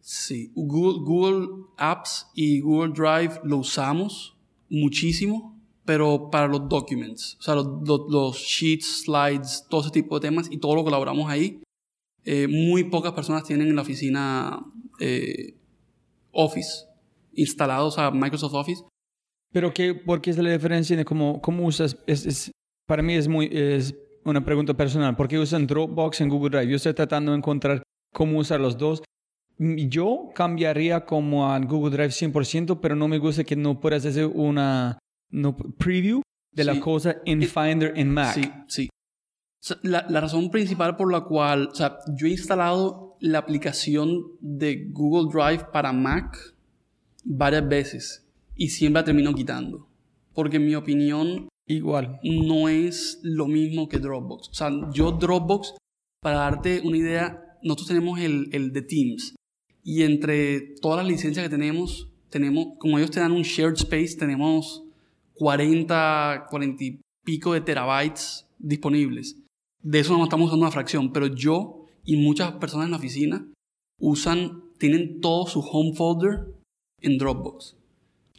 Sí, 0.00 0.52
Google, 0.54 1.02
Google 1.02 1.48
Apps 1.78 2.28
y 2.34 2.60
Google 2.60 2.92
Drive 2.92 3.40
lo 3.42 3.58
usamos 3.58 4.36
muchísimo 4.68 5.56
pero 5.86 6.28
para 6.30 6.48
los 6.48 6.68
documents, 6.68 7.36
o 7.38 7.42
sea, 7.42 7.54
los, 7.54 7.68
los, 7.86 8.00
los, 8.10 8.36
sheets, 8.36 9.04
slides, 9.04 9.64
todo 9.70 9.82
ese 9.82 9.90
tipo 9.90 10.18
de 10.18 10.28
temas 10.28 10.48
y 10.50 10.58
todo 10.58 10.74
lo 10.74 10.82
que 10.82 10.88
elaboramos 10.88 11.30
ahí. 11.30 11.62
Eh, 12.24 12.48
muy 12.48 12.84
pocas 12.84 13.12
personas 13.12 13.44
tienen 13.44 13.68
en 13.68 13.76
la 13.76 13.82
oficina 13.82 14.66
eh, 14.98 15.54
Office, 16.32 16.86
instalados 17.34 17.98
a 17.98 18.10
Microsoft 18.10 18.54
Office. 18.54 18.82
Pero 19.56 19.72
qué, 19.72 19.94
¿por 19.94 20.20
qué 20.20 20.28
es 20.28 20.36
la 20.36 20.52
diferencia 20.52 20.94
de 20.98 21.06
cómo, 21.06 21.40
cómo 21.40 21.64
usas? 21.64 21.96
Es, 22.06 22.26
es, 22.26 22.50
para 22.86 23.02
mí 23.02 23.14
es 23.14 23.26
muy 23.26 23.48
es 23.50 23.94
una 24.22 24.44
pregunta 24.44 24.74
personal. 24.74 25.16
¿Por 25.16 25.28
qué 25.28 25.38
usan 25.38 25.66
Dropbox 25.66 26.20
en 26.20 26.28
Google 26.28 26.50
Drive? 26.50 26.72
Yo 26.72 26.76
estoy 26.76 26.92
tratando 26.92 27.32
de 27.32 27.38
encontrar 27.38 27.82
cómo 28.12 28.38
usar 28.38 28.60
los 28.60 28.76
dos. 28.76 29.02
Yo 29.56 30.28
cambiaría 30.34 31.06
como 31.06 31.50
a 31.50 31.58
Google 31.60 31.96
Drive 31.96 32.10
100%, 32.10 32.80
pero 32.82 32.96
no 32.96 33.08
me 33.08 33.16
gusta 33.16 33.44
que 33.44 33.56
no 33.56 33.80
puedas 33.80 34.04
hacer 34.04 34.26
una 34.26 34.98
no, 35.30 35.56
preview 35.56 36.20
de 36.52 36.64
la 36.64 36.78
cosa 36.78 37.16
en 37.24 37.40
Finder 37.40 37.94
en 37.96 38.10
Mac. 38.10 38.34
Sí, 38.34 38.52
sí. 38.68 38.90
La, 39.80 40.04
la, 40.10 40.20
razón 40.20 40.50
principal 40.50 40.96
por 40.98 41.10
la 41.10 41.22
cual, 41.22 41.70
o 41.72 41.74
sea, 41.74 41.96
yo 42.14 42.26
he 42.26 42.30
instalado 42.32 43.16
la 43.20 43.38
aplicación 43.38 44.22
de 44.38 44.90
Google 44.90 45.32
Drive 45.32 45.68
para 45.72 45.94
Mac 45.94 46.36
varias 47.24 47.66
veces 47.66 48.25
y 48.56 48.68
siempre 48.68 49.00
la 49.00 49.04
termino 49.04 49.34
quitando. 49.34 49.88
Porque 50.34 50.56
en 50.56 50.66
mi 50.66 50.74
opinión, 50.74 51.48
igual, 51.66 52.20
no 52.22 52.68
es 52.68 53.20
lo 53.22 53.46
mismo 53.46 53.88
que 53.88 53.98
Dropbox. 53.98 54.48
O 54.48 54.54
sea, 54.54 54.70
yo 54.92 55.12
Dropbox, 55.12 55.74
para 56.22 56.38
darte 56.38 56.80
una 56.84 56.96
idea, 56.96 57.58
nosotros 57.62 57.88
tenemos 57.88 58.20
el, 58.20 58.48
el 58.52 58.72
de 58.72 58.82
Teams. 58.82 59.34
Y 59.82 60.02
entre 60.02 60.74
todas 60.80 60.98
las 60.98 61.06
licencias 61.06 61.44
que 61.44 61.50
tenemos, 61.50 62.08
tenemos, 62.28 62.68
como 62.78 62.98
ellos 62.98 63.10
te 63.10 63.20
dan 63.20 63.32
un 63.32 63.42
shared 63.42 63.74
space, 63.74 64.16
tenemos 64.18 64.82
40, 65.34 66.46
40 66.50 66.84
y 66.84 67.00
pico 67.24 67.52
de 67.52 67.60
terabytes 67.60 68.46
disponibles. 68.58 69.36
De 69.82 70.00
eso 70.00 70.16
no 70.16 70.24
estamos 70.24 70.46
usando 70.46 70.64
una 70.64 70.72
fracción, 70.72 71.12
pero 71.12 71.26
yo 71.26 71.86
y 72.04 72.16
muchas 72.16 72.52
personas 72.52 72.86
en 72.86 72.92
la 72.92 72.96
oficina 72.96 73.46
usan, 74.00 74.64
tienen 74.78 75.20
todo 75.20 75.46
su 75.46 75.60
home 75.60 75.94
folder 75.94 76.54
en 77.00 77.18
Dropbox. 77.18 77.76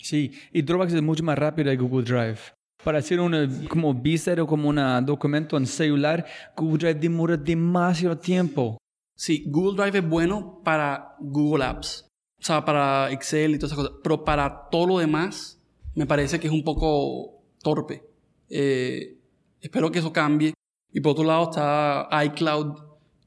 Sí, 0.02 0.32
y 0.53 0.61
Dropbox 0.61 0.94
es 0.94 1.02
mucho 1.02 1.24
más 1.24 1.38
rápido 1.38 1.72
que 1.72 1.78
Google 1.78 2.06
Drive. 2.06 2.40
Para 2.84 2.99
hacer 2.99 3.19
un 3.19 3.65
como 3.68 3.94
vista 3.94 4.34
o 4.41 4.48
como 4.48 4.69
un 4.69 5.06
documento 5.06 5.57
en 5.57 5.65
celular, 5.65 6.26
Google 6.56 6.78
Drive 6.78 6.99
demora 6.99 7.36
demasiado 7.36 8.18
tiempo. 8.18 8.78
Sí, 9.15 9.44
Google 9.48 9.84
Drive 9.84 9.99
es 9.99 10.07
bueno 10.07 10.61
para 10.64 11.15
Google 11.19 11.65
Apps, 11.65 12.07
o 12.40 12.44
sea, 12.44 12.64
para 12.64 13.11
Excel 13.11 13.56
y 13.56 13.57
todas 13.57 13.72
esas 13.72 13.84
cosas, 13.84 13.99
pero 14.03 14.24
para 14.24 14.69
todo 14.69 14.88
lo 14.88 14.99
demás 14.99 15.60
me 15.95 16.06
parece 16.06 16.40
que 16.40 16.48
es 16.48 16.53
un 16.53 16.64
poco 16.64 17.41
torpe. 17.64 18.03
Eh, 18.49 19.18
espero 19.60 19.91
que 19.91 19.99
eso 19.99 20.14
cambie. 20.14 20.53
Y 20.94 21.02
por 21.02 21.14
otro 21.14 21.26
lado 21.26 21.49
está 21.49 22.07
iCloud, 22.26 22.78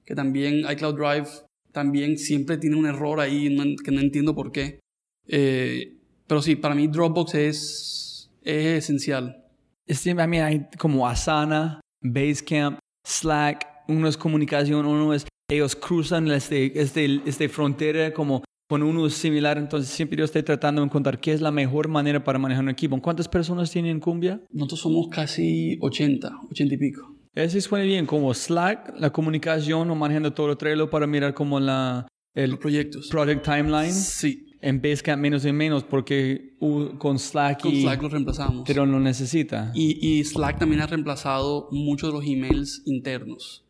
que 0.05 0.15
también 0.15 0.65
iCloud 0.71 0.95
Drive 0.95 1.29
también 1.73 2.17
siempre 2.17 2.57
tiene 2.57 2.77
un 2.77 2.87
error 2.87 3.21
ahí 3.21 3.55
que 3.85 3.91
no 3.91 4.01
entiendo 4.01 4.35
por 4.35 4.53
qué. 4.53 4.81
Eh, 5.27 6.00
pero 6.31 6.41
sí, 6.41 6.55
para 6.55 6.77
mí 6.77 6.87
Dropbox 6.87 7.35
es, 7.35 8.31
es 8.45 8.85
esencial. 8.85 9.45
Sí, 9.89 10.11
a 10.11 10.27
mí 10.29 10.39
hay 10.39 10.65
como 10.79 11.09
Asana, 11.09 11.81
Basecamp, 12.01 12.79
Slack, 13.05 13.67
uno 13.89 14.07
es 14.07 14.17
comunicación, 14.17 14.87
uno 14.87 15.13
es, 15.13 15.27
ellos 15.51 15.75
cruzan 15.75 16.31
este, 16.31 16.81
este, 16.81 17.21
este 17.27 17.49
frontera 17.49 18.15
como 18.15 18.45
con 18.69 18.85
uno 18.85 19.11
similar, 19.11 19.59
entonces 19.59 19.91
siempre 19.91 20.19
yo 20.19 20.25
estoy 20.25 20.45
tratando 20.45 20.83
de 20.83 20.87
encontrar 20.87 21.19
qué 21.19 21.33
es 21.33 21.41
la 21.41 21.51
mejor 21.51 21.89
manera 21.89 22.23
para 22.23 22.39
manejar 22.39 22.63
un 22.63 22.71
equipo. 22.71 23.03
¿Cuántas 23.03 23.27
personas 23.27 23.69
tienen 23.69 23.99
Cumbia? 23.99 24.41
Nosotros 24.51 24.83
somos 24.83 25.09
casi 25.09 25.79
80, 25.81 26.31
80 26.49 26.75
y 26.75 26.79
pico. 26.79 27.17
Eso 27.35 27.61
suena 27.61 27.85
bien, 27.85 28.07
como 28.07 28.33
Slack, 28.33 28.95
la 29.01 29.11
comunicación 29.11 29.91
o 29.91 29.97
manejando 29.97 30.33
todo 30.33 30.53
el 30.53 30.57
Trello 30.57 30.89
para 30.89 31.09
mirar 31.09 31.35
como 31.35 31.59
la... 31.59 32.07
El 32.37 32.51
Los 32.51 32.61
proyectos. 32.61 33.09
Project 33.09 33.45
Timeline. 33.45 33.93
Sí 33.93 34.47
en 34.63 34.83
Basecamp 34.83 35.21
menos 35.21 35.45
y 35.45 35.53
menos 35.53 35.85
porque 35.85 36.55
con 36.99 37.19
Slack 37.19 37.63
con 37.63 37.75
Slack 37.75 38.03
lo 38.03 38.09
reemplazamos. 38.09 38.65
Pero 38.67 38.87
lo 38.87 39.01
necesita. 39.01 39.73
Y, 39.75 39.99
y, 40.07 40.25
Slack 40.25 40.59
también 40.59 40.83
ha 40.83 40.87
reemplazado 40.87 41.69
muchos 41.71 42.11
de 42.11 42.19
los 42.19 42.27
emails 42.27 42.83
internos. 42.85 43.65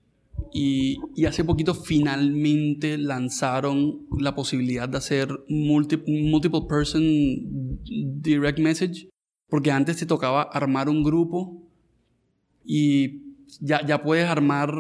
Y, 0.53 0.99
y, 1.15 1.27
hace 1.27 1.45
poquito 1.45 1.75
finalmente 1.75 2.99
lanzaron 2.99 4.07
la 4.19 4.35
posibilidad 4.35 4.89
de 4.89 4.99
hacer 4.99 5.29
multiple 5.49 6.63
person 6.69 7.03
direct 8.23 8.59
message 8.59 9.09
porque 9.49 9.71
antes 9.71 9.99
te 9.99 10.07
tocaba 10.07 10.43
armar 10.43 10.89
un 10.89 11.03
grupo 11.03 11.63
y 12.65 13.23
ya, 13.61 13.85
ya 13.85 14.03
puedes 14.03 14.27
armar 14.27 14.73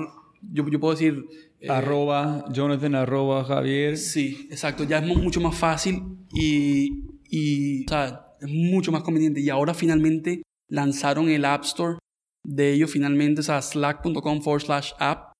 yo, 0.42 0.66
yo 0.68 0.80
puedo 0.80 0.94
decir 0.94 1.26
eh, 1.60 1.68
arroba 1.68 2.44
Jonathan, 2.50 2.94
arroba 2.94 3.44
Javier. 3.44 3.96
Sí, 3.96 4.48
exacto. 4.50 4.84
Ya 4.84 4.98
es 4.98 5.06
mucho 5.06 5.40
más 5.40 5.56
fácil 5.56 6.02
y, 6.32 7.04
y 7.28 7.84
o 7.84 7.88
sea, 7.88 8.26
es 8.40 8.48
mucho 8.48 8.90
más 8.92 9.02
conveniente. 9.02 9.40
Y 9.40 9.50
ahora 9.50 9.74
finalmente 9.74 10.42
lanzaron 10.68 11.28
el 11.28 11.44
App 11.44 11.64
Store 11.64 11.98
de 12.42 12.72
ellos 12.72 12.90
finalmente, 12.90 13.40
o 13.40 13.44
sea, 13.44 13.60
slack.com 13.60 14.40
forward 14.42 14.62
slash 14.62 14.92
app, 14.98 15.32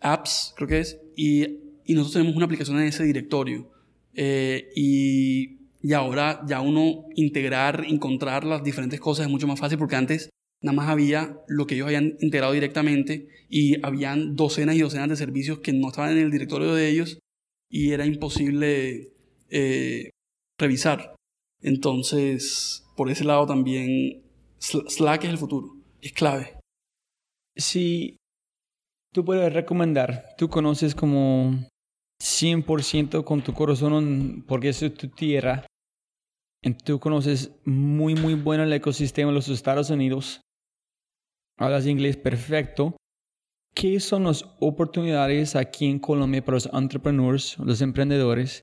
apps, 0.00 0.52
creo 0.56 0.68
que 0.68 0.80
es, 0.80 1.00
y, 1.16 1.44
y, 1.84 1.94
nosotros 1.94 2.12
tenemos 2.12 2.36
una 2.36 2.44
aplicación 2.44 2.78
en 2.78 2.88
ese 2.88 3.04
directorio. 3.04 3.70
Eh, 4.14 4.70
y, 4.76 5.58
y 5.82 5.92
ahora 5.92 6.42
ya 6.46 6.60
uno 6.60 7.06
integrar, 7.14 7.84
encontrar 7.88 8.44
las 8.44 8.62
diferentes 8.62 9.00
cosas 9.00 9.26
es 9.26 9.32
mucho 9.32 9.46
más 9.46 9.58
fácil 9.58 9.78
porque 9.78 9.96
antes 9.96 10.30
nada 10.64 10.76
más 10.76 10.88
había 10.88 11.38
lo 11.46 11.66
que 11.66 11.74
ellos 11.74 11.88
habían 11.88 12.16
integrado 12.20 12.54
directamente 12.54 13.28
y 13.50 13.84
habían 13.84 14.34
docenas 14.34 14.76
y 14.76 14.80
docenas 14.80 15.10
de 15.10 15.16
servicios 15.16 15.58
que 15.58 15.74
no 15.74 15.88
estaban 15.88 16.12
en 16.12 16.18
el 16.24 16.30
directorio 16.30 16.74
de 16.74 16.88
ellos 16.88 17.18
y 17.70 17.90
era 17.90 18.06
imposible 18.06 19.12
eh, 19.50 20.08
revisar. 20.58 21.14
Entonces, 21.60 22.82
por 22.96 23.10
ese 23.10 23.24
lado 23.24 23.46
también 23.46 24.22
Slack 24.58 25.24
es 25.24 25.30
el 25.30 25.38
futuro, 25.38 25.76
es 26.00 26.12
clave. 26.14 26.58
Si 27.54 28.16
tú 29.12 29.22
puedes 29.22 29.52
recomendar, 29.52 30.34
tú 30.38 30.48
conoces 30.48 30.94
como 30.94 31.68
100% 32.22 33.22
con 33.22 33.42
tu 33.42 33.52
corazón 33.52 34.42
porque 34.48 34.70
es 34.70 34.78
tu 34.94 35.08
tierra, 35.08 35.66
tú 36.84 36.98
conoces 36.98 37.52
muy, 37.66 38.14
muy 38.14 38.32
bueno 38.32 38.64
el 38.64 38.72
ecosistema 38.72 39.30
de 39.30 39.34
los 39.34 39.50
Estados 39.50 39.90
Unidos 39.90 40.40
hablas 41.58 41.86
inglés 41.86 42.16
perfecto. 42.16 42.96
¿Qué 43.74 43.98
son 43.98 44.24
las 44.24 44.44
oportunidades 44.60 45.56
aquí 45.56 45.86
en 45.86 45.98
Colombia 45.98 46.44
para 46.44 46.56
los 46.56 46.70
entrepreneurs, 46.72 47.58
los 47.58 47.80
emprendedores? 47.80 48.62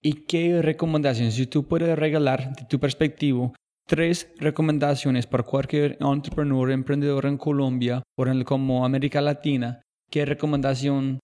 ¿Y 0.00 0.24
qué 0.24 0.62
recomendaciones? 0.62 1.34
Si 1.34 1.46
tú 1.46 1.66
puedes 1.66 1.98
regalar 1.98 2.54
de 2.54 2.64
tu 2.64 2.78
perspectiva 2.78 3.52
tres 3.86 4.32
recomendaciones 4.38 5.26
para 5.26 5.42
cualquier 5.42 5.98
entrepreneur, 6.00 6.70
emprendedor 6.70 7.26
en 7.26 7.36
Colombia 7.36 8.02
o 8.16 8.26
en 8.26 8.44
como 8.44 8.84
América 8.84 9.20
Latina, 9.20 9.82
¿qué 10.10 10.24
recomendación 10.24 11.18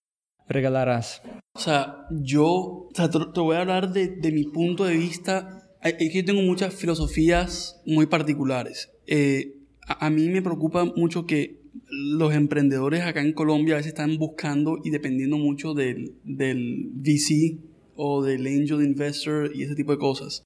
regalarás? 0.47 1.21
O 1.55 1.59
sea, 1.59 2.07
yo 2.11 2.45
o 2.45 2.89
sea, 2.93 3.09
te, 3.09 3.39
voy 3.39 3.55
a 3.55 3.61
hablar 3.61 3.91
de, 3.91 4.07
de, 4.07 4.31
mi 4.31 4.43
punto 4.45 4.85
de 4.85 4.95
vista. 4.95 5.69
Es 5.81 5.93
que 5.93 6.21
yo 6.21 6.25
tengo 6.25 6.41
muchas 6.41 6.73
filosofías 6.73 7.81
muy 7.85 8.05
particulares. 8.05 8.91
Eh, 9.07 9.58
a, 9.89 10.09
mí 10.09 10.29
me 10.29 10.41
preocupa 10.41 10.85
mucho 10.85 11.25
que 11.25 11.59
los 11.89 12.33
emprendedores 12.33 13.01
acá 13.01 13.21
en 13.21 13.33
Colombia 13.33 13.75
a 13.75 13.77
veces 13.77 13.93
están 13.93 14.17
buscando 14.17 14.79
y 14.83 14.91
dependiendo 14.91 15.37
mucho 15.37 15.73
del, 15.73 16.15
del 16.23 16.91
VC 16.93 17.59
o 17.95 18.23
del 18.23 18.45
angel 18.45 18.83
investor 18.83 19.51
y 19.55 19.63
ese 19.63 19.75
tipo 19.75 19.91
de 19.91 19.97
cosas. 19.97 20.43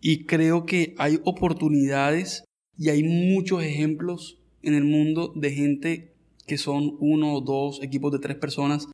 Y 0.00 0.24
creo 0.24 0.66
que 0.66 0.94
hay 0.98 1.20
oportunidades 1.24 2.44
y 2.76 2.88
hay 2.88 3.04
muchos 3.04 3.62
ejemplos 3.62 4.38
en 4.62 4.74
el 4.74 4.84
mundo 4.84 5.32
de 5.36 5.52
gente 5.52 6.12
que 6.46 6.58
son 6.58 6.96
uno 6.98 7.34
o 7.34 7.40
dos 7.40 7.82
equipos 7.82 8.12
de 8.12 8.18
tres 8.18 8.36
personas 8.36 8.88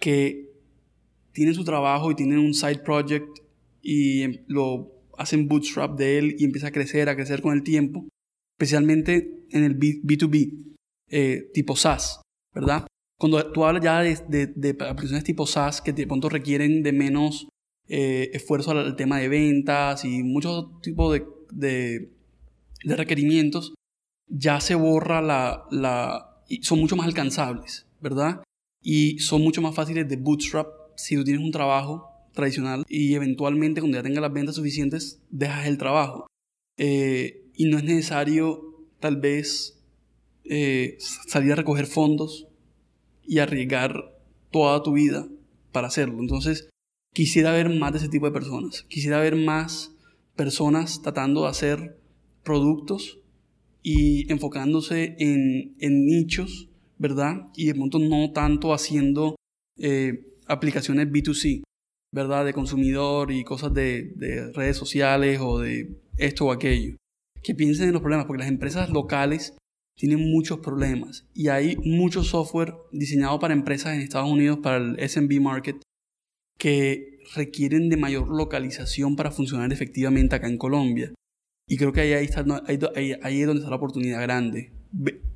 que 0.00 0.50
tienen 1.32 1.54
su 1.54 1.64
trabajo 1.64 2.10
y 2.10 2.16
tienen 2.16 2.38
un 2.38 2.54
side 2.54 2.78
project 2.78 3.28
y 3.82 4.40
lo 4.46 4.92
hacen 5.18 5.46
bootstrap 5.46 5.96
de 5.96 6.18
él 6.18 6.36
y 6.38 6.44
empieza 6.44 6.68
a 6.68 6.72
crecer, 6.72 7.08
a 7.08 7.14
crecer 7.14 7.42
con 7.42 7.52
el 7.52 7.62
tiempo 7.62 8.06
especialmente 8.60 9.46
en 9.52 9.64
el 9.64 9.78
B2B, 9.78 10.74
eh, 11.08 11.50
tipo 11.54 11.76
SaaS, 11.76 12.20
¿verdad? 12.54 12.86
Cuando 13.18 13.50
tú 13.52 13.64
hablas 13.64 13.82
ya 13.82 14.00
de, 14.00 14.48
de, 14.54 14.70
aplicaciones 14.70 15.24
tipo 15.24 15.46
SaaS 15.46 15.80
que 15.80 15.94
de 15.94 16.06
pronto 16.06 16.28
requieren 16.28 16.82
de 16.82 16.92
menos 16.92 17.48
eh, 17.88 18.30
esfuerzo 18.34 18.72
al, 18.72 18.96
tema 18.96 19.18
de 19.18 19.28
ventas 19.28 20.04
y 20.04 20.22
muchos 20.22 20.78
tipos 20.82 21.14
de, 21.14 21.26
de, 21.50 22.12
de, 22.84 22.96
requerimientos, 22.96 23.74
ya 24.28 24.60
se 24.60 24.74
borra 24.74 25.22
la, 25.22 25.64
la... 25.70 26.44
son 26.60 26.80
mucho 26.80 26.96
más 26.96 27.06
alcanzables, 27.06 27.86
¿verdad? 28.02 28.42
Y 28.82 29.20
son 29.20 29.40
mucho 29.40 29.62
más 29.62 29.74
fáciles 29.74 30.06
de 30.06 30.16
bootstrap 30.16 30.68
si 30.96 31.16
tú 31.16 31.24
tienes 31.24 31.42
un 31.42 31.50
trabajo 31.50 32.10
tradicional 32.34 32.84
y 32.88 33.14
eventualmente 33.14 33.80
cuando 33.80 33.96
ya 33.96 34.02
tengas 34.02 34.20
las 34.20 34.32
ventas 34.32 34.54
suficientes 34.56 35.22
dejas 35.30 35.66
el 35.66 35.78
trabajo. 35.78 36.26
Eh, 36.76 37.49
y 37.60 37.66
no 37.66 37.76
es 37.76 37.84
necesario 37.84 38.74
tal 39.00 39.16
vez 39.18 39.78
eh, 40.44 40.96
salir 40.98 41.52
a 41.52 41.56
recoger 41.56 41.84
fondos 41.84 42.48
y 43.26 43.38
arriesgar 43.38 44.16
toda 44.50 44.82
tu 44.82 44.94
vida 44.94 45.28
para 45.70 45.88
hacerlo. 45.88 46.20
Entonces, 46.20 46.70
quisiera 47.12 47.52
ver 47.52 47.68
más 47.68 47.92
de 47.92 47.98
ese 47.98 48.08
tipo 48.08 48.24
de 48.24 48.32
personas. 48.32 48.86
Quisiera 48.88 49.20
ver 49.20 49.36
más 49.36 49.94
personas 50.36 51.02
tratando 51.02 51.42
de 51.42 51.48
hacer 51.48 52.00
productos 52.44 53.18
y 53.82 54.32
enfocándose 54.32 55.16
en, 55.18 55.76
en 55.80 56.06
nichos, 56.06 56.70
¿verdad? 56.96 57.50
Y 57.56 57.66
de 57.66 57.74
pronto 57.74 57.98
no 57.98 58.32
tanto 58.32 58.72
haciendo 58.72 59.36
eh, 59.76 60.24
aplicaciones 60.46 61.08
B2C, 61.08 61.62
¿verdad? 62.10 62.46
De 62.46 62.54
consumidor 62.54 63.30
y 63.30 63.44
cosas 63.44 63.74
de, 63.74 64.14
de 64.16 64.50
redes 64.54 64.78
sociales 64.78 65.40
o 65.42 65.58
de 65.58 65.94
esto 66.16 66.46
o 66.46 66.52
aquello. 66.52 66.96
Que 67.42 67.54
piensen 67.54 67.88
en 67.88 67.92
los 67.92 68.02
problemas, 68.02 68.26
porque 68.26 68.42
las 68.42 68.50
empresas 68.50 68.90
locales 68.90 69.56
tienen 69.96 70.30
muchos 70.30 70.60
problemas 70.60 71.26
y 71.34 71.48
hay 71.48 71.76
mucho 71.76 72.24
software 72.24 72.74
diseñado 72.90 73.38
para 73.38 73.52
empresas 73.52 73.94
en 73.94 74.00
Estados 74.00 74.30
Unidos, 74.30 74.60
para 74.62 74.78
el 74.78 75.08
SMB 75.08 75.40
market, 75.40 75.76
que 76.58 77.18
requieren 77.34 77.88
de 77.90 77.96
mayor 77.96 78.28
localización 78.28 79.14
para 79.16 79.30
funcionar 79.30 79.72
efectivamente 79.72 80.36
acá 80.36 80.48
en 80.48 80.58
Colombia. 80.58 81.12
Y 81.68 81.76
creo 81.76 81.92
que 81.92 82.00
ahí, 82.00 82.12
ahí, 82.12 82.24
está, 82.24 82.44
ahí, 82.96 83.14
ahí 83.22 83.40
es 83.40 83.46
donde 83.46 83.60
está 83.60 83.70
la 83.70 83.76
oportunidad 83.76 84.22
grande. 84.22 84.72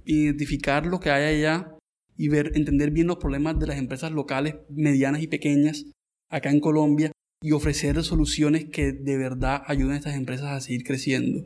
Identificar 0.05 0.87
lo 0.87 0.99
que 0.99 1.11
hay 1.11 1.37
allá 1.37 1.77
y 2.17 2.29
ver, 2.29 2.53
entender 2.55 2.91
bien 2.91 3.07
los 3.07 3.19
problemas 3.19 3.59
de 3.59 3.67
las 3.67 3.79
empresas 3.79 4.13
locales, 4.13 4.57
medianas 4.69 5.23
y 5.23 5.27
pequeñas 5.27 5.87
acá 6.31 6.51
en 6.51 6.61
Colombia 6.61 7.13
y 7.43 7.53
ofrecer 7.53 8.03
soluciones 8.03 8.65
que 8.65 8.93
de 8.93 9.17
verdad 9.17 9.63
ayuden 9.67 9.93
a 9.93 9.99
estas 9.99 10.15
empresas 10.15 10.47
a 10.47 10.61
seguir 10.61 10.85
creciendo. 10.85 11.45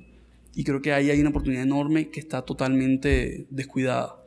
Y 0.59 0.65
creo 0.65 0.83
que 0.83 0.93
ahí 0.93 1.09
hay 1.09 1.21
una 1.21 1.31
oportunidad 1.31 1.63
enorme 1.63 2.09
que 2.09 2.19
está 2.19 2.43
totalmente 2.43 3.47
descuidada. 3.49 4.27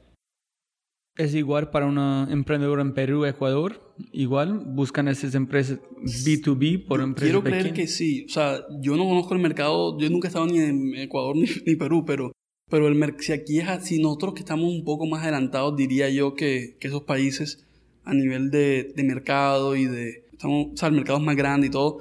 ¿Es 1.18 1.36
igual 1.36 1.72
para 1.72 1.88
una 1.88 2.26
emprendedora 2.32 2.82
en 2.82 2.94
Perú, 2.94 3.26
Ecuador? 3.26 3.94
Igual, 4.14 4.60
buscan 4.66 5.10
esas 5.10 5.36
empresas 5.36 5.80
B2B 6.02 6.88
por 6.88 7.02
empresas 7.02 7.32
Quiero 7.32 7.44
creer 7.44 7.74
que 7.74 7.86
sí. 7.86 8.24
O 8.30 8.30
sea, 8.30 8.62
yo 8.80 8.96
no 8.96 9.04
conozco 9.04 9.34
el 9.34 9.42
mercado, 9.42 10.00
yo 10.00 10.10
nunca 10.10 10.28
he 10.28 10.30
estado 10.30 10.46
ni 10.46 10.60
en 10.60 10.96
Ecuador 10.96 11.36
ni, 11.36 11.48
ni 11.66 11.76
Perú, 11.76 12.06
pero, 12.08 12.32
pero 12.70 12.88
el, 12.88 13.16
si 13.20 13.34
aquí 13.34 13.60
es 13.60 13.68
así, 13.68 14.02
nosotros 14.02 14.34
que 14.34 14.40
estamos 14.40 14.74
un 14.74 14.86
poco 14.86 15.08
más 15.08 15.24
adelantados, 15.24 15.76
diría 15.76 16.10
yo 16.10 16.34
que, 16.36 16.78
que 16.80 16.88
esos 16.88 17.04
países 17.04 17.68
a 18.06 18.14
nivel 18.14 18.52
de, 18.52 18.94
de 18.96 19.04
mercado 19.04 19.76
y 19.76 19.84
de, 19.84 20.24
estamos, 20.32 20.68
o 20.72 20.78
sea, 20.78 20.88
el 20.88 20.96
mercado 20.96 21.20
es 21.20 21.26
más 21.26 21.36
grande 21.36 21.68
y 21.68 21.72
todo, 21.72 21.98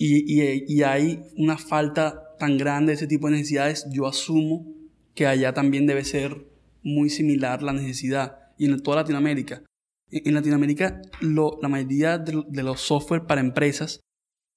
y, 0.00 0.42
y, 0.42 0.64
y 0.66 0.82
hay 0.82 1.20
una 1.36 1.58
falta 1.58 2.24
tan 2.38 2.56
grande 2.56 2.92
de 2.92 2.96
ese 2.96 3.06
tipo 3.06 3.26
de 3.26 3.34
necesidades, 3.34 3.86
yo 3.90 4.06
asumo 4.06 4.66
que 5.14 5.26
allá 5.26 5.52
también 5.52 5.86
debe 5.86 6.04
ser 6.04 6.46
muy 6.82 7.10
similar 7.10 7.62
la 7.62 7.72
necesidad, 7.72 8.38
y 8.56 8.66
en 8.66 8.80
toda 8.82 8.98
Latinoamérica. 8.98 9.62
En 10.10 10.34
Latinoamérica, 10.34 11.02
lo, 11.20 11.58
la 11.60 11.68
mayoría 11.68 12.18
de, 12.18 12.62
los 12.62 12.80
software 12.80 13.26
para 13.26 13.40
empresas, 13.40 14.00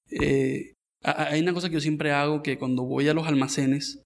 eh, 0.09 0.73
hay 1.03 1.41
una 1.41 1.53
cosa 1.53 1.67
que 1.67 1.75
yo 1.75 1.81
siempre 1.81 2.11
hago, 2.11 2.43
que 2.43 2.57
cuando 2.57 2.83
voy 2.83 3.07
a 3.09 3.13
los 3.13 3.27
almacenes, 3.27 4.03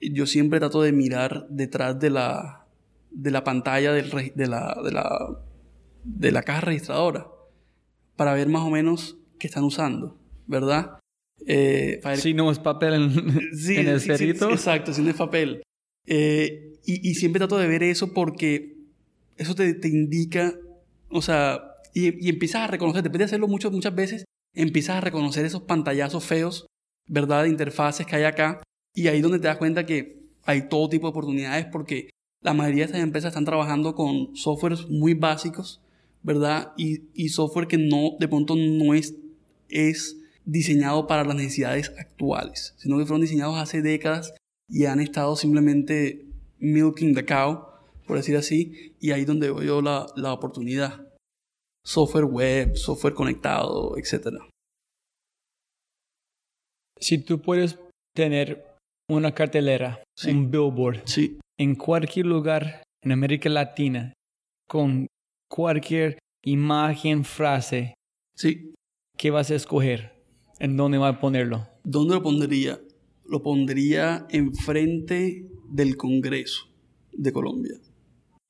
yo 0.00 0.26
siempre 0.26 0.60
trato 0.60 0.82
de 0.82 0.92
mirar 0.92 1.46
detrás 1.48 1.98
de 1.98 2.10
la, 2.10 2.66
de 3.10 3.30
la 3.30 3.42
pantalla 3.42 3.92
del, 3.92 4.10
de, 4.10 4.46
la, 4.46 4.78
de, 4.84 4.92
la, 4.92 5.42
de 6.04 6.32
la 6.32 6.42
caja 6.42 6.60
registradora, 6.60 7.26
para 8.16 8.34
ver 8.34 8.48
más 8.48 8.62
o 8.62 8.70
menos 8.70 9.18
qué 9.38 9.46
están 9.46 9.64
usando, 9.64 10.18
¿verdad? 10.46 10.99
Eh, 11.46 12.00
Si 12.16 12.34
no 12.34 12.50
es 12.50 12.58
papel 12.58 12.94
en, 12.94 13.40
en 13.78 13.88
el 13.88 14.00
cerito. 14.00 14.50
exacto, 14.50 14.92
si 14.92 15.02
no 15.02 15.10
es 15.10 15.16
papel. 15.16 15.62
Eh, 16.06 16.78
y, 16.84 17.10
y, 17.10 17.14
siempre 17.14 17.38
trato 17.38 17.58
de 17.58 17.68
ver 17.68 17.82
eso 17.82 18.12
porque 18.12 18.76
eso 19.36 19.54
te, 19.54 19.74
te 19.74 19.88
indica, 19.88 20.54
o 21.08 21.22
sea, 21.22 21.60
y, 21.94 22.26
y, 22.26 22.28
empiezas 22.30 22.62
a 22.62 22.66
reconocer, 22.66 23.02
después 23.02 23.18
de 23.18 23.24
hacerlo 23.24 23.48
mucho, 23.48 23.70
muchas 23.70 23.94
veces, 23.94 24.24
empiezas 24.54 24.96
a 24.96 25.00
reconocer 25.00 25.44
esos 25.44 25.62
pantallazos 25.62 26.24
feos, 26.24 26.66
¿verdad? 27.06 27.44
De 27.44 27.48
interfaces 27.48 28.06
que 28.06 28.16
hay 28.16 28.24
acá. 28.24 28.62
Y 28.94 29.08
ahí 29.08 29.20
donde 29.20 29.38
te 29.38 29.46
das 29.46 29.58
cuenta 29.58 29.86
que 29.86 30.20
hay 30.44 30.68
todo 30.68 30.88
tipo 30.88 31.06
de 31.06 31.10
oportunidades 31.10 31.66
porque 31.66 32.10
la 32.42 32.54
mayoría 32.54 32.84
de 32.84 32.86
estas 32.86 33.02
empresas 33.02 33.30
están 33.30 33.44
trabajando 33.44 33.94
con 33.94 34.34
softwares 34.36 34.88
muy 34.88 35.14
básicos, 35.14 35.80
¿verdad? 36.22 36.72
Y, 36.76 37.02
y 37.14 37.28
software 37.28 37.66
que 37.66 37.78
no, 37.78 38.16
de 38.18 38.28
pronto 38.28 38.56
no 38.56 38.94
es, 38.94 39.14
es 39.68 40.16
diseñado 40.50 41.06
para 41.06 41.24
las 41.24 41.36
necesidades 41.36 41.92
actuales, 41.98 42.74
sino 42.78 42.98
que 42.98 43.04
fueron 43.06 43.20
diseñados 43.20 43.56
hace 43.58 43.82
décadas 43.82 44.34
y 44.68 44.86
han 44.86 45.00
estado 45.00 45.36
simplemente 45.36 46.26
milking 46.58 47.14
the 47.14 47.24
cow, 47.24 47.66
por 48.06 48.16
decir 48.16 48.36
así, 48.36 48.94
y 49.00 49.12
ahí 49.12 49.24
donde 49.24 49.50
veo 49.52 49.80
la, 49.80 50.06
la 50.16 50.32
oportunidad. 50.32 51.06
Software 51.84 52.24
web, 52.24 52.76
software 52.76 53.14
conectado, 53.14 53.96
etc. 53.96 54.38
Si 56.98 57.18
tú 57.18 57.40
puedes 57.40 57.78
tener 58.14 58.66
una 59.08 59.32
cartelera, 59.34 60.02
Sí. 60.16 60.30
un 60.30 60.50
billboard, 60.50 61.02
Sí, 61.06 61.38
en 61.58 61.74
cualquier 61.74 62.26
lugar 62.26 62.82
en 63.02 63.12
América 63.12 63.48
Latina, 63.48 64.12
con 64.68 65.06
cualquier 65.50 66.18
imagen, 66.44 67.24
frase, 67.24 67.94
sí. 68.36 68.74
¿qué 69.16 69.30
vas 69.30 69.50
a 69.50 69.54
escoger? 69.54 70.19
¿En 70.60 70.76
dónde 70.76 70.98
vas 70.98 71.16
a 71.16 71.20
ponerlo? 71.20 71.66
¿Dónde 71.84 72.14
lo 72.14 72.22
pondría? 72.22 72.78
Lo 73.26 73.42
pondría 73.42 74.26
enfrente 74.30 75.46
del 75.68 75.96
Congreso 75.96 76.68
de 77.12 77.32
Colombia. 77.32 77.74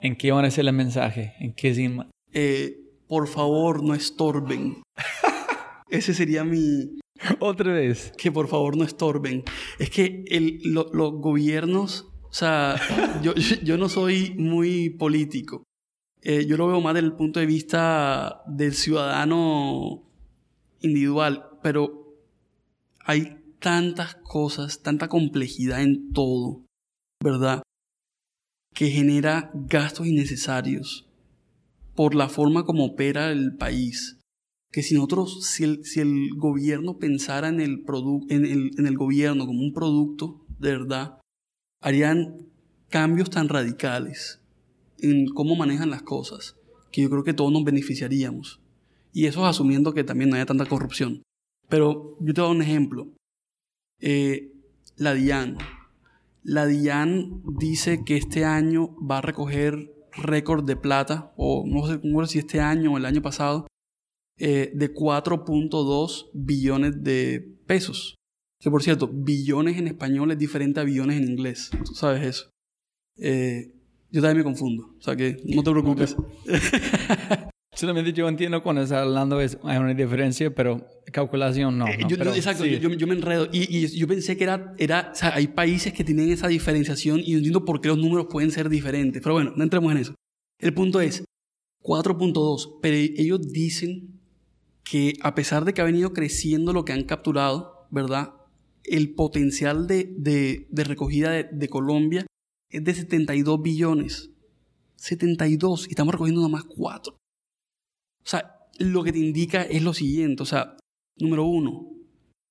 ¿En 0.00 0.16
qué 0.16 0.32
van 0.32 0.44
a 0.44 0.50
ser 0.50 0.66
el 0.66 0.72
mensaje? 0.74 1.34
¿En 1.40 1.54
qué 1.54 1.72
ima- 1.74 2.08
Eh, 2.32 2.76
por 3.06 3.28
favor, 3.28 3.82
no 3.84 3.94
estorben. 3.94 4.82
Ese 5.88 6.12
sería 6.14 6.44
mi... 6.44 6.98
Otra 7.38 7.72
vez. 7.74 8.12
Que 8.16 8.32
por 8.32 8.48
favor 8.48 8.76
no 8.76 8.84
estorben. 8.84 9.44
Es 9.78 9.90
que 9.90 10.24
el, 10.28 10.60
lo- 10.64 10.88
los 10.92 11.12
gobiernos, 11.14 12.08
o 12.24 12.32
sea, 12.32 12.76
yo, 13.22 13.34
yo 13.34 13.76
no 13.78 13.88
soy 13.88 14.34
muy 14.36 14.90
político. 14.90 15.62
Eh, 16.22 16.44
yo 16.46 16.56
lo 16.56 16.66
veo 16.66 16.80
más 16.80 16.94
desde 16.94 17.06
el 17.06 17.12
punto 17.14 17.40
de 17.40 17.46
vista 17.46 18.42
del 18.46 18.74
ciudadano 18.74 20.02
individual, 20.80 21.44
pero 21.62 21.99
hay 23.04 23.36
tantas 23.58 24.16
cosas, 24.16 24.82
tanta 24.82 25.08
complejidad 25.08 25.82
en 25.82 26.12
todo, 26.12 26.64
¿verdad? 27.22 27.62
Que 28.74 28.90
genera 28.90 29.50
gastos 29.54 30.06
innecesarios 30.06 31.08
por 31.94 32.14
la 32.14 32.28
forma 32.28 32.64
como 32.64 32.86
opera 32.86 33.30
el 33.30 33.56
país. 33.56 34.18
Que 34.72 34.82
si 34.82 34.94
nosotros, 34.94 35.44
si 35.44 35.64
el, 35.64 36.30
gobierno 36.36 36.98
pensara 36.98 37.48
en 37.48 37.60
el, 37.60 37.84
en, 38.28 38.44
en 38.44 38.86
el 38.86 38.96
gobierno 38.96 39.46
como 39.46 39.60
un 39.60 39.72
producto, 39.72 40.46
de 40.58 40.70
verdad, 40.70 41.18
harían 41.82 42.46
cambios 42.88 43.30
tan 43.30 43.48
radicales 43.48 44.40
en 44.98 45.26
cómo 45.26 45.56
manejan 45.56 45.90
las 45.90 46.02
cosas, 46.02 46.56
que 46.92 47.02
yo 47.02 47.10
creo 47.10 47.24
que 47.24 47.34
todos 47.34 47.52
nos 47.52 47.64
beneficiaríamos. 47.64 48.60
Y 49.12 49.26
eso 49.26 49.40
es 49.40 49.50
asumiendo 49.50 49.92
que 49.92 50.04
también 50.04 50.30
no 50.30 50.36
haya 50.36 50.46
tanta 50.46 50.66
corrupción. 50.66 51.22
Pero 51.70 52.16
yo 52.20 52.34
te 52.34 52.40
dar 52.40 52.50
un 52.50 52.62
ejemplo. 52.62 53.08
Eh, 54.00 54.52
la 54.96 55.14
DIAN. 55.14 55.56
La 56.42 56.66
DIAN 56.66 57.42
dice 57.58 58.04
que 58.04 58.16
este 58.16 58.44
año 58.44 58.96
va 58.98 59.18
a 59.18 59.22
recoger 59.22 59.94
récord 60.12 60.64
de 60.64 60.76
plata, 60.76 61.32
o 61.36 61.64
no 61.66 61.86
sé 61.86 62.00
sé 62.02 62.32
si 62.32 62.38
este 62.40 62.60
año 62.60 62.92
o 62.92 62.98
el 62.98 63.04
año 63.04 63.22
pasado, 63.22 63.66
eh, 64.38 64.72
de 64.74 64.92
4.2 64.92 66.30
billones 66.34 67.02
de 67.02 67.56
pesos. 67.66 68.16
Que 68.58 68.70
por 68.70 68.82
cierto, 68.82 69.08
billones 69.08 69.78
en 69.78 69.86
español 69.86 70.32
es 70.32 70.38
diferente 70.38 70.80
a 70.80 70.84
billones 70.84 71.18
en 71.18 71.28
inglés. 71.28 71.70
Tú 71.84 71.94
sabes 71.94 72.22
eso. 72.22 72.50
Eh, 73.16 73.72
yo 74.10 74.20
también 74.20 74.38
me 74.38 74.44
confundo. 74.44 74.94
O 74.98 75.02
sea 75.02 75.14
que 75.16 75.36
no 75.44 75.62
te 75.62 75.70
preocupes. 75.70 76.16
Solamente 77.72 78.12
yo 78.12 78.28
entiendo 78.28 78.62
cuando 78.62 78.82
estás 78.82 78.98
hablando 79.06 79.40
es, 79.40 79.56
hay 79.62 79.78
una 79.78 79.94
diferencia, 79.94 80.52
pero 80.54 80.86
calculación 81.12 81.78
no. 81.78 81.86
Eh, 81.86 81.98
no, 82.00 82.08
yo, 82.08 82.18
pero 82.18 82.34
exacto, 82.34 82.64
sí. 82.64 82.78
yo, 82.80 83.06
me 83.06 83.14
enredo. 83.14 83.48
Y, 83.52 83.74
y 83.76 83.86
yo 83.96 84.08
pensé 84.08 84.36
que 84.36 84.44
era, 84.44 84.74
era, 84.76 85.10
o 85.12 85.14
sea, 85.14 85.34
hay 85.34 85.46
países 85.48 85.92
que 85.92 86.02
tienen 86.04 86.30
esa 86.30 86.48
diferenciación 86.48 87.20
y 87.24 87.34
entiendo 87.34 87.64
por 87.64 87.80
qué 87.80 87.88
los 87.88 87.98
números 87.98 88.26
pueden 88.28 88.50
ser 88.50 88.68
diferentes. 88.68 89.22
Pero 89.22 89.34
bueno, 89.34 89.52
no 89.56 89.62
entremos 89.62 89.92
en 89.92 89.98
eso. 89.98 90.14
El 90.58 90.74
punto 90.74 91.00
es 91.00 91.24
4.2, 91.82 92.78
pero 92.82 92.96
ellos 92.96 93.40
dicen 93.52 94.20
que 94.82 95.14
a 95.22 95.34
pesar 95.36 95.64
de 95.64 95.72
que 95.72 95.80
ha 95.80 95.84
venido 95.84 96.12
creciendo 96.12 96.72
lo 96.72 96.84
que 96.84 96.92
han 96.92 97.04
capturado, 97.04 97.86
¿verdad? 97.90 98.34
El 98.82 99.14
potencial 99.14 99.86
de, 99.86 100.12
de- 100.18 100.66
de 100.70 100.84
recogida 100.84 101.30
de, 101.30 101.44
de 101.52 101.68
Colombia 101.68 102.26
es 102.68 102.82
de 102.82 102.94
72 102.94 103.62
billones. 103.62 104.30
72 104.96 105.86
y 105.86 105.90
estamos 105.90 106.12
recogiendo 106.12 106.40
nada 106.40 106.50
más 106.52 106.64
4. 106.64 107.14
O 108.24 108.28
sea, 108.28 108.56
lo 108.78 109.02
que 109.02 109.12
te 109.12 109.18
indica 109.18 109.62
es 109.62 109.82
lo 109.82 109.92
siguiente, 109.94 110.42
o 110.42 110.46
sea, 110.46 110.76
número 111.18 111.44
uno, 111.44 111.86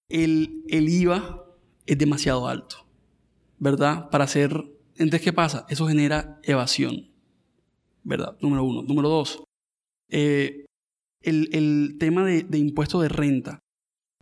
el, 0.10 0.64
el 0.68 0.90
IVA 0.90 1.46
es 1.86 1.98
demasiado 1.98 2.48
alto, 2.48 2.78
¿verdad? 3.58 4.10
Para 4.10 4.26
hacer... 4.26 4.52
Entonces, 4.96 5.22
¿qué 5.22 5.34
pasa? 5.34 5.66
Eso 5.70 5.88
genera 5.88 6.40
evasión, 6.44 7.10
¿verdad? 8.04 8.38
Número 8.42 8.64
uno. 8.64 8.84
Número 8.84 9.10
dos, 9.10 9.44
eh, 10.10 10.66
el, 11.22 11.50
el 11.54 11.98
tema 12.00 12.26
de, 12.26 12.44
de 12.44 12.58
impuesto 12.58 13.00
de 13.00 13.10
renta, 13.10 13.60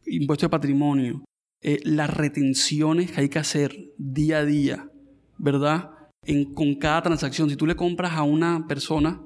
impuesto 0.05 0.45
de 0.45 0.51
patrimonio, 0.51 1.25
eh, 1.63 1.79
las 1.83 2.15
retenciones 2.15 3.11
que 3.11 3.21
hay 3.21 3.29
que 3.29 3.39
hacer 3.39 3.93
día 3.97 4.39
a 4.39 4.45
día, 4.45 4.91
¿verdad? 5.37 5.91
En, 6.25 6.53
con 6.53 6.75
cada 6.75 7.01
transacción. 7.01 7.49
Si 7.49 7.55
tú 7.55 7.65
le 7.65 7.75
compras 7.75 8.13
a 8.13 8.23
una 8.23 8.67
persona, 8.67 9.21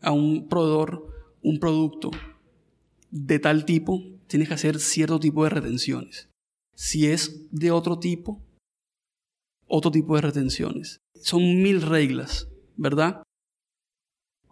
a 0.00 0.12
un 0.12 0.48
proveedor, 0.48 1.11
un 1.42 1.58
producto 1.58 2.10
de 3.10 3.38
tal 3.38 3.64
tipo, 3.64 4.02
tienes 4.26 4.48
que 4.48 4.54
hacer 4.54 4.80
cierto 4.80 5.20
tipo 5.20 5.44
de 5.44 5.50
retenciones. 5.50 6.28
Si 6.74 7.06
es 7.06 7.46
de 7.50 7.70
otro 7.70 7.98
tipo, 7.98 8.42
otro 9.66 9.90
tipo 9.90 10.14
de 10.16 10.22
retenciones. 10.22 10.98
Son 11.14 11.62
mil 11.62 11.82
reglas, 11.82 12.48
¿verdad? 12.76 13.22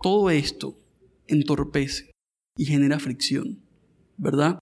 Todo 0.03 0.31
esto 0.31 0.79
entorpece 1.27 2.11
y 2.57 2.65
genera 2.67 2.99
fricción, 2.99 3.61
¿verdad? 4.17 4.59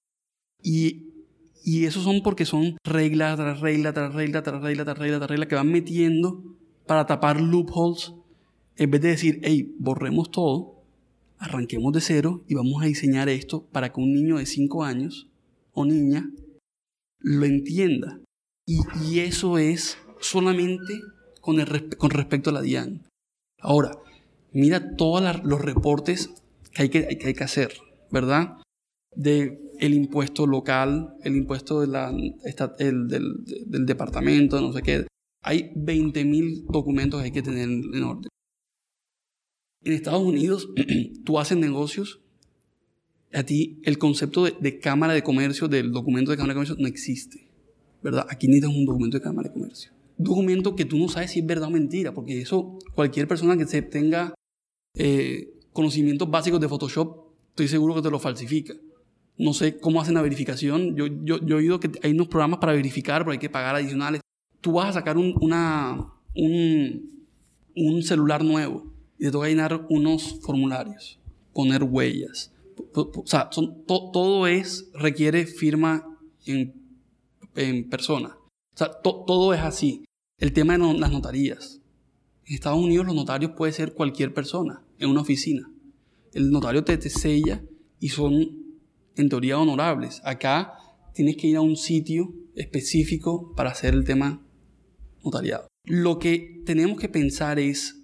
Y, 0.62 1.10
y 1.64 1.84
eso 1.84 2.02
son 2.02 2.22
porque 2.22 2.44
son 2.44 2.76
regla 2.84 3.36
tras 3.36 3.60
regla, 3.60 3.92
tras 3.92 4.14
regla, 4.14 4.42
tras 4.42 4.62
regla, 4.62 4.84
tras 4.84 4.98
regla, 4.98 5.18
tras 5.18 5.30
regla, 5.30 5.48
que 5.48 5.54
van 5.54 5.70
metiendo 5.70 6.56
para 6.86 7.06
tapar 7.06 7.40
loopholes, 7.40 8.12
en 8.76 8.90
vez 8.90 9.00
de 9.00 9.08
decir, 9.08 9.40
hey, 9.42 9.74
borremos 9.78 10.30
todo, 10.30 10.77
arranquemos 11.38 11.92
de 11.92 12.00
cero 12.00 12.44
y 12.48 12.54
vamos 12.54 12.82
a 12.82 12.86
diseñar 12.86 13.28
esto 13.28 13.66
para 13.72 13.92
que 13.92 14.00
un 14.00 14.12
niño 14.12 14.38
de 14.38 14.46
5 14.46 14.84
años 14.84 15.28
o 15.72 15.84
niña 15.84 16.30
lo 17.20 17.46
entienda. 17.46 18.20
Y, 18.66 19.20
eso 19.20 19.58
es 19.58 19.96
solamente 20.20 21.00
con, 21.40 21.56
con 21.96 22.10
respecto 22.10 22.50
a 22.50 22.52
la 22.52 22.60
DIAN. 22.60 23.06
Ahora, 23.60 23.92
mira 24.52 24.96
todos 24.96 25.42
los 25.42 25.60
reportes 25.60 26.30
que 26.72 26.82
hay 26.82 26.88
que, 26.90 27.18
que 27.18 27.28
hay 27.28 27.34
que 27.34 27.44
hacer, 27.44 27.72
¿verdad? 28.10 28.58
De 29.16 29.58
el 29.78 29.94
impuesto 29.94 30.46
local, 30.46 31.14
el 31.22 31.36
impuesto 31.36 31.80
de 31.80 31.86
la, 31.86 32.10
el, 32.10 33.08
del, 33.08 33.44
del, 33.66 33.86
departamento, 33.86 34.60
no 34.60 34.72
sé 34.72 34.82
qué. 34.82 35.06
Hay 35.42 35.72
20.000 35.74 36.66
documentos 36.66 37.20
que 37.20 37.26
hay 37.26 37.32
que 37.32 37.42
tener 37.42 37.68
en 37.68 38.02
orden. 38.02 38.28
En 39.88 39.94
Estados 39.94 40.20
Unidos, 40.20 40.68
tú 41.24 41.38
haces 41.38 41.56
negocios, 41.56 42.20
a 43.32 43.42
ti 43.42 43.80
el 43.84 43.96
concepto 43.96 44.44
de, 44.44 44.54
de, 44.60 44.80
Cámara 44.80 45.14
de 45.14 45.22
Comercio, 45.22 45.66
del 45.66 45.92
documento 45.92 46.30
de 46.30 46.36
Cámara 46.36 46.52
de 46.52 46.56
Comercio, 46.56 46.76
no 46.78 46.86
existe. 46.86 47.48
¿Verdad? 48.02 48.26
Aquí 48.28 48.48
necesitas 48.48 48.76
un 48.76 48.84
documento 48.84 49.16
de 49.16 49.22
Cámara 49.22 49.48
de 49.48 49.54
Comercio. 49.54 49.90
Documento 50.18 50.76
que 50.76 50.84
tú 50.84 50.98
no 50.98 51.08
sabes 51.08 51.30
si 51.30 51.40
es 51.40 51.46
verdad 51.46 51.68
o 51.68 51.70
mentira, 51.70 52.12
porque 52.12 52.38
eso 52.38 52.78
cualquier 52.94 53.26
persona 53.26 53.56
que 53.56 53.64
se 53.64 53.80
tenga 53.80 54.34
eh, 54.92 55.54
conocimientos 55.72 56.30
básicos 56.30 56.60
de 56.60 56.68
Photoshop, 56.68 57.24
estoy 57.48 57.68
seguro 57.68 57.94
que 57.94 58.02
te 58.02 58.10
lo 58.10 58.18
falsifica. 58.18 58.74
No 59.38 59.54
sé 59.54 59.78
cómo 59.78 60.02
hacen 60.02 60.16
la 60.16 60.22
verificación. 60.22 60.96
Yo, 60.96 61.06
yo, 61.06 61.38
yo 61.38 61.56
he 61.56 61.60
oído 61.60 61.80
que 61.80 61.90
hay 62.02 62.10
unos 62.10 62.28
programas 62.28 62.58
para 62.60 62.74
verificar, 62.74 63.22
pero 63.22 63.32
hay 63.32 63.38
que 63.38 63.48
pagar 63.48 63.74
adicionales. 63.74 64.20
Tú 64.60 64.72
vas 64.72 64.90
a 64.90 64.92
sacar 64.92 65.16
un, 65.16 65.34
una, 65.40 66.12
un, 66.34 67.24
un 67.74 68.02
celular 68.02 68.44
nuevo 68.44 68.97
y 69.18 69.24
te 69.24 69.30
toca 69.30 69.48
llenar 69.48 69.86
unos 69.88 70.40
formularios, 70.40 71.18
poner 71.52 71.82
huellas. 71.82 72.52
O 72.94 73.24
sea, 73.26 73.48
son, 73.50 73.84
to, 73.84 74.10
todo 74.12 74.46
es, 74.46 74.90
requiere 74.94 75.46
firma 75.46 76.18
en, 76.46 76.74
en 77.56 77.88
persona. 77.88 78.36
O 78.74 78.76
sea, 78.76 78.90
to, 79.02 79.24
todo 79.26 79.52
es 79.52 79.60
así. 79.60 80.04
El 80.38 80.52
tema 80.52 80.74
de 80.74 80.78
no, 80.78 80.92
las 80.94 81.10
notarías. 81.10 81.80
En 82.46 82.54
Estados 82.54 82.78
Unidos 82.78 83.06
los 83.06 83.16
notarios 83.16 83.52
puede 83.56 83.72
ser 83.72 83.92
cualquier 83.92 84.32
persona 84.32 84.84
en 84.98 85.10
una 85.10 85.22
oficina. 85.22 85.70
El 86.32 86.50
notario 86.50 86.84
te, 86.84 86.96
te 86.96 87.10
sella 87.10 87.62
y 87.98 88.10
son 88.10 88.78
en 89.16 89.28
teoría 89.28 89.58
honorables. 89.58 90.20
Acá 90.24 90.74
tienes 91.12 91.36
que 91.36 91.48
ir 91.48 91.56
a 91.56 91.60
un 91.60 91.76
sitio 91.76 92.32
específico 92.54 93.52
para 93.56 93.70
hacer 93.70 93.94
el 93.94 94.04
tema 94.04 94.46
notariado. 95.24 95.66
Lo 95.84 96.18
que 96.18 96.62
tenemos 96.64 97.00
que 97.00 97.08
pensar 97.08 97.58
es 97.58 97.97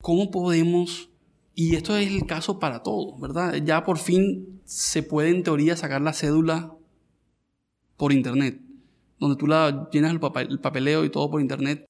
cómo 0.00 0.30
podemos, 0.30 1.10
y 1.54 1.74
esto 1.74 1.96
es 1.96 2.10
el 2.10 2.26
caso 2.26 2.58
para 2.58 2.82
todos, 2.82 3.20
¿verdad? 3.20 3.54
Ya 3.56 3.84
por 3.84 3.98
fin 3.98 4.60
se 4.64 5.02
puede 5.02 5.30
en 5.30 5.42
teoría 5.42 5.76
sacar 5.76 6.00
la 6.00 6.12
cédula 6.12 6.74
por 7.96 8.12
internet, 8.12 8.60
donde 9.18 9.36
tú 9.36 9.46
la 9.46 9.88
llenas 9.90 10.12
el, 10.12 10.20
papel, 10.20 10.48
el 10.50 10.60
papeleo 10.60 11.04
y 11.04 11.10
todo 11.10 11.30
por 11.30 11.40
internet. 11.40 11.84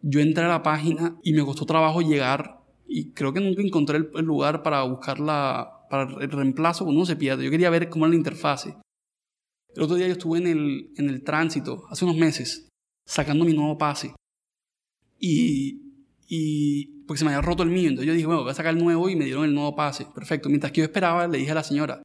Yo 0.00 0.20
entré 0.20 0.44
a 0.44 0.48
la 0.48 0.62
página 0.62 1.18
y 1.24 1.32
me 1.32 1.44
costó 1.44 1.66
trabajo 1.66 2.00
llegar 2.00 2.60
y 2.86 3.10
creo 3.10 3.32
que 3.32 3.40
nunca 3.40 3.60
encontré 3.62 3.98
el, 3.98 4.10
el 4.14 4.24
lugar 4.24 4.62
para 4.62 4.82
buscar 4.84 5.18
la, 5.18 5.78
para 5.90 6.04
el 6.22 6.30
reemplazo 6.30 6.84
cuando 6.84 7.00
uno 7.00 7.06
se 7.06 7.16
pierde. 7.16 7.44
Yo 7.44 7.50
quería 7.50 7.70
ver 7.70 7.88
cómo 7.88 8.04
era 8.04 8.10
la 8.10 8.16
interfase. 8.16 8.76
El 9.74 9.82
otro 9.82 9.96
día 9.96 10.06
yo 10.06 10.12
estuve 10.12 10.38
en 10.38 10.46
el, 10.46 10.90
en 10.96 11.08
el 11.08 11.22
tránsito, 11.22 11.84
hace 11.90 12.04
unos 12.04 12.16
meses, 12.16 12.68
sacando 13.06 13.44
mi 13.44 13.52
nuevo 13.52 13.76
pase. 13.78 14.14
Y, 15.18 15.82
y 16.26 16.97
porque 17.08 17.20
se 17.20 17.24
me 17.24 17.30
había 17.30 17.40
roto 17.40 17.62
el 17.62 17.70
mío, 17.70 17.88
entonces 17.88 18.06
yo 18.06 18.12
dije, 18.12 18.26
bueno, 18.26 18.42
voy 18.42 18.50
a 18.50 18.54
sacar 18.54 18.74
el 18.74 18.84
nuevo 18.84 19.08
y 19.08 19.16
me 19.16 19.24
dieron 19.24 19.46
el 19.46 19.54
nuevo 19.54 19.74
pase. 19.74 20.06
Perfecto. 20.14 20.50
Mientras 20.50 20.72
que 20.72 20.82
yo 20.82 20.84
esperaba, 20.84 21.26
le 21.26 21.38
dije 21.38 21.52
a 21.52 21.54
la 21.54 21.64
señora, 21.64 22.02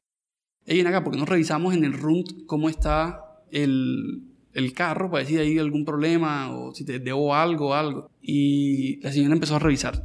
hey, 0.64 0.78
ven 0.78 0.86
acá, 0.86 1.04
porque 1.04 1.18
no 1.18 1.26
revisamos 1.26 1.74
en 1.74 1.84
el 1.84 1.92
RUNT 1.92 2.46
cómo 2.46 2.70
está 2.70 3.20
el, 3.50 4.22
el 4.54 4.72
carro 4.72 5.10
para 5.10 5.22
ver 5.22 5.26
si 5.26 5.36
hay 5.36 5.58
algún 5.58 5.84
problema 5.84 6.56
o 6.56 6.74
si 6.74 6.86
te 6.86 7.00
debo 7.00 7.34
algo 7.34 7.74
algo. 7.74 8.08
Y 8.22 8.98
la 9.02 9.12
señora 9.12 9.34
empezó 9.34 9.56
a 9.56 9.58
revisar 9.58 10.02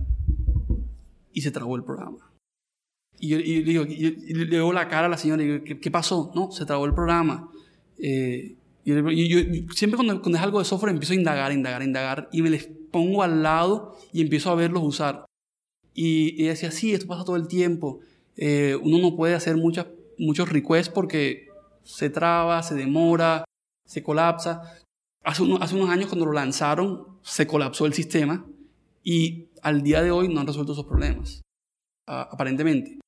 y 1.32 1.40
se 1.40 1.52
trabó 1.52 1.78
el 1.78 1.86
programa. 1.86 2.34
Y 3.20 3.30
yo, 3.30 3.40
y 3.40 3.64
digo, 3.64 3.86
le 3.86 4.46
veo 4.46 4.74
la 4.74 4.90
cara 4.90 5.06
a 5.06 5.10
la 5.10 5.18
señora 5.18 5.42
y 5.42 5.48
digo, 5.48 5.64
¿qué, 5.64 5.80
qué 5.80 5.92
pasó? 5.92 6.34
No, 6.36 6.52
se 6.52 6.66
trabó 6.66 6.86
el 6.86 6.94
programa. 6.94 7.50
Eh, 7.98 8.58
y, 9.12 9.28
yo, 9.28 9.40
siempre 9.74 9.98
cuando, 9.98 10.22
cuando, 10.22 10.38
es 10.38 10.44
algo 10.44 10.60
de 10.60 10.66
software 10.66 10.92
empiezo 10.92 11.14
a 11.14 11.18
indagar, 11.18 11.52
indagar, 11.52 11.84
indagar 11.84 12.30
y 12.32 12.42
me 12.42 12.50
les 12.50 12.70
pongo 12.92 13.24
al 13.24 13.44
lado 13.44 13.98
y 14.12 14.22
empiezo 14.22 14.50
a 14.50 14.56
verlos 14.56 14.84
usar. 14.84 15.26
Y, 15.94 16.42
y 16.42 16.48
decía, 16.48 16.72
sí, 16.72 16.94
esto 16.94 17.08
pasa 17.08 17.26
todo 17.26 17.36
el 17.36 17.48
tiempo. 17.48 18.00
Eh, 18.38 18.78
uno 18.82 19.00
no 19.00 19.16
puede 19.16 19.36
hacer 19.36 19.58
muchas, 19.58 19.88
muchos 20.18 20.50
requests 20.50 20.92
porque 20.94 21.50
se 21.84 22.10
traba, 22.10 22.64
se 22.64 22.76
demora, 22.76 23.44
se 23.86 24.02
colapsa. 24.02 24.80
Hace, 25.24 25.44
uno, 25.44 25.58
hace 25.62 25.76
unos 25.76 25.90
años 25.90 26.08
cuando 26.08 26.26
lo 26.26 26.32
lanzaron 26.32 27.20
se 27.22 27.48
colapsó 27.48 27.86
el 27.86 27.94
sistema 27.94 28.46
y 29.04 29.50
al 29.62 29.84
día 29.84 30.02
de 30.02 30.12
hoy 30.12 30.30
no 30.30 30.40
han 30.40 30.48
resuelto 30.48 30.72
esos 30.72 30.86
problemas, 30.86 31.42
uh, 32.08 32.32
aparentemente. 32.32 33.00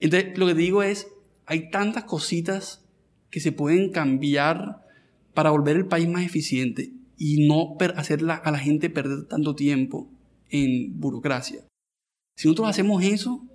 Entonces, 0.00 0.36
lo 0.36 0.46
que 0.46 0.54
digo 0.54 0.82
es, 0.82 1.08
hay 1.46 1.70
tantas 1.70 2.04
cositas 2.04 2.84
que 3.30 3.40
se 3.40 3.52
pueden 3.52 3.90
cambiar 3.90 4.83
para 5.34 5.50
volver 5.50 5.76
el 5.76 5.86
país 5.86 6.08
más 6.08 6.24
eficiente 6.24 6.92
y 7.16 7.46
no 7.46 7.76
hacer 7.96 8.24
a 8.28 8.50
la 8.50 8.58
gente 8.58 8.90
perder 8.90 9.26
tanto 9.26 9.54
tiempo 9.54 10.08
en 10.50 10.98
burocracia. 10.98 11.66
Si 12.36 12.48
nosotros 12.48 12.68
hacemos 12.68 13.02
eso 13.02 13.46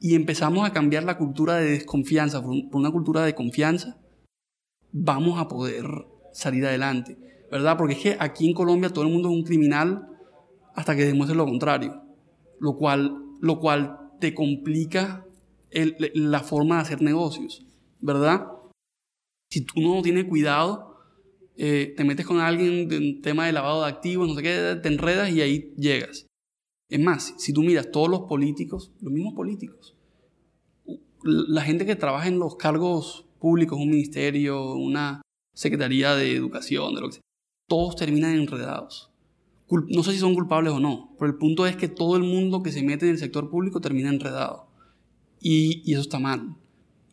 y 0.00 0.14
empezamos 0.14 0.66
a 0.66 0.72
cambiar 0.72 1.04
la 1.04 1.18
cultura 1.18 1.56
de 1.56 1.70
desconfianza 1.70 2.42
por, 2.42 2.54
una 2.72 2.90
cultura 2.90 3.22
de 3.22 3.34
confianza, 3.34 3.98
vamos 4.92 5.38
a 5.38 5.48
poder 5.48 5.86
salir 6.32 6.66
adelante, 6.66 7.16
¿verdad? 7.50 7.76
Porque 7.76 7.94
es 7.94 8.00
que 8.00 8.16
aquí 8.18 8.46
en 8.46 8.54
Colombia 8.54 8.90
todo 8.90 9.04
el 9.04 9.12
mundo 9.12 9.28
es 9.28 9.34
un 9.34 9.44
criminal 9.44 10.08
hasta 10.74 10.94
que 10.94 11.04
demuestre 11.04 11.36
lo 11.36 11.46
contrario, 11.46 12.02
lo 12.60 12.76
cual, 12.76 13.16
lo 13.40 13.58
cual 13.58 14.10
te 14.20 14.34
complica 14.34 15.26
el, 15.70 15.96
la 16.14 16.40
forma 16.40 16.76
de 16.76 16.82
hacer 16.82 17.02
negocios, 17.02 17.66
¿verdad? 18.00 18.46
Si 19.50 19.62
tú 19.62 19.80
no 19.80 20.02
tienes 20.02 20.24
cuidado, 20.24 20.95
eh, 21.56 21.94
te 21.96 22.04
metes 22.04 22.26
con 22.26 22.38
alguien 22.38 22.88
de 22.88 22.98
un 22.98 23.22
tema 23.22 23.46
de 23.46 23.52
lavado 23.52 23.82
de 23.82 23.88
activos, 23.88 24.28
no 24.28 24.34
sé 24.34 24.42
qué, 24.42 24.78
te 24.82 24.88
enredas 24.88 25.30
y 25.30 25.40
ahí 25.40 25.74
llegas. 25.76 26.26
Es 26.88 27.00
más, 27.00 27.34
si 27.38 27.52
tú 27.52 27.62
miras 27.62 27.90
todos 27.90 28.08
los 28.08 28.22
políticos, 28.22 28.92
los 29.00 29.12
mismos 29.12 29.34
políticos, 29.34 29.96
la 31.22 31.62
gente 31.62 31.86
que 31.86 31.96
trabaja 31.96 32.28
en 32.28 32.38
los 32.38 32.56
cargos 32.56 33.26
públicos, 33.40 33.78
un 33.78 33.90
ministerio, 33.90 34.74
una 34.74 35.22
secretaría 35.54 36.14
de 36.14 36.34
educación, 36.34 36.94
de 36.94 37.00
lo 37.00 37.08
que 37.08 37.14
sea, 37.14 37.22
todos 37.68 37.96
terminan 37.96 38.36
enredados. 38.36 39.10
No 39.68 40.04
sé 40.04 40.12
si 40.12 40.18
son 40.18 40.34
culpables 40.34 40.72
o 40.72 40.78
no, 40.78 41.16
pero 41.18 41.30
el 41.30 41.38
punto 41.38 41.66
es 41.66 41.76
que 41.76 41.88
todo 41.88 42.16
el 42.16 42.22
mundo 42.22 42.62
que 42.62 42.70
se 42.70 42.84
mete 42.84 43.06
en 43.06 43.12
el 43.12 43.18
sector 43.18 43.50
público 43.50 43.80
termina 43.80 44.10
enredado. 44.10 44.68
Y, 45.40 45.82
y 45.84 45.94
eso 45.94 46.02
está 46.02 46.20
mal. 46.20 46.56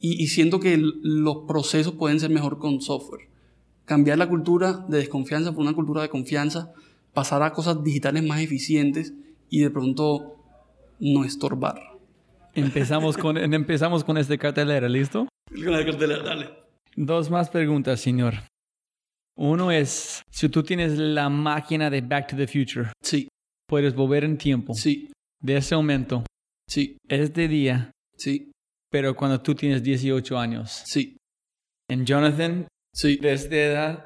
Y, 0.05 0.27
siento 0.27 0.59
que 0.59 0.77
los 0.77 1.45
procesos 1.47 1.93
pueden 1.93 2.19
ser 2.19 2.29
mejor 2.29 2.59
con 2.59 2.81
software. 2.81 3.29
Cambiar 3.85 4.17
la 4.17 4.29
cultura 4.29 4.85
de 4.87 4.97
desconfianza 4.99 5.51
por 5.51 5.61
una 5.61 5.73
cultura 5.73 6.01
de 6.01 6.09
confianza, 6.09 6.71
pasar 7.13 7.43
a 7.43 7.51
cosas 7.51 7.83
digitales 7.83 8.23
más 8.23 8.39
eficientes 8.39 9.13
y 9.49 9.59
de 9.59 9.69
pronto 9.69 10.37
no 10.99 11.23
estorbar. 11.25 11.81
Empezamos 12.55 13.17
con, 13.17 13.37
empezamos 13.37 14.03
con 14.03 14.17
este 14.17 14.37
cartelera, 14.37 14.87
¿listo? 14.87 15.27
Con 15.49 15.71
la 15.71 15.85
cartelera, 15.85 16.23
dale. 16.23 16.49
Dos 16.95 17.29
más 17.29 17.49
preguntas, 17.49 17.99
señor. 17.99 18.35
Uno 19.35 19.71
es, 19.71 20.21
si 20.29 20.47
tú 20.49 20.61
tienes 20.63 20.97
la 20.97 21.27
máquina 21.29 21.89
de 21.89 22.01
Back 22.01 22.29
to 22.29 22.35
the 22.37 22.47
Future, 22.47 22.91
sí. 23.01 23.27
puedes 23.67 23.95
volver 23.95 24.23
en 24.23 24.37
tiempo. 24.37 24.75
Sí. 24.75 25.09
De 25.41 25.57
ese 25.57 25.75
momento. 25.75 26.23
Sí. 26.69 26.97
Es 27.09 27.33
de 27.33 27.47
día. 27.47 27.91
Sí. 28.15 28.51
pero 28.91 29.15
cuando 29.15 29.41
tú 29.41 29.55
tienes 29.55 29.81
18 29.81 30.37
años. 30.37 30.83
Sí, 30.85 31.17
En 31.89 32.05
Jonathan, 32.05 32.67
sí, 32.93 33.17
desde 33.21 33.65
edad, 33.71 34.05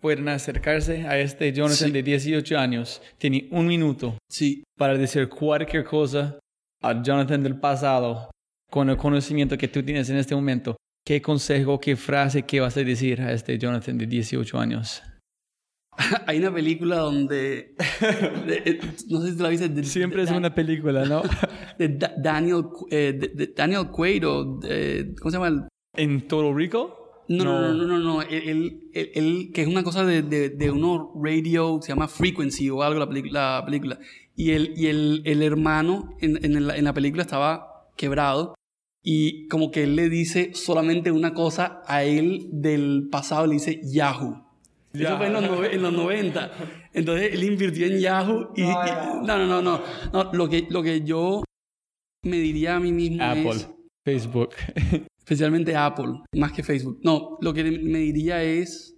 pueden 0.00 0.28
acercarse 0.28 1.06
a 1.06 1.18
este 1.18 1.52
Jonathan 1.52 1.88
Sí. 1.88 1.92
de 1.92 2.02
18 2.02 2.58
años. 2.58 3.02
Tiene 3.18 3.48
un 3.50 3.66
minuto 3.66 4.16
sí. 4.30 4.62
para 4.76 4.96
decir 4.96 5.28
cualquier 5.28 5.84
cosa 5.84 6.38
a 6.82 7.02
Jonathan 7.02 7.42
del 7.42 7.58
pasado 7.58 8.30
con 8.70 8.90
el 8.90 8.96
conocimiento 8.96 9.56
que 9.58 9.68
tú 9.68 9.82
tienes 9.82 10.08
en 10.10 10.16
este 10.16 10.34
momento. 10.34 10.76
¿Qué 11.04 11.22
consejo, 11.22 11.80
qué 11.80 11.96
frase, 11.96 12.42
qué 12.42 12.60
vas 12.60 12.76
a 12.76 12.84
decir 12.84 13.20
a 13.22 13.32
este 13.32 13.58
Jonathan 13.58 13.96
de 13.98 14.06
18 14.06 14.58
años? 14.58 15.02
Hay 16.26 16.38
una 16.38 16.52
película 16.54 16.98
donde... 16.98 17.74
de- 18.46 18.62
eh, 18.64 18.80
no 19.08 19.20
sé 19.22 19.32
si 19.32 19.38
la 19.42 19.48
viste. 19.48 19.68
de- 19.68 19.82
Siempre 19.84 20.22
es 20.22 20.30
de- 20.30 20.36
una 20.36 20.54
película, 20.54 21.04
¿no? 21.06 21.22
de 21.78 21.88
Da- 21.88 22.14
Daniel, 22.16 22.64
eh, 22.90 23.18
de- 23.34 23.46
Daniel 23.56 23.88
Quaid 23.90 24.28
o 24.28 24.60
¿cómo 25.20 25.30
se 25.30 25.38
llama? 25.38 25.66
¿En 25.96 26.28
Total 26.28 26.54
Rico? 26.54 27.07
No, 27.28 27.44
no, 27.44 27.60
no, 27.74 27.74
no, 27.74 27.86
no, 27.86 27.98
no. 27.98 28.22
Él, 28.22 28.42
él- 28.48 28.80
él- 28.94 29.10
él- 29.14 29.50
que 29.52 29.62
es 29.62 29.68
una 29.68 29.82
cosa 29.84 30.04
de, 30.04 30.22
de, 30.22 30.48
de 30.50 30.70
uno 30.70 31.12
radio, 31.22 31.78
se 31.82 31.88
llama 31.88 32.08
Frequency 32.08 32.70
o 32.70 32.82
algo 32.82 32.98
la, 33.00 33.06
la 33.06 33.64
película. 33.64 33.98
Y 34.34 34.52
el, 34.52 34.72
y 34.76 34.86
el, 34.86 35.22
el 35.24 35.42
hermano 35.42 36.16
en, 36.20 36.42
en, 36.44 36.66
la, 36.66 36.76
en 36.76 36.84
la 36.84 36.94
película 36.94 37.22
estaba 37.22 37.90
quebrado 37.96 38.54
y 39.02 39.46
como 39.48 39.70
que 39.70 39.82
él 39.84 39.96
le 39.96 40.08
dice 40.08 40.52
solamente 40.54 41.10
una 41.10 41.34
cosa 41.34 41.82
a 41.86 42.04
él 42.04 42.48
del 42.52 43.08
pasado, 43.10 43.46
le 43.46 43.54
dice 43.54 43.80
Yahoo. 43.84 44.44
Eso 44.94 45.02
Ya. 45.02 45.16
fue 45.18 45.26
en 45.26 45.32
los, 45.34 45.44
nove- 45.44 45.72
en 45.72 45.82
los 45.82 45.92
90. 45.92 46.50
Entonces 46.94 47.30
él 47.34 47.44
invirtió 47.44 47.86
en 47.86 47.98
Yahoo 48.00 48.52
y... 48.56 48.62
y- 48.62 48.66
no, 48.66 49.36
no, 49.38 49.46
no, 49.46 49.60
no. 49.62 49.80
no 50.12 50.32
lo, 50.32 50.48
que, 50.48 50.66
lo 50.70 50.82
que 50.82 51.02
yo 51.02 51.42
me 52.24 52.38
diría 52.38 52.76
a 52.76 52.80
mí 52.80 52.90
mismo 52.92 53.22
Apple, 53.22 53.50
es 53.50 53.68
Facebook. 54.04 54.50
especialmente 55.28 55.76
Apple, 55.76 56.22
más 56.34 56.52
que 56.52 56.62
Facebook. 56.62 57.00
No, 57.04 57.36
lo 57.42 57.52
que 57.52 57.62
me 57.62 57.98
diría 57.98 58.42
es, 58.42 58.94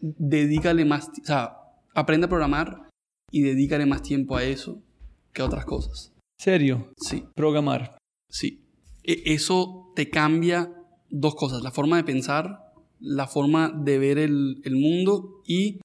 dedícale 0.00 0.86
más, 0.86 1.08
o 1.22 1.26
sea, 1.26 1.58
aprende 1.94 2.24
a 2.24 2.28
programar 2.30 2.88
y 3.30 3.42
dedícale 3.42 3.84
más 3.84 4.02
tiempo 4.02 4.34
a 4.36 4.44
eso 4.44 4.80
que 5.34 5.42
a 5.42 5.44
otras 5.44 5.66
cosas. 5.66 6.10
Serio, 6.40 6.90
Sí, 6.96 7.24
programar. 7.34 7.98
sí. 8.30 8.62
E- 9.04 9.22
eso 9.26 9.92
te 9.94 10.08
cambia 10.08 10.72
dos 11.10 11.34
cosas, 11.34 11.62
la 11.62 11.70
forma 11.70 11.98
de 11.98 12.04
pensar, 12.04 12.72
la 12.98 13.26
forma 13.26 13.68
de 13.68 13.98
ver 13.98 14.18
el, 14.18 14.62
el 14.64 14.74
mundo 14.76 15.42
y 15.46 15.80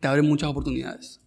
te 0.00 0.06
abre 0.06 0.22
muchas 0.22 0.50
oportunidades. 0.50 1.20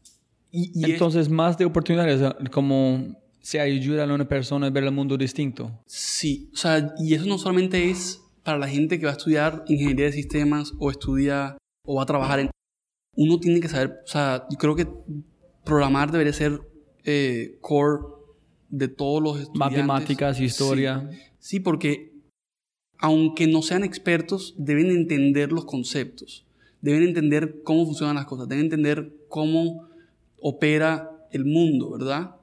Y, 0.51 0.71
y 0.73 0.85
es- 0.85 0.91
Entonces, 0.91 1.27
más 1.29 1.57
de 1.57 1.65
oportunidades, 1.65 2.21
como 2.51 3.13
se 3.47 3.61
ayuda 3.61 4.03
a 4.03 4.13
una 4.13 4.27
persona 4.27 4.67
a 4.67 4.69
ver 4.71 4.83
el 4.83 4.91
mundo 4.91 5.15
distinto. 5.15 5.71
Sí, 5.85 6.49
o 6.53 6.57
sea, 6.57 6.93
y 6.99 7.13
eso 7.13 7.25
no 7.27 7.37
solamente 7.37 7.89
es 7.89 8.21
para 8.43 8.57
la 8.57 8.67
gente 8.67 8.99
que 8.99 9.05
va 9.05 9.13
a 9.13 9.15
estudiar 9.15 9.63
ingeniería 9.69 10.07
de 10.07 10.11
sistemas 10.11 10.73
o 10.79 10.91
estudia 10.91 11.57
o 11.85 11.95
va 11.95 12.03
a 12.03 12.05
trabajar 12.05 12.41
en... 12.41 12.49
Uno 13.15 13.39
tiene 13.39 13.61
que 13.61 13.69
saber, 13.69 14.01
o 14.03 14.07
sea, 14.07 14.45
yo 14.51 14.57
creo 14.57 14.75
que 14.75 14.85
programar 15.63 16.11
debería 16.11 16.33
ser 16.33 16.59
eh, 17.05 17.57
core 17.61 18.03
de 18.67 18.89
todos 18.89 19.23
los 19.23 19.39
estudiantes. 19.39 19.85
Matemáticas, 19.85 20.41
historia. 20.41 21.07
Sí, 21.09 21.17
sí, 21.39 21.59
porque 21.61 22.11
aunque 22.97 23.47
no 23.47 23.61
sean 23.61 23.85
expertos, 23.85 24.55
deben 24.57 24.87
entender 24.87 25.53
los 25.53 25.63
conceptos, 25.63 26.45
deben 26.81 27.03
entender 27.03 27.61
cómo 27.63 27.85
funcionan 27.85 28.17
las 28.17 28.25
cosas, 28.25 28.49
deben 28.49 28.65
entender 28.65 29.13
cómo 29.29 29.87
opera 30.37 31.11
el 31.31 31.45
mundo, 31.45 31.91
¿verdad? 31.91 32.36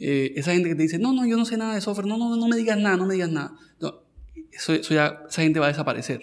Eh, 0.00 0.32
esa 0.36 0.52
gente 0.52 0.70
que 0.70 0.74
te 0.74 0.82
dice, 0.82 0.98
no, 0.98 1.12
no, 1.12 1.26
yo 1.26 1.36
no 1.36 1.44
sé 1.44 1.56
nada 1.58 1.74
de 1.74 1.80
software, 1.80 2.06
no, 2.06 2.16
no, 2.16 2.34
no 2.34 2.48
me 2.48 2.56
digas 2.56 2.78
nada, 2.78 2.96
no 2.96 3.06
me 3.06 3.14
digas 3.14 3.30
nada. 3.30 3.54
No, 3.80 4.02
eso, 4.50 4.72
eso 4.72 4.94
ya, 4.94 5.22
esa 5.28 5.42
gente 5.42 5.60
va 5.60 5.66
a 5.66 5.68
desaparecer 5.68 6.22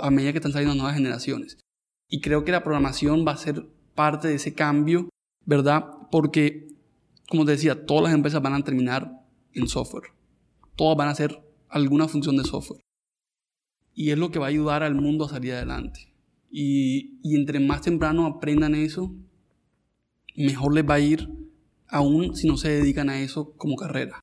a 0.00 0.10
medida 0.10 0.32
que 0.32 0.38
están 0.38 0.52
saliendo 0.52 0.74
nuevas 0.74 0.94
generaciones. 0.94 1.58
Y 2.08 2.20
creo 2.20 2.44
que 2.44 2.52
la 2.52 2.62
programación 2.62 3.26
va 3.26 3.32
a 3.32 3.36
ser 3.36 3.66
parte 3.94 4.28
de 4.28 4.34
ese 4.34 4.54
cambio, 4.54 5.08
¿verdad? 5.44 5.84
Porque, 6.10 6.68
como 7.28 7.44
te 7.44 7.52
decía, 7.52 7.86
todas 7.86 8.04
las 8.04 8.14
empresas 8.14 8.40
van 8.42 8.54
a 8.54 8.64
terminar 8.64 9.22
en 9.52 9.68
software. 9.68 10.04
Todas 10.76 10.96
van 10.96 11.08
a 11.08 11.12
hacer 11.12 11.42
alguna 11.68 12.08
función 12.08 12.36
de 12.36 12.44
software. 12.44 12.80
Y 13.94 14.10
es 14.10 14.18
lo 14.18 14.30
que 14.30 14.38
va 14.38 14.46
a 14.46 14.48
ayudar 14.48 14.82
al 14.82 14.94
mundo 14.94 15.26
a 15.26 15.28
salir 15.28 15.52
adelante. 15.52 16.12
Y, 16.50 17.18
y 17.22 17.36
entre 17.36 17.60
más 17.60 17.82
temprano 17.82 18.26
aprendan 18.26 18.74
eso, 18.74 19.14
mejor 20.36 20.74
les 20.74 20.88
va 20.88 20.94
a 20.94 21.00
ir, 21.00 21.28
aún 21.92 22.34
si 22.34 22.48
no 22.48 22.56
se 22.56 22.70
dedican 22.70 23.08
a 23.08 23.20
eso 23.20 23.54
como 23.56 23.76
carrera. 23.76 24.18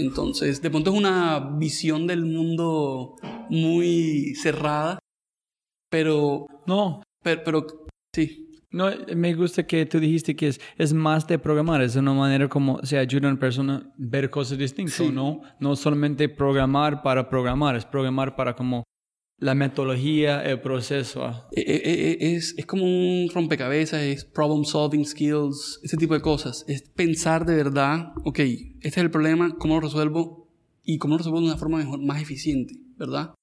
Entonces, 0.00 0.60
de 0.60 0.70
pronto 0.70 0.90
es 0.90 0.96
una 0.96 1.56
visión 1.58 2.06
del 2.06 2.24
mundo 2.26 3.14
muy 3.48 4.34
cerrada, 4.34 4.98
pero, 5.90 6.46
No, 6.66 7.02
pero, 7.22 7.42
pero 7.44 7.66
sí, 8.14 8.50
no, 8.70 8.90
me 9.14 9.32
gusta 9.34 9.66
que 9.66 9.86
tú 9.86 10.00
dijiste 10.00 10.34
que 10.36 10.48
es, 10.48 10.60
es 10.76 10.92
más 10.92 11.26
de 11.26 11.38
programar, 11.38 11.80
es 11.80 11.96
una 11.96 12.12
manera 12.12 12.48
como 12.48 12.78
se 12.82 12.98
ayuda 12.98 13.28
a 13.28 13.30
una 13.30 13.40
persona 13.40 13.76
a 13.76 13.94
ver 13.96 14.28
cosas 14.28 14.58
distintas, 14.58 14.94
Sí. 14.96 15.10
¿no? 15.12 15.40
No 15.60 15.76
solamente 15.76 16.28
programar 16.28 17.02
para 17.02 17.30
programar, 17.30 17.76
es 17.76 17.84
programar 17.86 18.36
para 18.36 18.54
como 18.54 18.82
la 19.38 19.54
metodología, 19.54 20.42
el 20.42 20.60
proceso. 20.60 21.46
E- 21.52 21.60
e- 21.60 22.12
e- 22.12 22.34
es, 22.36 22.54
es 22.56 22.66
como 22.66 22.84
un 22.84 23.28
rompecabezas, 23.32 24.02
es 24.02 24.24
problem 24.24 24.64
solving 24.64 25.04
skills, 25.04 25.80
ese 25.82 25.96
tipo 25.96 26.14
de 26.14 26.20
cosas. 26.20 26.64
Es 26.68 26.82
pensar 26.82 27.44
de 27.44 27.56
verdad, 27.56 28.12
ok, 28.24 28.38
este 28.38 28.88
es 28.88 28.96
el 28.98 29.10
problema, 29.10 29.56
¿cómo 29.58 29.74
lo 29.74 29.80
resuelvo? 29.82 30.48
Y 30.84 30.98
cómo 30.98 31.14
lo 31.14 31.18
resuelvo 31.18 31.40
de 31.40 31.46
una 31.46 31.56
forma 31.56 31.78
mejor, 31.78 32.00
más 32.00 32.22
eficiente, 32.22 32.74
¿verdad? 32.96 33.34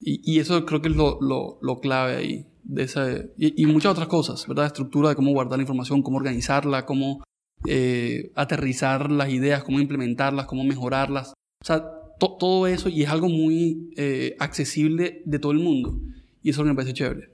Y, 0.00 0.20
y 0.24 0.38
eso 0.40 0.64
creo 0.64 0.80
que 0.80 0.88
es 0.88 0.96
lo, 0.96 1.18
lo, 1.20 1.58
lo 1.62 1.80
clave 1.80 2.16
ahí. 2.16 2.46
De 2.64 2.82
esa, 2.82 3.08
y, 3.36 3.62
y 3.62 3.66
muchas 3.66 3.92
otras 3.92 4.08
cosas, 4.08 4.46
¿verdad? 4.46 4.66
Estructura 4.66 5.08
de 5.08 5.14
cómo 5.14 5.32
guardar 5.32 5.58
la 5.58 5.62
información, 5.62 6.02
cómo 6.02 6.18
organizarla, 6.18 6.84
cómo 6.84 7.22
eh, 7.66 8.30
aterrizar 8.34 9.10
las 9.10 9.30
ideas, 9.30 9.64
cómo 9.64 9.80
implementarlas, 9.80 10.46
cómo 10.46 10.64
mejorarlas. 10.64 11.32
O 11.62 11.64
sea, 11.64 11.84
to- 12.18 12.36
todo 12.38 12.66
eso 12.66 12.88
y 12.88 13.02
es 13.02 13.08
algo 13.08 13.28
muy 13.28 13.92
eh, 13.96 14.36
accesible 14.38 15.22
de 15.24 15.38
todo 15.38 15.52
el 15.52 15.58
mundo. 15.58 15.98
Y 16.42 16.50
eso 16.50 16.64
me 16.64 16.74
parece 16.74 16.92
chévere. 16.94 17.30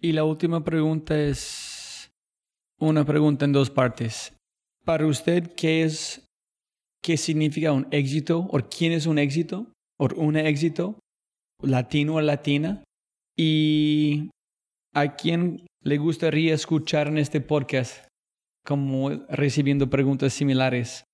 Y 0.00 0.12
la 0.12 0.24
última 0.24 0.62
pregunta 0.64 1.18
es 1.18 2.10
una 2.78 3.04
pregunta 3.04 3.44
en 3.44 3.52
dos 3.52 3.70
partes. 3.70 4.32
Para 4.84 5.06
usted, 5.06 5.52
¿qué 5.54 5.82
es, 5.84 6.26
qué 7.02 7.16
significa 7.16 7.72
un 7.72 7.86
éxito? 7.90 8.40
¿O 8.50 8.58
quién 8.68 8.92
es 8.92 9.06
un 9.06 9.18
éxito? 9.18 9.72
¿O 9.98 10.08
un 10.16 10.36
éxito? 10.36 10.98
¿Latino 11.62 12.16
o 12.16 12.20
latina? 12.20 12.84
¿Y 13.36 14.28
a 14.94 15.16
quién 15.16 15.66
le 15.82 15.96
gustaría 15.98 16.54
escuchar 16.54 17.08
en 17.08 17.18
este 17.18 17.40
podcast? 17.40 18.04
Como 18.66 19.10
recibiendo 19.28 19.88
preguntas 19.88 20.32
similares. 20.34 21.04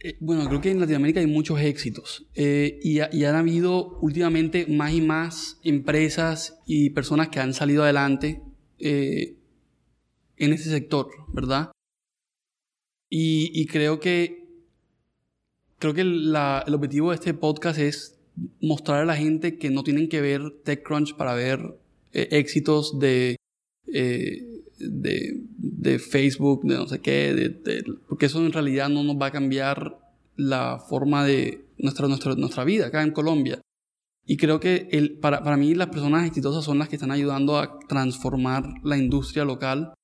Eh, 0.00 0.16
bueno, 0.20 0.46
creo 0.48 0.60
que 0.60 0.70
en 0.70 0.78
Latinoamérica 0.78 1.18
hay 1.20 1.26
muchos 1.26 1.60
éxitos 1.60 2.24
eh, 2.36 2.78
y, 2.82 3.00
ha- 3.00 3.10
y 3.12 3.24
han 3.24 3.34
habido 3.34 3.98
últimamente 4.00 4.66
más 4.68 4.92
y 4.92 5.00
más 5.00 5.58
empresas 5.64 6.60
y 6.66 6.90
personas 6.90 7.30
que 7.30 7.40
han 7.40 7.52
salido 7.52 7.82
adelante 7.82 8.40
eh, 8.78 9.34
en 10.36 10.52
ese 10.52 10.70
sector, 10.70 11.08
¿verdad? 11.32 11.72
Y, 13.10 13.66
creo 13.66 13.98
que 14.00 14.46
creo 15.78 15.94
que 15.94 16.02
el 16.02 16.34
objetivo 16.74 17.10
de 17.10 17.14
este 17.16 17.32
podcast 17.34 17.78
es 17.78 18.18
mostrar 18.60 19.00
a 19.02 19.06
la 19.06 19.16
gente 19.16 19.56
que 19.56 19.70
no 19.70 19.82
tienen 19.82 20.08
que 20.08 20.20
ver 20.20 20.42
TechCrunch 20.62 21.16
para 21.16 21.34
ver 21.34 21.58
éxitos 22.12 22.98
de, 22.98 23.36
de, 23.86 25.40
de 25.78 25.98
Facebook, 26.00 26.62
de 26.64 26.74
no 26.74 26.86
sé 26.88 27.00
qué, 27.00 27.32
de- 27.34 27.84
porque 28.08 28.26
eso 28.26 28.44
en 28.44 28.52
realidad 28.52 28.88
no 28.88 29.04
nos 29.04 29.16
va 29.16 29.26
a 29.26 29.30
cambiar 29.32 29.98
la 30.36 30.78
forma 30.88 31.24
de 31.24 31.64
nuestra, 31.78 32.08
nuestra, 32.08 32.34
nuestra 32.34 32.64
vida 32.64 32.86
acá 32.88 33.02
en 33.02 33.12
Colombia. 33.12 33.60
Y 34.26 34.36
creo 34.36 34.60
que 34.60 34.88
el, 34.90 35.18
para, 35.18 35.42
para 35.42 35.56
mí 35.56 35.74
las 35.74 35.88
personas 35.88 36.26
exitosas 36.26 36.64
son 36.64 36.78
las 36.78 36.88
que 36.88 36.96
están 36.96 37.12
ayudando 37.12 37.58
a 37.58 37.78
transformar 37.88 38.64
la 38.82 38.98
industria 38.98 39.44
local 39.44 39.94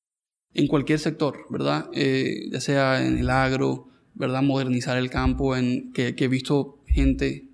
en 0.54 0.68
cualquier 0.68 0.98
sector, 1.00 1.36
¿verdad? 1.50 1.90
Eh, 1.92 2.48
ya 2.52 2.60
sea 2.60 3.04
en 3.04 3.18
el 3.18 3.28
agro, 3.28 3.88
¿verdad? 4.14 4.42
Modernizar 4.42 4.96
el 4.96 5.10
campo, 5.10 5.56
en, 5.56 5.92
que 5.92 6.14
he 6.16 6.28
visto 6.28 6.78
gente, 6.86 7.48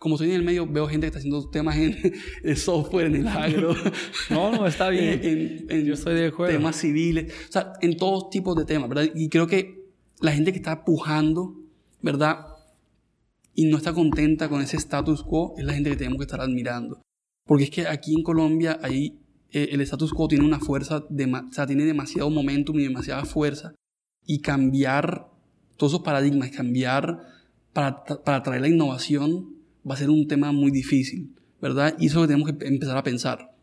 como 0.00 0.14
estoy 0.16 0.30
en 0.30 0.36
el 0.36 0.42
medio, 0.42 0.66
veo 0.66 0.88
gente 0.88 1.04
que 1.04 1.08
está 1.08 1.18
haciendo 1.18 1.48
temas 1.50 1.76
en, 1.76 1.94
de 2.42 2.56
software 2.56 3.06
en 3.06 3.16
el 3.16 3.28
agro. 3.28 3.74
No, 4.30 4.50
no, 4.50 4.66
está 4.66 4.88
bien. 4.88 5.20
en, 5.22 5.66
en 5.68 5.84
Yo 5.86 5.94
estoy 5.94 6.14
de 6.14 6.26
acuerdo. 6.26 6.56
temas 6.56 6.74
civiles, 6.76 7.32
o 7.48 7.52
sea, 7.52 7.74
en 7.82 7.96
todos 7.96 8.30
tipos 8.30 8.56
de 8.56 8.64
temas, 8.64 8.88
¿verdad? 8.88 9.08
Y 9.14 9.28
creo 9.28 9.46
que 9.46 9.84
la 10.20 10.32
gente 10.32 10.50
que 10.52 10.58
está 10.58 10.84
pujando, 10.84 11.54
¿verdad? 12.02 12.46
Y 13.54 13.66
no 13.66 13.76
está 13.76 13.92
contenta 13.92 14.48
con 14.48 14.62
ese 14.62 14.76
status 14.78 15.22
quo 15.22 15.54
es 15.58 15.64
la 15.64 15.74
gente 15.74 15.90
que 15.90 15.96
tenemos 15.96 16.18
que 16.18 16.24
estar 16.24 16.40
admirando. 16.40 17.02
Porque 17.46 17.64
es 17.64 17.70
que 17.70 17.86
aquí 17.86 18.14
en 18.14 18.22
Colombia, 18.22 18.78
ahí 18.82 19.18
eh, 19.52 19.68
el 19.72 19.80
status 19.82 20.12
quo 20.14 20.28
tiene 20.28 20.44
una 20.44 20.60
fuerza, 20.60 21.04
dema- 21.08 21.48
o 21.48 21.52
sea, 21.52 21.66
tiene 21.66 21.84
demasiado 21.84 22.30
momentum 22.30 22.78
y 22.78 22.84
demasiada 22.84 23.24
fuerza. 23.24 23.74
Y 24.26 24.40
cambiar 24.40 25.26
todos 25.76 25.92
esos 25.94 26.04
paradigmas, 26.04 26.50
cambiar 26.50 27.18
para, 27.72 28.02
para 28.04 28.42
traer 28.42 28.60
la 28.62 28.68
innovación 28.68 29.56
va 29.88 29.94
a 29.94 29.98
ser 29.98 30.10
un 30.10 30.26
tema 30.26 30.52
muy 30.52 30.70
difícil, 30.70 31.34
¿verdad? 31.60 31.96
Y 31.98 32.06
eso 32.06 32.12
es 32.12 32.14
lo 32.16 32.22
que 32.22 32.34
tenemos 32.34 32.58
que 32.58 32.66
empezar 32.66 32.96
a 32.96 33.02
pensar. 33.02 33.54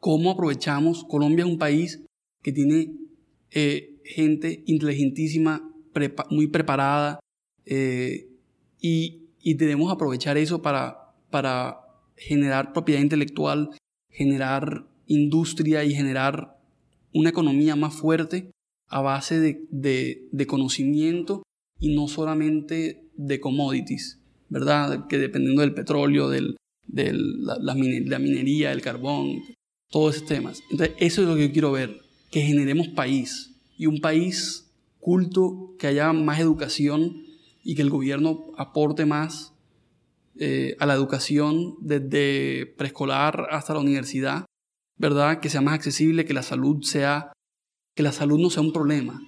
¿Cómo 0.00 0.30
aprovechamos? 0.30 1.04
Colombia 1.04 1.44
es 1.44 1.50
un 1.50 1.58
país 1.58 2.02
que 2.42 2.52
tiene 2.52 2.92
eh, 3.50 4.00
gente 4.04 4.62
inteligentísima, 4.66 5.70
muy 6.30 6.48
preparada, 6.48 7.20
eh, 7.66 8.28
y, 8.80 9.22
y, 9.40 9.54
debemos 9.54 9.90
aprovechar 9.90 10.36
eso 10.36 10.60
para, 10.60 11.14
para 11.30 11.80
generar 12.16 12.72
propiedad 12.72 13.00
intelectual, 13.00 13.70
generar 14.10 14.86
industria 15.06 15.84
y 15.84 15.94
generar 15.94 16.58
una 17.14 17.30
economía 17.30 17.76
más 17.76 17.94
fuerte 17.94 18.50
a 18.88 19.00
base 19.00 19.40
de, 19.40 20.28
de 20.30 20.46
conocimiento 20.46 21.42
y 21.78 21.94
no 21.94 22.08
solamente 22.08 23.04
de 23.16 23.40
commodities, 23.40 24.20
¿verdad? 24.48 25.06
Que 25.08 25.18
dependiendo 25.18 25.62
del 25.62 25.74
petróleo, 25.74 26.28
del, 26.28 26.56
la, 26.86 27.58
la, 27.58 27.74
minería, 27.74 28.72
el 28.72 28.82
carbón, 28.82 29.40
todos 29.90 30.16
esos 30.16 30.28
temas. 30.28 30.62
Entonces, 30.70 30.96
eso 30.98 31.22
es 31.22 31.28
lo 31.28 31.36
que 31.36 31.48
yo 31.48 31.52
quiero 31.52 31.72
ver, 31.72 32.00
que 32.30 32.42
generemos 32.42 32.88
país 32.88 33.54
y 33.76 33.86
un 33.86 34.00
país 34.00 34.70
culto, 35.00 35.74
que 35.78 35.86
haya 35.86 36.12
más 36.12 36.40
educación 36.40 37.24
y 37.62 37.74
que 37.74 37.82
el 37.82 37.90
gobierno 37.90 38.52
aporte 38.56 39.06
más 39.06 39.54
eh, 40.36 40.76
a 40.80 40.86
la 40.86 40.94
educación 40.94 41.76
desde 41.80 42.66
preescolar 42.76 43.46
hasta 43.50 43.74
la 43.74 43.80
universidad, 43.80 44.46
¿verdad? 44.96 45.40
Que 45.40 45.50
sea 45.50 45.60
más 45.60 45.74
accesible, 45.74 46.24
que 46.24 46.34
la 46.34 46.42
salud 46.42 46.82
sea, 46.82 47.32
que 47.94 48.02
la 48.02 48.12
salud 48.12 48.40
no 48.40 48.50
sea 48.50 48.62
un 48.62 48.72
problema, 48.72 49.20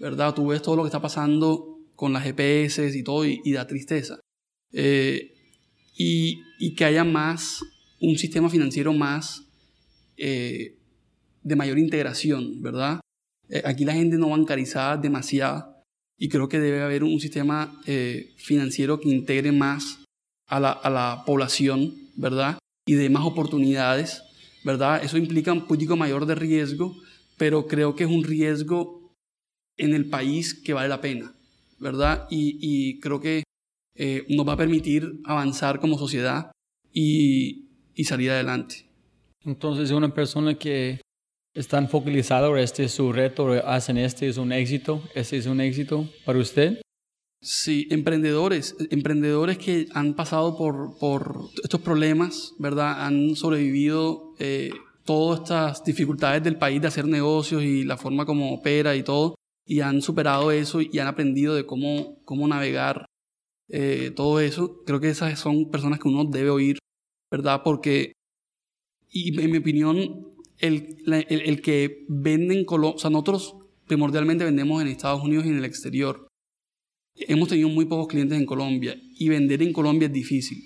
¿verdad? 0.00 0.34
Tú 0.34 0.48
ves 0.48 0.62
todo 0.62 0.76
lo 0.76 0.82
que 0.82 0.88
está 0.88 1.00
pasando 1.00 1.78
con 1.94 2.12
las 2.12 2.24
GPS 2.24 2.96
y 2.96 3.02
todo 3.02 3.24
y, 3.24 3.52
da 3.52 3.66
tristeza. 3.66 4.18
Eh, 4.72 5.34
y, 5.96 6.42
y, 6.58 6.74
que 6.74 6.84
haya 6.84 7.04
más, 7.04 7.60
un 8.00 8.16
sistema 8.16 8.48
financiero 8.48 8.92
más 8.92 9.44
eh, 10.16 10.76
de 11.42 11.56
mayor 11.56 11.78
integración, 11.78 12.60
¿verdad? 12.62 13.00
Eh, 13.48 13.62
aquí 13.64 13.84
la 13.84 13.94
gente 13.94 14.18
no 14.18 14.28
bancarizada 14.28 14.96
demasiado 14.96 15.82
y 16.18 16.28
creo 16.28 16.48
que 16.48 16.58
debe 16.58 16.82
haber 16.82 17.04
un 17.04 17.20
sistema 17.20 17.80
eh, 17.86 18.34
financiero 18.36 19.00
que 19.00 19.08
integre 19.08 19.52
más 19.52 20.04
a 20.46 20.60
la, 20.60 20.72
a 20.72 20.90
la, 20.90 21.22
población, 21.24 21.94
¿verdad? 22.16 22.58
Y 22.86 22.94
de 22.94 23.08
más 23.10 23.24
oportunidades, 23.24 24.22
¿verdad? 24.64 25.02
Eso 25.02 25.16
implica 25.16 25.52
un 25.52 25.66
poquito 25.66 25.96
mayor 25.96 26.26
de 26.26 26.34
riesgo, 26.34 26.96
pero 27.36 27.66
creo 27.66 27.94
que 27.94 28.04
es 28.04 28.10
un 28.10 28.24
riesgo 28.24 29.14
en 29.76 29.94
el 29.94 30.08
país 30.08 30.54
que 30.54 30.74
vale 30.74 30.88
la 30.88 31.00
pena, 31.00 31.32
¿verdad? 31.78 32.26
Y, 32.30 32.58
y 32.60 32.98
creo 33.00 33.20
que 33.20 33.44
eh, 33.98 34.24
nos 34.28 34.46
va 34.46 34.52
a 34.52 34.56
permitir 34.56 35.20
avanzar 35.24 35.80
como 35.80 35.98
sociedad 35.98 36.52
y, 36.92 37.68
y 37.94 38.04
salir 38.04 38.30
adelante. 38.30 38.88
Entonces, 39.44 39.90
una 39.90 40.14
persona 40.14 40.54
que 40.54 41.00
están 41.54 41.88
focalizados, 41.88 42.58
este 42.58 42.84
es 42.84 42.92
su 42.92 43.12
reto, 43.12 43.50
hacen 43.66 43.98
este 43.98 44.28
es 44.28 44.36
un 44.36 44.52
éxito, 44.52 45.02
este 45.14 45.36
es 45.38 45.46
un 45.46 45.60
éxito 45.60 46.08
para 46.24 46.38
usted. 46.38 46.80
Sí, 47.40 47.86
emprendedores, 47.90 48.76
emprendedores 48.90 49.58
que 49.58 49.86
han 49.94 50.14
pasado 50.14 50.56
por, 50.56 50.98
por 50.98 51.50
estos 51.62 51.80
problemas, 51.80 52.54
¿verdad? 52.58 53.04
Han 53.04 53.36
sobrevivido 53.36 54.34
eh, 54.38 54.70
todas 55.04 55.40
estas 55.40 55.84
dificultades 55.84 56.42
del 56.42 56.58
país 56.58 56.80
de 56.80 56.88
hacer 56.88 57.06
negocios 57.06 57.62
y 57.62 57.84
la 57.84 57.96
forma 57.96 58.26
como 58.26 58.54
opera 58.54 58.94
y 58.94 59.02
todo, 59.02 59.34
y 59.66 59.80
han 59.80 60.02
superado 60.02 60.50
eso 60.50 60.80
y 60.80 60.98
han 60.98 61.06
aprendido 61.06 61.54
de 61.54 61.64
cómo, 61.64 62.20
cómo 62.24 62.46
navegar 62.46 63.06
eh, 63.68 64.12
todo 64.14 64.40
eso. 64.40 64.82
Creo 64.84 65.00
que 65.00 65.10
esas 65.10 65.38
son 65.38 65.70
personas 65.70 65.98
que 65.98 66.08
uno 66.08 66.24
debe 66.24 66.50
oír, 66.50 66.78
¿verdad? 67.30 67.62
Porque, 67.64 68.12
y 69.10 69.38
en 69.40 69.50
mi 69.50 69.58
opinión, 69.58 70.34
el, 70.58 70.96
el, 71.06 71.62
que 71.62 72.04
venden 72.08 72.64
Colombia, 72.64 72.96
o 72.96 72.98
sea, 72.98 73.10
nosotros 73.10 73.56
primordialmente 73.86 74.44
vendemos 74.44 74.82
en 74.82 74.88
Estados 74.88 75.22
Unidos 75.22 75.46
y 75.46 75.50
en 75.50 75.58
el 75.58 75.64
exterior. 75.64 76.28
Hemos 77.14 77.48
tenido 77.48 77.68
muy 77.68 77.84
pocos 77.86 78.08
clientes 78.08 78.38
en 78.38 78.46
Colombia 78.46 78.96
y 79.18 79.28
vender 79.28 79.62
en 79.62 79.72
Colombia 79.72 80.06
es 80.06 80.12
difícil. 80.12 80.64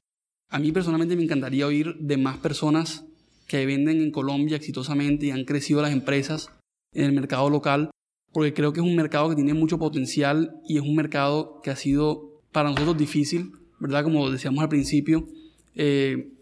A 0.50 0.58
mí 0.58 0.70
personalmente 0.70 1.16
me 1.16 1.22
encantaría 1.22 1.66
oír 1.66 1.94
de 1.98 2.18
más 2.18 2.38
personas 2.38 3.06
que 3.46 3.64
venden 3.64 4.02
en 4.02 4.10
Colombia 4.10 4.56
exitosamente 4.56 5.26
y 5.26 5.30
han 5.30 5.44
crecido 5.44 5.80
las 5.80 5.92
empresas 5.92 6.50
en 6.92 7.04
el 7.04 7.12
mercado 7.12 7.48
local, 7.48 7.90
porque 8.32 8.52
creo 8.52 8.72
que 8.72 8.80
es 8.80 8.86
un 8.86 8.96
mercado 8.96 9.30
que 9.30 9.36
tiene 9.36 9.54
mucho 9.54 9.78
potencial 9.78 10.60
y 10.68 10.76
es 10.76 10.82
un 10.82 10.94
mercado 10.94 11.60
que 11.62 11.70
ha 11.70 11.76
sido 11.76 12.31
para 12.52 12.70
nosotros 12.70 12.96
difícil, 12.96 13.52
¿verdad? 13.80 14.04
Como 14.04 14.30
decíamos 14.30 14.62
al 14.62 14.68
principio, 14.68 15.26
eh, 15.74 16.32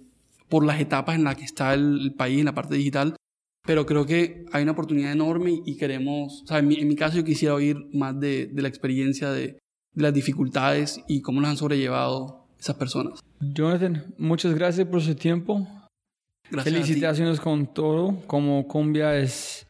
por 0.49 0.65
las 0.65 0.81
etapas 0.81 1.15
en 1.15 1.25
las 1.25 1.37
que 1.37 1.45
está 1.45 1.73
el 1.73 2.13
país 2.17 2.41
en 2.41 2.45
la 2.45 2.55
parte 2.55 2.75
digital, 2.75 3.17
pero 3.65 3.87
creo 3.87 4.05
que 4.05 4.47
hay 4.53 4.63
una 4.63 4.73
oportunidad 4.73 5.13
enorme 5.13 5.63
y 5.65 5.77
queremos, 5.77 6.43
o 6.43 6.47
sea, 6.47 6.59
en 6.59 6.69
mi, 6.69 6.97
caso 6.97 7.19
yo 7.19 7.25
quisiera 7.25 7.55
oír 7.55 7.77
más 7.93 8.19
de, 8.19 8.47
de 8.47 8.63
la 8.63 8.69
experiencia 8.69 9.31
de, 9.31 9.59
de, 9.95 10.03
las 10.03 10.13
dificultades 10.13 11.01
y 11.07 11.21
cómo 11.23 11.41
las 11.41 11.51
han 11.51 11.57
sobrellevado 11.57 12.47
esas 12.59 12.77
personas. 12.77 13.21
Jonathan, 13.41 14.13
muchas 14.19 14.55
gracias 14.55 14.87
por 14.89 15.01
su 15.03 15.15
tiempo. 15.15 15.67
Gracias 16.51 16.75
Felicitaciones 16.75 17.39
con 17.39 17.73
todo, 17.73 18.21
como 18.27 18.67
Cumbia 18.67 19.17
es, 19.17 19.69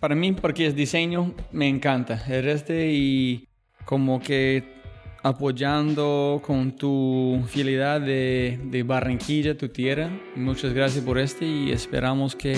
para 0.00 0.14
mí, 0.14 0.32
porque 0.32 0.66
es 0.66 0.74
diseño, 0.74 1.34
me 1.52 1.68
encanta. 1.68 2.24
El 2.26 2.44
resto 2.44 2.72
y 2.74 3.46
como 3.84 4.20
que 4.20 4.81
apoyando 5.22 6.42
con 6.44 6.72
tu 6.72 7.42
fidelidad 7.46 8.00
de, 8.00 8.58
de 8.64 8.82
Barranquilla, 8.82 9.56
tu 9.56 9.68
tierra. 9.68 10.10
Muchas 10.34 10.72
gracias 10.72 11.04
por 11.04 11.18
este 11.18 11.46
y 11.46 11.70
esperamos 11.70 12.34
que 12.34 12.56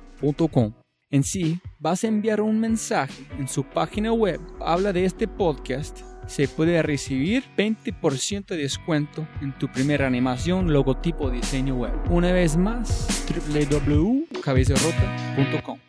En 1.09 1.23
sí, 1.23 1.59
vas 1.79 2.03
a 2.03 2.07
enviar 2.07 2.41
un 2.41 2.59
mensaje 2.59 3.25
en 3.39 3.47
su 3.47 3.63
página 3.63 4.11
web, 4.11 4.41
habla 4.59 4.91
de 4.91 5.05
este 5.05 5.25
podcast, 5.27 6.01
se 6.27 6.47
puede 6.49 6.81
recibir 6.81 7.45
20% 7.57 8.47
de 8.47 8.57
descuento 8.57 9.25
en 9.41 9.57
tu 9.57 9.71
primera 9.71 10.05
animación, 10.05 10.73
logotipo, 10.73 11.31
diseño 11.31 11.75
web. 11.75 11.93
Una 12.09 12.33
vez 12.33 12.57
más, 12.57 13.07
www.cabezarrota.com. 13.29 15.79